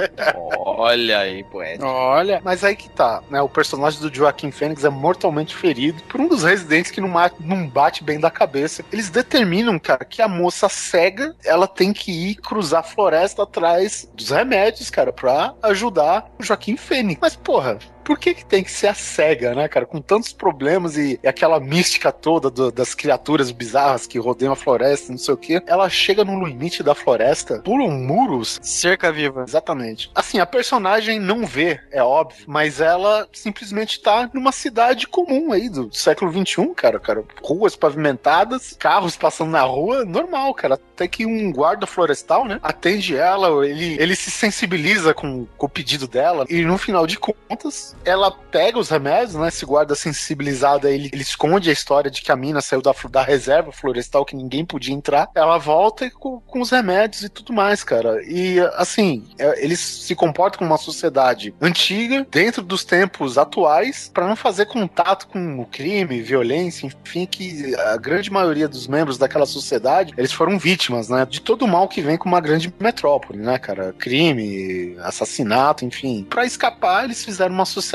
Olha 0.57 1.19
aí, 1.19 1.45
poeta. 1.45 1.85
Olha. 1.85 2.41
Mas 2.43 2.65
aí 2.65 2.75
que 2.75 2.89
tá, 2.89 3.23
né? 3.31 3.41
O 3.41 3.49
personagem 3.49 4.01
do 4.01 4.15
Joaquim 4.15 4.51
Fênix 4.51 4.85
é 4.85 4.89
mortalmente 4.89 5.55
ferido 5.55 6.03
por 6.05 6.21
um 6.21 6.29
dos 6.29 6.45
residentes 6.45 6.91
que 6.91 7.01
não, 7.01 7.13
não 7.41 7.69
bate 7.69 8.03
bem 8.03 8.19
da 8.19 8.31
cabeça. 8.31 8.85
Eles 8.93 9.11
determinam, 9.11 9.79
cara, 9.79 10.05
que 10.05 10.23
a 10.23 10.29
moça 10.29 10.69
cega, 10.69 11.35
ela 11.45 11.67
tem 11.67 11.93
que 11.93 12.11
ir 12.11 12.35
cruzar 12.37 12.81
a 12.81 12.85
floresta 12.85 13.43
atrás 13.43 14.09
dos 14.15 14.31
remédios, 14.31 14.91
cara, 14.91 15.13
pra 15.13 15.55
ajudar 15.63 16.31
o 16.39 16.43
Joaquim 16.43 16.77
Fênix. 16.77 17.19
Mas, 17.21 17.37
porra, 17.37 17.79
por 18.09 18.19
que, 18.19 18.33
que 18.33 18.47
tem 18.47 18.65
que 18.65 18.71
ser 18.71 18.87
a 18.87 18.95
cega, 18.95 19.55
né, 19.55 19.69
cara? 19.69 19.85
Com 19.85 20.01
tantos 20.01 20.33
problemas 20.33 20.97
e, 20.97 21.21
e 21.23 21.29
aquela 21.29 21.61
mística 21.61 22.11
toda 22.11 22.49
do, 22.49 22.73
das 22.73 22.95
criaturas 22.95 23.51
bizarras 23.51 24.07
que 24.07 24.19
rodeiam 24.19 24.55
a 24.55 24.57
floresta, 24.57 25.13
não 25.13 25.19
sei 25.19 25.35
o 25.35 25.37
que. 25.37 25.63
Ela 25.67 25.91
chega 25.91 26.25
no 26.25 26.43
limite 26.43 26.83
da 26.83 26.95
floresta, 26.95 27.59
pulam 27.59 27.91
muros. 27.91 28.59
Cerca 28.63 29.13
viva. 29.13 29.45
Exatamente. 29.47 30.11
Assim, 30.15 30.39
a 30.39 30.47
personagem 30.47 31.21
não 31.21 31.45
vê, 31.45 31.79
é 31.93 32.03
óbvio, 32.03 32.47
mas 32.47 32.81
ela 32.81 33.29
simplesmente 33.31 34.01
tá 34.01 34.31
numa 34.33 34.53
cidade 34.53 35.07
comum 35.07 35.53
aí 35.53 35.69
do 35.69 35.95
século 35.95 36.33
XXI, 36.33 36.67
cara, 36.75 36.99
cara. 36.99 37.23
Ruas 37.43 37.77
pavimentadas, 37.77 38.75
carros 38.79 39.19
passando 39.19 39.51
na 39.51 39.61
rua, 39.61 40.07
normal, 40.07 40.55
cara. 40.55 40.81
Até 40.95 41.07
que 41.07 41.27
um 41.27 41.53
guarda 41.53 41.87
florestal, 41.87 42.47
né, 42.47 42.59
atende 42.63 43.15
ela, 43.15 43.67
ele, 43.67 44.01
ele 44.01 44.17
se 44.17 44.31
sensibiliza 44.31 45.13
com, 45.13 45.47
com 45.59 45.67
o 45.67 45.69
pedido 45.69 46.09
dela 46.09 46.47
e 46.49 46.63
no 46.63 46.79
final 46.79 47.07
de 47.07 47.19
contas, 47.19 47.95
ela 48.05 48.31
pega 48.31 48.79
os 48.79 48.89
remédios, 48.89 49.35
né? 49.35 49.49
Esse 49.49 49.65
guarda 49.65 49.95
sensibilizado, 49.95 50.89
ele, 50.89 51.11
ele 51.12 51.23
esconde 51.23 51.70
a 51.70 51.73
história 51.73 52.11
de 52.11 52.23
que 52.23 52.33
a 52.33 52.37
mina 52.37 52.61
saiu 52.61 52.81
da, 52.81 52.95
da 53.11 53.23
reserva 53.23 53.73
florestal 53.73 54.25
que 54.25 54.37
ninguém 54.37 54.65
podia 54.65 54.95
entrar. 54.95 55.29
Ela 55.35 55.59
volta 55.59 56.11
com, 56.11 56.41
com 56.41 56.61
os 56.61 56.70
remédios 56.70 57.23
e 57.23 57.29
tudo 57.29 57.53
mais, 57.53 57.83
cara. 57.83 58.23
E 58.25 58.59
assim, 58.75 59.27
é, 59.39 59.65
eles 59.65 59.81
se 59.81 60.15
comportam 60.15 60.59
como 60.59 60.70
uma 60.70 60.79
sociedade 60.79 61.55
antiga, 61.61 62.27
dentro 62.31 62.62
dos 62.62 62.85
tempos 62.85 63.39
atuais, 63.39 64.11
para 64.12 64.27
não 64.27 64.37
fazer 64.37 64.66
contato 64.66 65.27
com 65.29 65.61
o 65.61 65.66
crime, 65.66 66.23
violência, 66.23 66.87
enfim, 66.87 67.27
que 67.27 67.75
a 67.77 67.97
grande 67.97 68.31
maioria 68.31 68.69
dos 68.69 68.87
membros 68.87 69.19
daquela 69.19 69.47
sociedade, 69.47 70.15
eles 70.16 70.33
foram 70.33 70.59
vítimas, 70.59 71.09
né? 71.09 71.27
De 71.29 71.41
todo 71.41 71.65
o 71.65 71.69
mal 71.69 71.89
que 71.89 72.01
vem 72.01 72.16
com 72.16 72.29
uma 72.29 72.41
grande 72.41 72.73
metrópole, 72.79 73.39
né, 73.39 73.59
cara? 73.59 73.95
Crime, 73.99 74.97
assassinato, 75.01 75.85
enfim. 75.85 76.27
Para 76.29 76.47
escapar, 76.47 77.05
eles 77.05 77.25
fizeram 77.25 77.55
uma 77.55 77.65
sociedade, 77.65 77.88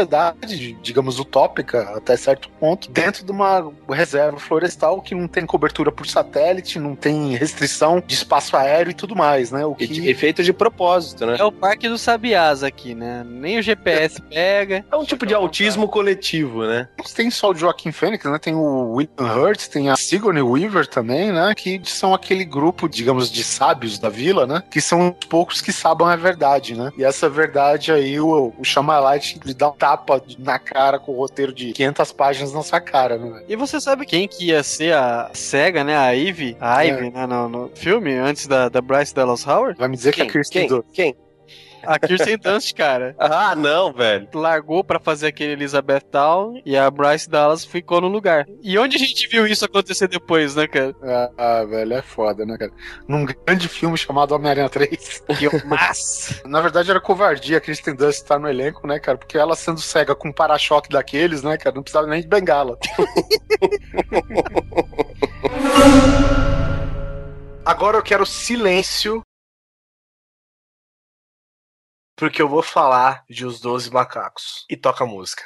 digamos, 0.81 1.19
utópica 1.19 1.81
até 1.95 2.15
certo 2.17 2.49
ponto, 2.59 2.89
dentro 2.91 3.25
de 3.25 3.31
uma 3.31 3.71
reserva 3.89 4.39
florestal 4.39 5.01
que 5.01 5.15
não 5.15 5.27
tem 5.27 5.45
cobertura 5.45 5.91
por 5.91 6.07
satélite, 6.07 6.79
não 6.79 6.95
tem 6.95 7.35
restrição 7.35 8.01
de 8.05 8.13
espaço 8.13 8.55
aéreo 8.55 8.91
e 8.91 8.93
tudo 8.93 9.15
mais, 9.15 9.51
né? 9.51 9.65
O 9.65 9.75
que... 9.75 10.07
Efeito 10.07 10.43
de 10.43 10.53
propósito, 10.53 11.25
né? 11.25 11.37
É 11.39 11.43
o 11.43 11.51
parque 11.51 11.87
do 11.87 11.97
Sabiás 11.97 12.63
aqui, 12.63 12.93
né? 12.95 13.23
Nem 13.25 13.59
o 13.59 13.61
GPS 13.61 14.21
pega. 14.21 14.85
É 14.91 14.95
um 14.95 15.05
tipo 15.05 15.25
de 15.25 15.33
autismo 15.33 15.87
coletivo, 15.87 16.65
né? 16.65 16.87
Não 16.97 17.05
tem 17.05 17.29
só 17.29 17.51
o 17.51 17.55
Joaquim 17.55 17.91
Fênix, 17.91 18.25
né? 18.25 18.37
Tem 18.39 18.55
o 18.55 18.93
William 18.93 19.35
Hurt, 19.35 19.67
tem 19.67 19.89
a 19.89 19.95
Sigourney 19.95 20.41
Weaver 20.41 20.87
também, 20.87 21.31
né? 21.31 21.53
Que 21.55 21.81
são 21.85 22.13
aquele 22.13 22.45
grupo, 22.45 22.87
digamos, 22.87 23.31
de 23.31 23.43
sábios 23.43 23.97
da 23.99 24.09
vila, 24.09 24.45
né? 24.45 24.63
Que 24.69 24.81
são 24.81 25.15
os 25.19 25.27
poucos 25.27 25.61
que 25.61 25.71
sabem 25.71 26.07
a 26.07 26.15
verdade, 26.15 26.75
né? 26.75 26.91
E 26.97 27.03
essa 27.03 27.29
verdade 27.29 27.91
aí, 27.91 28.19
o, 28.19 28.53
o 28.57 28.63
Chamalite 28.63 29.39
lhe 29.43 29.53
dá 29.53 29.69
um 29.69 29.73
tapa 29.83 30.23
na 30.39 30.57
cara 30.57 30.97
com 30.97 31.11
o 31.11 31.15
roteiro 31.17 31.51
de 31.51 31.73
500 31.73 32.11
páginas 32.13 32.53
na 32.53 32.63
sua 32.63 32.79
cara, 32.79 33.17
né? 33.17 33.43
E 33.49 33.55
você 33.57 33.81
sabe 33.81 34.05
quem 34.05 34.29
que 34.29 34.45
ia 34.45 34.63
ser 34.63 34.93
a 34.93 35.29
cega, 35.33 35.83
né? 35.83 35.97
A 35.97 36.11
Ivy, 36.11 36.55
a 36.57 36.85
Ivy, 36.85 37.11
né? 37.11 37.27
No, 37.27 37.49
no, 37.49 37.71
filme, 37.75 38.13
antes 38.13 38.47
da, 38.47 38.69
da 38.69 38.79
Bryce 38.79 39.13
Dallas 39.13 39.45
Howard? 39.45 39.77
Vai 39.77 39.89
me 39.89 39.97
dizer 39.97 40.13
quem? 40.13 40.23
que 40.23 40.29
a 40.29 40.31
Kirsten 40.31 40.67
Quem? 40.69 40.83
Quem? 40.93 41.15
A 41.85 41.99
Kirsten 41.99 42.37
Dunst, 42.37 42.73
cara. 42.73 43.15
Ah, 43.17 43.55
não, 43.55 43.93
velho. 43.93 44.27
Largou 44.33 44.83
pra 44.83 44.99
fazer 44.99 45.27
aquele 45.27 45.53
Elizabeth 45.53 46.01
Town 46.11 46.61
e 46.65 46.77
a 46.77 46.89
Bryce 46.89 47.29
Dallas 47.29 47.65
ficou 47.65 48.01
no 48.01 48.07
lugar. 48.07 48.45
E 48.61 48.77
onde 48.77 48.95
a 48.95 48.99
gente 48.99 49.27
viu 49.27 49.45
isso 49.45 49.65
acontecer 49.65 50.07
depois, 50.07 50.55
né, 50.55 50.67
cara? 50.67 50.95
Ah, 51.03 51.29
ah, 51.37 51.63
velho, 51.65 51.93
é 51.93 52.01
foda, 52.01 52.45
né, 52.45 52.57
cara? 52.57 52.71
Num 53.07 53.25
grande 53.25 53.67
filme 53.67 53.97
chamado 53.97 54.33
Homem-Aranha 54.33 54.69
3. 54.69 55.23
Que 55.33 55.65
massa! 55.65 56.41
Na 56.45 56.61
verdade, 56.61 56.89
era 56.89 57.01
covardia 57.01 57.57
a 57.57 57.61
Kristen 57.61 57.95
Dunst 57.95 58.21
estar 58.21 58.39
no 58.39 58.47
elenco, 58.47 58.87
né, 58.87 58.99
cara? 58.99 59.17
Porque 59.17 59.37
ela 59.37 59.55
sendo 59.55 59.81
cega 59.81 60.15
com 60.15 60.29
um 60.29 60.33
para-choque 60.33 60.89
daqueles, 60.89 61.43
né, 61.43 61.57
cara? 61.57 61.75
Não 61.75 61.83
precisava 61.83 62.07
nem 62.07 62.21
de 62.21 62.27
bengala. 62.27 62.77
Agora 67.65 67.97
eu 67.97 68.03
quero 68.03 68.25
silêncio. 68.25 69.21
Porque 72.15 72.41
eu 72.41 72.47
vou 72.47 72.61
falar 72.61 73.23
de 73.27 73.45
Os 73.45 73.59
Doze 73.59 73.91
Macacos. 73.91 74.65
E 74.69 74.77
toca 74.77 75.03
a 75.03 75.07
música. 75.07 75.43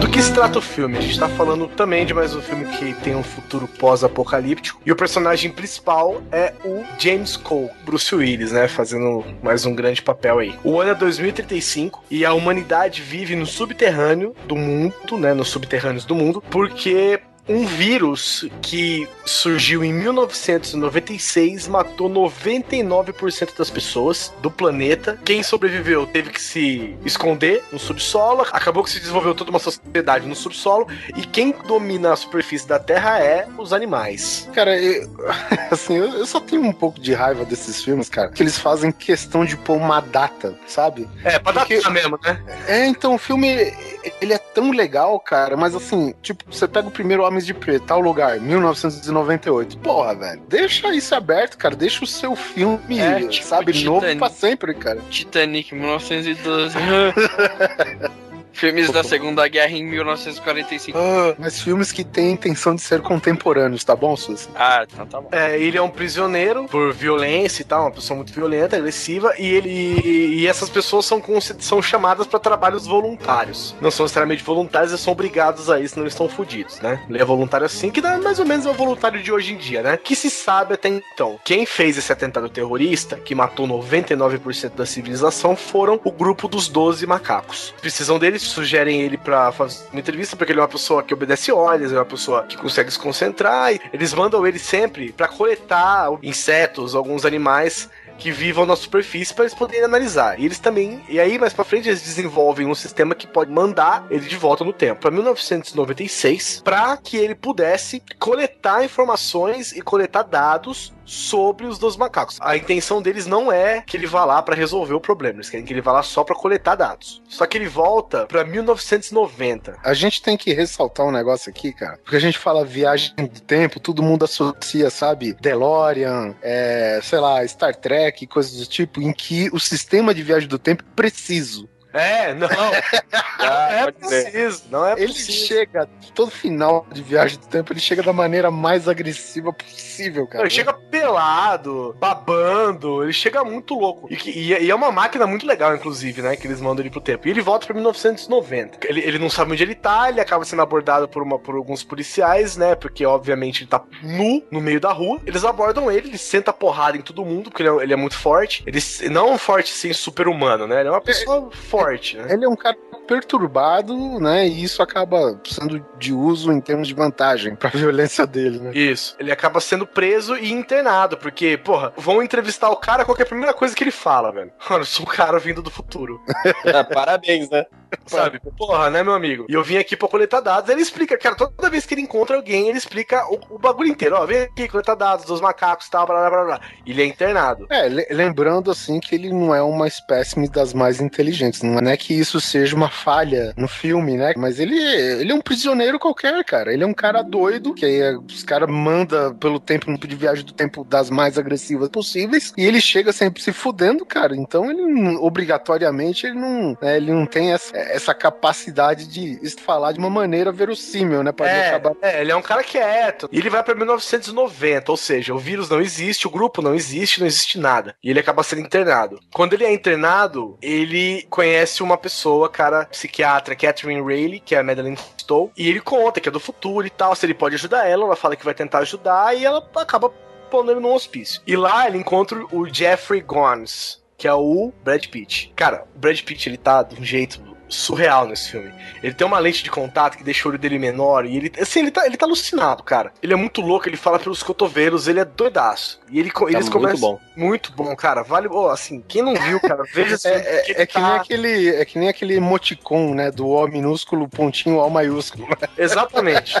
Do 0.00 0.08
que 0.10 0.20
se 0.20 0.32
trata 0.32 0.58
o 0.58 0.62
filme? 0.62 0.98
A 0.98 1.00
gente 1.00 1.18
tá 1.18 1.28
falando 1.28 1.68
também 1.68 2.04
de 2.04 2.12
mais 2.12 2.34
um 2.34 2.42
filme 2.42 2.64
que 2.76 2.94
tem 2.94 3.14
um 3.14 3.22
futuro 3.22 3.68
pós-apocalíptico. 3.68 4.80
E 4.84 4.90
o 4.90 4.96
personagem 4.96 5.52
principal 5.52 6.20
é 6.32 6.52
o 6.64 6.84
James 6.98 7.36
Cole, 7.36 7.70
Bruce 7.84 8.12
Willis, 8.12 8.50
né? 8.50 8.66
Fazendo 8.66 9.24
mais 9.40 9.64
um 9.64 9.74
grande 9.74 10.02
papel 10.02 10.40
aí. 10.40 10.58
O 10.64 10.80
ano 10.80 10.90
é 10.90 10.94
2035 10.96 12.04
e 12.10 12.24
a 12.24 12.32
humanidade 12.32 13.02
vive 13.02 13.36
no 13.36 13.46
subterrâneo 13.46 14.34
do 14.48 14.56
mundo, 14.56 15.16
né? 15.16 15.32
Nos 15.32 15.48
subterrâneos 15.48 16.04
do 16.04 16.14
mundo, 16.16 16.42
porque 16.50 17.20
um 17.48 17.66
vírus 17.66 18.46
que 18.60 19.08
surgiu 19.24 19.82
em 19.82 19.92
1996 19.92 21.66
matou 21.68 22.10
99% 22.10 23.56
das 23.56 23.70
pessoas 23.70 24.32
do 24.42 24.50
planeta. 24.50 25.18
Quem 25.24 25.42
sobreviveu 25.42 26.06
teve 26.06 26.30
que 26.30 26.40
se 26.40 26.96
esconder 27.04 27.62
no 27.72 27.78
subsolo. 27.78 28.42
Acabou 28.52 28.84
que 28.84 28.90
se 28.90 29.00
desenvolveu 29.00 29.34
toda 29.34 29.50
uma 29.50 29.58
sociedade 29.58 30.26
no 30.26 30.34
subsolo. 30.34 30.86
E 31.16 31.22
quem 31.22 31.54
domina 31.66 32.12
a 32.12 32.16
superfície 32.16 32.66
da 32.66 32.78
Terra 32.78 33.18
é 33.20 33.46
os 33.56 33.72
animais. 33.72 34.48
Cara, 34.54 34.78
eu, 34.78 35.08
assim, 35.70 35.96
eu, 35.96 36.26
só 36.26 36.40
tenho 36.40 36.62
um 36.62 36.72
pouco 36.72 37.00
de 37.00 37.14
raiva 37.14 37.44
desses 37.44 37.82
filmes, 37.82 38.08
cara, 38.08 38.30
que 38.30 38.42
eles 38.42 38.58
fazem 38.58 38.92
questão 38.92 39.44
de 39.44 39.56
pôr 39.56 39.76
uma 39.76 40.00
data, 40.00 40.54
sabe? 40.66 41.08
É, 41.24 41.38
pra 41.38 41.52
Porque- 41.52 41.76
datar 41.76 41.92
mesmo, 41.92 42.18
né? 42.22 42.42
É, 42.66 42.86
então 42.86 43.14
o 43.14 43.18
filme 43.18 43.72
ele 44.20 44.32
é 44.32 44.38
tão 44.38 44.70
legal, 44.70 45.18
cara, 45.20 45.56
mas 45.56 45.74
assim, 45.74 46.14
tipo, 46.22 46.44
você 46.50 46.66
pega 46.68 46.88
o 46.88 46.90
primeiro 46.90 47.22
Homens 47.24 47.44
de 47.46 47.54
Preto, 47.54 47.86
tal 47.86 48.00
lugar, 48.00 48.38
1998. 48.40 49.78
Porra, 49.78 50.14
velho, 50.14 50.42
deixa 50.48 50.94
isso 50.94 51.14
aberto, 51.14 51.56
cara, 51.56 51.74
deixa 51.76 52.04
o 52.04 52.06
seu 52.06 52.34
filme, 52.36 52.98
É, 53.00 53.26
tipo 53.26 53.46
sabe, 53.46 53.72
novo 53.84 54.00
Titanic. 54.00 54.18
pra 54.18 54.30
sempre, 54.30 54.74
cara. 54.74 55.00
Titanic, 55.10 55.74
1912. 55.74 56.74
Filmes 58.52 58.90
da 58.90 59.04
Segunda 59.04 59.46
Guerra 59.48 59.72
em 59.72 59.84
1945. 59.84 60.98
Ah, 60.98 61.34
mas 61.38 61.60
filmes 61.60 61.92
que 61.92 62.04
têm 62.04 62.32
intenção 62.32 62.74
de 62.74 62.82
ser 62.82 63.00
contemporâneos, 63.00 63.84
tá 63.84 63.94
bom, 63.94 64.16
Suzy? 64.16 64.48
Ah, 64.54 64.84
então 64.90 65.06
tá 65.06 65.20
bom. 65.20 65.28
É, 65.32 65.58
ele 65.58 65.78
é 65.78 65.82
um 65.82 65.90
prisioneiro 65.90 66.66
por 66.66 66.92
violência 66.92 67.62
e 67.62 67.64
tal, 67.64 67.82
uma 67.82 67.90
pessoa 67.90 68.16
muito 68.16 68.32
violenta, 68.32 68.76
agressiva, 68.76 69.34
e 69.38 69.46
ele 69.46 70.38
e 70.38 70.46
essas 70.46 70.68
pessoas 70.68 71.06
são, 71.06 71.22
são 71.58 71.82
chamadas 71.82 72.26
para 72.26 72.38
trabalhos 72.38 72.86
voluntários. 72.86 73.74
Não 73.80 73.90
são 73.90 74.04
necessariamente 74.04 74.42
voluntários, 74.42 74.92
eles 74.92 75.02
são 75.02 75.12
obrigados 75.12 75.70
a 75.70 75.80
isso, 75.80 75.94
senão 75.94 76.04
eles 76.04 76.14
estão 76.14 76.28
fodidos, 76.28 76.80
né? 76.80 77.02
Ele 77.08 77.20
é 77.20 77.24
voluntário 77.24 77.66
assim, 77.66 77.90
que 77.90 78.00
dá 78.00 78.18
mais 78.18 78.38
ou 78.38 78.46
menos 78.46 78.66
é 78.66 78.70
o 78.70 78.74
voluntário 78.74 79.22
de 79.22 79.32
hoje 79.32 79.52
em 79.52 79.56
dia, 79.56 79.82
né? 79.82 79.96
Que 79.96 80.14
se 80.14 80.30
sabe 80.30 80.74
até 80.74 80.88
então. 80.88 81.38
Quem 81.44 81.66
fez 81.66 81.96
esse 81.96 82.12
atentado 82.12 82.48
terrorista, 82.48 83.16
que 83.16 83.34
matou 83.34 83.66
99% 83.66 84.74
da 84.74 84.86
civilização, 84.86 85.56
foram 85.56 86.00
o 86.04 86.10
grupo 86.10 86.48
dos 86.48 86.68
12 86.68 87.06
macacos. 87.06 87.74
Precisam 87.80 88.18
deles, 88.18 88.37
sugerem 88.46 89.00
ele 89.00 89.16
para 89.16 89.50
fazer 89.52 89.84
uma 89.92 90.00
entrevista, 90.00 90.36
porque 90.36 90.52
ele 90.52 90.60
é 90.60 90.62
uma 90.62 90.68
pessoa 90.68 91.02
que 91.02 91.14
obedece 91.14 91.50
ordens, 91.50 91.92
é 91.92 91.96
uma 91.96 92.04
pessoa 92.04 92.44
que 92.44 92.56
consegue 92.56 92.90
se 92.90 92.98
concentrar, 92.98 93.72
eles 93.92 94.14
mandam 94.14 94.46
ele 94.46 94.58
sempre 94.58 95.12
para 95.12 95.28
coletar 95.28 96.10
insetos, 96.22 96.94
alguns 96.94 97.24
animais 97.24 97.88
que 98.18 98.32
vivam 98.32 98.66
na 98.66 98.74
superfície 98.74 99.32
para 99.32 99.44
eles 99.44 99.54
poderem 99.54 99.84
analisar. 99.84 100.38
E 100.38 100.44
eles 100.44 100.58
também, 100.58 101.00
e 101.08 101.20
aí 101.20 101.38
mais 101.38 101.52
para 101.52 101.64
frente 101.64 101.88
eles 101.88 102.02
desenvolvem 102.02 102.66
um 102.66 102.74
sistema 102.74 103.14
que 103.14 103.26
pode 103.26 103.50
mandar 103.50 104.06
ele 104.10 104.26
de 104.26 104.36
volta 104.36 104.64
no 104.64 104.72
tempo, 104.72 105.00
para 105.00 105.10
1996, 105.10 106.62
para 106.64 106.96
que 106.96 107.16
ele 107.16 107.34
pudesse 107.34 108.02
coletar 108.18 108.84
informações 108.84 109.72
e 109.72 109.80
coletar 109.80 110.24
dados 110.24 110.92
sobre 111.08 111.66
os 111.66 111.78
dois 111.78 111.96
macacos. 111.96 112.38
A 112.40 112.56
intenção 112.56 113.00
deles 113.00 113.26
não 113.26 113.50
é 113.50 113.80
que 113.80 113.96
ele 113.96 114.06
vá 114.06 114.24
lá 114.24 114.42
para 114.42 114.54
resolver 114.54 114.94
o 114.94 115.00
problema, 115.00 115.36
eles 115.36 115.50
querem 115.50 115.64
que 115.64 115.72
ele 115.72 115.80
vá 115.80 115.92
lá 115.92 116.02
só 116.02 116.22
para 116.22 116.34
coletar 116.34 116.74
dados. 116.74 117.22
Só 117.28 117.46
que 117.46 117.56
ele 117.56 117.68
volta 117.68 118.26
para 118.26 118.44
1990. 118.44 119.78
A 119.82 119.94
gente 119.94 120.20
tem 120.22 120.36
que 120.36 120.52
ressaltar 120.52 121.06
um 121.06 121.10
negócio 121.10 121.50
aqui, 121.50 121.72
cara, 121.72 121.98
porque 122.02 122.16
a 122.16 122.20
gente 122.20 122.38
fala 122.38 122.64
viagem 122.64 123.14
do 123.16 123.40
tempo, 123.40 123.80
todo 123.80 124.02
mundo 124.02 124.24
associa, 124.24 124.90
sabe, 124.90 125.32
DeLorean, 125.40 126.34
é, 126.42 127.00
sei 127.02 127.18
lá, 127.18 127.46
Star 127.46 127.74
Trek, 127.74 128.26
coisas 128.26 128.58
do 128.58 128.66
tipo, 128.66 129.00
em 129.00 129.12
que 129.12 129.48
o 129.52 129.58
sistema 129.58 130.12
de 130.12 130.22
viagem 130.22 130.48
do 130.48 130.58
tempo 130.58 130.84
é 130.86 130.94
preciso. 130.94 131.68
É, 131.92 132.34
não. 132.34 132.48
Ah, 133.40 133.68
não 133.70 133.88
é 133.88 133.92
preciso. 133.92 134.62
Não 134.68 134.86
é 134.86 134.92
ele 134.94 135.12
preciso. 135.12 135.46
chega, 135.46 135.88
todo 136.12 136.30
final 136.30 136.84
de 136.92 137.02
viagem 137.02 137.38
do 137.38 137.46
tempo, 137.46 137.72
ele 137.72 137.78
chega 137.78 138.02
da 138.02 138.12
maneira 138.12 138.50
mais 138.50 138.88
agressiva 138.88 139.52
possível, 139.52 140.26
cara. 140.26 140.42
Ele 140.42 140.50
chega 140.50 140.72
pelado, 140.72 141.96
babando, 141.98 143.04
ele 143.04 143.12
chega 143.12 143.44
muito 143.44 143.74
louco. 143.74 144.08
E, 144.10 144.16
e, 144.28 144.64
e, 144.64 144.70
é 144.70 144.74
uma 144.74 144.90
máquina 144.90 145.26
muito 145.26 145.46
legal, 145.46 145.74
inclusive, 145.74 146.20
né? 146.20 146.36
Que 146.36 146.48
eles 146.48 146.60
mandam 146.60 146.82
ele 146.82 146.90
pro 146.90 147.00
tempo. 147.00 147.28
E 147.28 147.30
ele 147.30 147.40
volta 147.40 147.66
pra 147.66 147.74
1990. 147.74 148.80
Ele, 148.88 149.00
ele 149.00 149.18
não 149.18 149.30
sabe 149.30 149.52
onde 149.52 149.62
ele 149.62 149.76
tá, 149.76 150.08
ele 150.08 150.20
acaba 150.20 150.44
sendo 150.44 150.62
abordado 150.62 151.08
por, 151.08 151.22
uma, 151.22 151.38
por 151.38 151.54
alguns 151.54 151.84
policiais, 151.84 152.56
né? 152.56 152.74
Porque, 152.74 153.06
obviamente, 153.06 153.62
ele 153.62 153.70
tá 153.70 153.82
nu 154.02 154.42
no 154.50 154.60
meio 154.60 154.80
da 154.80 154.92
rua. 154.92 155.20
Eles 155.24 155.44
abordam 155.44 155.90
ele, 155.90 156.08
ele 156.08 156.18
senta 156.18 156.52
porrada 156.52 156.96
em 156.96 157.02
todo 157.02 157.24
mundo, 157.24 157.50
porque 157.50 157.62
ele 157.62 157.70
é, 157.70 157.82
ele 157.84 157.92
é 157.92 157.96
muito 157.96 158.18
forte. 158.18 158.64
Ele 158.66 158.80
não 159.10 159.34
é 159.34 159.38
forte, 159.38 159.72
assim, 159.72 159.92
super-humano, 159.92 160.66
né? 160.66 160.80
Ele 160.80 160.88
é 160.88 160.92
uma 160.92 161.00
pessoa 161.00 161.48
forte 161.52 161.77
forte, 161.78 162.16
né? 162.16 162.32
Ele 162.32 162.44
é 162.44 162.48
um 162.48 162.56
cara 162.56 162.76
perturbado, 163.06 164.20
né? 164.20 164.46
E 164.46 164.62
isso 164.62 164.82
acaba 164.82 165.40
sendo 165.44 165.84
de 165.98 166.12
uso 166.12 166.52
em 166.52 166.60
termos 166.60 166.88
de 166.88 166.94
vantagem 166.94 167.54
pra 167.54 167.70
violência 167.74 168.26
dele, 168.26 168.58
né? 168.58 168.72
Isso. 168.74 169.16
Ele 169.18 169.32
acaba 169.32 169.60
sendo 169.60 169.86
preso 169.86 170.36
e 170.36 170.52
internado, 170.52 171.16
porque, 171.16 171.56
porra, 171.56 171.92
vão 171.96 172.22
entrevistar 172.22 172.68
o 172.70 172.76
cara, 172.76 173.04
qual 173.04 173.16
é 173.18 173.22
a 173.22 173.26
primeira 173.26 173.54
coisa 173.54 173.74
que 173.74 173.82
ele 173.82 173.90
fala, 173.90 174.32
velho? 174.32 174.52
Mano, 174.68 174.82
eu 174.82 174.86
sou 174.86 175.06
um 175.06 175.08
cara 175.08 175.38
vindo 175.38 175.62
do 175.62 175.70
futuro. 175.70 176.20
Ah, 176.68 176.84
parabéns, 176.84 177.48
né? 177.48 177.64
Sabe? 178.06 178.40
Porra, 178.56 178.90
né, 178.90 179.02
meu 179.02 179.14
amigo? 179.14 179.46
E 179.48 179.54
eu 179.54 179.62
vim 179.62 179.76
aqui 179.76 179.96
pra 179.96 180.08
coletar 180.08 180.40
dados. 180.40 180.70
Ele 180.70 180.80
explica, 180.80 181.16
cara, 181.18 181.34
toda 181.34 181.70
vez 181.70 181.86
que 181.86 181.94
ele 181.94 182.02
encontra 182.02 182.36
alguém, 182.36 182.68
ele 182.68 182.78
explica 182.78 183.24
o, 183.26 183.56
o 183.56 183.58
bagulho 183.58 183.90
inteiro. 183.90 184.16
Ó, 184.16 184.26
vem 184.26 184.42
aqui, 184.42 184.68
coletar 184.68 184.94
dados 184.94 185.24
dos 185.24 185.40
macacos 185.40 185.86
e 185.86 185.90
tal, 185.90 186.06
blá, 186.06 186.28
blá, 186.28 186.44
blá, 186.44 186.60
Ele 186.86 187.02
é 187.02 187.06
internado. 187.06 187.66
É, 187.70 187.88
lembrando, 188.12 188.70
assim, 188.70 189.00
que 189.00 189.14
ele 189.14 189.30
não 189.30 189.54
é 189.54 189.62
uma 189.62 189.86
espécime 189.86 190.48
das 190.48 190.72
mais 190.72 191.00
inteligentes. 191.00 191.62
Não 191.62 191.78
é 191.78 191.96
que 191.96 192.14
isso 192.14 192.40
seja 192.40 192.74
uma 192.74 192.90
falha 192.90 193.52
no 193.56 193.68
filme, 193.68 194.16
né? 194.16 194.32
Mas 194.36 194.58
ele, 194.58 194.78
ele 194.78 195.32
é 195.32 195.34
um 195.34 195.40
prisioneiro 195.40 195.98
qualquer, 195.98 196.44
cara. 196.44 196.72
Ele 196.72 196.84
é 196.84 196.86
um 196.86 196.94
cara 196.94 197.22
doido, 197.22 197.74
que 197.74 197.84
aí 197.84 198.16
os 198.16 198.42
caras 198.42 198.68
mandam 198.68 199.34
pelo 199.34 199.60
tempo 199.60 199.96
de 200.06 200.16
viagem 200.16 200.44
do 200.44 200.52
tempo 200.52 200.84
das 200.84 201.10
mais 201.10 201.38
agressivas 201.38 201.88
possíveis, 201.88 202.52
e 202.56 202.64
ele 202.64 202.80
chega 202.80 203.12
sempre 203.12 203.42
se 203.42 203.52
fudendo, 203.52 204.04
cara. 204.04 204.34
Então 204.36 204.70
ele, 204.70 205.16
obrigatoriamente, 205.16 206.26
ele 206.26 206.38
não, 206.38 206.76
né, 206.80 206.96
ele 206.96 207.12
não 207.12 207.26
tem 207.26 207.52
essa, 207.52 207.76
essa 207.94 208.14
capacidade 208.14 209.06
de 209.06 209.38
falar 209.60 209.92
de 209.92 209.98
uma 209.98 210.10
maneira 210.10 210.52
verossímil, 210.52 211.22
né? 211.22 211.32
Pra 211.32 211.48
é, 211.48 211.68
acabar... 211.68 211.96
é, 212.02 212.20
ele 212.20 212.32
é 212.32 212.36
um 212.36 212.42
cara 212.42 212.62
quieto. 212.62 213.28
E 213.30 213.38
ele 213.38 213.50
vai 213.50 213.62
pra 213.62 213.74
1990, 213.74 214.90
ou 214.90 214.96
seja, 214.96 215.34
o 215.34 215.38
vírus 215.38 215.68
não 215.68 215.80
existe, 215.80 216.26
o 216.26 216.30
grupo 216.30 216.62
não 216.62 216.74
existe, 216.74 217.20
não 217.20 217.26
existe 217.26 217.58
nada. 217.58 217.94
E 218.02 218.10
ele 218.10 218.20
acaba 218.20 218.42
sendo 218.42 218.62
internado. 218.62 219.18
Quando 219.32 219.54
ele 219.54 219.64
é 219.64 219.72
internado, 219.72 220.58
ele 220.60 221.26
conhece 221.30 221.82
uma 221.82 221.96
pessoa, 221.96 222.48
cara, 222.48 222.86
psiquiatra, 222.86 223.56
Catherine 223.56 224.00
Rayleigh, 224.00 224.40
que 224.40 224.54
é 224.54 224.58
a 224.58 224.62
Madeline 224.62 224.98
Stowe, 225.18 225.50
e 225.56 225.68
ele 225.68 225.80
conta 225.80 226.20
que 226.20 226.28
é 226.28 226.32
do 226.32 226.40
futuro 226.40 226.86
e 226.86 226.90
tal, 226.90 227.14
se 227.14 227.26
ele 227.26 227.34
pode 227.34 227.54
ajudar 227.54 227.86
ela, 227.86 228.04
ela 228.04 228.16
fala 228.16 228.36
que 228.36 228.44
vai 228.44 228.54
tentar 228.54 228.78
ajudar, 228.80 229.36
e 229.36 229.44
ela 229.44 229.66
acaba 229.76 230.12
pondo 230.50 230.70
ele 230.70 230.80
num 230.80 230.92
hospício. 230.92 231.40
E 231.46 231.56
lá 231.56 231.86
ele 231.86 231.98
encontra 231.98 232.38
o 232.52 232.66
Jeffrey 232.66 233.20
Gomes, 233.20 234.02
que 234.16 234.26
é 234.26 234.34
o 234.34 234.72
Brad 234.82 235.06
Pitt. 235.06 235.52
Cara, 235.54 235.86
o 235.94 235.98
Brad 235.98 236.20
Pitt, 236.22 236.48
ele 236.48 236.56
tá 236.56 236.82
de 236.82 237.00
um 237.00 237.04
jeito 237.04 237.40
surreal 237.68 238.26
nesse 238.26 238.50
filme. 238.50 238.72
Ele 239.02 239.14
tem 239.14 239.26
uma 239.26 239.38
lente 239.38 239.62
de 239.62 239.70
contato 239.70 240.16
que 240.16 240.24
deixa 240.24 240.46
o 240.46 240.50
olho 240.50 240.58
dele 240.58 240.78
menor 240.78 241.24
e 241.24 241.36
ele, 241.36 241.52
assim, 241.60 241.80
ele 241.80 241.90
tá, 241.90 242.06
ele 242.06 242.16
tá 242.16 242.26
alucinado, 242.26 242.82
cara. 242.82 243.12
Ele 243.22 243.32
é 243.32 243.36
muito 243.36 243.60
louco, 243.60 243.88
ele 243.88 243.96
fala 243.96 244.18
pelos 244.18 244.42
cotovelos, 244.42 245.08
ele 245.08 245.20
é 245.20 245.24
doidaço. 245.24 246.00
E 246.10 246.18
ele, 246.18 246.30
tá 246.30 246.46
eles 246.48 246.68
começam... 246.68 246.98
Muito 246.98 247.00
bom. 247.00 247.20
Muito 247.36 247.72
bom, 247.72 247.96
cara. 247.96 248.22
Vale, 248.22 248.48
oh, 248.48 248.68
assim, 248.68 249.02
quem 249.06 249.22
não 249.22 249.34
viu, 249.34 249.60
cara, 249.60 249.84
veja 249.92 250.14
esse 250.14 250.28
é, 250.28 250.32
é, 250.32 250.62
que, 250.62 250.72
é 250.72 250.86
que 250.86 250.94
tá... 250.94 251.00
nem 251.00 251.10
aquele, 251.18 251.68
é 251.68 251.84
que 251.84 251.98
nem 251.98 252.08
aquele 252.08 252.34
emoticon, 252.34 253.14
né, 253.14 253.30
do 253.30 253.48
O 253.48 253.66
minúsculo, 253.66 254.28
pontinho 254.28 254.78
O 254.78 254.90
maiúsculo. 254.90 255.46
Exatamente. 255.76 256.56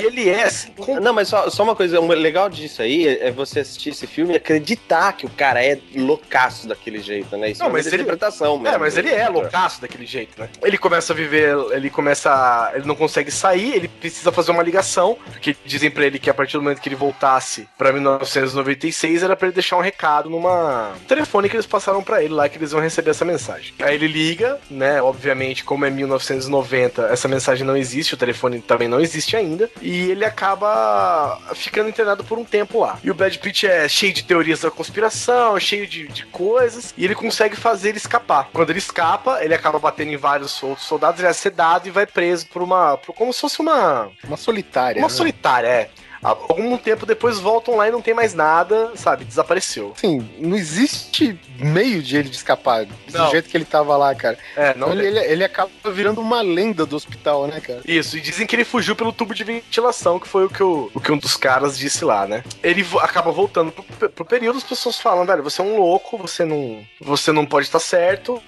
e 0.00 0.02
ele 0.02 0.28
é 0.28 0.44
assim, 0.44 0.72
com... 0.72 1.00
Não, 1.00 1.12
mas 1.12 1.28
só, 1.28 1.48
só 1.50 1.62
uma 1.62 1.76
coisa, 1.76 2.00
o 2.00 2.06
legal 2.08 2.48
disso 2.48 2.82
aí 2.82 3.06
é 3.06 3.30
você 3.30 3.60
assistir 3.60 3.90
esse 3.90 4.06
filme 4.06 4.34
e 4.34 4.36
acreditar 4.36 5.12
que 5.12 5.26
o 5.26 5.30
cara 5.30 5.64
é 5.64 5.78
loucaço 5.94 6.66
daquele 6.66 7.00
jeito, 7.00 7.36
né? 7.36 7.50
Isso 7.50 7.62
não, 7.62 7.70
é 7.70 7.72
mas 7.72 7.86
ele... 7.86 7.96
interpretação 7.96 8.58
mesmo. 8.58 8.74
É, 8.74 8.78
mas 8.78 8.96
ele 8.96 9.10
é 9.10 9.28
loucaço 9.28 9.73
daquele 9.80 10.06
jeito, 10.06 10.40
né? 10.40 10.48
Ele 10.62 10.78
começa 10.78 11.12
a 11.12 11.16
viver, 11.16 11.56
ele 11.72 11.90
começa. 11.90 12.72
Ele 12.74 12.86
não 12.86 12.94
consegue 12.94 13.30
sair, 13.30 13.74
ele 13.74 13.88
precisa 13.88 14.32
fazer 14.32 14.50
uma 14.50 14.62
ligação, 14.62 15.16
porque 15.26 15.56
dizem 15.64 15.90
pra 15.90 16.04
ele 16.04 16.18
que 16.18 16.30
a 16.30 16.34
partir 16.34 16.56
do 16.56 16.62
momento 16.62 16.80
que 16.80 16.88
ele 16.88 16.96
voltasse 16.96 17.68
pra 17.76 17.92
1996 17.92 19.22
era 19.22 19.36
pra 19.36 19.48
ele 19.48 19.54
deixar 19.54 19.76
um 19.76 19.80
recado 19.80 20.28
numa 20.30 20.92
telefone 21.06 21.48
que 21.48 21.56
eles 21.56 21.66
passaram 21.66 22.02
pra 22.02 22.22
ele 22.22 22.34
lá, 22.34 22.48
que 22.48 22.58
eles 22.58 22.72
vão 22.72 22.80
receber 22.80 23.10
essa 23.10 23.24
mensagem. 23.24 23.74
Aí 23.80 23.94
ele 23.94 24.06
liga, 24.06 24.58
né? 24.70 25.00
Obviamente, 25.02 25.64
como 25.64 25.84
é 25.84 25.90
1990, 25.90 27.08
essa 27.08 27.28
mensagem 27.28 27.66
não 27.66 27.76
existe, 27.76 28.14
o 28.14 28.16
telefone 28.16 28.60
também 28.60 28.88
não 28.88 29.00
existe 29.00 29.36
ainda, 29.36 29.70
e 29.80 30.10
ele 30.10 30.24
acaba 30.24 31.40
ficando 31.54 31.88
internado 31.88 32.24
por 32.24 32.38
um 32.38 32.44
tempo 32.44 32.80
lá. 32.80 32.98
E 33.02 33.10
o 33.10 33.14
Brad 33.14 33.36
Pitt 33.36 33.66
é 33.66 33.88
cheio 33.88 34.12
de 34.12 34.24
teorias 34.24 34.60
da 34.60 34.70
conspiração, 34.70 35.58
cheio 35.58 35.86
de, 35.86 36.08
de 36.08 36.26
coisas, 36.26 36.94
e 36.96 37.04
ele 37.04 37.14
consegue 37.14 37.56
fazer 37.56 37.90
ele 37.90 37.98
escapar. 37.98 38.48
Quando 38.52 38.70
ele 38.70 38.78
escapa, 38.78 39.42
ele 39.42 39.54
acaba 39.54 39.63
batendo 39.72 40.12
em 40.12 40.16
vários 40.16 40.62
outros 40.62 40.86
soldados, 40.86 41.20
ele 41.20 41.28
é 41.28 41.32
sedado 41.32 41.88
e 41.88 41.90
vai 41.90 42.06
preso 42.06 42.46
por 42.46 42.62
uma. 42.62 42.96
Por, 42.96 43.14
como 43.14 43.32
se 43.32 43.40
fosse 43.40 43.60
uma. 43.60 44.10
Uma 44.24 44.36
solitária. 44.36 45.00
Uma 45.00 45.08
né? 45.08 45.14
solitária, 45.14 45.68
é. 45.68 45.90
Algum 46.24 46.76
tempo 46.78 47.04
depois 47.04 47.38
voltam 47.38 47.76
lá 47.76 47.88
e 47.88 47.92
não 47.92 48.00
tem 48.00 48.14
mais 48.14 48.32
nada, 48.32 48.92
sabe? 48.96 49.24
Desapareceu. 49.24 49.92
Sim, 49.96 50.26
não 50.38 50.56
existe 50.56 51.38
meio 51.58 52.02
de 52.02 52.16
ele 52.16 52.28
de 52.30 52.36
escapar 52.36 52.86
do 52.86 53.30
jeito 53.30 53.48
que 53.48 53.56
ele 53.56 53.64
tava 53.64 53.96
lá, 53.96 54.14
cara. 54.14 54.38
É, 54.56 54.74
não 54.74 54.92
ele, 54.92 55.06
ele, 55.06 55.18
ele, 55.18 55.44
acaba 55.44 55.70
virando 55.92 56.20
uma 56.20 56.40
lenda 56.40 56.86
do 56.86 56.96
hospital, 56.96 57.46
né, 57.46 57.60
cara? 57.60 57.82
Isso, 57.86 58.16
e 58.16 58.20
dizem 58.20 58.46
que 58.46 58.56
ele 58.56 58.64
fugiu 58.64 58.96
pelo 58.96 59.12
tubo 59.12 59.34
de 59.34 59.44
ventilação, 59.44 60.18
que 60.18 60.26
foi 60.26 60.46
o 60.46 60.48
que, 60.48 60.62
o, 60.62 60.90
o 60.94 61.00
que 61.00 61.12
um 61.12 61.18
dos 61.18 61.36
caras 61.36 61.78
disse 61.78 62.04
lá, 62.04 62.26
né? 62.26 62.42
Ele 62.62 62.84
acaba 63.00 63.30
voltando 63.30 63.70
pro, 63.70 64.08
pro 64.08 64.24
período, 64.24 64.56
as 64.56 64.64
pessoas 64.64 64.98
falam, 64.98 65.26
velho, 65.26 65.42
você 65.42 65.60
é 65.60 65.64
um 65.64 65.78
louco, 65.78 66.16
você 66.16 66.44
não, 66.44 66.84
você 67.00 67.32
não 67.32 67.44
pode 67.44 67.66
estar 67.66 67.80
certo, 67.80 68.42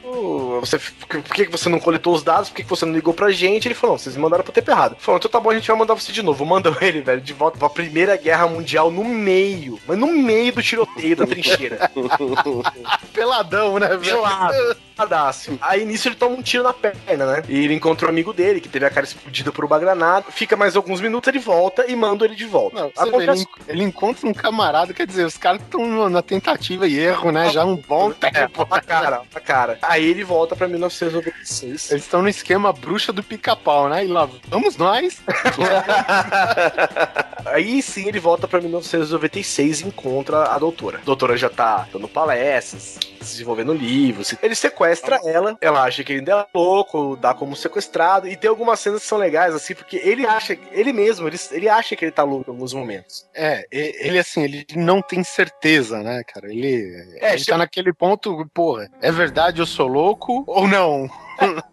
você, 0.60 0.78
por 0.78 1.22
que 1.22 1.44
você 1.44 1.68
não 1.68 1.78
coletou 1.78 2.14
os 2.14 2.22
dados, 2.22 2.48
por 2.48 2.56
que 2.56 2.64
você 2.64 2.86
não 2.86 2.94
ligou 2.94 3.12
pra 3.12 3.30
gente? 3.30 3.68
Ele 3.68 3.74
falou, 3.74 3.94
não, 3.94 3.98
vocês 3.98 4.16
me 4.16 4.22
mandaram 4.22 4.42
pro 4.42 4.52
tempo 4.52 4.70
errado. 4.70 4.96
Falou, 4.98 5.18
então 5.18 5.30
tá 5.30 5.38
bom, 5.38 5.50
a 5.50 5.54
gente 5.54 5.68
vai 5.68 5.76
mandar 5.76 5.94
você 5.94 6.12
de 6.12 6.22
novo. 6.22 6.44
Mandam 6.44 6.76
ele, 6.80 7.02
velho, 7.02 7.20
de 7.20 7.32
volta 7.32 7.58
pra 7.68 7.84
Primeira 7.84 8.16
Guerra 8.16 8.46
Mundial 8.46 8.90
no 8.90 9.04
meio, 9.04 9.78
mas 9.86 9.98
no 9.98 10.08
meio 10.08 10.52
do 10.52 10.62
tiroteio 10.62 11.16
da 11.16 11.26
trincheira. 11.26 11.90
Peladão, 13.12 13.78
né, 13.78 13.88
velho? 13.88 14.00
Pelado. 14.00 14.76
Porradaço. 14.96 15.58
Aí 15.60 15.84
nisso 15.84 16.08
ele 16.08 16.14
toma 16.16 16.36
um 16.36 16.42
tiro 16.42 16.64
na 16.64 16.72
perna, 16.72 17.26
né? 17.26 17.42
E 17.48 17.64
ele 17.64 17.74
encontra 17.74 18.06
um 18.06 18.10
amigo 18.10 18.32
dele, 18.32 18.60
que 18.60 18.68
teve 18.68 18.86
a 18.86 18.90
cara 18.90 19.04
explodida 19.04 19.52
por 19.52 19.64
uma 19.64 19.78
granada. 19.78 20.26
Fica 20.30 20.56
mais 20.56 20.74
alguns 20.74 21.00
minutos, 21.00 21.28
ele 21.28 21.38
volta 21.38 21.84
e 21.86 21.94
manda 21.94 22.24
ele 22.24 22.34
de 22.34 22.46
volta. 22.46 22.80
Não, 22.80 22.90
você 22.94 23.10
vê, 23.10 23.30
ele, 23.32 23.46
ele 23.68 23.82
encontra 23.84 24.26
um 24.26 24.32
camarada, 24.34 24.94
quer 24.94 25.06
dizer, 25.06 25.24
os 25.24 25.36
caras 25.36 25.60
estão 25.60 26.08
na 26.08 26.22
tentativa 26.22 26.86
e 26.88 26.98
erro, 26.98 27.30
né? 27.30 27.50
Já 27.50 27.62
há 27.62 27.66
um 27.66 27.76
bom 27.76 28.12
É, 28.22 28.30
tempo. 28.30 28.66
pra 28.66 28.80
cara, 28.80 29.22
pra 29.30 29.40
cara. 29.40 29.78
Aí 29.82 30.04
ele 30.04 30.24
volta 30.24 30.56
pra 30.56 30.66
1996. 30.66 31.90
Eles 31.90 32.04
estão 32.04 32.22
no 32.22 32.28
esquema 32.28 32.72
bruxa 32.72 33.12
do 33.12 33.22
pica-pau, 33.22 33.88
né? 33.88 34.04
E 34.04 34.08
lá 34.08 34.28
vamos 34.48 34.76
nós. 34.76 35.20
Aí 37.46 37.80
sim 37.82 38.08
ele 38.08 38.18
volta 38.18 38.48
pra 38.48 38.60
1996 38.60 39.80
e 39.82 39.86
encontra 39.86 40.44
a 40.52 40.58
doutora. 40.58 40.98
A 40.98 41.04
doutora 41.04 41.36
já 41.36 41.48
tá 41.48 41.86
dando 41.92 42.08
palestras, 42.08 42.98
desenvolvendo 43.20 43.72
livros. 43.72 44.34
Ele 44.42 44.54
sequestra 44.54 44.85
ela, 45.24 45.56
ela 45.60 45.82
acha 45.82 46.02
que 46.04 46.12
ele 46.12 46.20
ainda 46.20 46.40
é 46.40 46.46
louco, 46.54 47.16
dá 47.16 47.34
como 47.34 47.56
sequestrado. 47.56 48.28
E 48.28 48.36
tem 48.36 48.48
algumas 48.48 48.80
cenas 48.80 49.02
que 49.02 49.08
são 49.08 49.18
legais, 49.18 49.54
assim, 49.54 49.74
porque 49.74 49.96
ele 49.96 50.26
acha, 50.26 50.58
ele 50.72 50.92
mesmo, 50.92 51.26
ele, 51.26 51.36
ele 51.50 51.68
acha 51.68 51.96
que 51.96 52.04
ele 52.04 52.12
tá 52.12 52.22
louco 52.22 52.50
em 52.50 52.54
alguns 52.54 52.72
momentos. 52.72 53.26
É, 53.34 53.66
ele 53.70 54.18
assim, 54.18 54.42
ele 54.42 54.66
não 54.74 55.00
tem 55.02 55.22
certeza, 55.22 56.02
né, 56.02 56.22
cara? 56.24 56.48
Ele, 56.48 57.16
É, 57.20 57.34
ele 57.34 57.44
tá 57.44 57.56
naquele 57.56 57.92
ponto, 57.92 58.48
porra, 58.52 58.88
é 59.00 59.10
verdade 59.10 59.60
eu 59.60 59.66
sou 59.66 59.86
louco 59.86 60.44
ou 60.46 60.66
não? 60.66 61.08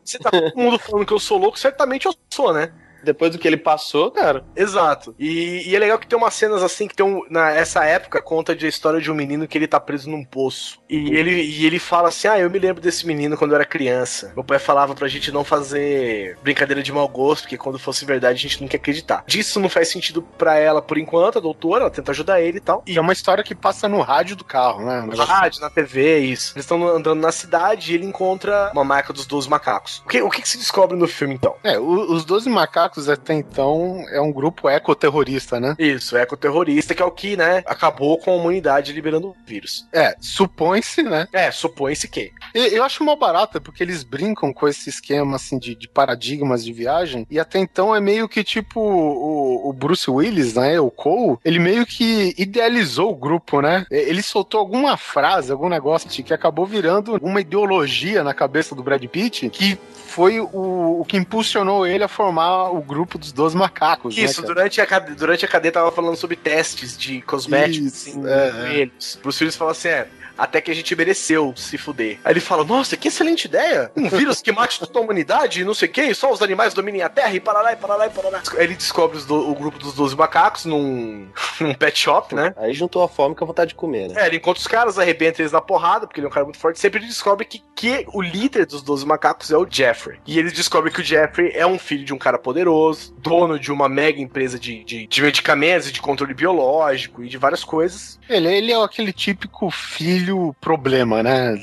Se 0.04 0.20
tá 0.20 0.30
todo 0.30 0.56
mundo 0.56 0.78
falando 0.78 1.06
que 1.06 1.14
eu 1.14 1.20
sou 1.20 1.38
louco, 1.38 1.58
certamente 1.58 2.06
eu 2.06 2.14
sou, 2.30 2.54
né? 2.54 2.72
Depois 3.04 3.32
do 3.32 3.38
que 3.40 3.48
ele 3.48 3.58
passou, 3.58 4.12
cara. 4.12 4.44
Exato. 4.56 5.14
E, 5.20 5.70
e 5.70 5.76
é 5.76 5.80
legal 5.80 6.00
que 6.00 6.08
tem 6.08 6.18
umas 6.18 6.34
cenas 6.34 6.64
assim 6.64 6.88
que 6.88 6.96
tem 6.96 7.06
um, 7.06 7.22
nessa 7.30 7.84
época 7.86 8.22
conta 8.22 8.56
de 8.56 8.66
a 8.66 8.70
história 8.70 9.00
de 9.02 9.12
um 9.12 9.16
menino 9.16 9.48
que 9.48 9.58
ele 9.58 9.68
tá 9.68 9.80
preso 9.80 10.10
num 10.10 10.24
poço. 10.24 10.80
E 10.90 11.16
ele, 11.16 11.42
e 11.44 11.66
ele 11.66 11.80
fala 11.80 12.10
assim: 12.10 12.28
Ah, 12.28 12.40
eu 12.40 12.50
me 12.50 12.60
lembro 12.60 12.82
desse 12.82 13.06
menino 13.06 13.38
quando 13.38 13.52
eu 13.52 13.56
era 13.56 13.66
criança. 13.66 14.32
Meu 14.36 14.44
pai 14.44 14.60
falava 14.60 14.94
pra 14.96 15.08
gente 15.08 15.32
não 15.32 15.44
fazer 15.44 16.38
brincadeira 16.44 16.82
de 16.84 16.92
mau 16.92 17.08
gosto, 17.08 17.44
porque 17.44 17.58
quando 17.58 17.80
fosse 17.80 18.06
verdade 18.06 18.38
a 18.38 18.42
gente 18.42 18.62
não 18.62 18.68
quer 18.68 18.78
acreditar. 18.78 19.24
Disso 19.28 19.60
não 19.60 19.70
faz 19.70 19.90
sentido 19.90 20.22
pra 20.22 20.56
ela 20.58 20.82
por 20.82 20.98
enquanto, 20.98 21.38
a 21.38 21.42
doutora, 21.42 21.82
ela 21.82 21.90
tenta 21.92 22.12
ajudar 22.12 22.42
ele 22.42 22.58
e 22.58 22.62
tal. 22.62 22.84
E 22.88 22.98
é 22.98 23.02
uma 23.02 23.14
história 23.14 23.44
que 23.44 23.56
passa 23.56 23.88
no 23.88 24.02
rádio 24.02 24.36
do 24.36 24.44
carro, 24.44 24.80
né? 24.86 24.96
Na 25.02 25.02
negócio- 25.08 25.26
rádio, 25.26 25.62
na 25.62 25.70
TV, 25.70 26.20
isso. 26.20 26.54
Eles 26.56 26.66
estão 26.66 26.88
andando 26.88 27.20
na 27.20 27.32
cidade 27.32 27.92
e 27.92 27.96
ele 27.96 28.06
encontra 28.06 28.72
uma 28.74 28.84
marca 28.84 29.12
dos 29.14 29.26
12 29.26 29.50
macacos. 29.50 30.02
O 30.06 30.10
que, 30.10 30.22
o 30.22 30.30
que, 30.30 30.42
que 30.42 30.50
se 30.50 30.58
descobre 30.58 30.98
no 30.98 31.08
filme 31.08 31.34
então? 31.34 31.56
É, 31.64 31.80
o- 31.80 32.12
os 32.14 32.24
12 32.26 32.50
macacos 32.50 32.93
até 33.10 33.34
então 33.34 34.04
é 34.10 34.22
um 34.22 34.32
grupo 34.32 34.70
ecoterrorista, 34.70 35.60
né? 35.60 35.76
Isso, 35.78 36.18
ecoterrorista, 36.18 36.94
que 36.94 37.02
é 37.02 37.06
o 37.06 37.12
que, 37.12 37.36
né, 37.36 37.64
acabou 37.66 38.18
com 38.18 38.32
a 38.32 38.36
humanidade 38.36 38.94
liberando 38.94 39.30
o 39.30 39.36
vírus. 39.46 39.88
É, 39.92 40.16
supõe-se, 40.20 41.04
né? 41.04 41.28
É, 41.32 41.52
supõe-se 41.52 42.08
que. 42.08 42.32
Eu 42.54 42.84
acho 42.84 43.04
mal 43.04 43.16
barato, 43.16 43.60
porque 43.60 43.84
eles 43.84 44.04
brincam 44.04 44.54
com 44.54 44.68
esse 44.68 44.90
esquema, 44.90 45.36
assim, 45.36 45.58
de, 45.58 45.76
de 45.76 45.88
paradigmas 45.88 46.64
de 46.64 46.72
viagem, 46.72 47.26
e 47.30 47.40
até 47.40 47.60
então 47.60 47.96
é 47.96 48.00
meio 48.00 48.30
que, 48.30 48.44
tipo, 48.44 48.80
o, 48.80 49.70
o 49.70 49.74
Bruce 49.74 50.10
Willis, 50.10 50.56
né, 50.56 50.80
o 50.80 50.92
Cole, 50.92 51.38
ele 51.44 51.60
meio 51.60 51.86
que 51.86 52.34
idealizou 52.38 53.12
o 53.12 53.16
grupo, 53.16 53.62
né? 53.62 53.86
Ele 53.90 54.22
soltou 54.22 54.60
alguma 54.60 54.98
frase, 54.98 55.52
algum 55.52 55.70
negócio 55.70 56.10
que 56.10 56.34
acabou 56.34 56.66
virando 56.66 57.18
uma 57.22 57.42
ideologia 57.42 58.24
na 58.24 58.34
cabeça 58.34 58.76
do 58.76 58.84
Brad 58.84 59.04
Pitt, 59.06 59.50
que 59.50 59.78
foi 60.14 60.40
o, 60.40 61.00
o 61.02 61.06
que 61.08 61.18
impulsionou 61.18 61.88
ele 61.88 62.04
a 62.04 62.08
formar 62.08 62.70
o 62.70 62.82
grupo 62.82 63.18
dos 63.18 63.32
12 63.32 63.58
macacos, 63.58 64.16
Isso, 64.16 64.42
né, 64.42 64.48
durante, 64.48 64.80
a, 64.80 65.00
durante 65.00 65.44
a 65.44 65.48
cadeia 65.48 65.72
tava 65.72 65.92
falando 65.92 66.16
sobre 66.16 66.36
testes 66.36 66.96
de 66.96 67.22
cosméticos 67.22 68.08
Isso, 68.08 68.20
em 68.20 68.28
é, 68.28 68.84
é. 68.84 68.90
Bruce 69.22 69.44
Willis 69.44 69.56
fala 69.56 69.72
assim, 69.72 69.88
é... 69.88 70.08
Até 70.38 70.62
que 70.62 70.72
a 70.72 70.76
gente 70.76 70.96
mereceu 70.96 71.54
se 71.56 71.78
fuder. 71.78 72.20
Aí 72.24 72.34
ele 72.34 72.40
fala: 72.40 72.64
Nossa, 72.64 72.98
que 72.98 73.08
excelente 73.08 73.46
ideia! 73.46 73.92
Um 73.96 74.10
vírus 74.10 74.42
que 74.42 74.52
mate 74.52 74.80
toda 74.80 75.00
a 75.00 75.02
humanidade 75.02 75.62
e 75.62 75.64
não 75.66 75.74
sei 75.74 75.88
o 75.88 75.92
que, 75.92 76.14
só 76.14 76.32
os 76.32 76.42
animais 76.42 76.74
dominem 76.74 77.02
a 77.02 77.10
Terra 77.10 77.34
e 77.34 77.40
para 77.40 77.62
lá 77.62 77.74
e 77.74 77.76
para 77.76 77.96
lá 77.96 78.08
e 78.08 78.10
para 78.10 78.30
lá. 78.30 78.42
Aí 78.58 78.64
ele 78.64 78.76
descobre 78.76 79.20
do- 79.22 79.50
o 79.50 79.56
grupo 79.56 79.78
dos 79.80 79.94
12 79.94 80.16
macacos 80.16 80.66
num, 80.66 81.28
num 81.60 81.74
pet 81.74 81.98
shop, 82.00 82.34
né? 82.36 82.54
Aí 82.58 82.74
juntou 82.74 83.04
a 83.04 83.08
fome 83.10 83.36
com 83.36 83.44
a 83.44 83.48
vontade 83.48 83.70
de 83.70 83.76
comer, 83.76 84.10
né? 84.10 84.24
É, 84.24 84.28
ele 84.28 84.38
encontra 84.38 84.60
os 84.60 84.68
caras, 84.68 84.98
arrebenta 85.00 85.42
eles 85.42 85.52
na 85.52 85.62
porrada, 85.62 86.08
porque 86.08 86.20
ele 86.20 86.28
é 86.28 86.30
um 86.30 86.34
cara 86.34 86.46
muito 86.46 86.60
forte. 86.60 86.80
Sempre 86.80 87.00
ele 87.00 87.08
descobre 87.08 87.46
que, 87.46 87.62
que 87.76 88.06
o 88.14 88.22
líder 88.22 88.66
dos 88.66 88.82
12 88.82 89.06
macacos 89.06 89.52
é 89.52 89.58
o 89.58 89.68
Jeffrey. 89.70 90.20
E 90.26 90.40
ele 90.40 90.52
descobre 90.52 90.92
que 90.92 91.02
o 91.02 91.04
Jeffrey 91.04 91.52
é 91.54 91.66
um 91.66 91.78
filho 91.80 92.06
de 92.06 92.14
um 92.14 92.18
cara 92.18 92.38
poderoso, 92.40 93.14
dono 93.20 93.60
de 93.60 93.72
uma 93.72 93.88
mega 93.90 94.20
empresa 94.22 94.58
de, 94.60 94.84
de, 94.84 95.08
de 95.08 95.22
medicamentos 95.22 95.88
e 95.88 95.92
de 95.92 96.02
controle 96.02 96.34
biológico 96.34 97.24
e 97.24 97.28
de 97.30 97.38
várias 97.38 97.64
coisas. 97.64 98.20
Ele, 98.30 98.48
ele 98.48 98.72
é 98.72 98.84
aquele 98.84 99.12
típico 99.14 99.70
filho 99.70 100.23
problema, 100.60 101.24
né? 101.24 101.56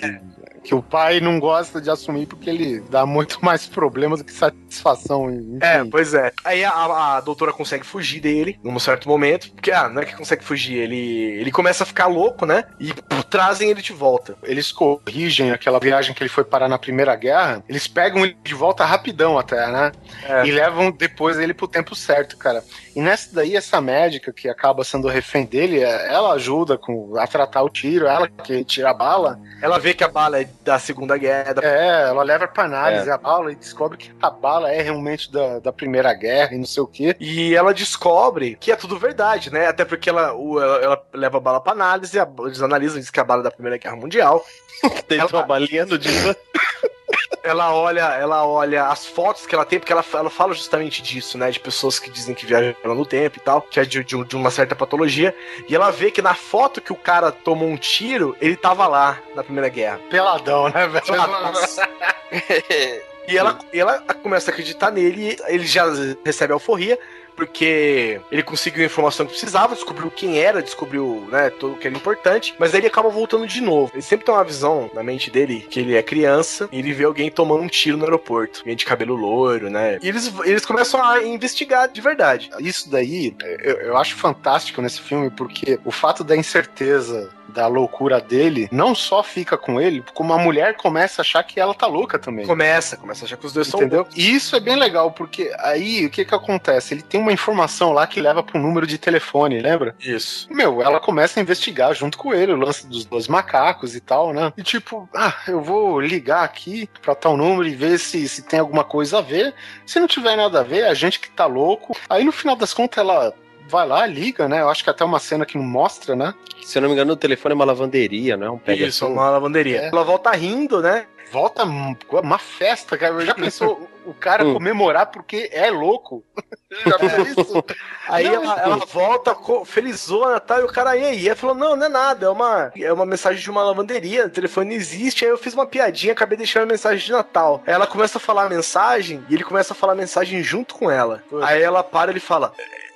Que 0.62 0.74
o 0.74 0.82
pai 0.82 1.20
não 1.20 1.40
gosta 1.40 1.80
de 1.80 1.88
assumir 1.88 2.26
porque 2.26 2.50
ele 2.50 2.80
dá 2.90 3.06
muito 3.06 3.38
mais 3.44 3.66
problemas 3.66 4.20
do 4.20 4.24
que 4.24 4.32
satisfação. 4.32 5.30
Enfim. 5.30 5.58
É, 5.62 5.84
pois 5.84 6.12
é. 6.14 6.32
Aí 6.44 6.64
a, 6.64 7.16
a 7.16 7.20
doutora 7.20 7.52
consegue 7.52 7.84
fugir 7.84 8.20
dele 8.20 8.58
num 8.62 8.78
certo 8.78 9.08
momento. 9.08 9.50
Porque, 9.52 9.70
ah, 9.70 9.88
não 9.88 10.02
é 10.02 10.04
que 10.04 10.14
consegue 10.14 10.44
fugir, 10.44 10.76
ele, 10.76 10.96
ele 10.96 11.50
começa 11.50 11.82
a 11.82 11.86
ficar 11.86 12.06
louco, 12.06 12.44
né? 12.44 12.64
E 12.78 12.92
pô, 12.92 13.22
trazem 13.22 13.70
ele 13.70 13.80
de 13.80 13.92
volta. 13.92 14.36
Eles 14.42 14.70
corrigem 14.70 15.50
aquela 15.50 15.78
viagem 15.78 16.14
que 16.14 16.22
ele 16.22 16.30
foi 16.30 16.44
parar 16.44 16.68
na 16.68 16.78
Primeira 16.78 17.14
Guerra, 17.16 17.62
eles 17.68 17.88
pegam 17.88 18.24
ele 18.24 18.36
de 18.42 18.54
volta 18.54 18.84
rapidão 18.84 19.38
até, 19.38 19.66
né? 19.70 19.92
É. 20.24 20.46
E 20.46 20.50
levam 20.50 20.90
depois 20.90 21.38
ele 21.38 21.54
pro 21.54 21.68
tempo 21.68 21.94
certo, 21.94 22.36
cara. 22.36 22.62
E 22.94 23.00
nessa 23.00 23.34
daí, 23.34 23.56
essa 23.56 23.80
médica 23.80 24.32
que 24.32 24.48
acaba 24.48 24.82
sendo 24.84 25.08
refém 25.08 25.44
dele, 25.46 25.80
é- 25.82 26.12
ela 26.12 26.32
ajuda 26.34 26.76
com, 26.76 27.16
a 27.18 27.26
tratar 27.26 27.62
o 27.62 27.68
tiro, 27.70 28.06
ela 28.06 28.28
que 28.28 28.64
tira 28.64 28.90
a 28.90 28.94
bala. 28.94 29.38
Ela 29.62 29.78
vê 29.78 29.94
que 29.94 30.02
a 30.04 30.08
bala 30.08 30.40
é 30.40 30.48
da 30.64 30.78
Segunda 30.78 31.16
Guerra. 31.16 31.54
da- 31.54 31.62
É, 31.62 32.08
ela 32.08 32.22
leva 32.22 32.48
pra 32.48 32.64
análise 32.64 33.08
É. 33.08 33.12
a 33.12 33.18
bala 33.18 33.52
e 33.52 33.54
descobre 33.56 33.96
que 33.98 34.10
a 34.20 34.30
bala 34.30 34.72
é 34.72 34.80
realmente 34.82 35.30
da, 35.30 35.58
da 35.60 35.72
Primeira 35.72 36.12
Guerra 36.14 36.54
e 36.54 36.58
não 36.58 36.66
sei 36.66 36.82
o 36.82 36.86
quê. 36.86 37.14
E 37.20 37.54
ela 37.54 37.72
descobre 37.74 38.56
que 38.60 38.72
é 38.72 38.76
tudo 38.76 38.98
verdade, 38.98 39.52
né? 39.52 39.66
Até 39.66 39.84
porque 39.84 40.08
ela, 40.10 40.34
o- 40.34 40.60
ela, 40.60 40.76
ela 40.82 41.02
leva 41.12 41.36
a 41.36 41.40
bala 41.40 41.60
pra 41.60 41.72
análise, 41.72 42.18
a- 42.18 42.28
eles 42.40 42.60
analisam, 42.62 42.98
diz 42.98 43.10
que 43.10 43.20
é 43.20 43.22
a 43.22 43.26
bala 43.26 43.40
é 43.42 43.44
da 43.44 43.50
Primeira 43.50 43.76
Guerra 43.78 43.96
Mundial. 43.96 44.44
Tem 45.08 45.20
uma 45.24 45.42
balinha 45.42 45.84
no 45.86 45.98
diva. 45.98 46.34
Ela 47.42 47.72
olha, 47.74 48.00
ela 48.14 48.44
olha 48.44 48.86
as 48.86 49.06
fotos 49.06 49.46
que 49.46 49.54
ela 49.54 49.64
tem, 49.64 49.78
porque 49.78 49.92
ela, 49.92 50.04
ela 50.14 50.30
fala 50.30 50.52
justamente 50.52 51.00
disso, 51.00 51.38
né? 51.38 51.50
De 51.50 51.60
pessoas 51.60 51.98
que 51.98 52.10
dizem 52.10 52.34
que 52.34 52.44
viajaram 52.44 52.94
no 52.94 53.06
tempo 53.06 53.38
e 53.38 53.40
tal, 53.40 53.62
que 53.62 53.78
é 53.78 53.84
de, 53.84 54.02
de- 54.02 54.24
de 54.24 54.36
uma 54.36 54.50
certa 54.50 54.74
patologia. 54.74 55.34
E 55.68 55.74
ela 55.74 55.90
vê 55.90 56.10
que 56.10 56.20
na 56.20 56.34
foto 56.34 56.80
que 56.80 56.92
o 56.92 56.96
cara 56.96 57.30
tomou 57.30 57.68
um 57.68 57.76
tiro, 57.76 58.36
ele 58.40 58.56
tava 58.56 58.86
lá 58.86 59.18
na 59.34 59.44
Primeira 59.44 59.68
Guerra. 59.68 60.00
Peladão, 60.10 60.68
né, 60.68 60.86
velho? 60.88 61.04
E 63.28 63.38
ela, 63.38 63.58
e 63.72 63.78
ela 63.78 64.00
começa 64.22 64.50
a 64.50 64.52
acreditar 64.52 64.90
nele, 64.90 65.36
ele 65.46 65.64
já 65.64 65.84
recebe 66.24 66.52
alforria, 66.52 66.98
porque 67.40 68.20
ele 68.30 68.42
conseguiu 68.42 68.82
a 68.82 68.86
informação 68.86 69.24
que 69.24 69.32
precisava, 69.32 69.74
descobriu 69.74 70.10
quem 70.10 70.38
era, 70.38 70.62
descobriu, 70.62 71.26
né, 71.32 71.48
tudo 71.48 71.76
que 71.76 71.86
era 71.86 71.96
importante, 71.96 72.54
mas 72.58 72.74
aí 72.74 72.80
ele 72.80 72.86
acaba 72.86 73.08
voltando 73.08 73.46
de 73.46 73.62
novo. 73.62 73.90
Ele 73.94 74.02
sempre 74.02 74.26
tem 74.26 74.34
uma 74.34 74.44
visão 74.44 74.90
na 74.92 75.02
mente 75.02 75.30
dele 75.30 75.66
que 75.70 75.80
ele 75.80 75.96
é 75.96 76.02
criança 76.02 76.68
e 76.70 76.78
ele 76.78 76.92
vê 76.92 77.04
alguém 77.04 77.30
tomando 77.30 77.62
um 77.62 77.66
tiro 77.66 77.96
no 77.96 78.04
aeroporto, 78.04 78.58
alguém 78.58 78.76
de 78.76 78.84
cabelo 78.84 79.14
loiro, 79.14 79.70
né? 79.70 79.98
E 80.02 80.08
eles, 80.08 80.30
eles 80.44 80.66
começam 80.66 81.02
a 81.02 81.24
investigar 81.24 81.88
de 81.88 82.02
verdade. 82.02 82.50
Isso 82.58 82.90
daí 82.90 83.34
eu, 83.62 83.76
eu 83.76 83.96
acho 83.96 84.16
fantástico 84.16 84.82
nesse 84.82 85.00
filme, 85.00 85.30
porque 85.30 85.80
o 85.82 85.90
fato 85.90 86.22
da 86.22 86.36
incerteza 86.36 87.30
da 87.50 87.66
loucura 87.66 88.20
dele 88.20 88.68
não 88.72 88.94
só 88.94 89.22
fica 89.22 89.58
com 89.58 89.80
ele, 89.80 90.02
como 90.14 90.32
a 90.32 90.38
mulher 90.38 90.76
começa 90.76 91.20
a 91.20 91.22
achar 91.22 91.42
que 91.42 91.60
ela 91.60 91.74
tá 91.74 91.86
louca 91.86 92.18
também. 92.18 92.46
Começa, 92.46 92.96
começa 92.96 93.24
a 93.24 93.26
achar 93.26 93.36
que 93.36 93.46
os 93.46 93.52
dois 93.52 93.66
são 93.66 93.80
Entendeu? 93.80 94.06
E 94.16 94.34
isso 94.34 94.54
é 94.56 94.60
bem 94.60 94.76
legal, 94.76 95.10
porque 95.10 95.52
aí 95.58 96.06
o 96.06 96.10
que 96.10 96.24
que 96.24 96.34
acontece? 96.34 96.94
Ele 96.94 97.02
tem 97.02 97.20
uma 97.20 97.32
informação 97.32 97.92
lá 97.92 98.06
que 98.06 98.20
leva 98.20 98.42
para 98.42 98.58
um 98.58 98.62
número 98.62 98.86
de 98.86 98.98
telefone, 98.98 99.60
lembra? 99.60 99.94
Isso. 100.00 100.48
Meu, 100.50 100.82
ela 100.82 101.00
começa 101.00 101.40
a 101.40 101.42
investigar 101.42 101.94
junto 101.94 102.16
com 102.16 102.32
ele 102.32 102.52
o 102.52 102.56
lance 102.56 102.86
dos 102.86 103.04
dois 103.04 103.28
macacos 103.28 103.94
e 103.94 104.00
tal, 104.00 104.32
né? 104.32 104.52
E 104.56 104.62
tipo, 104.62 105.08
ah, 105.14 105.34
eu 105.48 105.60
vou 105.60 106.00
ligar 106.00 106.44
aqui 106.44 106.88
pra 107.02 107.14
tal 107.14 107.36
número 107.36 107.68
e 107.68 107.74
ver 107.74 107.98
se, 107.98 108.28
se 108.28 108.42
tem 108.42 108.60
alguma 108.60 108.84
coisa 108.84 109.18
a 109.18 109.22
ver. 109.22 109.54
Se 109.86 109.98
não 109.98 110.06
tiver 110.06 110.36
nada 110.36 110.60
a 110.60 110.64
ver, 110.64 110.84
a 110.84 110.94
gente 110.94 111.18
que 111.20 111.30
tá 111.30 111.46
louco. 111.46 111.96
Aí 112.08 112.24
no 112.24 112.32
final 112.32 112.56
das 112.56 112.72
contas 112.72 112.98
ela 112.98 113.34
vai 113.70 113.86
lá, 113.86 114.04
liga, 114.06 114.48
né? 114.48 114.60
Eu 114.60 114.68
acho 114.68 114.82
que 114.84 114.90
até 114.90 115.04
uma 115.04 115.18
cena 115.18 115.46
que 115.46 115.56
não 115.56 115.64
mostra, 115.64 116.14
né? 116.16 116.34
Se 116.62 116.76
eu 116.78 116.82
não 116.82 116.88
me 116.88 116.94
engano, 116.94 117.12
o 117.12 117.16
telefone 117.16 117.52
é 117.52 117.56
uma 117.56 117.64
lavanderia, 117.64 118.36
não 118.36 118.46
é 118.46 118.50
um 118.50 118.58
pega 118.58 118.86
Isso, 118.86 119.06
uma 119.06 119.30
lavanderia. 119.30 119.82
É. 119.82 119.86
Ela 119.88 120.04
volta 120.04 120.30
rindo, 120.32 120.80
né? 120.82 121.06
Volta 121.32 121.64
um- 121.64 121.94
uma 122.10 122.38
festa, 122.38 122.98
cara. 122.98 123.24
Já 123.24 123.34
pensou 123.34 123.88
o 124.04 124.12
cara 124.12 124.44
Hum. 124.44 124.54
comemorar 124.54 125.06
porque 125.06 125.48
é 125.52 125.70
louco? 125.70 126.24
Já 126.84 126.98
pensou 126.98 127.24
isso? 127.26 127.64
Aí 128.08 128.24
Não, 128.24 128.34
ela, 128.42 128.60
ela 128.60 128.76
volta 128.78 129.36
felizona 129.64 130.40
tá, 130.40 130.58
e 130.60 130.64
o 130.64 130.66
cara, 130.68 130.96
e 130.96 131.04
aí? 131.04 131.26
Ela 131.28 131.36
falou, 131.36 131.54
não, 131.54 131.76
não 131.76 131.86
é 131.86 131.88
nada, 131.88 132.26
é 132.26 132.28
uma, 132.28 132.72
é 132.76 132.92
uma 132.92 133.06
mensagem 133.06 133.40
de 133.40 133.50
uma 133.50 133.62
lavanderia, 133.62 134.26
o 134.26 134.30
telefone 134.30 134.70
não 134.70 134.76
existe, 134.76 135.24
aí 135.24 135.30
eu 135.30 135.38
fiz 135.38 135.54
uma 135.54 135.66
piadinha, 135.66 136.12
acabei 136.12 136.36
deixando 136.36 136.64
a 136.64 136.66
mensagem 136.66 137.04
de 137.04 137.12
Natal. 137.12 137.62
Aí 137.66 137.74
ela 137.74 137.86
começa 137.86 138.18
a 138.18 138.20
falar 138.20 138.44
a 138.46 138.48
mensagem, 138.48 139.24
e 139.28 139.34
ele 139.34 139.44
começa 139.44 139.72
a 139.72 139.76
falar 139.76 139.92
a 139.92 139.96
mensagem 139.96 140.42
junto 140.42 140.74
com 140.74 140.90
ela. 140.90 141.22
Aí 141.42 141.62
ela 141.62 141.82
para 141.84 142.10
e 142.10 142.14
ele 142.14 142.20
fala, 142.20 142.52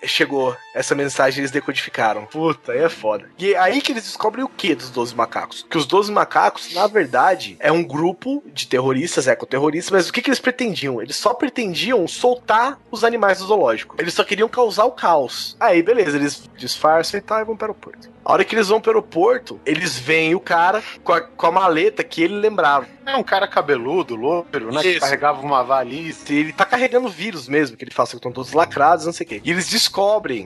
chegou 0.06 0.56
essa 0.74 0.94
mensagem 0.94 1.40
eles 1.40 1.50
decodificaram. 1.50 2.26
Puta, 2.26 2.72
aí 2.72 2.80
é 2.80 2.88
foda. 2.88 3.28
E 3.38 3.54
é 3.54 3.58
aí 3.58 3.80
que 3.80 3.92
eles 3.92 4.04
descobrem 4.04 4.44
o 4.44 4.48
que 4.48 4.74
dos 4.74 4.90
12 4.90 5.14
macacos? 5.14 5.66
Que 5.68 5.78
os 5.78 5.86
12 5.86 6.12
macacos, 6.12 6.72
na 6.74 6.86
verdade, 6.86 7.56
é 7.60 7.70
um 7.70 7.82
grupo 7.82 8.42
de 8.46 8.66
terroristas, 8.66 9.26
ecoterroristas, 9.28 9.92
mas 9.92 10.08
o 10.08 10.12
que, 10.12 10.20
que 10.20 10.28
eles 10.28 10.40
pretendiam? 10.40 11.00
Eles 11.00 11.16
só 11.16 11.32
pretendiam 11.32 12.06
soltar 12.08 12.78
os 12.90 13.04
animais 13.04 13.38
do 13.38 13.46
zoológico. 13.46 13.96
Eles 13.98 14.14
só 14.14 14.24
queriam 14.24 14.48
causar 14.48 14.84
o 14.84 14.92
caos. 14.92 15.56
Aí, 15.60 15.82
beleza, 15.82 16.16
eles 16.16 16.48
disfarçam 16.56 17.18
e 17.18 17.22
tal 17.22 17.40
e 17.40 17.44
vão 17.44 17.56
para 17.56 17.70
o 17.70 17.74
aeroporto. 17.74 18.14
A 18.24 18.32
hora 18.32 18.44
que 18.44 18.54
eles 18.54 18.68
vão 18.68 18.80
para 18.80 18.88
o 18.88 18.92
aeroporto, 18.92 19.60
eles 19.66 19.98
veem 19.98 20.34
o 20.34 20.40
cara 20.40 20.82
com 21.02 21.12
a, 21.12 21.20
com 21.20 21.46
a 21.46 21.52
maleta 21.52 22.02
que 22.02 22.22
ele 22.22 22.34
lembrava. 22.34 22.86
É 23.04 23.16
um 23.16 23.22
cara 23.22 23.46
cabeludo, 23.46 24.16
loiro, 24.16 24.72
né? 24.72 24.80
Que 24.80 24.88
Isso. 24.92 25.00
carregava 25.00 25.42
uma 25.42 25.62
valise. 25.62 26.34
Ele 26.34 26.52
tá 26.52 26.64
carregando 26.64 27.08
vírus 27.10 27.46
mesmo, 27.48 27.76
que 27.76 27.84
ele 27.84 27.90
fala 27.90 28.08
que 28.08 28.16
estão 28.16 28.32
todos 28.32 28.52
lacrados, 28.52 29.04
não 29.04 29.12
sei 29.12 29.26
o 29.26 29.28
quê. 29.28 29.42
E 29.44 29.50
eles 29.50 29.68
descobrem 29.68 29.93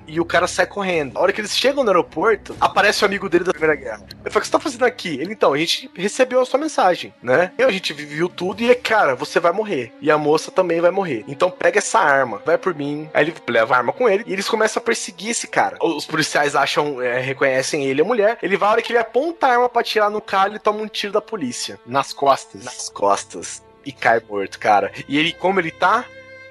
e 0.06 0.20
o 0.20 0.24
cara 0.24 0.46
sai 0.46 0.66
correndo. 0.66 1.16
A 1.16 1.20
hora 1.22 1.32
que 1.32 1.40
eles 1.40 1.56
chegam 1.56 1.82
no 1.82 1.90
aeroporto, 1.90 2.56
aparece 2.60 3.02
o 3.02 3.06
amigo 3.06 3.28
dele 3.28 3.44
da 3.44 3.52
Primeira 3.52 3.74
Guerra. 3.74 4.06
Eu 4.24 4.30
falo, 4.30 4.38
o 4.38 4.40
que 4.40 4.46
você 4.46 4.52
tá 4.52 4.60
fazendo 4.60 4.84
aqui? 4.84 5.18
Ele, 5.20 5.32
então, 5.32 5.52
a 5.52 5.58
gente 5.58 5.90
recebeu 5.94 6.40
a 6.40 6.46
sua 6.46 6.60
mensagem, 6.60 7.14
né? 7.22 7.52
E 7.58 7.62
a 7.62 7.70
gente 7.70 7.92
viu 7.92 8.28
tudo 8.28 8.62
e, 8.62 8.74
cara, 8.74 9.14
você 9.14 9.40
vai 9.40 9.52
morrer. 9.52 9.92
E 10.00 10.10
a 10.10 10.18
moça 10.18 10.50
também 10.50 10.80
vai 10.80 10.90
morrer. 10.90 11.24
Então 11.26 11.50
pega 11.50 11.78
essa 11.78 11.98
arma, 11.98 12.42
vai 12.44 12.58
por 12.58 12.74
mim. 12.74 13.08
Aí 13.14 13.24
ele 13.24 13.34
leva 13.48 13.74
a 13.74 13.78
arma 13.78 13.92
com 13.92 14.08
ele 14.08 14.24
e 14.26 14.32
eles 14.32 14.48
começam 14.48 14.80
a 14.80 14.84
perseguir 14.84 15.30
esse 15.30 15.46
cara. 15.46 15.76
Os 15.80 16.06
policiais 16.06 16.54
acham, 16.54 17.00
é, 17.00 17.20
reconhecem 17.20 17.84
ele, 17.84 18.02
a 18.02 18.04
mulher. 18.04 18.38
Ele 18.42 18.56
vai, 18.56 18.68
a 18.68 18.72
hora 18.72 18.82
que 18.82 18.92
ele 18.92 18.98
aponta 18.98 19.46
a 19.46 19.50
arma 19.52 19.68
pra 19.68 19.82
tirar 19.82 20.10
no 20.10 20.20
cara, 20.20 20.50
ele 20.50 20.58
toma 20.58 20.80
um 20.80 20.88
tiro 20.88 21.12
da 21.12 21.20
polícia. 21.20 21.78
Nas 21.86 22.12
costas. 22.12 22.64
Nas 22.64 22.88
costas. 22.88 23.62
E 23.84 23.92
cai 23.92 24.20
morto, 24.28 24.58
cara. 24.58 24.92
E 25.08 25.18
ele, 25.18 25.32
como 25.32 25.60
ele 25.60 25.70
tá? 25.70 26.04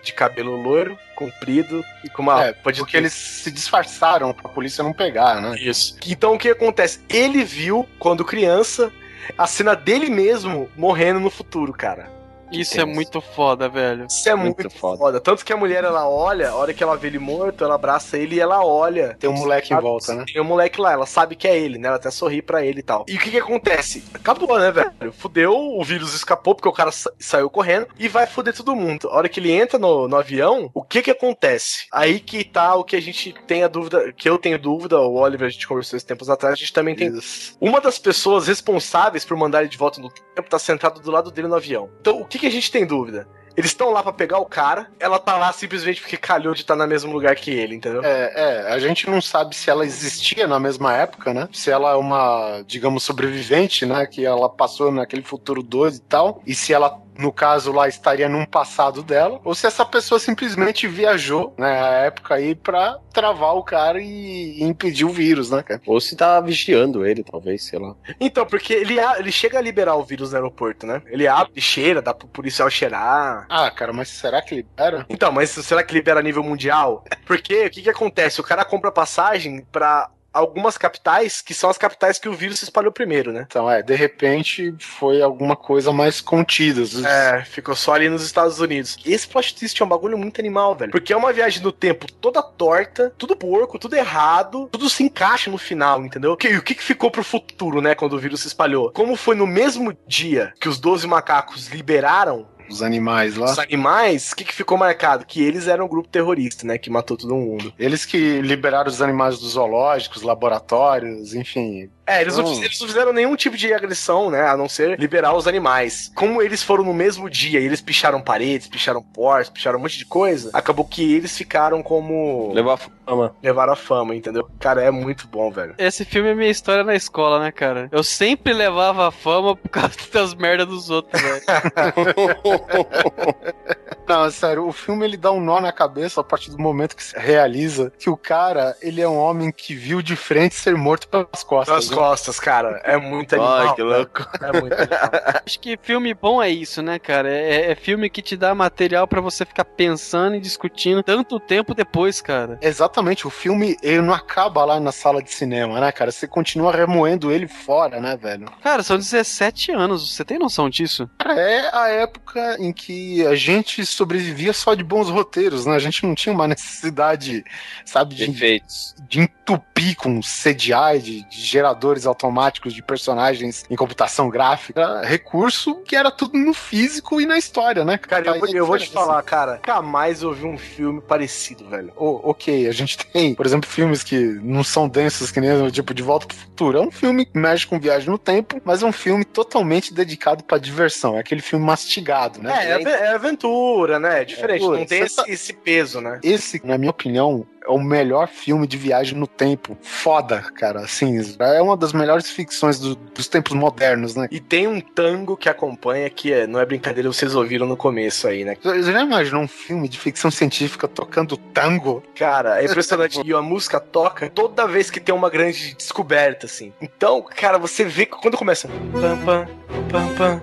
De 0.08 0.14
cabelo 0.14 0.56
loiro, 0.56 0.98
comprido 1.16 1.84
e 2.02 2.10
com 2.10 2.22
uma 2.22 2.42
É, 2.42 2.46
roupa 2.52 2.72
de 2.72 2.80
porque 2.80 2.96
eles 2.96 3.12
se 3.12 3.52
disfarçaram 3.52 4.34
pra 4.34 4.48
polícia 4.50 4.82
não 4.82 4.94
pegar, 4.94 5.42
né? 5.42 5.58
Isso. 5.60 5.98
Então 6.08 6.36
o 6.36 6.38
que 6.40 6.50
acontece? 6.50 7.02
Ele 7.10 7.44
viu, 7.44 7.86
quando 8.00 8.24
criança, 8.24 8.90
a 9.38 9.46
cena 9.46 9.76
dele 9.76 10.10
mesmo 10.10 10.70
morrendo 10.78 11.20
no 11.20 11.30
futuro, 11.30 11.74
cara. 11.74 12.10
Isso 12.52 12.80
é 12.80 12.86
muito 12.86 13.20
foda, 13.22 13.68
velho. 13.70 14.06
Isso 14.10 14.28
é 14.30 14.36
muito, 14.36 14.64
Muito 14.64 14.78
foda. 14.78 14.98
foda. 14.98 15.20
Tanto 15.20 15.44
que 15.46 15.52
a 15.54 15.58
mulher, 15.58 15.84
ela 15.84 16.08
olha, 16.10 16.50
a 16.50 16.56
hora 16.56 16.74
que 16.74 16.84
ela 16.84 16.96
vê 16.96 17.08
ele 17.08 17.20
morto, 17.20 17.64
ela 17.64 17.76
abraça 17.76 18.18
ele 18.18 18.36
e 18.36 18.40
ela 18.40 18.64
olha. 18.66 19.16
Tem 19.20 19.30
um 19.30 19.34
moleque 19.34 19.68
em 19.68 19.76
Sabe- 19.76 19.82
volta, 19.82 20.14
né? 20.14 20.26
Tem 20.32 20.42
um 20.42 20.46
moleque 20.46 20.80
lá, 20.80 20.92
ela 20.94 21.06
sabe 21.06 21.36
que 21.36 21.48
é 21.48 21.58
ele, 21.58 21.78
né? 21.78 21.88
Ela 21.88 21.98
até 21.98 22.10
sorri 22.12 22.42
pra 22.42 22.64
ele 22.66 22.80
e 22.80 22.84
tal. 22.84 23.06
E 23.08 23.16
o 23.16 23.20
que 23.20 23.32
que 23.32 23.38
acontece? 23.40 24.04
Acabou, 24.14 24.58
né, 24.60 24.72
velho? 24.72 25.12
Fudeu, 25.14 25.54
o 25.56 25.84
vírus 25.84 26.14
escapou 26.14 26.56
porque 26.56 26.68
o 26.70 26.74
cara 26.74 26.92
sa- 26.92 27.12
saiu 27.20 27.50
correndo 27.50 27.88
e 28.00 28.08
vai 28.08 28.26
fuder 28.28 28.56
todo 28.56 28.76
mundo. 28.76 29.08
A 29.10 29.18
hora 29.18 29.30
que 29.30 29.40
ele 29.40 29.52
entra 29.52 29.78
no, 29.80 30.08
no 30.08 30.16
avião, 30.18 30.70
o 30.74 30.84
que 30.84 31.02
que 31.02 31.12
acontece? 31.12 31.86
Aí 31.92 32.20
que 32.20 32.44
tá 32.44 32.76
o 32.76 32.84
que 32.84 32.96
a 32.96 33.02
gente 33.02 33.34
tem 33.46 33.64
a 33.64 33.68
dúvida, 33.68 34.12
que 34.14 34.30
eu 34.30 34.38
tenho 34.38 34.58
dúvida, 34.60 35.00
o 35.00 35.16
Oliver, 35.16 35.48
a 35.48 35.52
gente 35.52 35.68
conversou 35.68 35.98
esses 35.98 36.08
tempos 36.08 36.30
atrás, 36.30 36.54
a 36.54 36.58
gente 36.58 36.74
também 36.74 36.96
tem 36.96 37.12
uma 37.60 37.80
das 37.82 37.98
pessoas 38.00 38.48
responsáveis 38.48 39.26
por 39.26 39.36
mandar 39.38 39.62
ele 39.62 39.70
de 39.70 39.78
volta 39.78 40.00
no 40.02 40.10
tempo 40.10 40.50
tá 40.50 40.60
sentado 40.60 41.00
do 41.02 41.12
lado 41.12 41.32
dele 41.32 41.48
no 41.48 41.56
avião. 41.56 41.90
Então, 42.00 42.22
o 42.22 42.26
que, 42.26 42.37
que 42.38 42.48
a 42.48 42.52
gente 42.52 42.72
tem 42.72 42.86
dúvida? 42.86 43.28
Eles 43.58 43.72
estão 43.72 43.90
lá 43.90 44.04
pra 44.04 44.14
pegar 44.14 44.38
o 44.38 44.46
cara, 44.46 44.88
ela 45.00 45.18
tá 45.18 45.36
lá 45.36 45.52
simplesmente 45.52 46.00
porque 46.00 46.16
calhou 46.16 46.54
de 46.54 46.62
estar 46.62 46.76
no 46.76 46.86
mesmo 46.86 47.12
lugar 47.12 47.36
que 47.36 47.50
ele, 47.50 47.74
entendeu? 47.74 48.04
É, 48.04 48.32
é, 48.36 48.72
a 48.72 48.78
gente 48.78 49.10
não 49.10 49.20
sabe 49.20 49.56
se 49.56 49.68
ela 49.68 49.84
existia 49.84 50.46
na 50.46 50.60
mesma 50.60 50.94
época, 50.94 51.34
né? 51.34 51.50
Se 51.52 51.72
ela 51.72 51.94
é 51.94 51.96
uma, 51.96 52.62
digamos, 52.68 53.02
sobrevivente, 53.02 53.84
né? 53.84 54.06
Que 54.06 54.24
ela 54.24 54.48
passou 54.48 54.92
naquele 54.92 55.24
futuro 55.24 55.64
doido 55.64 55.96
e 55.96 56.02
tal. 56.02 56.40
E 56.46 56.54
se 56.54 56.72
ela, 56.72 57.02
no 57.18 57.32
caso 57.32 57.72
lá, 57.72 57.88
estaria 57.88 58.30
num 58.30 58.46
passado 58.46 59.04
dela. 59.04 59.40
Ou 59.44 59.56
se 59.56 59.68
essa 59.68 59.86
pessoa 59.86 60.20
simplesmente 60.20 60.88
viajou, 60.88 61.54
né? 61.58 61.80
A 61.80 61.92
época 62.06 62.36
aí 62.36 62.56
pra 62.56 63.00
travar 63.12 63.56
o 63.56 63.64
cara 63.64 64.02
e, 64.02 64.60
e 64.60 64.64
impedir 64.64 65.06
o 65.06 65.10
vírus, 65.10 65.50
né, 65.50 65.64
cara? 65.64 65.82
Ou 65.86 66.00
se 66.00 66.16
tá 66.16 66.40
vigiando 66.40 67.06
ele, 67.06 67.24
talvez, 67.24 67.64
sei 67.64 67.80
lá. 67.80 67.96
Então, 68.20 68.46
porque 68.46 68.74
ele, 68.74 68.98
ele 69.18 69.32
chega 69.32 69.58
a 69.58 69.62
liberar 69.62 69.96
o 69.96 70.04
vírus 70.04 70.32
no 70.32 70.38
aeroporto, 70.38 70.86
né? 70.86 71.02
Ele 71.08 71.28
abre 71.28 71.54
e 71.56 71.62
cheira, 71.62 72.02
dá 72.02 72.14
pro 72.14 72.28
policial 72.28 72.70
cheirar. 72.70 73.46
Ah, 73.50 73.70
cara, 73.72 73.92
mas 73.94 74.10
será 74.10 74.42
que 74.42 74.56
libera? 74.56 75.06
Então, 75.10 75.32
mas 75.32 75.50
será 75.50 75.84
que 75.84 75.94
libera 75.94 76.20
a 76.20 76.24
nível 76.24 76.44
mundial? 76.44 77.04
Porque 77.26 77.66
o 77.66 77.70
que, 77.70 77.82
que 77.82 77.90
acontece? 77.90 78.40
O 78.40 78.44
cara 78.44 78.64
compra 78.64 78.92
passagem 78.92 79.66
pra 79.72 80.10
algumas 80.38 80.78
capitais 80.78 81.42
que 81.42 81.54
são 81.54 81.70
as 81.70 81.78
capitais 81.78 82.20
que 82.20 82.30
o 82.30 82.34
vírus 82.34 82.60
se 82.60 82.66
espalhou 82.66 82.92
primeiro, 82.92 83.32
né? 83.32 83.46
Então, 83.48 83.70
é, 83.70 83.82
de 83.82 83.96
repente 83.96 84.74
foi 84.80 85.22
alguma 85.22 85.56
coisa 85.56 85.92
mais 85.92 86.22
contida. 86.22 86.82
É, 87.08 87.44
ficou 87.44 87.76
só 87.76 87.94
ali 87.94 88.08
nos 88.10 88.24
Estados 88.24 88.60
Unidos. 88.60 88.98
Esse 89.06 89.28
plot 89.28 89.56
twist 89.56 89.82
é 89.82 89.86
um 89.86 89.90
bagulho 89.90 90.18
muito 90.18 90.40
animal, 90.40 90.76
velho. 90.76 90.92
Porque 90.92 91.12
é 91.12 91.18
uma 91.18 91.34
viagem 91.34 91.62
no 91.64 91.72
tempo 91.72 92.12
toda 92.12 92.42
torta, 92.42 93.14
tudo 93.18 93.36
porco, 93.36 93.80
tudo 93.80 93.96
errado, 93.96 94.70
tudo 94.72 94.90
se 94.90 95.04
encaixa 95.04 95.50
no 95.50 95.58
final, 95.58 96.06
entendeu? 96.06 96.38
E 96.44 96.58
o 96.58 96.62
que, 96.62 96.76
que 96.76 96.84
ficou 96.84 97.10
pro 97.10 97.24
futuro, 97.24 97.82
né, 97.82 97.96
quando 97.96 98.14
o 98.14 98.20
vírus 98.20 98.42
se 98.42 98.48
espalhou? 98.48 98.92
Como 98.92 99.16
foi 99.16 99.36
no 99.36 99.48
mesmo 99.48 99.96
dia 100.08 100.54
que 100.60 100.70
os 100.70 100.80
12 100.80 101.08
macacos 101.08 101.68
liberaram 101.68 102.48
Os 102.70 102.82
animais 102.82 103.36
lá. 103.36 103.52
os 103.52 103.60
animais, 103.60 104.32
o 104.32 104.36
que, 104.36 104.44
que 104.44 104.54
ficou 104.54 104.78
marcado? 104.78 105.26
Que 105.26 105.44
eles 105.44 105.68
eram 105.68 105.86
um 105.86 105.88
grupo 105.88 106.10
terrorista, 106.10 106.66
né, 106.66 106.78
que 106.78 106.90
matou 106.90 107.18
todo 107.18 107.36
mundo. 107.36 107.74
Eles 107.78 108.06
que 108.06 108.42
liberaram 108.42 108.90
os 108.90 109.02
animais 109.02 109.40
dos 109.40 109.54
zoológicos, 109.54 110.22
laboratórios, 110.22 111.34
enfim. 111.34 111.90
É, 112.08 112.22
eles, 112.22 112.38
não, 112.38 112.50
Então- 112.50 112.64
eles 112.64 112.80
não 112.80 112.88
fizeram 112.88 113.12
nenhum 113.12 113.36
tipo 113.36 113.58
de 113.58 113.74
agressão, 113.74 114.30
né? 114.30 114.48
A 114.48 114.56
não 114.56 114.70
ser 114.70 114.98
liberar 114.98 115.36
os 115.36 115.46
animais. 115.46 116.10
Como 116.16 116.42
eles 116.42 116.64
foram 116.64 116.86
no 116.86 116.94
mesmo 116.94 117.30
dia 117.30 117.60
e 117.60 117.66
eles 117.66 117.82
picharam 117.82 118.22
paredes, 118.22 118.70
picharam 118.70 119.04
portas, 119.04 119.50
picharam 119.50 119.78
um 119.78 119.82
monte 119.82 119.98
de 119.98 120.06
coisa, 120.06 120.50
acabou 120.54 120.86
que 120.86 121.16
eles 121.16 121.38
ficaram 121.38 121.84
como. 121.84 122.52
Levou 122.54 122.72
a 122.72 122.78
fama. 122.78 123.36
Levaram 123.44 123.74
a 123.74 123.76
fama, 123.76 124.16
entendeu? 124.16 124.48
Cara, 124.60 124.82
é 124.82 124.90
muito 124.90 125.28
bom, 125.28 125.52
velho. 125.52 125.76
Esse 125.78 126.06
filme 126.06 126.30
é 126.30 126.36
minha 126.36 126.50
história 126.50 126.84
na 126.84 126.96
escola, 126.96 127.40
né, 127.40 127.52
cara? 127.52 127.90
Eu 127.92 128.04
sempre 128.04 128.54
levava 128.54 129.08
a 129.08 129.12
fama 129.12 129.56
por 129.56 129.70
causa 129.70 129.96
das 130.14 130.34
merdas 130.34 130.68
dos 130.68 130.90
outros, 130.90 131.22
velho. 131.22 131.42
Não, 134.08 134.32
sério, 134.32 134.66
o 134.66 134.72
filme 134.72 135.04
ele 135.06 135.18
dá 135.18 135.34
um 135.34 135.42
nó 135.42 135.60
na 135.60 135.74
cabeça 135.74 136.22
a 136.22 136.24
partir 136.24 136.50
do 136.52 136.58
momento 136.58 136.96
que 136.96 137.04
se 137.04 137.18
realiza 137.20 137.92
que 138.00 138.10
o 138.10 138.16
cara, 138.16 138.74
ele 138.82 139.02
é 139.02 139.08
um 139.08 139.18
homem 139.18 139.52
que 139.52 139.76
viu 139.76 140.02
de 140.02 140.16
frente 140.16 140.56
ser 140.56 140.78
morto 140.78 141.10
pelas 141.10 141.44
costas. 141.44 141.76
Nas 141.76 141.90
né? 141.90 141.97
Costas, 141.98 142.40
cara. 142.40 142.80
É 142.84 142.96
muito 142.96 143.34
animal. 143.34 143.70
Ai, 143.70 143.76
que 143.76 143.82
louco. 143.82 144.28
É 144.40 144.62
muito 144.62 144.74
animal. 144.74 145.10
Acho 145.46 145.60
que 145.60 145.78
filme 145.82 146.14
bom 146.14 146.42
é 146.42 146.50
isso, 146.50 146.82
né, 146.84 147.00
cara? 147.00 147.28
É, 147.28 147.72
é 147.72 147.76
filme 147.76 148.08
que 148.08 148.22
te 148.22 148.38
dá 148.38 148.54
material 148.54 149.08
pra 149.08 149.20
você 149.20 149.44
ficar 149.44 149.66
pensando 149.66 150.36
e 150.36 150.40
discutindo 150.40 151.02
tanto 151.02 151.40
tempo 151.40 151.74
depois, 151.74 152.22
cara. 152.22 152.60
Exatamente, 152.62 153.26
o 153.26 153.32
filme 153.32 153.76
ele 153.82 154.02
não 154.02 154.14
acaba 154.14 154.64
lá 154.64 154.80
na 154.80 154.92
sala 154.92 155.24
de 155.24 155.34
cinema, 155.34 155.80
né, 155.80 155.92
cara? 155.92 156.12
Você 156.12 156.28
continua 156.28 156.72
remoendo 156.72 157.32
ele 157.32 157.48
fora, 157.48 158.00
né, 158.00 158.16
velho? 158.16 158.46
Cara, 158.62 158.84
são 158.84 158.98
17 158.98 159.72
anos, 159.72 160.14
você 160.14 160.24
tem 160.24 160.38
noção 160.38 160.70
disso? 160.70 161.10
Cara, 161.18 161.40
é 161.40 161.76
a 161.76 161.88
época 161.88 162.58
em 162.60 162.72
que 162.72 163.26
a 163.26 163.34
gente 163.34 163.84
sobrevivia 163.86 164.54
só 164.54 164.76
de 164.76 164.84
bons 164.84 165.10
roteiros, 165.10 165.66
né? 165.66 165.76
A 165.76 165.80
gente 165.80 166.06
não 166.06 166.14
tinha 166.14 166.34
uma 166.34 166.48
necessidade, 166.48 167.44
sabe, 167.84 168.14
de, 168.14 168.62
de 169.08 169.20
entupir 169.20 169.96
com 169.96 170.20
CGI, 170.20 171.02
de, 171.02 171.24
de 171.24 171.42
geradores 171.88 172.06
automáticos 172.06 172.74
de 172.74 172.82
personagens 172.84 173.66
em 173.70 173.76
computação 173.76 174.30
gráfica. 174.30 174.82
Era 174.82 175.06
recurso 175.06 175.76
que 175.78 175.96
era 175.96 176.12
tudo 176.12 176.38
no 176.38 176.54
físico 176.54 177.22
e 177.22 177.26
na 177.26 177.38
história, 177.38 177.86
né? 177.86 177.98
Cara, 177.98 178.26
eu, 178.28 178.34
a 178.46 178.50
eu 178.50 178.66
vou 178.66 178.78
te 178.78 178.90
falar, 178.90 179.22
cara. 179.24 179.60
Jamais 179.66 180.22
eu 180.22 180.34
vi 180.34 180.46
um 180.46 180.58
filme 180.58 181.02
parecido, 181.02 181.68
velho. 181.70 181.92
O- 181.96 182.30
ok, 182.30 182.68
a 182.68 182.72
gente 182.72 182.98
tem, 182.98 183.34
por 183.34 183.46
exemplo, 183.46 183.70
filmes 183.70 184.04
que 184.04 184.18
não 184.42 184.64
são 184.64 184.88
densos 184.88 185.32
que 185.32 185.40
nem 185.40 185.52
o 185.62 185.72
tipo 185.72 185.94
De 185.94 186.04
Volta 186.04 186.28
pro 186.28 186.36
Futuro. 186.36 186.78
É 186.78 186.82
um 186.82 186.92
filme 186.92 187.26
que 187.26 187.38
mexe 187.38 187.66
com 187.66 187.80
viagem 187.80 188.10
no 188.10 188.18
tempo, 188.18 188.62
mas 188.66 188.84
é 188.84 188.86
um 188.86 188.92
filme 188.92 189.24
totalmente 189.24 189.94
dedicado 189.94 190.44
pra 190.44 190.58
diversão. 190.58 191.16
É 191.18 191.20
aquele 191.20 191.42
filme 191.42 191.66
mastigado, 191.66 192.42
né? 192.42 192.54
É, 192.66 192.84
é, 192.84 192.90
é 193.08 193.08
aventura, 193.14 194.00
né? 194.00 194.22
É 194.22 194.26
diferente. 194.26 194.64
É, 194.64 194.68
não 194.68 194.86
tem 194.86 195.02
esse, 195.02 195.16
tá- 195.16 195.26
esse 195.28 195.54
peso, 195.54 196.02
né? 196.02 196.20
Esse, 196.24 196.62
na 196.66 196.78
minha 196.78 196.92
opinião, 196.92 197.46
é 197.68 197.72
o 197.72 197.80
melhor 197.80 198.28
filme 198.28 198.66
de 198.66 198.78
viagem 198.78 199.18
no 199.18 199.28
tempo. 199.28 199.78
Foda, 199.82 200.42
cara. 200.56 200.80
Assim, 200.82 201.20
é 201.40 201.62
uma 201.62 201.76
das 201.76 201.94
melhores 201.94 202.30
ficções 202.30 202.80
do- 202.80 202.96
dos 202.96 203.28
tempos 203.28 203.54
modernos, 203.54 204.16
né? 204.16 204.28
E 204.32 204.40
tem 204.40 204.68
um 204.68 204.80
tango 204.80 205.36
que 205.36 205.50
acompanha 205.50 206.10
que 206.10 206.32
é, 206.32 206.48
não 206.48 206.60
é 206.60 206.66
brincadeira, 206.66 207.12
vocês 207.12 207.36
ouviram 207.36 207.66
no 207.68 207.76
começo 207.78 208.28
aí, 208.28 208.44
né? 208.46 208.56
Você 208.62 208.92
já 208.92 209.02
imaginou 209.04 209.42
um 209.42 209.48
filme 209.48 209.88
de 209.90 210.00
ficção 210.00 210.32
científica 210.32 210.88
tocando 210.88 211.36
tango? 211.38 212.04
Cara, 212.16 212.62
é 212.62 212.66
impressionante. 212.66 213.22
e 213.26 213.34
a 213.34 213.42
música 213.42 213.80
toca 213.80 214.30
toda 214.30 214.68
vez 214.68 214.90
que 214.90 215.00
tem 215.00 215.14
uma 215.14 215.30
grande 215.30 215.76
descoberta, 215.76 216.46
assim. 216.46 216.74
Então, 216.82 217.22
cara, 217.36 217.58
você 217.58 217.84
vê 217.84 218.06
que 218.06 218.16
quando 218.18 218.38
começa. 218.38 218.68
Pam, 218.94 219.18
pam, 219.26 219.46
pam, 219.90 220.16
pam, 220.16 220.42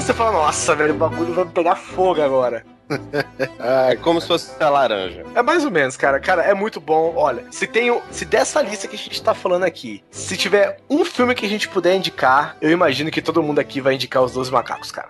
você 0.00 0.12
fala, 0.12 0.32
nossa, 0.32 0.74
velho, 0.74 0.94
o 0.94 0.98
bagulho 0.98 1.32
vai 1.34 1.44
pegar 1.46 1.76
fogo 1.76 2.20
agora. 2.22 2.64
É 3.90 3.96
como 3.96 4.20
se 4.20 4.26
fosse 4.28 4.50
a 4.62 4.68
laranja. 4.68 5.24
É 5.34 5.42
mais 5.42 5.64
ou 5.64 5.70
menos, 5.70 5.96
cara. 5.96 6.20
Cara, 6.20 6.42
é 6.42 6.54
muito 6.54 6.80
bom. 6.80 7.14
Olha, 7.16 7.44
se 7.50 7.66
tem 7.66 7.90
o- 7.90 8.02
se 8.10 8.24
dessa 8.24 8.60
lista 8.62 8.86
que 8.88 8.94
a 8.96 8.98
gente 8.98 9.22
tá 9.22 9.34
falando 9.34 9.64
aqui, 9.64 10.02
se 10.10 10.36
tiver 10.36 10.78
um 10.88 11.04
filme 11.04 11.34
que 11.34 11.46
a 11.46 11.48
gente 11.48 11.68
puder 11.68 11.94
indicar, 11.96 12.56
eu 12.60 12.70
imagino 12.70 13.10
que 13.10 13.22
todo 13.22 13.42
mundo 13.42 13.58
aqui 13.58 13.80
vai 13.80 13.94
indicar 13.94 14.22
os 14.22 14.32
dois 14.32 14.50
macacos, 14.50 14.90
cara. 14.92 15.08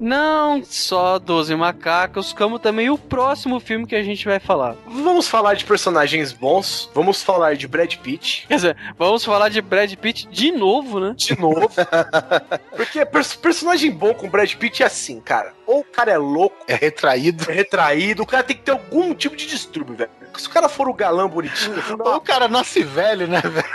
Não 0.00 0.62
só 0.64 1.18
12 1.18 1.54
Macacos, 1.56 2.32
como 2.32 2.58
também 2.58 2.88
o 2.88 2.96
próximo 2.98 3.58
filme 3.58 3.86
que 3.86 3.96
a 3.96 4.02
gente 4.02 4.24
vai 4.24 4.38
falar. 4.38 4.76
Vamos 4.86 5.28
falar 5.28 5.54
de 5.54 5.64
personagens 5.64 6.32
bons, 6.32 6.88
vamos 6.94 7.22
falar 7.22 7.56
de 7.56 7.66
Brad 7.66 7.94
Pitt. 7.96 8.46
Quer 8.46 8.54
dizer, 8.54 8.76
vamos 8.96 9.24
falar 9.24 9.48
de 9.48 9.60
Brad 9.60 9.92
Pitt 9.96 10.28
de 10.28 10.52
novo, 10.52 11.00
né? 11.00 11.14
De 11.16 11.38
novo. 11.38 11.68
Porque 12.76 13.04
pers 13.04 13.34
personagem 13.34 13.90
bom 13.90 14.14
com 14.14 14.28
Brad 14.28 14.54
Pitt 14.54 14.82
é 14.82 14.86
assim, 14.86 15.20
cara. 15.20 15.52
Ou 15.66 15.80
o 15.80 15.84
cara 15.84 16.12
é 16.12 16.18
louco, 16.18 16.56
É 16.68 16.74
retraído. 16.74 17.50
é 17.50 17.54
retraído, 17.54 18.22
o 18.22 18.26
cara 18.26 18.42
tem 18.42 18.56
que 18.56 18.62
ter 18.62 18.70
algum 18.72 19.14
tipo 19.14 19.36
de 19.36 19.46
distúrbio, 19.46 19.96
velho. 19.96 20.10
Se 20.38 20.46
o 20.46 20.50
cara 20.50 20.68
for 20.68 20.88
o 20.88 20.94
galã 20.94 21.28
bonitinho, 21.28 21.82
Ou 22.00 22.16
o 22.16 22.20
cara 22.20 22.48
nasce 22.48 22.82
velho, 22.82 23.26
né, 23.26 23.40
velho? 23.40 23.66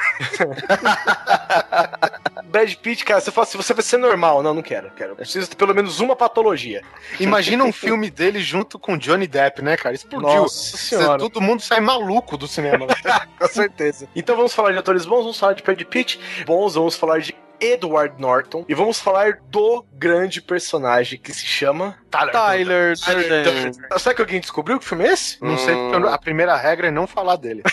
Brad 2.45 2.73
Pitt, 2.75 3.03
cara, 3.03 3.19
você 3.19 3.31
fala 3.31 3.47
assim, 3.47 3.57
você 3.57 3.73
vai 3.73 3.83
ser 3.83 3.97
normal. 3.97 4.43
Não, 4.43 4.53
não 4.53 4.61
quero, 4.61 4.91
quero. 4.91 5.11
Eu 5.11 5.15
preciso 5.15 5.49
ter 5.49 5.55
pelo 5.55 5.73
menos 5.73 5.99
uma 5.99 6.15
patologia. 6.15 6.83
Imagina 7.19 7.63
um 7.63 7.73
filme 7.73 8.09
dele 8.09 8.39
junto 8.39 8.77
com 8.77 8.97
Johnny 8.97 9.27
Depp, 9.27 9.61
né, 9.61 9.75
cara? 9.75 9.95
Explodiu. 9.95 10.41
Nossa 10.41 10.77
senhora. 10.77 11.17
Todo 11.17 11.41
mundo 11.41 11.61
sai 11.61 11.79
maluco 11.79 12.37
do 12.37 12.47
cinema. 12.47 12.85
Com 13.39 13.47
certeza. 13.47 14.07
Então 14.15 14.35
vamos 14.35 14.53
falar 14.53 14.71
de 14.71 14.77
atores 14.77 15.05
bons, 15.05 15.21
vamos 15.21 15.39
falar 15.39 15.53
de 15.53 15.63
Brad 15.63 15.81
Pitt 15.83 16.19
bons, 16.45 16.75
vamos 16.75 16.95
falar 16.95 17.19
de 17.19 17.35
Edward 17.59 18.19
Norton 18.19 18.65
e 18.67 18.73
vamos 18.73 18.99
falar 18.99 19.39
do 19.49 19.85
grande 19.93 20.41
personagem 20.41 21.19
que 21.19 21.33
se 21.33 21.45
chama 21.45 21.97
Tyler 22.09 22.95
Durden. 22.97 23.71
Será 23.97 24.15
que 24.15 24.21
alguém 24.21 24.39
descobriu 24.39 24.79
que 24.79 24.85
filme 24.85 25.05
é 25.05 25.13
esse? 25.13 25.41
Não 25.41 25.57
sei, 25.57 25.75
porque 25.75 26.07
a 26.07 26.17
primeira 26.17 26.55
regra 26.55 26.87
é 26.87 26.91
não 26.91 27.07
falar 27.07 27.35
dele. 27.35 27.63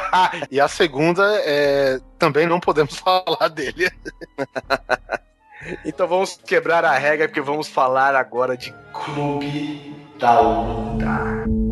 e 0.50 0.60
a 0.60 0.68
segunda 0.68 1.24
é 1.44 2.00
também 2.18 2.46
não 2.46 2.60
podemos 2.60 2.96
falar 2.98 3.48
dele. 3.48 3.90
Então 5.84 6.06
vamos 6.06 6.38
quebrar 6.44 6.84
a 6.84 6.92
regra 6.92 7.28
porque 7.28 7.40
vamos 7.40 7.68
falar 7.68 8.14
agora 8.14 8.56
de 8.56 8.72
Clube 8.92 9.94
da 10.18 10.40
Luta. 10.40 11.65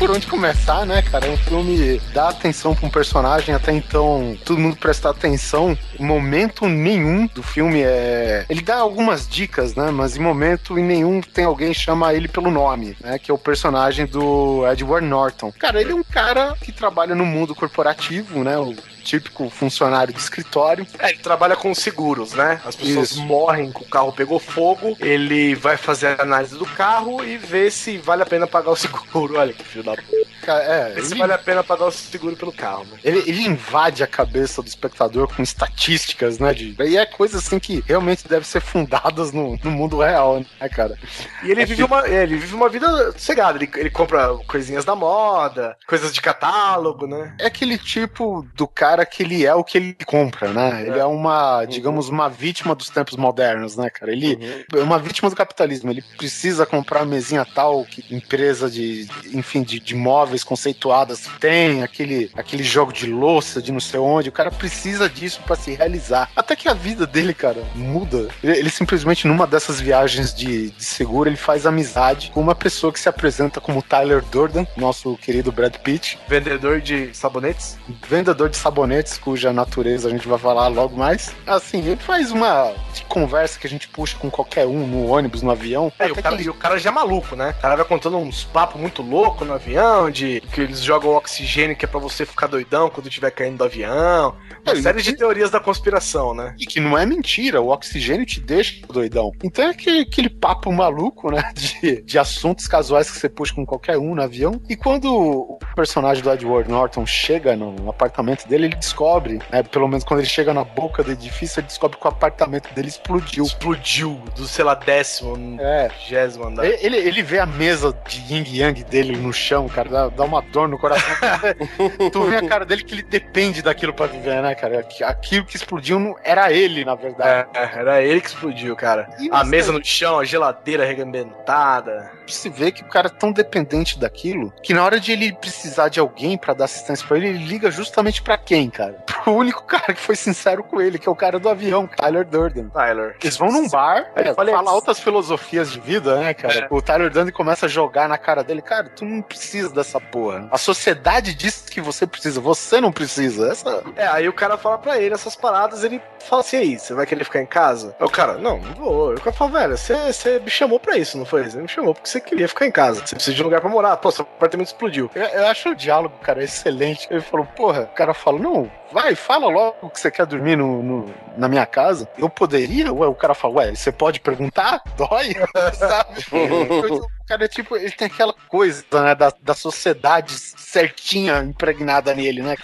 Por 0.00 0.10
onde 0.10 0.26
começar, 0.26 0.86
né, 0.86 1.02
cara? 1.02 1.26
É 1.26 1.30
um 1.30 1.36
filme 1.36 2.00
dá 2.14 2.30
atenção 2.30 2.74
pra 2.74 2.86
um 2.86 2.90
personagem, 2.90 3.54
até 3.54 3.70
então 3.70 4.34
todo 4.46 4.58
mundo 4.58 4.74
presta 4.74 5.10
atenção. 5.10 5.76
Momento 5.98 6.66
nenhum 6.66 7.26
do 7.26 7.42
filme 7.42 7.82
é. 7.82 8.46
Ele 8.48 8.62
dá 8.62 8.76
algumas 8.76 9.28
dicas, 9.28 9.74
né? 9.74 9.90
Mas 9.90 10.16
em 10.16 10.20
momento 10.20 10.78
em 10.78 10.82
nenhum 10.82 11.20
tem 11.20 11.44
alguém 11.44 11.74
chama 11.74 12.14
ele 12.14 12.28
pelo 12.28 12.50
nome, 12.50 12.96
né? 12.98 13.18
Que 13.18 13.30
é 13.30 13.34
o 13.34 13.38
personagem 13.38 14.06
do 14.06 14.66
Edward 14.72 15.06
Norton. 15.06 15.52
Cara, 15.58 15.78
ele 15.78 15.92
é 15.92 15.94
um 15.94 16.02
cara 16.02 16.56
que 16.58 16.72
trabalha 16.72 17.14
no 17.14 17.26
mundo 17.26 17.54
corporativo, 17.54 18.42
né? 18.42 18.56
O 18.56 18.74
típico 19.00 19.48
funcionário 19.50 20.12
de 20.12 20.20
escritório. 20.20 20.86
É, 20.98 21.10
ele 21.10 21.18
trabalha 21.18 21.56
com 21.56 21.74
seguros, 21.74 22.32
né? 22.32 22.60
As 22.64 22.76
pessoas 22.76 23.12
Isso. 23.12 23.22
morrem 23.22 23.70
o 23.70 23.84
carro 23.84 24.12
pegou 24.12 24.38
fogo, 24.38 24.96
ele 25.00 25.54
vai 25.54 25.76
fazer 25.76 26.18
a 26.18 26.22
análise 26.22 26.56
do 26.56 26.66
carro 26.66 27.24
e 27.24 27.36
ver 27.36 27.72
se 27.72 27.98
vale 27.98 28.22
a 28.22 28.26
pena 28.26 28.46
pagar 28.46 28.70
o 28.70 28.76
seguro. 28.76 29.38
Olha 29.38 29.52
que 29.52 29.64
filho 29.64 29.84
da 29.84 29.96
puta. 29.96 30.39
É, 30.46 30.90
Ver 30.94 31.04
se 31.04 31.12
ele, 31.12 31.20
vale 31.20 31.32
a 31.32 31.38
pena 31.38 31.62
pagar 31.64 31.86
o 31.86 31.90
seguro 31.90 32.36
pelo 32.36 32.52
carro, 32.52 32.84
né? 32.84 32.98
ele, 33.04 33.18
ele 33.26 33.42
invade 33.42 34.02
a 34.02 34.06
cabeça 34.06 34.62
do 34.62 34.68
espectador 34.68 35.28
com 35.34 35.42
estatísticas, 35.42 36.38
né? 36.38 36.52
De, 36.54 36.76
e 36.80 36.96
é 36.96 37.06
coisa 37.06 37.38
assim 37.38 37.58
que 37.58 37.82
realmente 37.86 38.28
deve 38.28 38.46
ser 38.46 38.60
fundadas 38.60 39.32
no, 39.32 39.58
no 39.62 39.70
mundo 39.70 39.98
real, 39.98 40.40
né, 40.60 40.68
cara? 40.68 40.98
E 41.42 41.50
ele 41.50 41.62
É 41.62 41.66
vive 41.66 41.82
uma, 41.82 42.06
é, 42.06 42.22
ele 42.22 42.36
vive 42.36 42.54
uma 42.54 42.68
vida 42.68 43.12
sossegada. 43.12 43.58
Ele, 43.58 43.70
ele 43.76 43.90
compra 43.90 44.36
coisinhas 44.46 44.84
da 44.84 44.94
moda, 44.94 45.76
coisas 45.86 46.12
de 46.12 46.20
catálogo, 46.20 47.06
né? 47.06 47.34
É 47.38 47.46
aquele 47.46 47.76
tipo 47.78 48.46
do 48.54 48.66
cara 48.68 49.04
que 49.04 49.22
ele 49.22 49.44
é 49.44 49.54
o 49.54 49.64
que 49.64 49.78
ele 49.78 49.96
compra, 50.06 50.52
né? 50.52 50.84
Ele 50.86 50.98
é 50.98 51.04
uma, 51.04 51.64
digamos, 51.64 52.08
uma 52.08 52.28
vítima 52.28 52.74
dos 52.74 52.88
tempos 52.88 53.16
modernos, 53.16 53.76
né, 53.76 53.90
cara? 53.90 54.12
Ele 54.12 54.64
é 54.72 54.82
uma 54.82 54.98
vítima 54.98 55.28
do 55.28 55.36
capitalismo. 55.36 55.90
Ele 55.90 56.02
precisa 56.16 56.64
comprar 56.64 57.00
a 57.00 57.04
mesinha 57.06 57.44
tal 57.44 57.84
que 57.84 58.04
empresa 58.14 58.70
de, 58.70 59.08
enfim, 59.32 59.62
de, 59.62 59.80
de 59.80 59.94
móveis 59.94 60.29
conceituadas 60.44 61.28
tem, 61.40 61.82
aquele, 61.82 62.30
aquele 62.34 62.62
jogo 62.62 62.92
de 62.92 63.06
louça 63.06 63.60
de 63.60 63.72
não 63.72 63.80
sei 63.80 63.98
onde. 64.00 64.28
O 64.28 64.32
cara 64.32 64.50
precisa 64.50 65.08
disso 65.08 65.40
pra 65.46 65.56
se 65.56 65.74
realizar. 65.74 66.30
Até 66.36 66.54
que 66.56 66.68
a 66.68 66.74
vida 66.74 67.06
dele, 67.06 67.34
cara, 67.34 67.62
muda. 67.74 68.28
Ele, 68.42 68.58
ele 68.58 68.70
simplesmente, 68.70 69.26
numa 69.26 69.46
dessas 69.46 69.80
viagens 69.80 70.32
de, 70.34 70.70
de 70.70 70.84
seguro, 70.84 71.28
ele 71.28 71.36
faz 71.36 71.66
amizade 71.66 72.30
com 72.32 72.40
uma 72.40 72.54
pessoa 72.54 72.92
que 72.92 73.00
se 73.00 73.08
apresenta 73.08 73.60
como 73.60 73.82
Tyler 73.82 74.22
Durden, 74.30 74.66
nosso 74.76 75.16
querido 75.16 75.50
Brad 75.52 75.74
Pitt 75.76 76.18
Vendedor 76.28 76.80
de 76.80 77.10
sabonetes. 77.16 77.78
vendedor 78.08 78.48
de 78.48 78.56
sabonetes, 78.56 79.18
cuja 79.18 79.52
natureza 79.52 80.08
a 80.08 80.10
gente 80.10 80.26
vai 80.28 80.38
falar 80.38 80.68
logo 80.68 80.96
mais. 80.96 81.34
Assim, 81.46 81.78
ele 81.80 81.96
faz 81.96 82.30
uma 82.30 82.72
conversa 83.08 83.58
que 83.58 83.66
a 83.66 83.70
gente 83.70 83.88
puxa 83.88 84.16
com 84.18 84.30
qualquer 84.30 84.66
um 84.66 84.86
no 84.86 85.06
ônibus, 85.08 85.42
no 85.42 85.50
avião. 85.50 85.92
É, 85.98 86.06
o, 86.10 86.14
cara, 86.14 86.36
que- 86.36 86.42
e 86.44 86.48
o 86.50 86.54
cara 86.54 86.78
já 86.78 86.90
é 86.90 86.92
maluco, 86.92 87.34
né? 87.36 87.54
O 87.58 87.62
cara 87.62 87.76
vai 87.76 87.84
contando 87.84 88.16
uns 88.18 88.44
papos 88.44 88.80
muito 88.80 89.02
loucos 89.02 89.46
no 89.46 89.54
avião, 89.54 90.10
de 90.10 90.19
que 90.52 90.60
eles 90.60 90.80
jogam 90.82 91.10
oxigênio 91.12 91.76
que 91.76 91.84
é 91.84 91.88
pra 91.88 92.00
você 92.00 92.24
ficar 92.26 92.46
doidão 92.46 92.90
quando 92.90 93.08
estiver 93.08 93.30
caindo 93.30 93.58
do 93.58 93.64
avião. 93.64 94.34
Uma 94.66 94.72
É, 94.72 94.82
série 94.82 95.02
de 95.02 95.14
teorias 95.16 95.50
da 95.50 95.60
conspiração, 95.60 96.34
né? 96.34 96.54
E 96.58 96.66
que 96.66 96.80
não 96.80 96.96
é 96.96 97.06
mentira, 97.06 97.60
o 97.60 97.68
oxigênio 97.68 98.26
te 98.26 98.40
deixa 98.40 98.86
doidão. 98.86 99.32
Então 99.42 99.64
é 99.64 99.70
aquele, 99.70 100.00
aquele 100.00 100.28
papo 100.30 100.70
maluco, 100.72 101.30
né? 101.30 101.42
De, 101.80 102.02
de 102.02 102.18
assuntos 102.18 102.66
casuais 102.66 103.10
que 103.10 103.18
você 103.18 103.28
puxa 103.28 103.54
com 103.54 103.64
qualquer 103.64 103.96
um 103.98 104.14
no 104.14 104.22
avião. 104.22 104.60
E 104.68 104.76
quando 104.76 105.06
o 105.14 105.58
personagem 105.74 106.22
do 106.22 106.30
Edward 106.30 106.70
Norton 106.70 107.06
chega 107.06 107.56
no 107.56 107.88
apartamento 107.88 108.46
dele, 108.46 108.66
ele 108.66 108.76
descobre, 108.76 109.38
né, 109.50 109.62
pelo 109.62 109.88
menos 109.88 110.04
quando 110.04 110.20
ele 110.20 110.28
chega 110.28 110.52
na 110.52 110.64
boca 110.64 111.02
do 111.02 111.10
edifício, 111.12 111.60
ele 111.60 111.66
descobre 111.66 111.96
que 111.98 112.04
o 112.04 112.08
apartamento 112.08 112.72
dele 112.74 112.88
explodiu. 112.88 113.44
Explodiu 113.44 114.20
do, 114.36 114.46
sei 114.46 114.64
lá, 114.64 114.74
décimo, 114.74 115.36
É, 115.60 115.88
vigésimo 115.88 116.46
andar. 116.46 116.64
Ele, 116.66 116.96
ele 116.96 117.22
vê 117.22 117.38
a 117.38 117.46
mesa 117.46 117.96
de 118.08 118.20
yin 118.34 118.44
yang 118.48 118.84
dele 118.84 119.16
no 119.16 119.32
chão, 119.32 119.68
cara, 119.68 120.09
dá, 120.16 120.24
uma 120.24 120.40
dor 120.42 120.68
no 120.68 120.78
coração. 120.78 121.08
tu 122.12 122.24
vê 122.24 122.36
a 122.36 122.48
cara 122.48 122.64
dele 122.64 122.82
que 122.84 122.94
ele 122.94 123.02
depende 123.02 123.62
daquilo 123.62 123.92
pra 123.92 124.06
viver, 124.06 124.42
né, 124.42 124.54
cara? 124.54 124.80
Aqu- 124.80 125.04
Aquilo 125.04 125.44
que 125.44 125.56
explodiu 125.56 125.98
não 125.98 126.16
era 126.22 126.52
ele, 126.52 126.84
na 126.84 126.94
verdade. 126.94 127.48
É, 127.54 127.78
era 127.78 128.02
ele 128.02 128.20
que 128.20 128.28
explodiu, 128.28 128.74
cara. 128.76 129.08
E 129.18 129.28
A 129.32 129.44
mesa 129.44 129.72
no 129.72 129.84
chão, 129.84 130.18
a 130.18 130.24
geladeira 130.24 130.84
arrebentada. 130.84 132.10
Se 132.26 132.48
vê 132.48 132.70
que 132.70 132.82
o 132.82 132.86
cara 132.86 133.08
é 133.08 133.10
tão 133.10 133.32
dependente 133.32 133.98
daquilo 133.98 134.52
que 134.62 134.72
na 134.72 134.84
hora 134.84 135.00
de 135.00 135.12
ele 135.12 135.32
precisar 135.32 135.88
de 135.88 135.98
alguém 135.98 136.38
pra 136.38 136.54
dar 136.54 136.64
assistência 136.66 137.06
pra 137.06 137.16
ele, 137.16 137.28
ele 137.28 137.44
liga 137.44 137.70
justamente 137.70 138.22
pra 138.22 138.38
quem, 138.38 138.70
cara? 138.70 138.92
Pro 139.20 139.32
único 139.34 139.62
cara 139.64 139.92
que 139.92 140.00
foi 140.00 140.16
sincero 140.16 140.62
com 140.64 140.80
ele, 140.80 140.98
que 140.98 141.08
é 141.08 141.12
o 141.12 141.16
cara 141.16 141.38
do 141.38 141.48
avião, 141.48 141.86
Tyler 141.86 142.24
Durden. 142.24 142.68
Tyler. 142.70 143.16
Eles 143.22 143.36
vão 143.36 143.50
num 143.52 143.68
bar, 143.68 144.10
é, 144.16 144.32
fala 144.32 144.70
altas 144.70 144.98
filosofias 145.00 145.70
de 145.72 145.78
vida, 145.80 146.16
né, 146.18 146.32
cara? 146.32 146.66
O 146.70 146.80
Tyler 146.80 147.10
Durden 147.10 147.32
começa 147.32 147.66
a 147.66 147.68
jogar 147.68 148.08
na 148.08 148.16
cara 148.16 148.42
dele, 148.42 148.62
cara, 148.62 148.88
tu 148.88 149.04
não 149.04 149.20
precisa 149.20 149.68
dessa 149.70 149.99
porra. 150.00 150.48
A 150.50 150.58
sociedade 150.58 151.34
diz 151.34 151.62
que 151.70 151.80
você 151.80 152.06
precisa, 152.06 152.40
você 152.40 152.80
não 152.80 152.92
precisa. 152.92 153.50
Essa... 153.50 153.82
É, 153.96 154.06
aí 154.06 154.28
o 154.28 154.32
cara 154.32 154.56
fala 154.56 154.78
pra 154.78 154.98
ele 154.98 155.14
essas 155.14 155.36
paradas, 155.36 155.84
ele 155.84 156.00
fala 156.28 156.40
assim, 156.42 156.56
e 156.56 156.60
aí, 156.60 156.78
você 156.78 156.94
vai 156.94 157.06
querer 157.06 157.24
ficar 157.24 157.40
em 157.40 157.46
casa? 157.46 157.94
Aí 157.98 158.06
o 158.06 158.10
cara, 158.10 158.34
não, 158.38 158.58
não 158.58 158.74
vou. 158.74 159.12
Eu 159.14 159.32
falo, 159.32 159.52
velho, 159.52 159.76
você, 159.76 160.12
você 160.12 160.38
me 160.38 160.50
chamou 160.50 160.78
pra 160.80 160.96
isso, 160.96 161.16
não 161.16 161.24
foi? 161.24 161.44
Você 161.48 161.58
me 161.60 161.68
chamou 161.68 161.94
porque 161.94 162.08
você 162.08 162.20
queria 162.20 162.48
ficar 162.48 162.66
em 162.66 162.72
casa. 162.72 163.06
Você 163.06 163.14
precisa 163.14 163.34
de 163.36 163.42
um 163.42 163.44
lugar 163.46 163.60
pra 163.60 163.70
morar. 163.70 163.96
Pô, 163.96 164.10
seu 164.10 164.22
apartamento 164.22 164.68
explodiu. 164.68 165.10
Eu, 165.14 165.22
eu 165.24 165.46
acho 165.46 165.70
o 165.70 165.74
diálogo, 165.74 166.14
cara, 166.22 166.42
excelente. 166.42 167.06
Ele 167.10 167.20
falou, 167.20 167.46
porra, 167.46 167.82
o 167.82 167.94
cara 167.94 168.12
fala, 168.14 168.38
não, 168.38 168.70
vai, 168.92 169.14
fala 169.14 169.46
logo 169.48 169.90
que 169.90 170.00
você 170.00 170.10
quer 170.10 170.26
dormir 170.26 170.56
no, 170.56 170.82
no- 170.82 171.14
na 171.36 171.48
minha 171.48 171.66
casa. 171.66 172.08
Eu 172.18 172.28
poderia? 172.28 172.92
Ué, 172.92 173.06
o 173.06 173.14
cara 173.14 173.34
fala, 173.34 173.54
ué, 173.54 173.74
você 173.74 173.90
pode 173.92 174.20
perguntar? 174.20 174.82
Dói? 174.96 175.34
Sabe? 175.74 176.24
cara 177.30 177.44
é 177.44 177.48
tipo, 177.48 177.76
ele 177.76 177.92
tem 177.92 178.08
aquela 178.08 178.34
coisa, 178.48 178.84
né, 178.92 179.14
da, 179.14 179.32
da 179.40 179.54
sociedade 179.54 180.34
certinha 180.36 181.38
impregnada 181.38 182.12
nele, 182.12 182.42
né? 182.42 182.56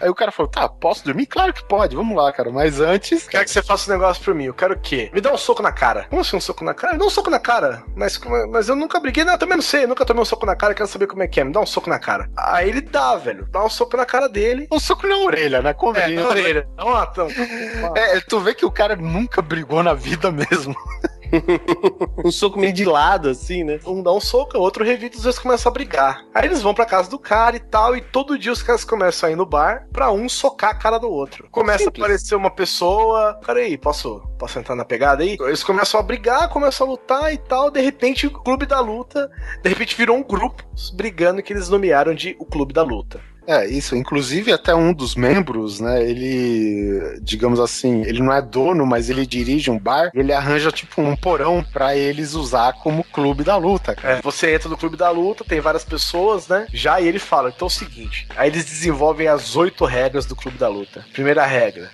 Aí 0.00 0.08
o 0.08 0.14
cara 0.14 0.30
falou, 0.30 0.50
tá, 0.50 0.68
posso 0.68 1.04
dormir? 1.04 1.26
Claro 1.26 1.52
que 1.52 1.64
pode, 1.64 1.96
vamos 1.96 2.16
lá, 2.16 2.32
cara. 2.32 2.50
Mas 2.52 2.80
antes. 2.80 3.26
Quero 3.26 3.44
que 3.44 3.50
você 3.50 3.62
faça 3.62 3.90
um 3.90 3.94
negócio 3.94 4.22
pra 4.22 4.32
mim. 4.32 4.44
Eu 4.44 4.54
quero 4.54 4.74
o 4.74 4.78
quê? 4.78 5.10
Me 5.12 5.20
dá 5.20 5.32
um 5.32 5.36
soco 5.36 5.60
na 5.60 5.72
cara. 5.72 6.06
Como 6.08 6.20
assim 6.20 6.36
um 6.36 6.40
soco 6.40 6.62
na 6.62 6.72
cara? 6.72 6.92
Me 6.92 7.00
dá 7.00 7.04
um 7.04 7.10
soco 7.10 7.30
na 7.30 7.40
cara. 7.40 7.82
Mas, 7.96 8.20
mas 8.50 8.68
eu 8.68 8.76
nunca 8.76 9.00
briguei, 9.00 9.24
não, 9.24 9.32
eu 9.32 9.38
também 9.38 9.56
não 9.56 9.62
sei. 9.62 9.84
Eu 9.84 9.88
nunca 9.88 10.04
tomei 10.04 10.22
um 10.22 10.26
soco 10.26 10.46
na 10.46 10.54
cara, 10.54 10.72
quero 10.72 10.88
saber 10.88 11.08
como 11.08 11.24
é 11.24 11.26
que 11.26 11.40
é. 11.40 11.44
Me 11.44 11.52
dá 11.52 11.60
um 11.60 11.66
soco 11.66 11.90
na 11.90 11.98
cara. 11.98 12.30
Aí 12.36 12.68
ele 12.68 12.80
dá, 12.80 13.16
velho. 13.16 13.48
Dá 13.50 13.64
um 13.64 13.68
soco 13.68 13.96
na 13.96 14.06
cara 14.06 14.28
dele. 14.28 14.68
Um 14.70 14.78
soco 14.78 15.06
na 15.06 15.16
orelha, 15.16 15.60
né? 15.62 15.70
É, 15.70 15.74
Convenha. 15.74 16.22
na 16.22 16.28
orelha. 16.28 16.68
Uma, 16.78 17.08
então, 17.10 17.26
É, 17.96 18.20
tu 18.20 18.38
vê 18.38 18.54
que 18.54 18.64
o 18.64 18.70
cara 18.70 18.94
nunca 18.94 19.42
brigou 19.42 19.82
na 19.82 19.94
vida 19.94 20.30
mesmo. 20.30 20.76
um 22.24 22.30
soco 22.30 22.58
meio 22.58 22.72
de 22.72 22.84
lado, 22.84 23.28
assim, 23.28 23.64
né? 23.64 23.80
Um 23.86 24.02
dá 24.02 24.12
um 24.12 24.20
soco, 24.20 24.56
o 24.56 24.60
outro 24.60 24.84
revida, 24.84 25.16
os 25.16 25.22
dois 25.22 25.38
começam 25.38 25.70
a 25.70 25.72
brigar. 25.72 26.24
Aí 26.34 26.46
eles 26.46 26.62
vão 26.62 26.74
pra 26.74 26.86
casa 26.86 27.10
do 27.10 27.18
cara 27.18 27.56
e 27.56 27.60
tal, 27.60 27.96
e 27.96 28.00
todo 28.00 28.38
dia 28.38 28.52
os 28.52 28.62
caras 28.62 28.84
começam 28.84 29.28
a 29.28 29.32
ir 29.32 29.36
no 29.36 29.46
bar 29.46 29.86
pra 29.92 30.10
um 30.10 30.28
socar 30.28 30.70
a 30.70 30.74
cara 30.74 30.98
do 30.98 31.10
outro. 31.10 31.48
Começa 31.50 31.84
Simples. 31.84 32.02
a 32.02 32.04
aparecer 32.04 32.34
uma 32.34 32.50
pessoa. 32.50 33.38
Cara 33.42 33.60
aí, 33.60 33.76
posso, 33.76 34.20
posso 34.38 34.58
entrar 34.58 34.74
na 34.74 34.84
pegada 34.84 35.22
aí? 35.22 35.36
Eles 35.40 35.64
começam 35.64 35.98
a 35.98 36.02
brigar, 36.02 36.48
começam 36.48 36.86
a 36.86 36.90
lutar 36.90 37.32
e 37.32 37.38
tal. 37.38 37.70
De 37.70 37.80
repente, 37.80 38.26
o 38.26 38.30
clube 38.30 38.66
da 38.66 38.80
luta, 38.80 39.30
de 39.62 39.68
repente 39.68 39.96
virou 39.96 40.16
um 40.16 40.22
grupo 40.22 40.62
brigando 40.94 41.42
que 41.42 41.52
eles 41.52 41.68
nomearam 41.68 42.14
de 42.14 42.36
o 42.38 42.44
clube 42.44 42.72
da 42.72 42.82
luta. 42.82 43.20
É, 43.46 43.66
isso. 43.66 43.96
Inclusive, 43.96 44.52
até 44.52 44.74
um 44.74 44.92
dos 44.92 45.14
membros, 45.14 45.80
né? 45.80 46.02
Ele, 46.02 47.18
digamos 47.20 47.58
assim, 47.60 48.02
ele 48.02 48.22
não 48.22 48.32
é 48.32 48.40
dono, 48.40 48.86
mas 48.86 49.10
ele 49.10 49.26
dirige 49.26 49.70
um 49.70 49.78
bar. 49.78 50.10
Ele 50.14 50.32
arranja, 50.32 50.70
tipo, 50.70 51.00
um 51.02 51.16
porão 51.16 51.64
para 51.72 51.96
eles 51.96 52.34
usar 52.34 52.72
como 52.74 53.04
clube 53.04 53.44
da 53.44 53.56
luta. 53.56 53.96
É, 54.02 54.20
você 54.22 54.54
entra 54.54 54.68
no 54.68 54.76
clube 54.76 54.96
da 54.96 55.10
luta, 55.10 55.44
tem 55.44 55.60
várias 55.60 55.84
pessoas, 55.84 56.48
né? 56.48 56.66
Já 56.72 57.00
e 57.00 57.08
ele 57.08 57.18
fala: 57.18 57.52
então 57.54 57.66
é 57.66 57.70
o 57.70 57.70
seguinte. 57.70 58.26
Aí 58.36 58.48
eles 58.48 58.64
desenvolvem 58.64 59.26
as 59.28 59.56
oito 59.56 59.84
regras 59.84 60.26
do 60.26 60.36
clube 60.36 60.58
da 60.58 60.68
luta. 60.68 61.04
Primeira 61.12 61.44
regra: 61.44 61.90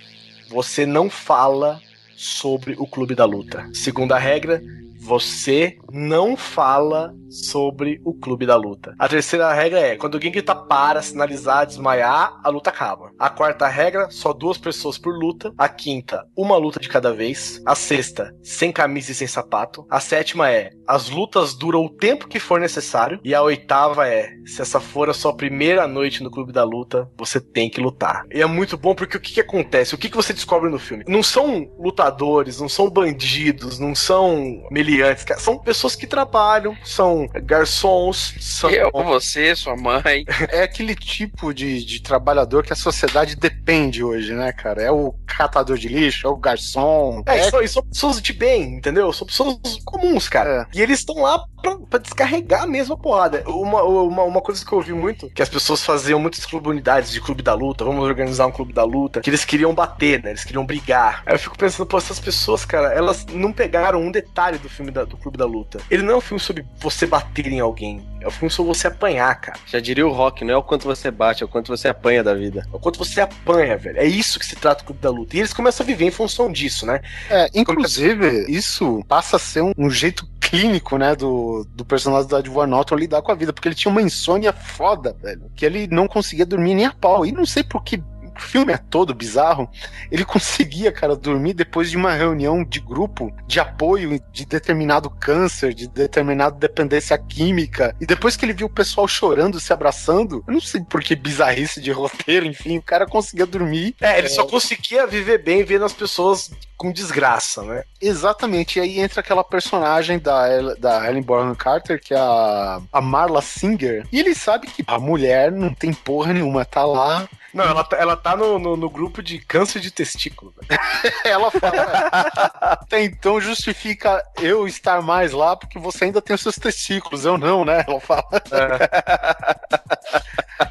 você 0.49 0.85
não 0.85 1.09
fala 1.09 1.79
sobre 2.15 2.75
o 2.77 2.85
clube 2.85 3.15
da 3.15 3.25
luta. 3.25 3.67
Segunda 3.73 4.17
regra: 4.17 4.61
você 4.99 5.77
não 5.91 6.35
fala 6.35 7.15
sobre 7.29 8.01
o 8.03 8.13
clube 8.13 8.45
da 8.45 8.55
luta. 8.55 8.95
A 8.99 9.07
terceira 9.07 9.51
regra 9.53 9.79
é: 9.79 9.95
quando 9.95 10.15
alguém 10.15 10.31
grita 10.31 10.53
para, 10.53 11.01
sinalizar, 11.01 11.65
desmaiar, 11.65 12.39
a 12.43 12.49
luta 12.49 12.69
acaba. 12.69 13.11
A 13.17 13.29
quarta 13.29 13.67
regra: 13.67 14.09
só 14.09 14.33
duas 14.33 14.57
pessoas 14.57 14.97
por 14.97 15.17
luta. 15.17 15.53
A 15.57 15.69
quinta: 15.69 16.27
uma 16.35 16.57
luta 16.57 16.79
de 16.79 16.89
cada 16.89 17.13
vez. 17.13 17.61
A 17.65 17.75
sexta: 17.75 18.35
sem 18.43 18.71
camisa 18.71 19.11
e 19.11 19.15
sem 19.15 19.27
sapato. 19.27 19.85
A 19.89 19.99
sétima 19.99 20.51
é: 20.51 20.71
as 20.87 21.09
lutas 21.09 21.53
duram 21.53 21.85
o 21.85 21.89
tempo 21.89 22.27
que 22.27 22.39
for 22.39 22.59
necessário. 22.59 23.19
E 23.23 23.33
a 23.33 23.41
oitava 23.41 24.07
é: 24.07 24.29
se 24.45 24.61
essa 24.61 24.79
for 24.79 25.09
a 25.09 25.13
sua 25.13 25.35
primeira 25.35 25.87
noite 25.87 26.23
no 26.23 26.31
clube 26.31 26.51
da 26.51 26.63
luta, 26.63 27.09
você 27.17 27.39
tem 27.39 27.69
que 27.69 27.81
lutar. 27.81 28.25
E 28.33 28.41
é 28.41 28.45
muito 28.45 28.77
bom 28.77 28.93
porque 28.93 29.17
o 29.17 29.21
que, 29.21 29.33
que 29.33 29.41
acontece? 29.41 29.95
O 29.95 29.97
que, 29.97 30.09
que 30.09 30.15
você 30.15 30.33
descobre 30.33 30.69
no 30.69 30.79
filme? 30.79 31.03
Não 31.07 31.23
são 31.23 31.69
lutadores, 31.79 32.59
não 32.59 32.67
são 32.67 32.89
bandidos, 32.89 33.79
não 33.79 33.95
são 33.95 34.67
meliantes, 34.89 35.25
são 35.37 35.57
pessoas 35.57 35.95
que 35.95 36.07
trabalham, 36.07 36.75
são 36.83 37.27
garçons, 37.43 38.35
são. 38.39 38.69
Eu, 38.69 38.91
você, 38.91 39.55
sua 39.55 39.75
mãe. 39.75 40.25
É 40.49 40.63
aquele 40.63 40.95
tipo 40.95 41.53
de, 41.53 41.83
de 41.83 42.01
trabalhador 42.01 42.63
que 42.63 42.73
a 42.73 42.75
sociedade 42.75 43.35
depende 43.35 44.03
hoje, 44.03 44.33
né, 44.33 44.51
cara? 44.51 44.81
É 44.81 44.91
o 44.91 45.13
catador 45.27 45.77
de 45.77 45.87
lixo, 45.87 46.25
é 46.25 46.29
o 46.29 46.35
garçom. 46.35 47.21
É, 47.25 47.37
é... 47.37 47.49
São, 47.49 47.67
são 47.67 47.83
pessoas 47.83 48.21
de 48.21 48.33
bem, 48.33 48.75
entendeu? 48.75 49.11
São 49.13 49.27
pessoas 49.27 49.57
comuns, 49.85 50.27
cara. 50.27 50.67
É. 50.73 50.77
E 50.77 50.81
eles 50.81 50.99
estão 50.99 51.21
lá 51.21 51.43
pra, 51.61 51.77
pra, 51.77 51.99
descarregar 51.99 52.63
a 52.63 52.67
mesma 52.67 52.97
porrada. 52.97 53.43
Uma, 53.47 53.83
uma, 53.83 54.23
uma 54.23 54.41
coisa 54.41 54.65
que 54.65 54.71
eu 54.71 54.77
ouvi 54.77 54.93
muito, 54.93 55.29
que 55.29 55.41
as 55.41 55.49
pessoas 55.49 55.83
faziam 55.83 56.19
muitas 56.19 56.45
comunidades 56.45 57.11
de 57.11 57.21
clube 57.21 57.43
da 57.43 57.53
luta, 57.53 57.83
vamos 57.83 58.03
organizar 58.03 58.47
um 58.47 58.51
clube 58.51 58.73
da 58.73 58.83
luta, 58.83 59.21
que 59.21 59.29
eles 59.29 59.45
queriam 59.45 59.73
bater, 59.73 60.23
né? 60.23 60.31
Eles 60.31 60.43
queriam 60.43 60.65
brigar. 60.65 61.23
Aí 61.25 61.35
eu 61.35 61.39
fico 61.39 61.57
pensando, 61.57 61.85
pô, 61.85 61.97
essas 61.97 62.19
pessoas, 62.19 62.65
cara, 62.65 62.93
elas 62.93 63.25
não 63.27 63.51
pegaram 63.51 64.01
um 64.01 64.11
detalhe 64.11 64.57
do 64.57 64.69
filme 64.79 64.91
da, 64.91 65.03
do 65.03 65.17
clube 65.17 65.37
da 65.37 65.45
luta. 65.45 65.79
Ele 65.91 66.03
não 66.03 66.13
é 66.13 66.17
um 66.17 66.21
filme 66.21 66.39
sobre 66.39 66.65
você 66.79 67.05
bater 67.05 67.47
em 67.47 67.59
alguém. 67.59 68.01
É 68.21 68.27
um 68.27 68.31
filme 68.31 68.49
sobre 68.49 68.73
você 68.73 68.87
apanhar, 68.87 69.35
cara. 69.39 69.59
Já 69.65 69.79
diria 69.79 70.07
o 70.07 70.11
Rock, 70.11 70.45
não 70.45 70.53
é 70.53 70.57
o 70.57 70.63
quanto 70.63 70.85
você 70.85 71.11
bate, 71.11 71.43
é 71.43 71.45
o 71.45 71.49
quanto 71.49 71.67
você 71.67 71.89
apanha 71.89 72.23
da 72.23 72.33
vida. 72.33 72.65
É 72.71 72.75
o 72.75 72.79
quanto 72.79 72.97
você 72.97 73.19
apanha, 73.19 73.77
velho. 73.77 73.97
É 73.97 74.05
isso 74.05 74.39
que 74.39 74.45
se 74.45 74.55
trata 74.55 74.83
o 74.83 74.85
clube 74.85 75.01
da 75.01 75.09
luta. 75.09 75.35
E 75.35 75.39
eles 75.39 75.53
começam 75.53 75.83
a 75.83 75.87
viver 75.87 76.05
em 76.05 76.11
função 76.11 76.49
disso, 76.51 76.85
né? 76.85 77.01
É, 77.29 77.49
inclusive, 77.53 78.45
isso 78.49 79.03
passa 79.07 79.35
a 79.35 79.39
ser 79.39 79.61
um, 79.61 79.73
um 79.77 79.89
jeito 79.89 80.25
clínico, 80.39 80.97
né, 80.97 81.15
do, 81.15 81.63
do 81.75 81.85
personagem 81.85 82.27
do 82.27 82.37
Edward 82.37 82.71
Norton 82.71 82.95
lidar 82.95 83.21
com 83.21 83.31
a 83.31 83.35
vida, 83.35 83.53
porque 83.53 83.67
ele 83.67 83.75
tinha 83.75 83.91
uma 83.91 84.01
insônia 84.01 84.51
foda, 84.51 85.15
velho, 85.21 85.51
que 85.55 85.63
ele 85.63 85.87
não 85.87 86.07
conseguia 86.07 86.45
dormir 86.45 86.73
nem 86.73 86.87
a 86.87 86.93
pau. 86.93 87.23
E 87.23 87.31
não 87.31 87.45
sei 87.45 87.63
por 87.63 87.83
que 87.83 88.01
o 88.39 88.41
filme 88.41 88.73
é 88.73 88.77
todo 88.77 89.13
bizarro, 89.13 89.69
ele 90.11 90.25
conseguia, 90.25 90.91
cara, 90.91 91.15
dormir 91.15 91.53
depois 91.53 91.91
de 91.91 91.97
uma 91.97 92.13
reunião 92.13 92.63
de 92.63 92.79
grupo 92.79 93.33
de 93.45 93.59
apoio 93.59 94.19
de 94.31 94.45
determinado 94.45 95.09
câncer, 95.09 95.73
de 95.73 95.87
determinada 95.87 96.55
dependência 96.55 97.17
química. 97.17 97.95
E 97.99 98.05
depois 98.05 98.35
que 98.35 98.45
ele 98.45 98.53
viu 98.53 98.67
o 98.67 98.73
pessoal 98.73 99.07
chorando, 99.07 99.59
se 99.59 99.73
abraçando, 99.73 100.43
eu 100.47 100.53
não 100.53 100.61
sei 100.61 100.81
por 100.81 101.03
que 101.03 101.15
bizarrice 101.15 101.81
de 101.81 101.91
roteiro, 101.91 102.45
enfim, 102.45 102.77
o 102.77 102.81
cara 102.81 103.05
conseguia 103.05 103.45
dormir. 103.45 103.95
É, 104.01 104.17
ele 104.17 104.27
é... 104.27 104.29
só 104.29 104.45
conseguia 104.45 105.05
viver 105.05 105.39
bem 105.39 105.63
vendo 105.63 105.85
as 105.85 105.93
pessoas 105.93 106.51
com 106.77 106.93
desgraça, 106.93 107.61
né? 107.63 107.83
Exatamente. 108.01 108.79
E 108.79 108.81
aí 108.81 108.99
entra 109.01 109.19
aquela 109.19 109.43
personagem 109.43 110.17
da, 110.17 110.75
da 110.75 111.05
Helen 111.05 111.21
Bonham 111.21 111.53
Carter, 111.53 112.01
que 112.01 112.13
é 112.13 112.17
a, 112.17 112.79
a 112.91 113.01
Marla 113.01 113.41
Singer. 113.41 114.07
E 114.11 114.19
ele 114.19 114.33
sabe 114.33 114.67
que 114.67 114.83
a 114.87 114.97
mulher 114.97 115.51
não 115.51 115.73
tem 115.73 115.93
porra 115.93 116.31
nenhuma, 116.31 116.63
tá 116.63 116.85
lá 116.85 117.27
não, 117.53 117.63
ela, 117.63 117.83
tá, 117.83 117.97
ela 117.97 118.15
tá 118.15 118.37
no, 118.37 118.59
no, 118.59 118.77
no 118.77 118.89
grupo 118.89 119.21
de 119.21 119.39
câncer 119.39 119.79
de 119.79 119.91
testículo. 119.91 120.53
ela 121.25 121.49
fala. 121.49 122.19
Até 122.61 123.03
então 123.03 123.41
justifica 123.41 124.23
eu 124.39 124.67
estar 124.67 125.01
mais 125.01 125.31
lá 125.31 125.55
porque 125.55 125.79
você 125.79 126.05
ainda 126.05 126.21
tem 126.21 126.35
os 126.35 126.41
seus 126.41 126.55
testículos, 126.55 127.25
eu 127.25 127.37
não, 127.37 127.65
né? 127.65 127.83
Ela 127.87 127.99
fala. 127.99 128.25
É. 128.51 128.79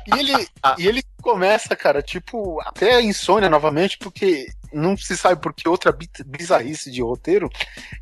e, 0.15 0.19
ele, 0.19 0.49
e 0.79 0.87
ele 0.87 1.03
começa, 1.29 1.77
cara, 1.77 2.01
tipo, 2.01 2.59
até 2.63 2.95
a 2.95 3.03
insônia 3.03 3.51
novamente, 3.51 3.99
porque 3.99 4.47
não 4.73 4.97
se 4.97 5.17
sabe 5.17 5.41
por 5.41 5.53
que 5.53 5.69
outra 5.69 5.97
bizarrice 6.27 6.91
de 6.91 7.03
roteiro, 7.03 7.51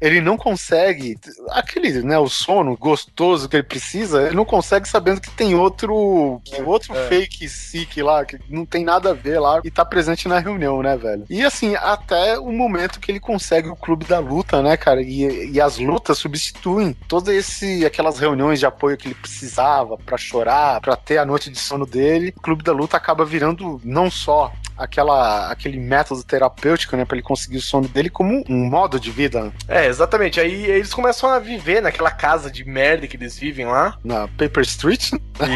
ele 0.00 0.20
não 0.20 0.36
consegue 0.36 1.18
aquele, 1.50 2.02
né, 2.02 2.18
o 2.18 2.28
sono 2.28 2.76
gostoso 2.76 3.48
que 3.48 3.56
ele 3.56 3.62
precisa, 3.62 4.22
ele 4.22 4.34
não 4.34 4.44
consegue 4.44 4.88
sabendo 4.88 5.20
que 5.20 5.30
tem 5.30 5.54
outro, 5.54 6.40
que 6.44 6.60
outro 6.62 6.94
é. 6.94 7.08
fake 7.08 7.48
sick 7.48 8.02
lá, 8.02 8.24
que 8.24 8.38
não 8.48 8.66
tem 8.66 8.84
nada 8.84 9.10
a 9.10 9.14
ver 9.14 9.38
lá 9.38 9.60
e 9.64 9.70
tá 9.70 9.84
presente 9.84 10.28
na 10.28 10.38
reunião, 10.38 10.82
né, 10.82 10.96
velho? 10.96 11.24
E 11.30 11.44
assim, 11.44 11.74
até 11.76 12.38
o 12.38 12.52
momento 12.52 13.00
que 13.00 13.10
ele 13.10 13.20
consegue 13.20 13.68
o 13.68 13.76
clube 13.76 14.04
da 14.04 14.18
luta, 14.18 14.62
né, 14.62 14.76
cara? 14.76 15.00
E, 15.00 15.52
e 15.52 15.60
as 15.60 15.78
lutas 15.78 16.18
substituem 16.18 16.92
todas 17.08 17.34
esse 17.34 17.84
aquelas 17.84 18.18
reuniões 18.18 18.58
de 18.58 18.66
apoio 18.66 18.96
que 18.96 19.08
ele 19.08 19.14
precisava 19.14 19.96
para 19.98 20.16
chorar, 20.16 20.80
para 20.80 20.96
ter 20.96 21.18
a 21.18 21.24
noite 21.24 21.50
de 21.50 21.58
sono 21.58 21.86
dele. 21.86 22.32
O 22.36 22.40
clube 22.40 22.62
da 22.62 22.72
luta 22.72 22.96
acaba 22.96 23.15
virando 23.24 23.80
não 23.84 24.10
só 24.10 24.52
aquela, 24.76 25.50
aquele 25.50 25.78
método 25.78 26.22
terapêutico, 26.22 26.96
né, 26.96 27.04
para 27.04 27.16
ele 27.16 27.26
conseguir 27.26 27.56
o 27.56 27.62
sono 27.62 27.88
dele 27.88 28.10
como 28.10 28.44
um 28.48 28.68
modo 28.68 29.00
de 29.00 29.10
vida. 29.10 29.52
É, 29.68 29.86
exatamente. 29.86 30.40
Aí 30.40 30.66
eles 30.66 30.92
começam 30.92 31.30
a 31.30 31.38
viver 31.38 31.80
naquela 31.80 32.10
casa 32.10 32.50
de 32.50 32.64
merda 32.64 33.06
que 33.06 33.16
eles 33.16 33.38
vivem 33.38 33.66
lá. 33.66 33.98
Na 34.04 34.28
Paper 34.28 34.62
Street. 34.62 35.12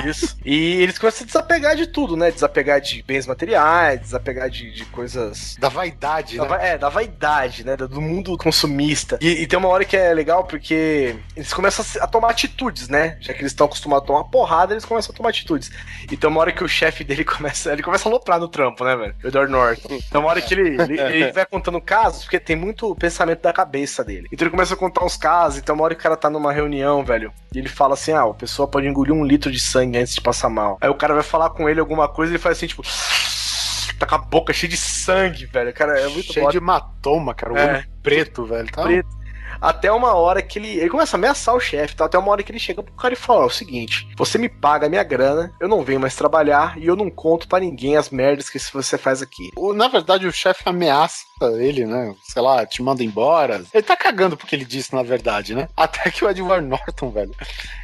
Isso. 0.07 0.37
e 0.45 0.83
eles 0.83 0.99
começam 0.99 1.25
a 1.25 1.27
desapegar 1.27 1.77
de 1.77 1.87
tudo, 1.87 2.17
né? 2.17 2.31
Desapegar 2.31 2.81
de 2.81 3.03
bens 3.03 3.27
materiais, 3.27 4.01
desapegar 4.01 4.51
de, 4.51 4.71
de 4.71 4.85
coisas. 4.87 5.57
Da 5.59 5.69
vaidade, 5.69 6.37
da, 6.37 6.45
né? 6.45 6.71
É, 6.73 6.79
da 6.79 6.89
vaidade, 6.89 7.65
né? 7.65 7.77
Do 7.77 8.01
mundo 8.01 8.37
consumista. 8.37 9.19
E, 9.21 9.43
e, 9.43 9.47
tem 9.47 9.59
uma 9.59 9.69
hora 9.69 9.85
que 9.85 9.97
é 9.97 10.13
legal 10.13 10.45
porque 10.45 11.17
eles 11.35 11.53
começam 11.53 11.85
a, 12.01 12.07
tomar 12.07 12.31
atitudes, 12.31 12.89
né? 12.89 13.17
Já 13.21 13.33
que 13.33 13.41
eles 13.41 13.53
estão 13.53 13.67
acostumados 13.67 14.05
a 14.05 14.07
tomar 14.07 14.25
porrada, 14.25 14.73
eles 14.73 14.85
começam 14.85 15.13
a 15.13 15.17
tomar 15.17 15.31
atitudes. 15.31 15.71
E 16.11 16.17
tem 16.17 16.29
uma 16.29 16.41
hora 16.41 16.53
que 16.53 16.65
o 16.65 16.69
chefe 16.69 17.05
dele 17.05 17.25
começa. 17.25 17.73
Ele 17.73 17.83
começa 17.83 18.09
a 18.09 18.13
loprar 18.13 18.39
no 18.39 18.49
trampo, 18.49 18.85
né, 18.85 18.97
velho? 18.97 19.10
O 19.23 19.29
Edward 19.29 19.51
Norton. 19.51 19.89
Então, 19.95 20.23
uma 20.23 20.31
hora 20.31 20.41
que 20.41 20.55
ele, 20.55 20.81
ele, 20.83 21.01
ele, 21.01 21.33
vai 21.33 21.47
contando 21.47 21.81
casos, 21.81 22.25
porque 22.25 22.41
tem 22.41 22.57
muito 22.57 22.95
pensamento 22.97 23.41
da 23.41 23.53
cabeça 23.53 24.05
dele. 24.05 24.29
Então 24.33 24.47
ele 24.47 24.51
começa 24.51 24.75
a 24.75 24.77
contar 24.77 25.05
uns 25.05 25.17
casos, 25.17 25.59
então 25.59 25.75
uma 25.75 25.85
hora 25.85 25.95
que 25.95 26.01
o 26.01 26.03
cara 26.03 26.17
tá 26.17 26.31
numa 26.31 26.53
reunião, 26.53 27.05
velho, 27.05 27.33
e 27.55 27.59
ele 27.59 27.69
fala 27.69 27.95
assim: 27.95 28.13
ah, 28.13 28.23
a 28.23 28.35
pessoa 28.35 28.69
pode 28.69 28.87
engolir 28.87 29.15
um 29.15 29.25
litro 29.25 29.51
de 29.51 29.61
sangue 29.61 29.99
antes 29.99 30.15
de 30.15 30.21
passar 30.21 30.49
mal. 30.49 30.79
Aí 30.81 30.89
o 30.89 30.95
cara 30.95 31.15
vai 31.15 31.23
falar 31.23 31.51
com 31.51 31.69
ele 31.69 31.81
alguma 31.81 32.09
coisa 32.09 32.33
e 32.33 32.35
ele 32.35 32.43
faz 32.43 32.57
assim, 32.57 32.67
tipo 32.67 32.83
tá 33.99 34.07
com 34.07 34.15
a 34.15 34.19
boca 34.19 34.53
cheia 34.53 34.71
de 34.71 34.77
sangue, 34.77 35.47
velho. 35.47 35.73
Cara, 35.73 35.99
é 36.01 36.09
muito 36.09 36.33
Cheio 36.33 36.49
de 36.49 36.57
hematoma, 36.57 37.35
cara. 37.35 37.53
O 37.53 37.57
é. 37.57 37.75
olho 37.75 37.85
preto, 38.03 38.45
velho. 38.45 38.71
Tá? 38.71 38.83
Preto. 38.83 39.20
Até 39.61 39.91
uma 39.93 40.15
hora 40.15 40.43
que 40.43 40.59
ele. 40.59 40.79
Ele 40.79 40.89
começa 40.89 41.17
a 41.17 41.19
ameaçar 41.19 41.55
o 41.55 41.61
chefe, 41.61 41.97
tá? 41.97 42.07
Até 42.07 42.19
uma 42.19 42.31
hora 42.31 42.43
que 42.43 42.51
ele 42.51 42.59
chega 42.59 42.83
pro 42.83 42.95
cara 42.95 43.15
e 43.15 43.17
fala: 43.17 43.43
é 43.43 43.47
o 43.47 43.51
seguinte, 43.51 44.09
você 44.17 44.39
me 44.39 44.49
paga 44.49 44.87
a 44.87 44.89
minha 44.89 45.03
grana, 45.03 45.53
eu 45.61 45.69
não 45.69 45.83
venho 45.83 46.01
mais 46.01 46.17
trabalhar 46.17 46.79
e 46.79 46.87
eu 46.87 46.97
não 46.97 47.11
conto 47.11 47.49
para 47.49 47.65
ninguém 47.65 47.97
as 47.97 48.11
merdas 48.11 48.49
que 48.49 48.59
você 48.59 48.97
faz 48.97 49.23
aqui. 49.23 49.51
Na 49.75 49.89
verdade, 49.89 50.27
o 50.27 50.33
chefe 50.33 50.63
ameaça 50.67 51.25
ele, 51.59 51.87
né? 51.87 52.15
Sei 52.23 52.43
lá, 52.43 52.67
te 52.67 52.83
manda 52.83 53.03
embora. 53.03 53.63
Ele 53.73 53.83
tá 53.83 53.97
cagando 53.97 54.37
porque 54.37 54.55
ele 54.55 54.65
disse, 54.65 54.95
na 54.95 55.03
verdade, 55.03 55.55
né? 55.55 55.69
Até 55.77 56.11
que 56.11 56.25
o 56.25 56.31
Edward 56.31 56.67
Norton, 56.67 57.11
velho, 57.11 57.35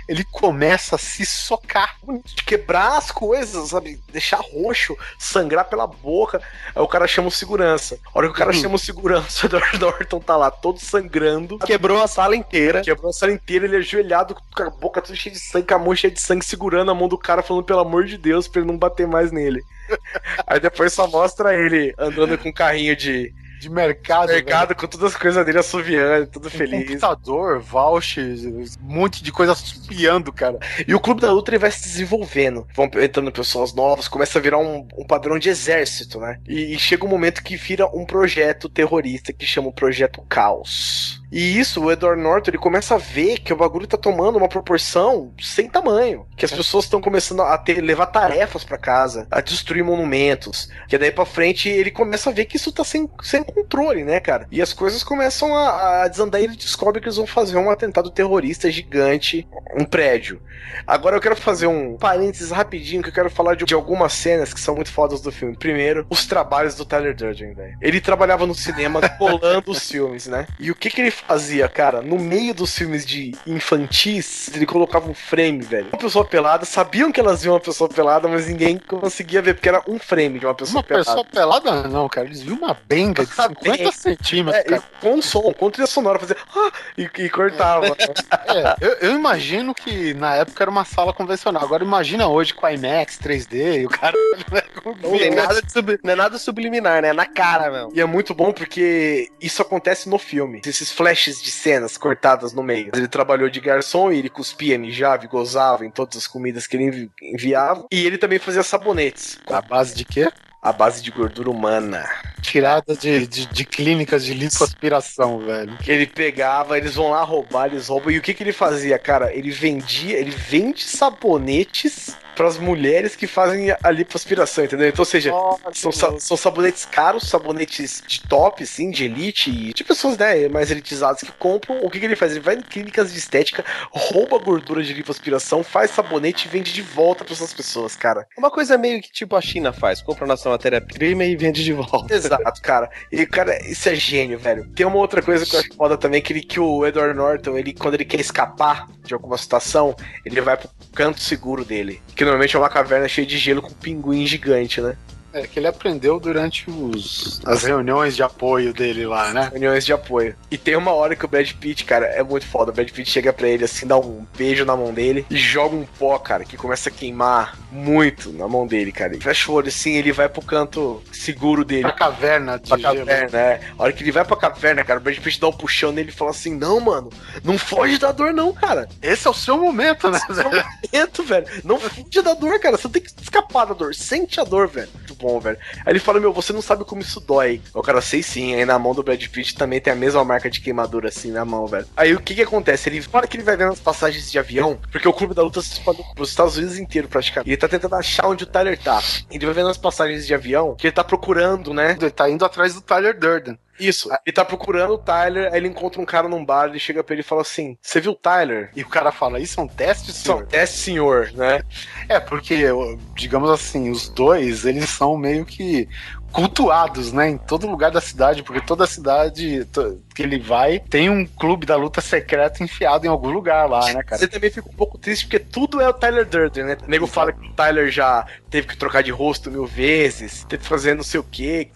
ele 0.08 0.24
começa 0.24 0.94
a 0.94 0.98
se 0.98 1.26
socar, 1.26 1.96
de 2.24 2.44
quebrar 2.44 2.96
as 2.96 3.10
coisas, 3.10 3.70
sabe? 3.70 4.00
Deixar 4.12 4.40
roxo, 4.40 4.96
sangrar 5.18 5.64
pela 5.64 5.86
boca. 5.86 6.40
Aí 6.74 6.82
o 6.82 6.86
cara 6.86 7.08
chama 7.08 7.28
o 7.28 7.30
segurança. 7.30 7.98
A 8.14 8.18
hora 8.18 8.28
que 8.28 8.34
o 8.34 8.36
cara 8.36 8.52
uhum. 8.52 8.60
chama 8.60 8.74
o 8.76 8.78
segurança, 8.78 9.42
o 9.46 9.46
Edward 9.46 9.78
Norton 9.78 10.20
tá 10.20 10.36
lá 10.36 10.50
todo 10.50 10.78
sangrando. 10.78 11.58
Quebrou 11.58 12.02
a 12.02 12.06
sala 12.06 12.36
inteira. 12.36 12.82
Quebrou 12.82 13.10
a 13.10 13.12
sala 13.12 13.32
inteira, 13.32 13.64
ele 13.64 13.76
ajoelhado, 13.76 14.36
com 14.54 14.62
a 14.62 14.70
boca 14.70 15.02
toda 15.02 15.16
cheia 15.16 15.34
de 15.34 15.40
sangue, 15.40 15.66
com 15.66 15.74
a 15.74 15.78
mão 15.78 15.96
cheia 15.96 16.12
de 16.12 16.20
sangue, 16.20 16.44
segurando 16.44 16.90
a 16.90 16.94
mão 16.94 17.08
do 17.08 17.18
cara, 17.18 17.42
falando 17.42 17.64
pelo 17.64 17.80
amor 17.80 18.04
de 18.04 18.16
Deus 18.16 18.46
pra 18.46 18.60
ele 18.60 18.70
não 18.70 18.78
bater 18.78 19.06
mais 19.06 19.32
nele. 19.32 19.62
Aí 20.46 20.60
depois 20.60 20.92
só 20.92 21.06
mostra 21.08 21.54
ele 21.54 21.94
andando 21.98 22.38
com 22.38 22.48
um 22.48 22.52
carrinho 22.52 22.94
de 22.94 23.32
de 23.58 23.70
mercado. 23.70 24.28
Mercado 24.28 24.68
velho. 24.68 24.80
com 24.80 24.86
todas 24.86 25.14
as 25.14 25.20
coisas 25.20 25.44
dele 25.44 25.58
assoviando, 25.58 26.26
tudo 26.26 26.50
feliz. 26.50 26.88
Computador, 26.88 27.60
vouchers, 27.60 28.44
um 28.44 28.66
monte 28.82 29.22
de 29.22 29.32
coisa 29.32 29.52
assobiando, 29.52 30.32
cara. 30.32 30.58
E 30.86 30.94
o 30.94 31.00
Clube 31.00 31.20
da 31.20 31.32
Luta 31.32 31.50
ele 31.50 31.58
vai 31.58 31.70
se 31.70 31.82
desenvolvendo. 31.82 32.66
Vão 32.74 32.90
entrando 33.02 33.32
pessoas 33.32 33.74
novas, 33.74 34.08
começa 34.08 34.38
a 34.38 34.42
virar 34.42 34.58
um, 34.58 34.86
um 34.96 35.06
padrão 35.06 35.38
de 35.38 35.48
exército, 35.48 36.20
né? 36.20 36.38
E, 36.46 36.74
e 36.74 36.78
chega 36.78 37.04
um 37.04 37.08
momento 37.08 37.42
que 37.42 37.56
vira 37.56 37.86
um 37.86 38.04
projeto 38.04 38.68
terrorista 38.68 39.32
que 39.32 39.46
chama 39.46 39.68
o 39.68 39.72
Projeto 39.72 40.22
Caos. 40.28 41.22
E 41.30 41.58
isso, 41.58 41.82
o 41.82 41.90
Edward 41.90 42.22
Norton, 42.22 42.50
ele 42.50 42.58
começa 42.58 42.94
a 42.94 42.98
ver 42.98 43.40
que 43.40 43.52
o 43.52 43.56
bagulho 43.56 43.86
tá 43.86 43.96
tomando 43.96 44.38
uma 44.38 44.48
proporção 44.48 45.34
sem 45.40 45.68
tamanho. 45.68 46.26
Que 46.36 46.44
as 46.44 46.52
pessoas 46.52 46.84
estão 46.84 47.00
começando 47.00 47.42
a 47.42 47.58
ter, 47.58 47.80
levar 47.80 48.06
tarefas 48.06 48.64
para 48.64 48.78
casa, 48.78 49.26
a 49.30 49.40
destruir 49.40 49.82
monumentos. 49.82 50.68
Que 50.88 50.96
daí 50.96 51.10
pra 51.10 51.26
frente 51.26 51.68
ele 51.68 51.90
começa 51.90 52.30
a 52.30 52.32
ver 52.32 52.44
que 52.44 52.56
isso 52.56 52.70
tá 52.72 52.84
sem, 52.84 53.10
sem 53.22 53.44
controle, 53.52 54.04
né, 54.04 54.20
cara? 54.20 54.46
E 54.50 54.60
as 54.60 54.72
coisas 54.72 55.02
começam 55.02 55.54
a, 55.54 56.02
a 56.02 56.08
desandar 56.08 56.40
e 56.40 56.44
ele 56.44 56.56
descobre 56.56 57.00
que 57.00 57.06
eles 57.06 57.16
vão 57.16 57.26
fazer 57.26 57.56
um 57.56 57.70
atentado 57.70 58.10
terrorista 58.10 58.70
gigante, 58.70 59.46
um 59.78 59.84
prédio. 59.84 60.40
Agora 60.86 61.16
eu 61.16 61.20
quero 61.20 61.36
fazer 61.36 61.66
um 61.66 61.96
parênteses 61.96 62.50
rapidinho, 62.50 63.02
que 63.02 63.08
eu 63.08 63.12
quero 63.12 63.30
falar 63.30 63.54
de, 63.54 63.64
de 63.64 63.74
algumas 63.74 64.12
cenas 64.12 64.52
que 64.52 64.60
são 64.60 64.74
muito 64.74 64.90
fodas 64.90 65.20
do 65.20 65.32
filme. 65.32 65.56
Primeiro, 65.56 66.06
os 66.08 66.26
trabalhos 66.26 66.74
do 66.74 66.84
Tyler 66.84 67.14
Durden, 67.14 67.54
velho. 67.54 67.76
Ele 67.80 68.00
trabalhava 68.00 68.46
no 68.46 68.54
cinema 68.54 69.06
colando 69.18 69.70
os 69.70 69.90
filmes, 69.90 70.26
né? 70.26 70.46
E 70.58 70.70
o 70.70 70.74
que 70.74 70.90
que 70.90 71.00
ele 71.00 71.10
fazia, 71.10 71.68
cara? 71.68 72.02
No 72.02 72.18
meio 72.18 72.54
dos 72.54 72.76
filmes 72.76 73.04
de 73.04 73.32
infantis, 73.46 74.50
ele 74.54 74.66
colocava 74.66 75.08
um 75.08 75.14
frame, 75.14 75.62
velho. 75.62 75.88
Uma 75.92 75.98
pessoa 75.98 76.24
pelada, 76.24 76.64
sabiam 76.64 77.12
que 77.12 77.20
elas 77.20 77.42
viam 77.42 77.54
uma 77.54 77.60
pessoa 77.60 77.88
pelada, 77.88 78.28
mas 78.28 78.46
ninguém 78.46 78.78
conseguia 78.78 79.42
ver, 79.42 79.54
porque 79.54 79.68
era 79.68 79.82
um 79.88 79.98
frame 79.98 80.38
de 80.38 80.46
uma 80.46 80.54
pessoa 80.54 80.80
uma 80.80 80.82
pelada. 80.82 81.10
Uma 81.10 81.24
pessoa 81.24 81.60
pelada 81.62 81.88
não, 81.88 82.08
cara. 82.08 82.26
Eles 82.26 82.42
viam 82.42 82.56
uma 82.56 82.76
benga 82.86 83.24
de 83.24 83.32
50 83.42 83.92
centímetros, 83.92 84.72
é, 84.72 84.82
Com 85.00 85.20
som, 85.20 85.52
com 85.52 85.70
trilha 85.70 85.86
sonora, 85.86 86.18
fazia 86.18 86.36
ah, 86.54 86.70
e, 86.96 87.02
e 87.18 87.30
cortava. 87.30 87.86
É, 87.86 88.76
eu, 88.80 88.92
eu, 89.00 89.14
imagino 89.14 89.74
que 89.74 90.14
na 90.14 90.36
época 90.36 90.64
era 90.64 90.70
uma 90.70 90.84
sala 90.84 91.12
convencional. 91.12 91.62
Agora 91.62 91.84
imagina 91.84 92.28
hoje 92.28 92.54
com 92.54 92.68
IMAX 92.68 93.18
3D 93.18 93.82
e 93.82 93.86
o 93.86 93.88
cara. 93.88 94.16
não, 95.02 95.14
é 95.14 95.30
nada 95.30 95.62
sub, 95.68 95.98
não 96.02 96.12
é 96.12 96.16
nada 96.16 96.38
subliminar, 96.38 97.02
né? 97.02 97.08
É 97.08 97.12
na 97.12 97.26
cara, 97.26 97.70
meu. 97.70 97.92
E 97.94 98.00
é 98.00 98.04
muito 98.04 98.34
bom 98.34 98.52
porque 98.52 99.30
isso 99.40 99.62
acontece 99.62 100.08
no 100.08 100.18
filme. 100.18 100.60
Esses 100.64 100.90
flashes 100.90 101.42
de 101.42 101.50
cenas 101.50 101.96
cortadas 101.96 102.52
no 102.52 102.62
meio. 102.62 102.90
Ele 102.94 103.08
trabalhou 103.08 103.48
de 103.48 103.60
garçom 103.60 104.10
e 104.12 104.18
ele 104.18 104.30
cuspia, 104.30 104.78
mijava 104.78 105.24
e 105.24 105.28
gozava 105.28 105.84
em 105.84 105.90
todas 105.90 106.16
as 106.16 106.26
comidas 106.26 106.66
que 106.66 106.76
ele 106.76 107.10
enviava. 107.22 107.86
E 107.90 108.04
ele 108.06 108.18
também 108.18 108.38
fazia 108.38 108.62
sabonetes. 108.62 109.38
A 109.46 109.60
base 109.60 109.94
de 109.94 110.04
quê? 110.04 110.30
A 110.62 110.72
base 110.72 111.02
de 111.02 111.10
gordura 111.10 111.50
humana. 111.50 112.04
Tirada 112.46 112.94
de, 112.94 113.26
de, 113.26 113.46
de 113.46 113.64
clínicas 113.64 114.24
de 114.24 114.32
lipoaspiração, 114.32 115.40
velho. 115.40 115.76
Que 115.78 115.90
ele 115.90 116.06
pegava, 116.06 116.78
eles 116.78 116.94
vão 116.94 117.10
lá 117.10 117.22
roubar, 117.22 117.66
eles 117.66 117.88
roubam. 117.88 118.12
E 118.12 118.18
o 118.18 118.22
que, 118.22 118.32
que 118.32 118.42
ele 118.42 118.52
fazia, 118.52 118.98
cara? 118.98 119.34
Ele 119.34 119.50
vendia, 119.50 120.16
ele 120.16 120.30
vende 120.30 120.84
sabonetes 120.84 122.16
para 122.36 122.46
as 122.46 122.58
mulheres 122.58 123.16
que 123.16 123.26
fazem 123.26 123.74
a 123.82 123.90
lipoaspiração, 123.90 124.64
entendeu? 124.64 124.88
Então, 124.88 125.00
ou 125.00 125.06
seja, 125.06 125.30
Nossa, 125.30 125.72
são, 125.72 126.20
são, 126.20 126.36
sabonetes 126.36 126.84
caros, 126.84 127.28
sabonetes 127.28 128.02
de 128.06 128.20
top, 128.28 128.62
assim, 128.62 128.90
de 128.90 129.06
elite, 129.06 129.72
de 129.72 129.82
pessoas 129.82 130.18
né, 130.18 130.46
mais 130.48 130.70
elitizadas 130.70 131.22
que 131.22 131.32
compram. 131.32 131.78
O 131.82 131.90
que, 131.90 131.98
que 131.98 132.04
ele 132.04 132.14
faz? 132.14 132.32
Ele 132.32 132.40
vai 132.40 132.56
em 132.56 132.60
clínicas 132.60 133.10
de 133.10 133.18
estética, 133.18 133.64
rouba 133.90 134.38
gordura 134.38 134.82
de 134.82 134.92
lipoaspiração, 134.92 135.64
faz 135.64 135.90
sabonete 135.90 136.46
e 136.46 136.50
vende 136.50 136.72
de 136.72 136.82
volta 136.82 137.24
para 137.24 137.32
essas 137.32 137.54
pessoas, 137.54 137.96
cara. 137.96 138.26
Uma 138.36 138.50
coisa 138.50 138.76
meio 138.76 139.00
que 139.00 139.10
tipo 139.10 139.34
a 139.34 139.40
China 139.40 139.72
faz: 139.72 140.02
compra 140.02 140.26
nossa 140.26 140.50
matéria-prima 140.50 141.24
e 141.24 141.34
vende 141.36 141.64
de 141.64 141.72
volta. 141.72 142.14
Exato, 142.14 142.35
cara. 142.62 142.90
E, 143.10 143.26
cara, 143.26 143.58
isso 143.68 143.88
é 143.88 143.94
gênio, 143.94 144.38
velho. 144.38 144.66
Tem 144.74 144.86
uma 144.86 144.96
outra 144.96 145.22
coisa 145.22 145.44
que 145.44 145.54
eu 145.54 145.60
acho 145.60 145.74
foda 145.74 145.96
também, 145.96 146.22
que, 146.22 146.32
ele, 146.32 146.40
que 146.40 146.60
o 146.60 146.86
Edward 146.86 147.14
Norton, 147.14 147.56
ele, 147.56 147.72
quando 147.72 147.94
ele 147.94 148.04
quer 148.04 148.20
escapar 148.20 148.86
de 149.04 149.14
alguma 149.14 149.36
situação, 149.36 149.94
ele 150.24 150.40
vai 150.40 150.56
pro 150.56 150.68
canto 150.94 151.20
seguro 151.20 151.64
dele. 151.64 152.00
Que 152.14 152.24
normalmente 152.24 152.56
é 152.56 152.58
uma 152.58 152.68
caverna 152.68 153.08
cheia 153.08 153.26
de 153.26 153.38
gelo 153.38 153.62
com 153.62 153.70
um 153.70 153.74
pinguim 153.74 154.26
gigante, 154.26 154.80
né? 154.80 154.96
É, 155.36 155.46
que 155.46 155.58
ele 155.58 155.66
aprendeu 155.66 156.18
durante 156.18 156.70
os, 156.70 157.42
as 157.44 157.62
reuniões 157.62 158.16
de 158.16 158.22
apoio 158.22 158.72
dele 158.72 159.06
lá, 159.06 159.34
né? 159.34 159.50
Reuniões 159.52 159.84
de 159.84 159.92
apoio. 159.92 160.34
E 160.50 160.56
tem 160.56 160.74
uma 160.74 160.92
hora 160.92 161.14
que 161.14 161.26
o 161.26 161.28
Brad 161.28 161.52
Pitt, 161.52 161.84
cara, 161.84 162.06
é 162.06 162.22
muito 162.22 162.46
foda. 162.46 162.70
O 162.70 162.74
Brad 162.74 162.88
Pitt 162.88 163.10
chega 163.10 163.34
pra 163.34 163.46
ele 163.46 163.64
assim, 163.64 163.86
dá 163.86 163.98
um 163.98 164.26
beijo 164.34 164.64
na 164.64 164.74
mão 164.74 164.94
dele 164.94 165.26
e 165.28 165.36
joga 165.36 165.76
um 165.76 165.84
pó, 165.84 166.18
cara, 166.18 166.42
que 166.42 166.56
começa 166.56 166.88
a 166.88 166.92
queimar 166.92 167.58
muito 167.70 168.32
na 168.32 168.48
mão 168.48 168.66
dele, 168.66 168.90
cara. 168.90 169.12
Ele 169.12 169.22
fecha 169.22 169.52
o 169.52 169.54
olho 169.54 169.68
assim, 169.68 169.96
ele 169.96 170.10
vai 170.10 170.26
pro 170.26 170.40
canto 170.40 171.02
seguro 171.12 171.66
dele. 171.66 171.82
Pra 171.82 171.92
caverna, 171.92 172.58
pra 172.58 172.78
caverna, 172.78 173.38
é. 173.38 173.60
A 173.78 173.82
hora 173.82 173.92
que 173.92 174.02
ele 174.02 174.12
vai 174.12 174.24
pra 174.24 174.36
caverna, 174.38 174.84
cara, 174.84 174.98
o 174.98 175.02
Brad 175.02 175.18
Pitt 175.18 175.38
dá 175.38 175.48
um 175.48 175.52
puxão 175.52 175.92
nele 175.92 176.08
e 176.08 176.12
fala 176.12 176.30
assim: 176.30 176.56
Não, 176.56 176.80
mano, 176.80 177.10
não 177.44 177.58
foge 177.58 177.98
da 177.98 178.10
dor, 178.10 178.32
não, 178.32 178.54
cara. 178.54 178.88
Esse 179.02 179.26
é 179.26 179.30
o 179.30 179.34
seu 179.34 179.58
momento, 179.58 180.10
né? 180.10 180.18
Esse 180.18 180.30
é 180.30 180.32
o 180.32 180.36
seu 180.36 180.50
momento, 180.50 181.22
velho. 181.22 181.46
Não 181.62 181.78
foge 181.78 182.22
da 182.22 182.32
dor, 182.32 182.58
cara. 182.58 182.78
Você 182.78 182.88
tem 182.88 183.02
que 183.02 183.10
escapar 183.20 183.66
da 183.66 183.74
dor. 183.74 183.94
Sente 183.94 184.40
a 184.40 184.44
dor, 184.44 184.66
velho. 184.68 184.88
Muito 184.94 185.14
bom, 185.16 185.25
velho. 185.40 185.58
Aí 185.84 185.92
ele 185.92 185.98
fala: 185.98 186.20
Meu, 186.20 186.32
você 186.32 186.52
não 186.52 186.62
sabe 186.62 186.84
como 186.84 187.00
isso 187.00 187.20
dói. 187.20 187.60
O 187.74 187.82
cara, 187.82 188.00
sei 188.00 188.22
sim. 188.22 188.54
Aí 188.54 188.64
na 188.64 188.78
mão 188.78 188.94
do 188.94 189.02
Brad 189.02 189.22
Pitt 189.26 189.54
também 189.56 189.80
tem 189.80 189.92
a 189.92 189.96
mesma 189.96 190.24
marca 190.24 190.48
de 190.48 190.60
queimadura 190.60 191.08
assim 191.08 191.30
na 191.30 191.44
mão, 191.44 191.66
velho. 191.66 191.86
Aí 191.96 192.14
o 192.14 192.20
que 192.20 192.34
que 192.34 192.42
acontece? 192.42 192.88
Ele 192.88 193.02
fala 193.02 193.26
que 193.26 193.36
ele 193.36 193.44
vai 193.44 193.56
vendo 193.56 193.72
as 193.72 193.80
passagens 193.80 194.30
de 194.30 194.38
avião, 194.38 194.78
porque 194.90 195.08
o 195.08 195.12
clube 195.12 195.34
da 195.34 195.42
luta 195.42 195.60
se 195.60 195.72
espalhou 195.74 196.04
pros 196.14 196.30
Estados 196.30 196.56
Unidos 196.56 196.78
inteiro 196.78 197.08
praticamente. 197.08 197.50
Ele 197.50 197.56
tá 197.56 197.68
tentando 197.68 197.94
achar 197.94 198.26
onde 198.26 198.44
o 198.44 198.46
Tyler 198.46 198.78
tá. 198.78 199.02
Ele 199.30 199.44
vai 199.44 199.54
vendo 199.54 199.68
as 199.68 199.78
passagens 199.78 200.26
de 200.26 200.34
avião 200.34 200.74
que 200.74 200.86
ele 200.86 200.94
tá 200.94 201.04
procurando, 201.04 201.74
né? 201.74 201.96
Ele 202.00 202.10
tá 202.10 202.28
indo 202.30 202.44
atrás 202.44 202.74
do 202.74 202.80
Tyler 202.80 203.18
Durden. 203.18 203.58
Isso. 203.78 204.10
Ele 204.24 204.34
tá 204.34 204.44
procurando 204.44 204.94
o 204.94 204.98
Tyler, 204.98 205.52
aí 205.52 205.58
ele 205.58 205.68
encontra 205.68 206.00
um 206.00 206.04
cara 206.04 206.28
num 206.28 206.44
bar, 206.44 206.68
ele 206.68 206.78
chega 206.78 207.02
pra 207.02 207.14
ele 207.14 207.20
e 207.20 207.24
fala 207.24 207.42
assim: 207.42 207.76
Você 207.80 208.00
viu 208.00 208.12
o 208.12 208.16
Tyler? 208.16 208.70
E 208.74 208.82
o 208.82 208.88
cara 208.88 209.12
fala: 209.12 209.40
Isso 209.40 209.60
é 209.60 209.62
um 209.62 209.68
teste, 209.68 210.12
senhor? 210.12 210.18
Isso 210.18 210.32
é 210.32 210.34
um 210.34 210.46
teste, 210.46 210.78
senhor, 210.78 211.32
né? 211.34 211.62
É, 212.08 212.18
porque, 212.18 212.66
digamos 213.14 213.50
assim, 213.50 213.90
os 213.90 214.08
dois, 214.08 214.64
eles 214.64 214.88
são 214.88 215.16
meio 215.16 215.44
que 215.44 215.88
cultuados, 216.32 217.12
né, 217.12 217.30
em 217.30 217.38
todo 217.38 217.66
lugar 217.66 217.90
da 217.90 218.00
cidade, 218.00 218.42
porque 218.42 218.60
toda 218.60 218.86
cidade 218.86 219.66
que 220.14 220.22
ele 220.22 220.38
vai 220.38 220.78
tem 220.78 221.08
um 221.08 221.26
clube 221.26 221.66
da 221.66 221.76
luta 221.76 222.00
secreto 222.00 222.62
enfiado 222.62 223.06
em 223.06 223.08
algum 223.08 223.30
lugar 223.30 223.68
lá, 223.68 223.92
né, 223.92 224.02
cara? 224.02 224.18
Você 224.18 224.28
também 224.28 224.50
fica 224.50 224.68
um 224.68 224.72
pouco 224.72 224.98
triste 224.98 225.26
porque 225.26 225.38
tudo 225.38 225.80
é 225.80 225.88
o 225.88 225.92
Tyler 225.92 226.26
Durden, 226.26 226.64
né? 226.64 226.76
O 226.86 226.90
nego 226.90 227.06
fala 227.06 227.32
que 227.32 227.46
o 227.46 227.52
Tyler 227.52 227.90
já 227.90 228.26
teve 228.50 228.66
que 228.66 228.76
trocar 228.76 229.02
de 229.02 229.10
rosto 229.10 229.50
mil 229.50 229.66
vezes, 229.66 230.44
teve 230.48 230.62
que 230.62 230.68
fazer 230.68 230.94
não 230.94 231.02
sei 231.02 231.20
o 231.20 231.24
quê. 231.24 231.68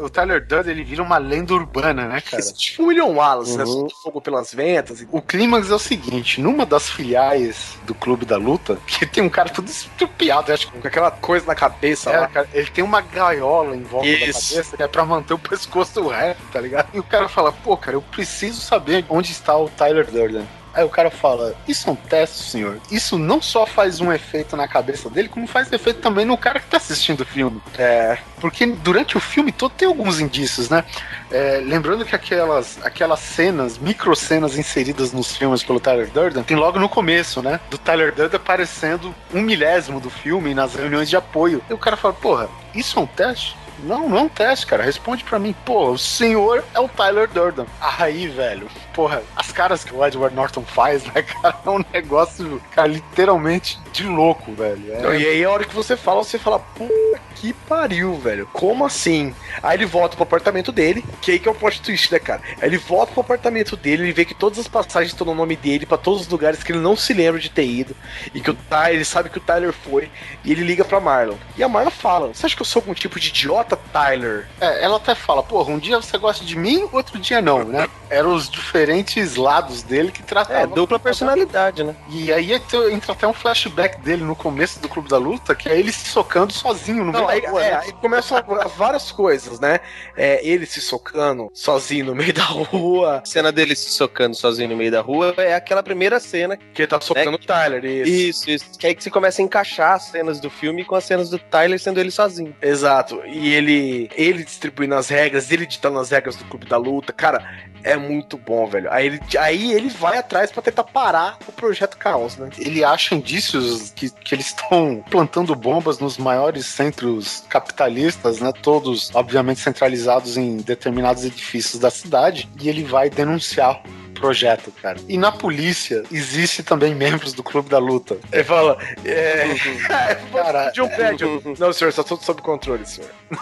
O 0.00 0.08
Tyler 0.08 0.44
Durden, 0.46 0.72
ele 0.72 0.84
vira 0.84 1.02
uma 1.02 1.18
lenda 1.18 1.54
urbana, 1.54 2.06
né, 2.06 2.20
cara? 2.20 2.42
tipo 2.52 2.84
o 2.84 2.86
William 2.86 3.06
Wallace, 3.06 3.56
né? 3.56 3.64
uhum. 3.64 3.84
né? 3.84 3.88
Fogo 4.02 4.20
pelas 4.20 4.52
ventas. 4.52 5.06
O 5.10 5.20
clímax 5.20 5.70
é 5.70 5.74
o 5.74 5.78
seguinte, 5.78 6.40
numa 6.40 6.64
das 6.64 6.90
filiais 6.90 7.76
do 7.84 7.94
clube 7.94 8.24
da 8.24 8.36
luta, 8.36 8.78
que 8.86 9.06
tem 9.06 9.22
um 9.22 9.28
cara 9.28 9.48
todo 9.48 9.68
estupiado, 9.68 10.52
acho 10.52 10.70
que 10.70 10.78
com 10.78 10.86
aquela 10.86 11.10
coisa 11.10 11.46
na 11.46 11.54
cabeça 11.54 12.10
é, 12.10 12.20
lá. 12.20 12.28
Cara, 12.28 12.48
ele 12.52 12.70
tem 12.70 12.84
uma 12.84 13.00
gaiola 13.00 13.76
em 13.76 13.82
volta 13.82 13.97
Isso. 14.04 14.54
da 14.54 14.56
cabeça 14.56 14.76
que 14.76 14.82
é 14.82 14.88
pra 14.88 15.04
manter 15.04 15.34
o 15.34 15.38
pescoço 15.38 16.08
reto, 16.08 16.40
tá 16.52 16.60
ligado? 16.60 16.88
E 16.94 16.98
o 16.98 17.02
cara 17.02 17.28
fala, 17.28 17.52
pô, 17.52 17.76
cara, 17.76 17.96
eu 17.96 18.02
preciso 18.02 18.60
saber 18.60 19.04
onde 19.08 19.32
está 19.32 19.56
o 19.56 19.68
Tyler 19.68 20.10
Durden. 20.10 20.46
Aí 20.78 20.84
o 20.84 20.88
cara 20.88 21.10
fala: 21.10 21.56
Isso 21.66 21.88
é 21.88 21.92
um 21.92 21.96
teste, 21.96 22.50
senhor. 22.50 22.80
Isso 22.88 23.18
não 23.18 23.42
só 23.42 23.66
faz 23.66 24.00
um 24.00 24.12
efeito 24.12 24.56
na 24.56 24.68
cabeça 24.68 25.10
dele, 25.10 25.28
como 25.28 25.44
faz 25.46 25.72
efeito 25.72 26.00
também 26.00 26.24
no 26.24 26.38
cara 26.38 26.60
que 26.60 26.66
tá 26.66 26.76
assistindo 26.76 27.22
o 27.22 27.24
filme. 27.24 27.60
É, 27.76 28.18
porque 28.40 28.64
durante 28.64 29.16
o 29.16 29.20
filme 29.20 29.50
todo 29.50 29.72
tem 29.72 29.88
alguns 29.88 30.20
indícios, 30.20 30.70
né? 30.70 30.84
É, 31.32 31.60
lembrando 31.64 32.04
que 32.04 32.14
aquelas, 32.14 32.78
aquelas 32.84 33.18
cenas, 33.18 33.76
micro 33.76 34.14
cenas 34.14 34.56
inseridas 34.56 35.12
nos 35.12 35.36
filmes 35.36 35.64
pelo 35.64 35.80
Tyler 35.80 36.08
Durden, 36.10 36.44
tem 36.44 36.56
logo 36.56 36.78
no 36.78 36.88
começo, 36.88 37.42
né? 37.42 37.58
Do 37.68 37.76
Tyler 37.76 38.14
Durden 38.14 38.36
aparecendo 38.36 39.12
um 39.34 39.40
milésimo 39.40 39.98
do 39.98 40.10
filme 40.10 40.54
nas 40.54 40.76
reuniões 40.76 41.10
de 41.10 41.16
apoio. 41.16 41.60
E 41.68 41.74
o 41.74 41.78
cara 41.78 41.96
fala: 41.96 42.14
Porra, 42.14 42.48
isso 42.72 43.00
é 43.00 43.02
um 43.02 43.06
teste? 43.06 43.56
Não, 43.82 44.08
não 44.08 44.18
é 44.18 44.20
um 44.22 44.28
teste, 44.28 44.66
cara. 44.66 44.82
Responde 44.82 45.24
para 45.24 45.38
mim. 45.38 45.54
Pô, 45.64 45.90
o 45.90 45.98
senhor 45.98 46.64
é 46.74 46.80
o 46.80 46.88
Tyler 46.88 47.28
Durden. 47.28 47.66
Aí, 47.80 48.26
velho, 48.26 48.68
porra, 48.98 49.22
as 49.36 49.52
caras 49.52 49.84
que 49.84 49.94
o 49.94 50.04
Edward 50.04 50.34
Norton 50.34 50.64
faz, 50.64 51.04
né, 51.04 51.22
cara, 51.22 51.56
é 51.64 51.70
um 51.70 51.84
negócio, 51.92 52.60
cara, 52.72 52.88
literalmente 52.88 53.78
de 53.92 54.02
louco, 54.02 54.52
velho. 54.54 54.92
É... 54.92 55.20
E 55.20 55.24
aí, 55.24 55.44
a 55.44 55.50
hora 55.50 55.64
que 55.64 55.72
você 55.72 55.96
fala, 55.96 56.24
você 56.24 56.36
fala, 56.36 56.58
puta 56.58 57.28
que 57.36 57.52
pariu, 57.52 58.14
velho. 58.16 58.48
Como 58.52 58.84
assim? 58.84 59.32
Aí 59.62 59.76
ele 59.76 59.86
volta 59.86 60.16
pro 60.16 60.24
apartamento 60.24 60.72
dele, 60.72 61.04
que 61.22 61.30
aí 61.30 61.38
que 61.38 61.48
é 61.48 61.50
o 61.50 61.54
plot 61.54 61.80
twist, 61.80 62.12
né, 62.12 62.18
cara? 62.18 62.42
Aí 62.60 62.68
ele 62.68 62.78
volta 62.78 63.12
pro 63.12 63.20
apartamento 63.20 63.76
dele, 63.76 64.02
ele 64.02 64.12
vê 64.12 64.24
que 64.24 64.34
todas 64.34 64.58
as 64.58 64.66
passagens 64.66 65.12
estão 65.12 65.26
no 65.26 65.34
nome 65.34 65.54
dele, 65.54 65.86
para 65.86 65.96
todos 65.96 66.22
os 66.22 66.28
lugares 66.28 66.62
que 66.64 66.72
ele 66.72 66.80
não 66.80 66.96
se 66.96 67.14
lembra 67.14 67.40
de 67.40 67.48
ter 67.48 67.64
ido, 67.64 67.94
e 68.34 68.40
que 68.40 68.50
o 68.50 68.54
Tyler, 68.54 68.94
ele 68.94 69.04
sabe 69.04 69.30
que 69.30 69.38
o 69.38 69.40
Tyler 69.40 69.72
foi, 69.72 70.10
e 70.44 70.50
ele 70.50 70.64
liga 70.64 70.84
pra 70.84 70.98
Marlon. 70.98 71.36
E 71.56 71.62
a 71.62 71.68
Marlon 71.68 71.90
fala: 71.90 72.28
Você 72.28 72.46
acha 72.46 72.56
que 72.56 72.62
eu 72.62 72.66
sou 72.66 72.80
algum 72.80 72.94
tipo 72.94 73.20
de 73.20 73.28
idiota, 73.28 73.76
Tyler? 73.92 74.48
É, 74.60 74.84
ela 74.84 74.96
até 74.96 75.14
fala, 75.14 75.42
porra, 75.42 75.70
um 75.70 75.78
dia 75.78 76.00
você 76.00 76.18
gosta 76.18 76.44
de 76.44 76.56
mim, 76.56 76.88
outro 76.92 77.18
dia 77.18 77.40
não, 77.40 77.64
né? 77.64 77.88
Eram 78.10 78.34
os 78.34 78.50
diferentes 78.50 78.87
lados 79.36 79.82
dele 79.82 80.10
que 80.10 80.22
tratavam. 80.22 80.62
É, 80.62 80.66
dupla 80.66 80.98
personalidade, 80.98 81.82
né? 81.82 81.94
E 82.10 82.32
aí 82.32 82.52
entra 82.52 83.12
até 83.12 83.26
um 83.26 83.32
flashback 83.32 84.00
dele 84.00 84.24
no 84.24 84.36
começo 84.36 84.80
do 84.80 84.88
Clube 84.88 85.08
da 85.08 85.16
Luta, 85.16 85.54
que 85.54 85.68
é 85.68 85.78
ele 85.78 85.92
se 85.92 86.08
socando 86.08 86.52
sozinho 86.52 87.04
no 87.04 87.12
não, 87.12 87.22
Não, 87.22 87.28
aí, 87.28 87.40
é, 87.40 87.74
aí 87.74 87.92
começam 87.92 88.42
várias 88.76 89.10
coisas, 89.10 89.60
né? 89.60 89.80
É, 90.16 90.46
ele 90.46 90.66
se 90.66 90.80
socando 90.80 91.50
sozinho 91.52 92.06
no 92.06 92.14
meio 92.14 92.32
da 92.32 92.44
rua. 92.44 93.22
A 93.24 93.26
cena 93.26 93.52
dele 93.52 93.74
se 93.74 93.90
socando 93.90 94.34
sozinho 94.34 94.70
no 94.70 94.76
meio 94.76 94.90
da 94.90 95.00
rua 95.00 95.34
é 95.38 95.54
aquela 95.54 95.82
primeira 95.82 96.20
cena. 96.20 96.56
Que 96.56 96.82
ele 96.82 96.88
tá 96.88 97.00
socando 97.00 97.36
o 97.36 97.38
Tyler, 97.38 97.84
isso. 97.84 98.10
Isso, 98.10 98.50
isso. 98.50 98.78
Que 98.78 98.86
aí 98.86 98.94
que 98.94 99.02
você 99.02 99.10
começa 99.10 99.42
a 99.42 99.44
encaixar 99.44 99.92
as 99.94 100.04
cenas 100.04 100.40
do 100.40 100.50
filme 100.50 100.84
com 100.84 100.94
as 100.94 101.04
cenas 101.04 101.30
do 101.30 101.38
Tyler 101.38 101.78
sendo 101.78 102.00
ele 102.00 102.10
sozinho. 102.10 102.54
Exato. 102.60 103.22
E 103.26 103.52
ele, 103.52 104.10
ele 104.14 104.44
distribuindo 104.44 104.94
as 104.94 105.08
regras, 105.08 105.50
ele 105.50 105.66
ditando 105.66 105.98
as 105.98 106.10
regras 106.10 106.36
do 106.36 106.44
clube 106.44 106.66
da 106.66 106.76
luta. 106.76 107.12
Cara, 107.12 107.46
é 107.82 107.96
muito 107.96 108.36
bom, 108.36 108.66
velho. 108.66 108.77
Aí 108.90 109.06
ele, 109.06 109.20
aí 109.38 109.72
ele 109.72 109.88
vai 109.88 110.18
atrás 110.18 110.50
para 110.50 110.62
tentar 110.62 110.84
parar 110.84 111.38
o 111.46 111.52
projeto 111.52 111.96
Caos, 111.96 112.36
né? 112.36 112.50
Ele 112.58 112.84
acha 112.84 113.14
indícios 113.14 113.90
que, 113.90 114.10
que 114.10 114.34
eles 114.34 114.46
estão 114.46 115.02
plantando 115.10 115.54
bombas 115.54 115.98
nos 115.98 116.18
maiores 116.18 116.66
centros 116.66 117.44
capitalistas, 117.48 118.40
né? 118.40 118.52
Todos, 118.62 119.10
obviamente, 119.14 119.60
centralizados 119.60 120.36
em 120.36 120.58
determinados 120.58 121.24
edifícios 121.24 121.80
da 121.80 121.90
cidade. 121.90 122.48
E 122.60 122.68
ele 122.68 122.84
vai 122.84 123.10
denunciar 123.10 123.82
projeto, 124.18 124.72
cara. 124.82 124.98
E 125.08 125.16
na 125.16 125.30
polícia 125.30 126.02
existe 126.10 126.62
também 126.62 126.94
membros 126.94 127.32
do 127.32 127.42
Clube 127.42 127.68
da 127.68 127.78
Luta. 127.78 128.18
Ele 128.32 128.44
fala, 128.44 128.78
é, 129.04 129.44
cara, 130.32 130.70
de 130.70 130.80
um 130.82 130.88
prédio. 130.88 131.42
Não, 131.58 131.72
senhor, 131.72 131.90
está 131.90 132.02
tudo 132.02 132.22
sob 132.24 132.42
controle, 132.42 132.84
senhor. 132.86 133.10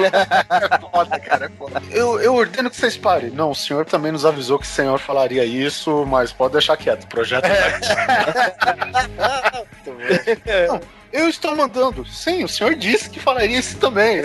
é 0.00 0.80
foda, 0.80 1.20
cara, 1.20 1.46
é 1.46 1.48
foda. 1.50 1.82
Eu, 1.90 2.20
eu 2.20 2.34
ordeno 2.34 2.70
que 2.70 2.76
vocês 2.76 2.96
parem. 2.96 3.30
Não, 3.30 3.50
o 3.50 3.54
senhor 3.54 3.84
também 3.84 4.12
nos 4.12 4.24
avisou 4.24 4.58
que 4.58 4.66
o 4.66 4.68
senhor 4.68 4.98
falaria 4.98 5.44
isso, 5.44 6.04
mas 6.06 6.32
pode 6.32 6.52
deixar 6.52 6.76
quieto, 6.76 7.04
o 7.04 7.08
projeto 7.08 7.46
vai. 7.48 7.80
Não, 10.68 10.80
eu 11.12 11.28
estou 11.28 11.56
mandando. 11.56 12.06
Sim, 12.06 12.44
o 12.44 12.48
senhor 12.48 12.74
disse 12.74 13.10
que 13.10 13.20
falaria 13.20 13.58
isso 13.58 13.76
também. 13.78 14.22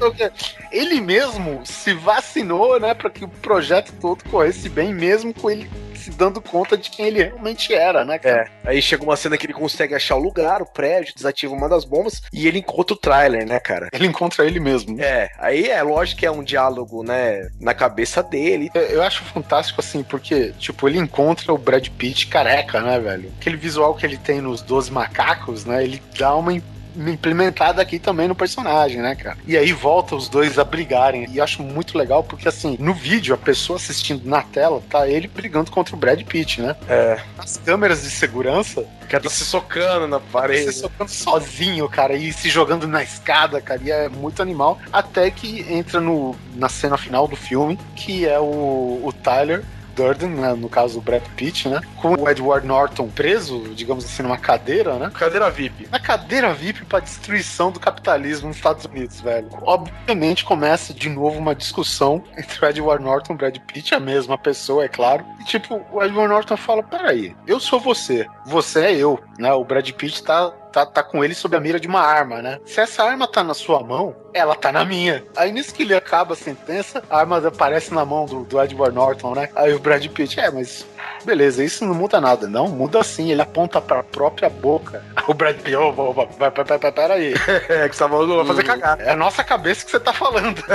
ele 0.70 1.00
mesmo 1.00 1.64
se 1.64 1.94
vacinou, 1.94 2.78
né, 2.78 2.94
para 2.94 3.10
que 3.10 3.24
o 3.24 3.28
projeto 3.28 3.92
todo 4.00 4.24
corresse 4.24 4.68
bem, 4.68 4.94
mesmo 4.94 5.32
com 5.34 5.50
ele 5.50 5.70
se 6.02 6.10
dando 6.10 6.40
conta 6.40 6.76
de 6.76 6.90
quem 6.90 7.06
ele 7.06 7.22
realmente 7.22 7.72
era, 7.72 8.04
né, 8.04 8.18
cara? 8.18 8.50
É. 8.64 8.70
Aí 8.70 8.82
chega 8.82 9.02
uma 9.02 9.16
cena 9.16 9.36
que 9.36 9.46
ele 9.46 9.52
consegue 9.52 9.94
achar 9.94 10.16
o 10.16 10.22
lugar, 10.22 10.60
o 10.62 10.66
prédio, 10.66 11.14
desativa 11.14 11.54
uma 11.54 11.68
das 11.68 11.84
bombas 11.84 12.22
e 12.32 12.46
ele 12.46 12.58
encontra 12.58 12.94
o 12.94 12.98
trailer, 12.98 13.46
né, 13.46 13.58
cara? 13.58 13.88
Ele 13.92 14.06
encontra 14.06 14.44
ele 14.44 14.60
mesmo. 14.60 15.00
É, 15.00 15.30
aí 15.38 15.68
é 15.68 15.82
lógico 15.82 16.20
que 16.20 16.26
é 16.26 16.30
um 16.30 16.42
diálogo, 16.42 17.02
né, 17.02 17.48
na 17.60 17.74
cabeça 17.74 18.22
dele. 18.22 18.70
Eu 18.74 19.02
acho 19.02 19.24
fantástico, 19.24 19.80
assim, 19.80 20.02
porque, 20.02 20.52
tipo, 20.58 20.88
ele 20.88 20.98
encontra 20.98 21.52
o 21.52 21.58
Brad 21.58 21.88
Pitt 21.88 22.26
careca, 22.26 22.80
né, 22.80 22.98
velho? 22.98 23.32
Aquele 23.40 23.56
visual 23.56 23.94
que 23.94 24.04
ele 24.04 24.16
tem 24.16 24.40
nos 24.40 24.62
12 24.62 24.90
macacos, 24.90 25.64
né, 25.64 25.82
ele 25.82 26.02
dá 26.18 26.34
uma 26.34 26.52
implementada 26.96 27.80
aqui 27.82 27.98
também 27.98 28.28
no 28.28 28.34
personagem, 28.34 29.00
né, 29.00 29.14
cara? 29.14 29.36
E 29.46 29.56
aí 29.56 29.72
volta 29.72 30.14
os 30.14 30.28
dois 30.28 30.58
a 30.58 30.64
brigarem. 30.64 31.26
E 31.30 31.40
acho 31.40 31.62
muito 31.62 31.96
legal 31.96 32.22
porque, 32.22 32.48
assim, 32.48 32.76
no 32.78 32.94
vídeo, 32.94 33.34
a 33.34 33.38
pessoa 33.38 33.76
assistindo 33.76 34.24
na 34.24 34.42
tela, 34.42 34.82
tá 34.88 35.08
ele 35.08 35.28
brigando 35.28 35.70
contra 35.70 35.94
o 35.94 35.98
Brad 35.98 36.22
Pitt, 36.22 36.60
né? 36.60 36.76
É. 36.88 37.20
As 37.38 37.56
câmeras 37.58 38.02
de 38.02 38.10
segurança. 38.10 38.84
Que 39.08 39.20
tá 39.20 39.28
se 39.28 39.44
socando 39.44 40.08
na 40.08 40.20
parede. 40.20 40.72
Se 40.72 40.80
socando 40.80 41.10
sozinho, 41.10 41.88
cara, 41.88 42.14
e 42.14 42.32
se 42.32 42.48
jogando 42.48 42.86
na 42.88 43.02
escada, 43.02 43.60
cara. 43.60 43.80
E 43.82 43.90
é 43.90 44.08
muito 44.08 44.40
animal. 44.40 44.78
Até 44.92 45.30
que 45.30 45.66
entra 45.70 46.00
no, 46.00 46.34
na 46.54 46.68
cena 46.68 46.96
final 46.96 47.28
do 47.28 47.36
filme, 47.36 47.78
que 47.94 48.26
é 48.26 48.38
o, 48.38 49.00
o 49.02 49.12
Tyler 49.22 49.64
Durden, 49.94 50.30
né, 50.30 50.54
no 50.54 50.68
caso 50.68 50.98
o 50.98 51.02
Brad 51.02 51.22
Pitt, 51.36 51.68
né, 51.68 51.80
com 51.96 52.14
o 52.14 52.28
Edward 52.28 52.66
Norton 52.66 53.08
preso, 53.08 53.60
digamos 53.74 54.04
assim, 54.04 54.22
numa 54.22 54.38
cadeira, 54.38 54.94
né? 54.98 55.10
Cadeira 55.14 55.50
VIP. 55.50 55.88
Na 55.90 56.00
cadeira 56.00 56.52
VIP 56.52 56.84
para 56.84 57.00
destruição 57.00 57.70
do 57.70 57.80
capitalismo 57.80 58.48
nos 58.48 58.56
Estados 58.56 58.84
Unidos, 58.84 59.20
velho. 59.20 59.48
Obviamente 59.62 60.44
começa 60.44 60.92
de 60.92 61.08
novo 61.08 61.38
uma 61.38 61.54
discussão 61.54 62.22
entre 62.36 62.64
o 62.64 62.68
Edward 62.68 63.04
Norton 63.04 63.32
e 63.32 63.36
o 63.36 63.38
Brad 63.38 63.58
Pitt, 63.58 63.94
a 63.94 64.00
mesma 64.00 64.36
pessoa, 64.38 64.84
é 64.84 64.88
claro. 64.88 65.24
E 65.40 65.44
tipo, 65.44 65.80
o 65.92 66.02
Edward 66.02 66.28
Norton 66.28 66.56
fala: 66.56 66.82
"Peraí, 66.82 67.36
eu 67.46 67.60
sou 67.60 67.80
você, 67.80 68.26
você 68.46 68.86
é 68.86 68.96
eu", 68.96 69.20
né? 69.38 69.52
O 69.52 69.64
Brad 69.64 69.88
Pitt 69.90 70.22
tá 70.22 70.52
tá, 70.72 70.86
tá 70.86 71.02
com 71.02 71.22
ele 71.22 71.34
sob 71.34 71.56
a 71.56 71.60
mira 71.60 71.78
de 71.78 71.86
uma 71.86 72.00
arma, 72.00 72.40
né? 72.40 72.58
Se 72.64 72.80
essa 72.80 73.04
arma 73.04 73.28
tá 73.28 73.44
na 73.44 73.54
sua 73.54 73.82
mão, 73.82 74.16
ela 74.32 74.54
tá 74.54 74.72
na 74.72 74.84
minha. 74.84 75.24
Aí 75.36 75.52
nisso 75.52 75.74
que 75.74 75.82
ele 75.82 75.94
acaba 75.94 76.32
a 76.32 76.36
sentença, 76.36 77.02
a 77.10 77.18
arma 77.18 77.46
aparece 77.46 77.92
na 77.92 78.04
mão 78.04 78.24
do, 78.24 78.44
do 78.44 78.60
Edward 78.60 78.94
Norton, 78.94 79.34
né? 79.34 79.50
Aí 79.54 79.74
o 79.74 79.78
Brad 79.78 80.04
Pitt, 80.08 80.40
é, 80.40 80.50
mas 80.50 80.86
beleza, 81.24 81.62
isso 81.62 81.84
não 81.84 81.94
muda 81.94 82.20
nada. 82.20 82.48
Não, 82.48 82.68
muda 82.68 83.02
sim, 83.02 83.30
ele 83.30 83.42
aponta 83.42 83.80
pra 83.80 84.02
própria 84.02 84.48
boca. 84.48 85.04
O 85.28 85.34
Brad 85.34 85.56
Pitt, 85.56 85.76
oh, 85.76 85.94
oh, 85.96 86.14
oh, 86.18 86.92
peraí. 86.92 87.34
é 87.68 87.88
que 87.88 87.94
você 87.94 88.02
tá 88.02 88.08
falando, 88.08 88.36
vai 88.36 88.46
fazer 88.46 88.64
cagar. 88.64 89.00
É 89.00 89.10
a 89.10 89.16
nossa 89.16 89.44
cabeça 89.44 89.84
que 89.84 89.92
você 89.92 90.00
tá 90.00 90.12
falando. 90.12 90.60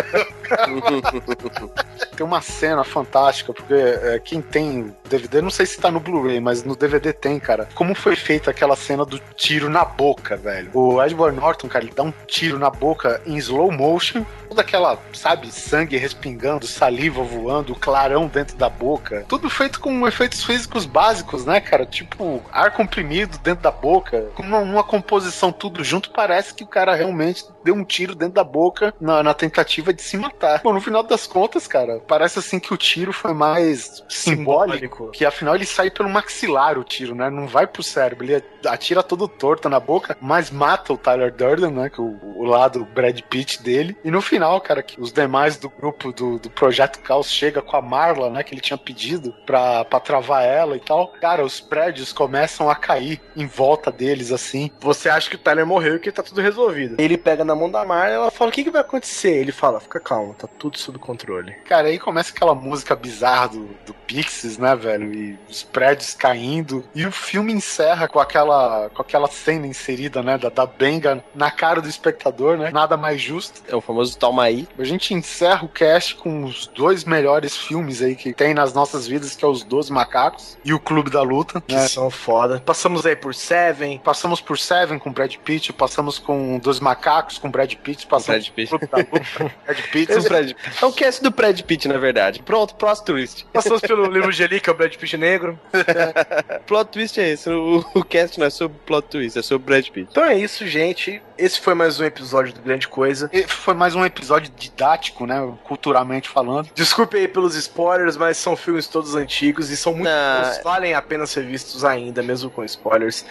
tem 2.15 2.25
uma 2.25 2.39
cena 2.39 2.85
fantástica, 2.85 3.51
porque 3.51 3.73
é, 3.73 4.21
quem 4.23 4.41
tem 4.41 4.95
DVD, 5.07 5.41
não 5.41 5.49
sei 5.49 5.65
se 5.65 5.79
tá 5.79 5.89
no 5.89 5.99
Blu-ray, 5.99 6.39
mas 6.39 6.63
no 6.63 6.75
DVD 6.75 7.13
tem, 7.13 7.39
cara. 7.39 7.67
Como 7.73 7.95
foi 7.95 8.15
feita 8.15 8.51
aquela 8.51 8.75
cena 8.75 9.05
do 9.05 9.19
tiro 9.35 9.69
na 9.69 9.83
boca, 9.83 10.35
velho. 10.35 10.69
O 10.73 11.01
Edward 11.01 11.37
Norton, 11.37 11.67
cara, 11.67 11.85
ele 11.85 11.93
dá 11.95 12.03
um 12.03 12.13
tiro 12.27 12.59
na 12.59 12.69
boca 12.69 13.21
em 13.25 13.37
slow 13.37 13.71
motion, 13.71 14.25
toda 14.47 14.61
aquela, 14.61 14.97
sabe, 15.13 15.51
sangue 15.51 15.97
respingando, 15.97 16.65
saliva 16.65 17.21
voando, 17.23 17.75
clarão 17.75 18.27
dentro 18.27 18.55
da 18.57 18.69
boca. 18.69 19.25
Tudo 19.27 19.49
feito 19.49 19.79
com 19.79 20.07
efeitos 20.07 20.43
físicos 20.43 20.85
básicos, 20.85 21.45
né, 21.45 21.59
cara? 21.59 21.85
Tipo, 21.85 22.41
ar 22.51 22.71
comprimido 22.71 23.37
dentro 23.39 23.63
da 23.63 23.71
boca, 23.71 24.29
com 24.35 24.43
uma, 24.43 24.59
uma 24.59 24.83
composição 24.83 25.51
tudo 25.51 25.83
junto, 25.83 26.11
parece 26.11 26.53
que 26.53 26.63
o 26.63 26.67
cara 26.67 26.95
realmente 26.95 27.45
deu 27.63 27.75
um 27.75 27.83
tiro 27.83 28.15
dentro 28.15 28.35
da 28.35 28.43
boca 28.43 28.93
na, 28.99 29.21
na 29.21 29.33
tentativa 29.33 29.93
de 29.93 30.01
se 30.01 30.17
matar. 30.17 30.61
Bom, 30.63 30.73
no 30.73 30.81
final 30.81 31.03
das 31.03 31.27
contas, 31.27 31.67
cara, 31.67 32.01
parece 32.07 32.39
assim 32.39 32.59
que 32.59 32.73
o 32.73 32.77
tiro 32.77 33.13
foi 33.13 33.33
mais 33.33 34.03
simbólico, 34.09 34.96
que 35.05 35.25
afinal 35.25 35.55
ele 35.55 35.65
sai 35.65 35.89
pelo 35.89 36.09
maxilar 36.09 36.77
o 36.77 36.83
tiro, 36.83 37.15
né? 37.15 37.29
Não 37.29 37.47
vai 37.47 37.67
pro 37.67 37.83
cérebro, 37.83 38.25
ele 38.25 38.43
atira 38.65 39.03
todo 39.03 39.27
torto 39.27 39.69
na 39.69 39.79
boca, 39.79 40.17
mas 40.21 40.51
mata 40.51 40.93
o 40.93 40.97
Tyler 40.97 41.33
Durden, 41.33 41.71
né? 41.71 41.89
Que 41.89 41.99
é 41.99 42.03
o, 42.03 42.17
o 42.23 42.43
lado 42.43 42.85
Brad 42.85 43.19
Pitt 43.21 43.61
dele. 43.61 43.97
E 44.03 44.11
no 44.11 44.21
final, 44.21 44.59
cara, 44.61 44.83
que 44.83 44.99
os 44.99 45.11
demais 45.11 45.57
do 45.57 45.69
grupo 45.69 46.11
do, 46.11 46.39
do 46.39 46.49
Projeto 46.49 46.99
Caos 46.99 47.31
chega 47.31 47.61
com 47.61 47.77
a 47.77 47.81
Marla, 47.81 48.29
né? 48.29 48.43
Que 48.43 48.53
ele 48.53 48.61
tinha 48.61 48.77
pedido 48.77 49.33
pra, 49.45 49.85
pra 49.85 49.99
travar 49.99 50.43
ela 50.43 50.75
e 50.75 50.79
tal. 50.79 51.09
Cara, 51.19 51.43
os 51.43 51.59
prédios 51.59 52.11
começam 52.11 52.69
a 52.69 52.75
cair 52.75 53.21
em 53.35 53.45
volta 53.45 53.91
deles, 53.91 54.31
assim. 54.31 54.71
Você 54.79 55.09
acha 55.09 55.29
que 55.29 55.35
o 55.35 55.39
Tyler 55.39 55.65
morreu 55.65 55.95
e 55.95 55.99
que 55.99 56.11
tá 56.11 56.23
tudo 56.23 56.41
resolvido. 56.41 56.95
Ele 56.99 57.17
pega 57.17 57.43
na 57.43 57.55
mão 57.55 57.69
da 57.69 57.85
Marla 57.85 58.11
e 58.11 58.15
ela 58.15 58.31
fala: 58.31 58.49
O 58.49 58.53
que, 58.53 58.63
que 58.63 58.71
vai 58.71 58.81
acontecer? 58.81 59.35
Ele 59.35 59.51
fala: 59.51 59.79
Fica 59.79 59.99
calmo, 59.99 60.33
tá 60.33 60.47
tudo 60.47 60.77
sob 60.77 60.97
controle. 60.99 61.53
Cara, 61.65 61.87
aí 61.87 61.99
começa 61.99 62.31
aquela 62.31 62.55
música 62.55 62.95
bizarra 62.95 63.49
do, 63.49 63.65
do 63.85 63.93
Pixies, 63.93 64.57
né, 64.57 64.75
velho? 64.75 64.86
E 64.95 65.37
os 65.49 65.63
prédios 65.63 66.13
caindo. 66.13 66.83
E 66.93 67.05
o 67.05 67.11
filme 67.11 67.53
encerra 67.53 68.07
com 68.07 68.19
aquela, 68.19 68.89
com 68.93 69.01
aquela 69.01 69.27
cena 69.27 69.67
inserida, 69.67 70.21
né, 70.21 70.37
da, 70.37 70.49
da 70.49 70.65
benga 70.65 71.23
na 71.35 71.51
cara 71.51 71.81
do 71.81 71.89
espectador, 71.89 72.57
né? 72.57 72.71
Nada 72.71 72.97
mais 72.97 73.21
justo. 73.21 73.61
É 73.67 73.75
o 73.75 73.81
famoso 73.81 74.17
toma 74.17 74.43
aí. 74.43 74.67
A 74.77 74.83
gente 74.83 75.13
encerra 75.13 75.65
o 75.65 75.69
cast 75.69 76.15
com 76.15 76.43
os 76.43 76.67
dois 76.67 77.03
melhores 77.03 77.55
filmes 77.55 78.01
aí 78.01 78.15
que 78.15 78.33
tem 78.33 78.53
nas 78.53 78.73
nossas 78.73 79.07
vidas, 79.07 79.35
que 79.35 79.43
é 79.43 79.47
os 79.47 79.63
Doze 79.63 79.91
Macacos 79.91 80.57
e 80.63 80.73
o 80.73 80.79
Clube 80.79 81.09
da 81.09 81.21
Luta. 81.21 81.61
Que 81.61 81.75
né? 81.75 81.87
são 81.87 82.09
foda. 82.09 82.61
Passamos 82.65 83.05
aí 83.05 83.15
por 83.15 83.33
Seven. 83.33 83.99
Passamos 83.99 84.41
por 84.41 84.57
Seven 84.57 84.99
com 84.99 85.11
Brad 85.11 85.35
Pitt, 85.35 85.73
passamos 85.73 86.17
com 86.19 86.59
Doze 86.59 86.81
Macacos 86.81 87.37
com 87.37 87.49
Brad 87.49 87.73
Pitt, 87.75 88.07
passamos 88.07 88.49
Brad 88.49 88.55
Pitt. 88.55 88.69
Clube 88.69 88.87
da 88.87 88.97
Luta, 88.97 89.55
Brad 89.65 89.79
Pitt. 89.91 90.11
É, 90.11 90.81
é 90.81 90.85
o 90.85 90.91
cast 90.91 91.23
do 91.23 91.31
Brad 91.31 91.59
Pitt, 91.61 91.87
na 91.87 91.97
verdade. 91.97 92.41
Pronto, 92.41 92.75
plot 92.75 93.03
twist. 93.03 93.45
Passamos 93.51 93.81
pelo 93.81 94.05
livro 94.05 94.29
o 94.29 94.31
Brad 94.77 94.95
Pitt 94.95 95.17
negro. 95.17 95.59
plot 96.65 96.91
twist 96.91 97.19
é 97.19 97.29
esse. 97.29 97.49
O, 97.49 97.83
o 97.93 98.03
cast 98.03 98.39
não 98.39 98.47
é 98.47 98.49
sobre 98.49 98.77
plot 98.85 99.07
twist, 99.09 99.37
é 99.37 99.41
sobre 99.41 99.65
Brad 99.65 99.87
Pitt. 99.89 100.07
Então 100.11 100.23
é 100.23 100.37
isso, 100.37 100.65
gente. 100.67 101.21
Esse 101.37 101.59
foi 101.59 101.75
mais 101.75 101.99
um 101.99 102.03
episódio 102.03 102.53
do 102.53 102.61
Grande 102.61 102.87
Coisa. 102.87 103.29
E 103.31 103.43
foi 103.43 103.75
mais 103.75 103.93
um 103.93 104.03
episódio 104.03 104.51
didático, 104.55 105.25
né? 105.27 105.53
Culturalmente 105.63 106.27
falando. 106.27 106.69
Desculpe 106.73 107.17
aí 107.17 107.27
pelos 107.27 107.55
spoilers, 107.55 108.17
mas 108.17 108.37
são 108.37 108.55
filmes 108.55 108.87
todos 108.87 109.13
antigos 109.13 109.69
e 109.69 109.77
são 109.77 109.93
muito 109.93 110.09
bons, 110.09 110.63
valem 110.63 110.95
a 110.95 111.01
pena 111.01 111.27
ser 111.27 111.45
vistos 111.45 111.85
ainda, 111.85 112.23
mesmo 112.23 112.49
com 112.49 112.63
spoilers. 112.63 113.23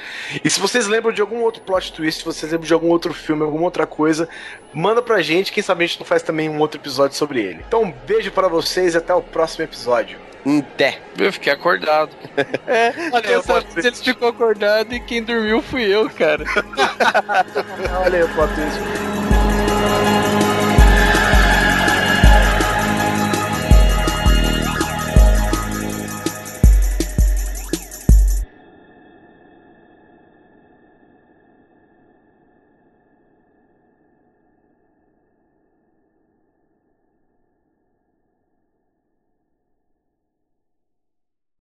E 0.44 0.48
se 0.48 0.60
vocês 0.60 0.86
lembram 0.86 1.12
de 1.12 1.20
algum 1.20 1.40
outro 1.42 1.62
plot 1.62 1.92
twist, 1.92 2.20
se 2.20 2.24
vocês 2.24 2.52
lembram 2.52 2.66
de 2.66 2.74
algum 2.74 2.88
outro 2.88 3.12
filme, 3.12 3.42
alguma 3.42 3.64
outra 3.64 3.86
coisa, 3.86 4.28
manda 4.72 5.02
pra 5.02 5.20
gente, 5.22 5.52
quem 5.52 5.62
sabe 5.62 5.84
a 5.84 5.86
gente 5.86 5.98
não 5.98 6.06
faz 6.06 6.22
também 6.22 6.48
um 6.48 6.60
outro 6.60 6.80
episódio 6.80 7.16
sobre 7.16 7.40
ele. 7.40 7.64
Então, 7.66 7.82
um 7.82 7.90
beijo 7.90 8.30
para 8.30 8.46
vocês 8.46 8.94
e 8.94 8.98
até 8.98 9.14
o 9.14 9.22
próximo 9.22 9.64
episódio. 9.64 10.25
Ndé. 10.46 10.98
Eu 11.18 11.32
fiquei 11.32 11.52
acordado. 11.52 12.10
É, 12.66 12.92
Até 13.12 13.34
eu 13.34 13.42
só 13.42 13.60
ficou 14.02 14.28
acordado 14.28 14.92
e 14.92 15.00
quem 15.00 15.22
dormiu 15.22 15.62
fui 15.62 15.84
eu, 15.84 16.10
cara. 16.10 16.44
Olha 18.04 18.18
aí 18.18 18.24
o. 18.24 20.15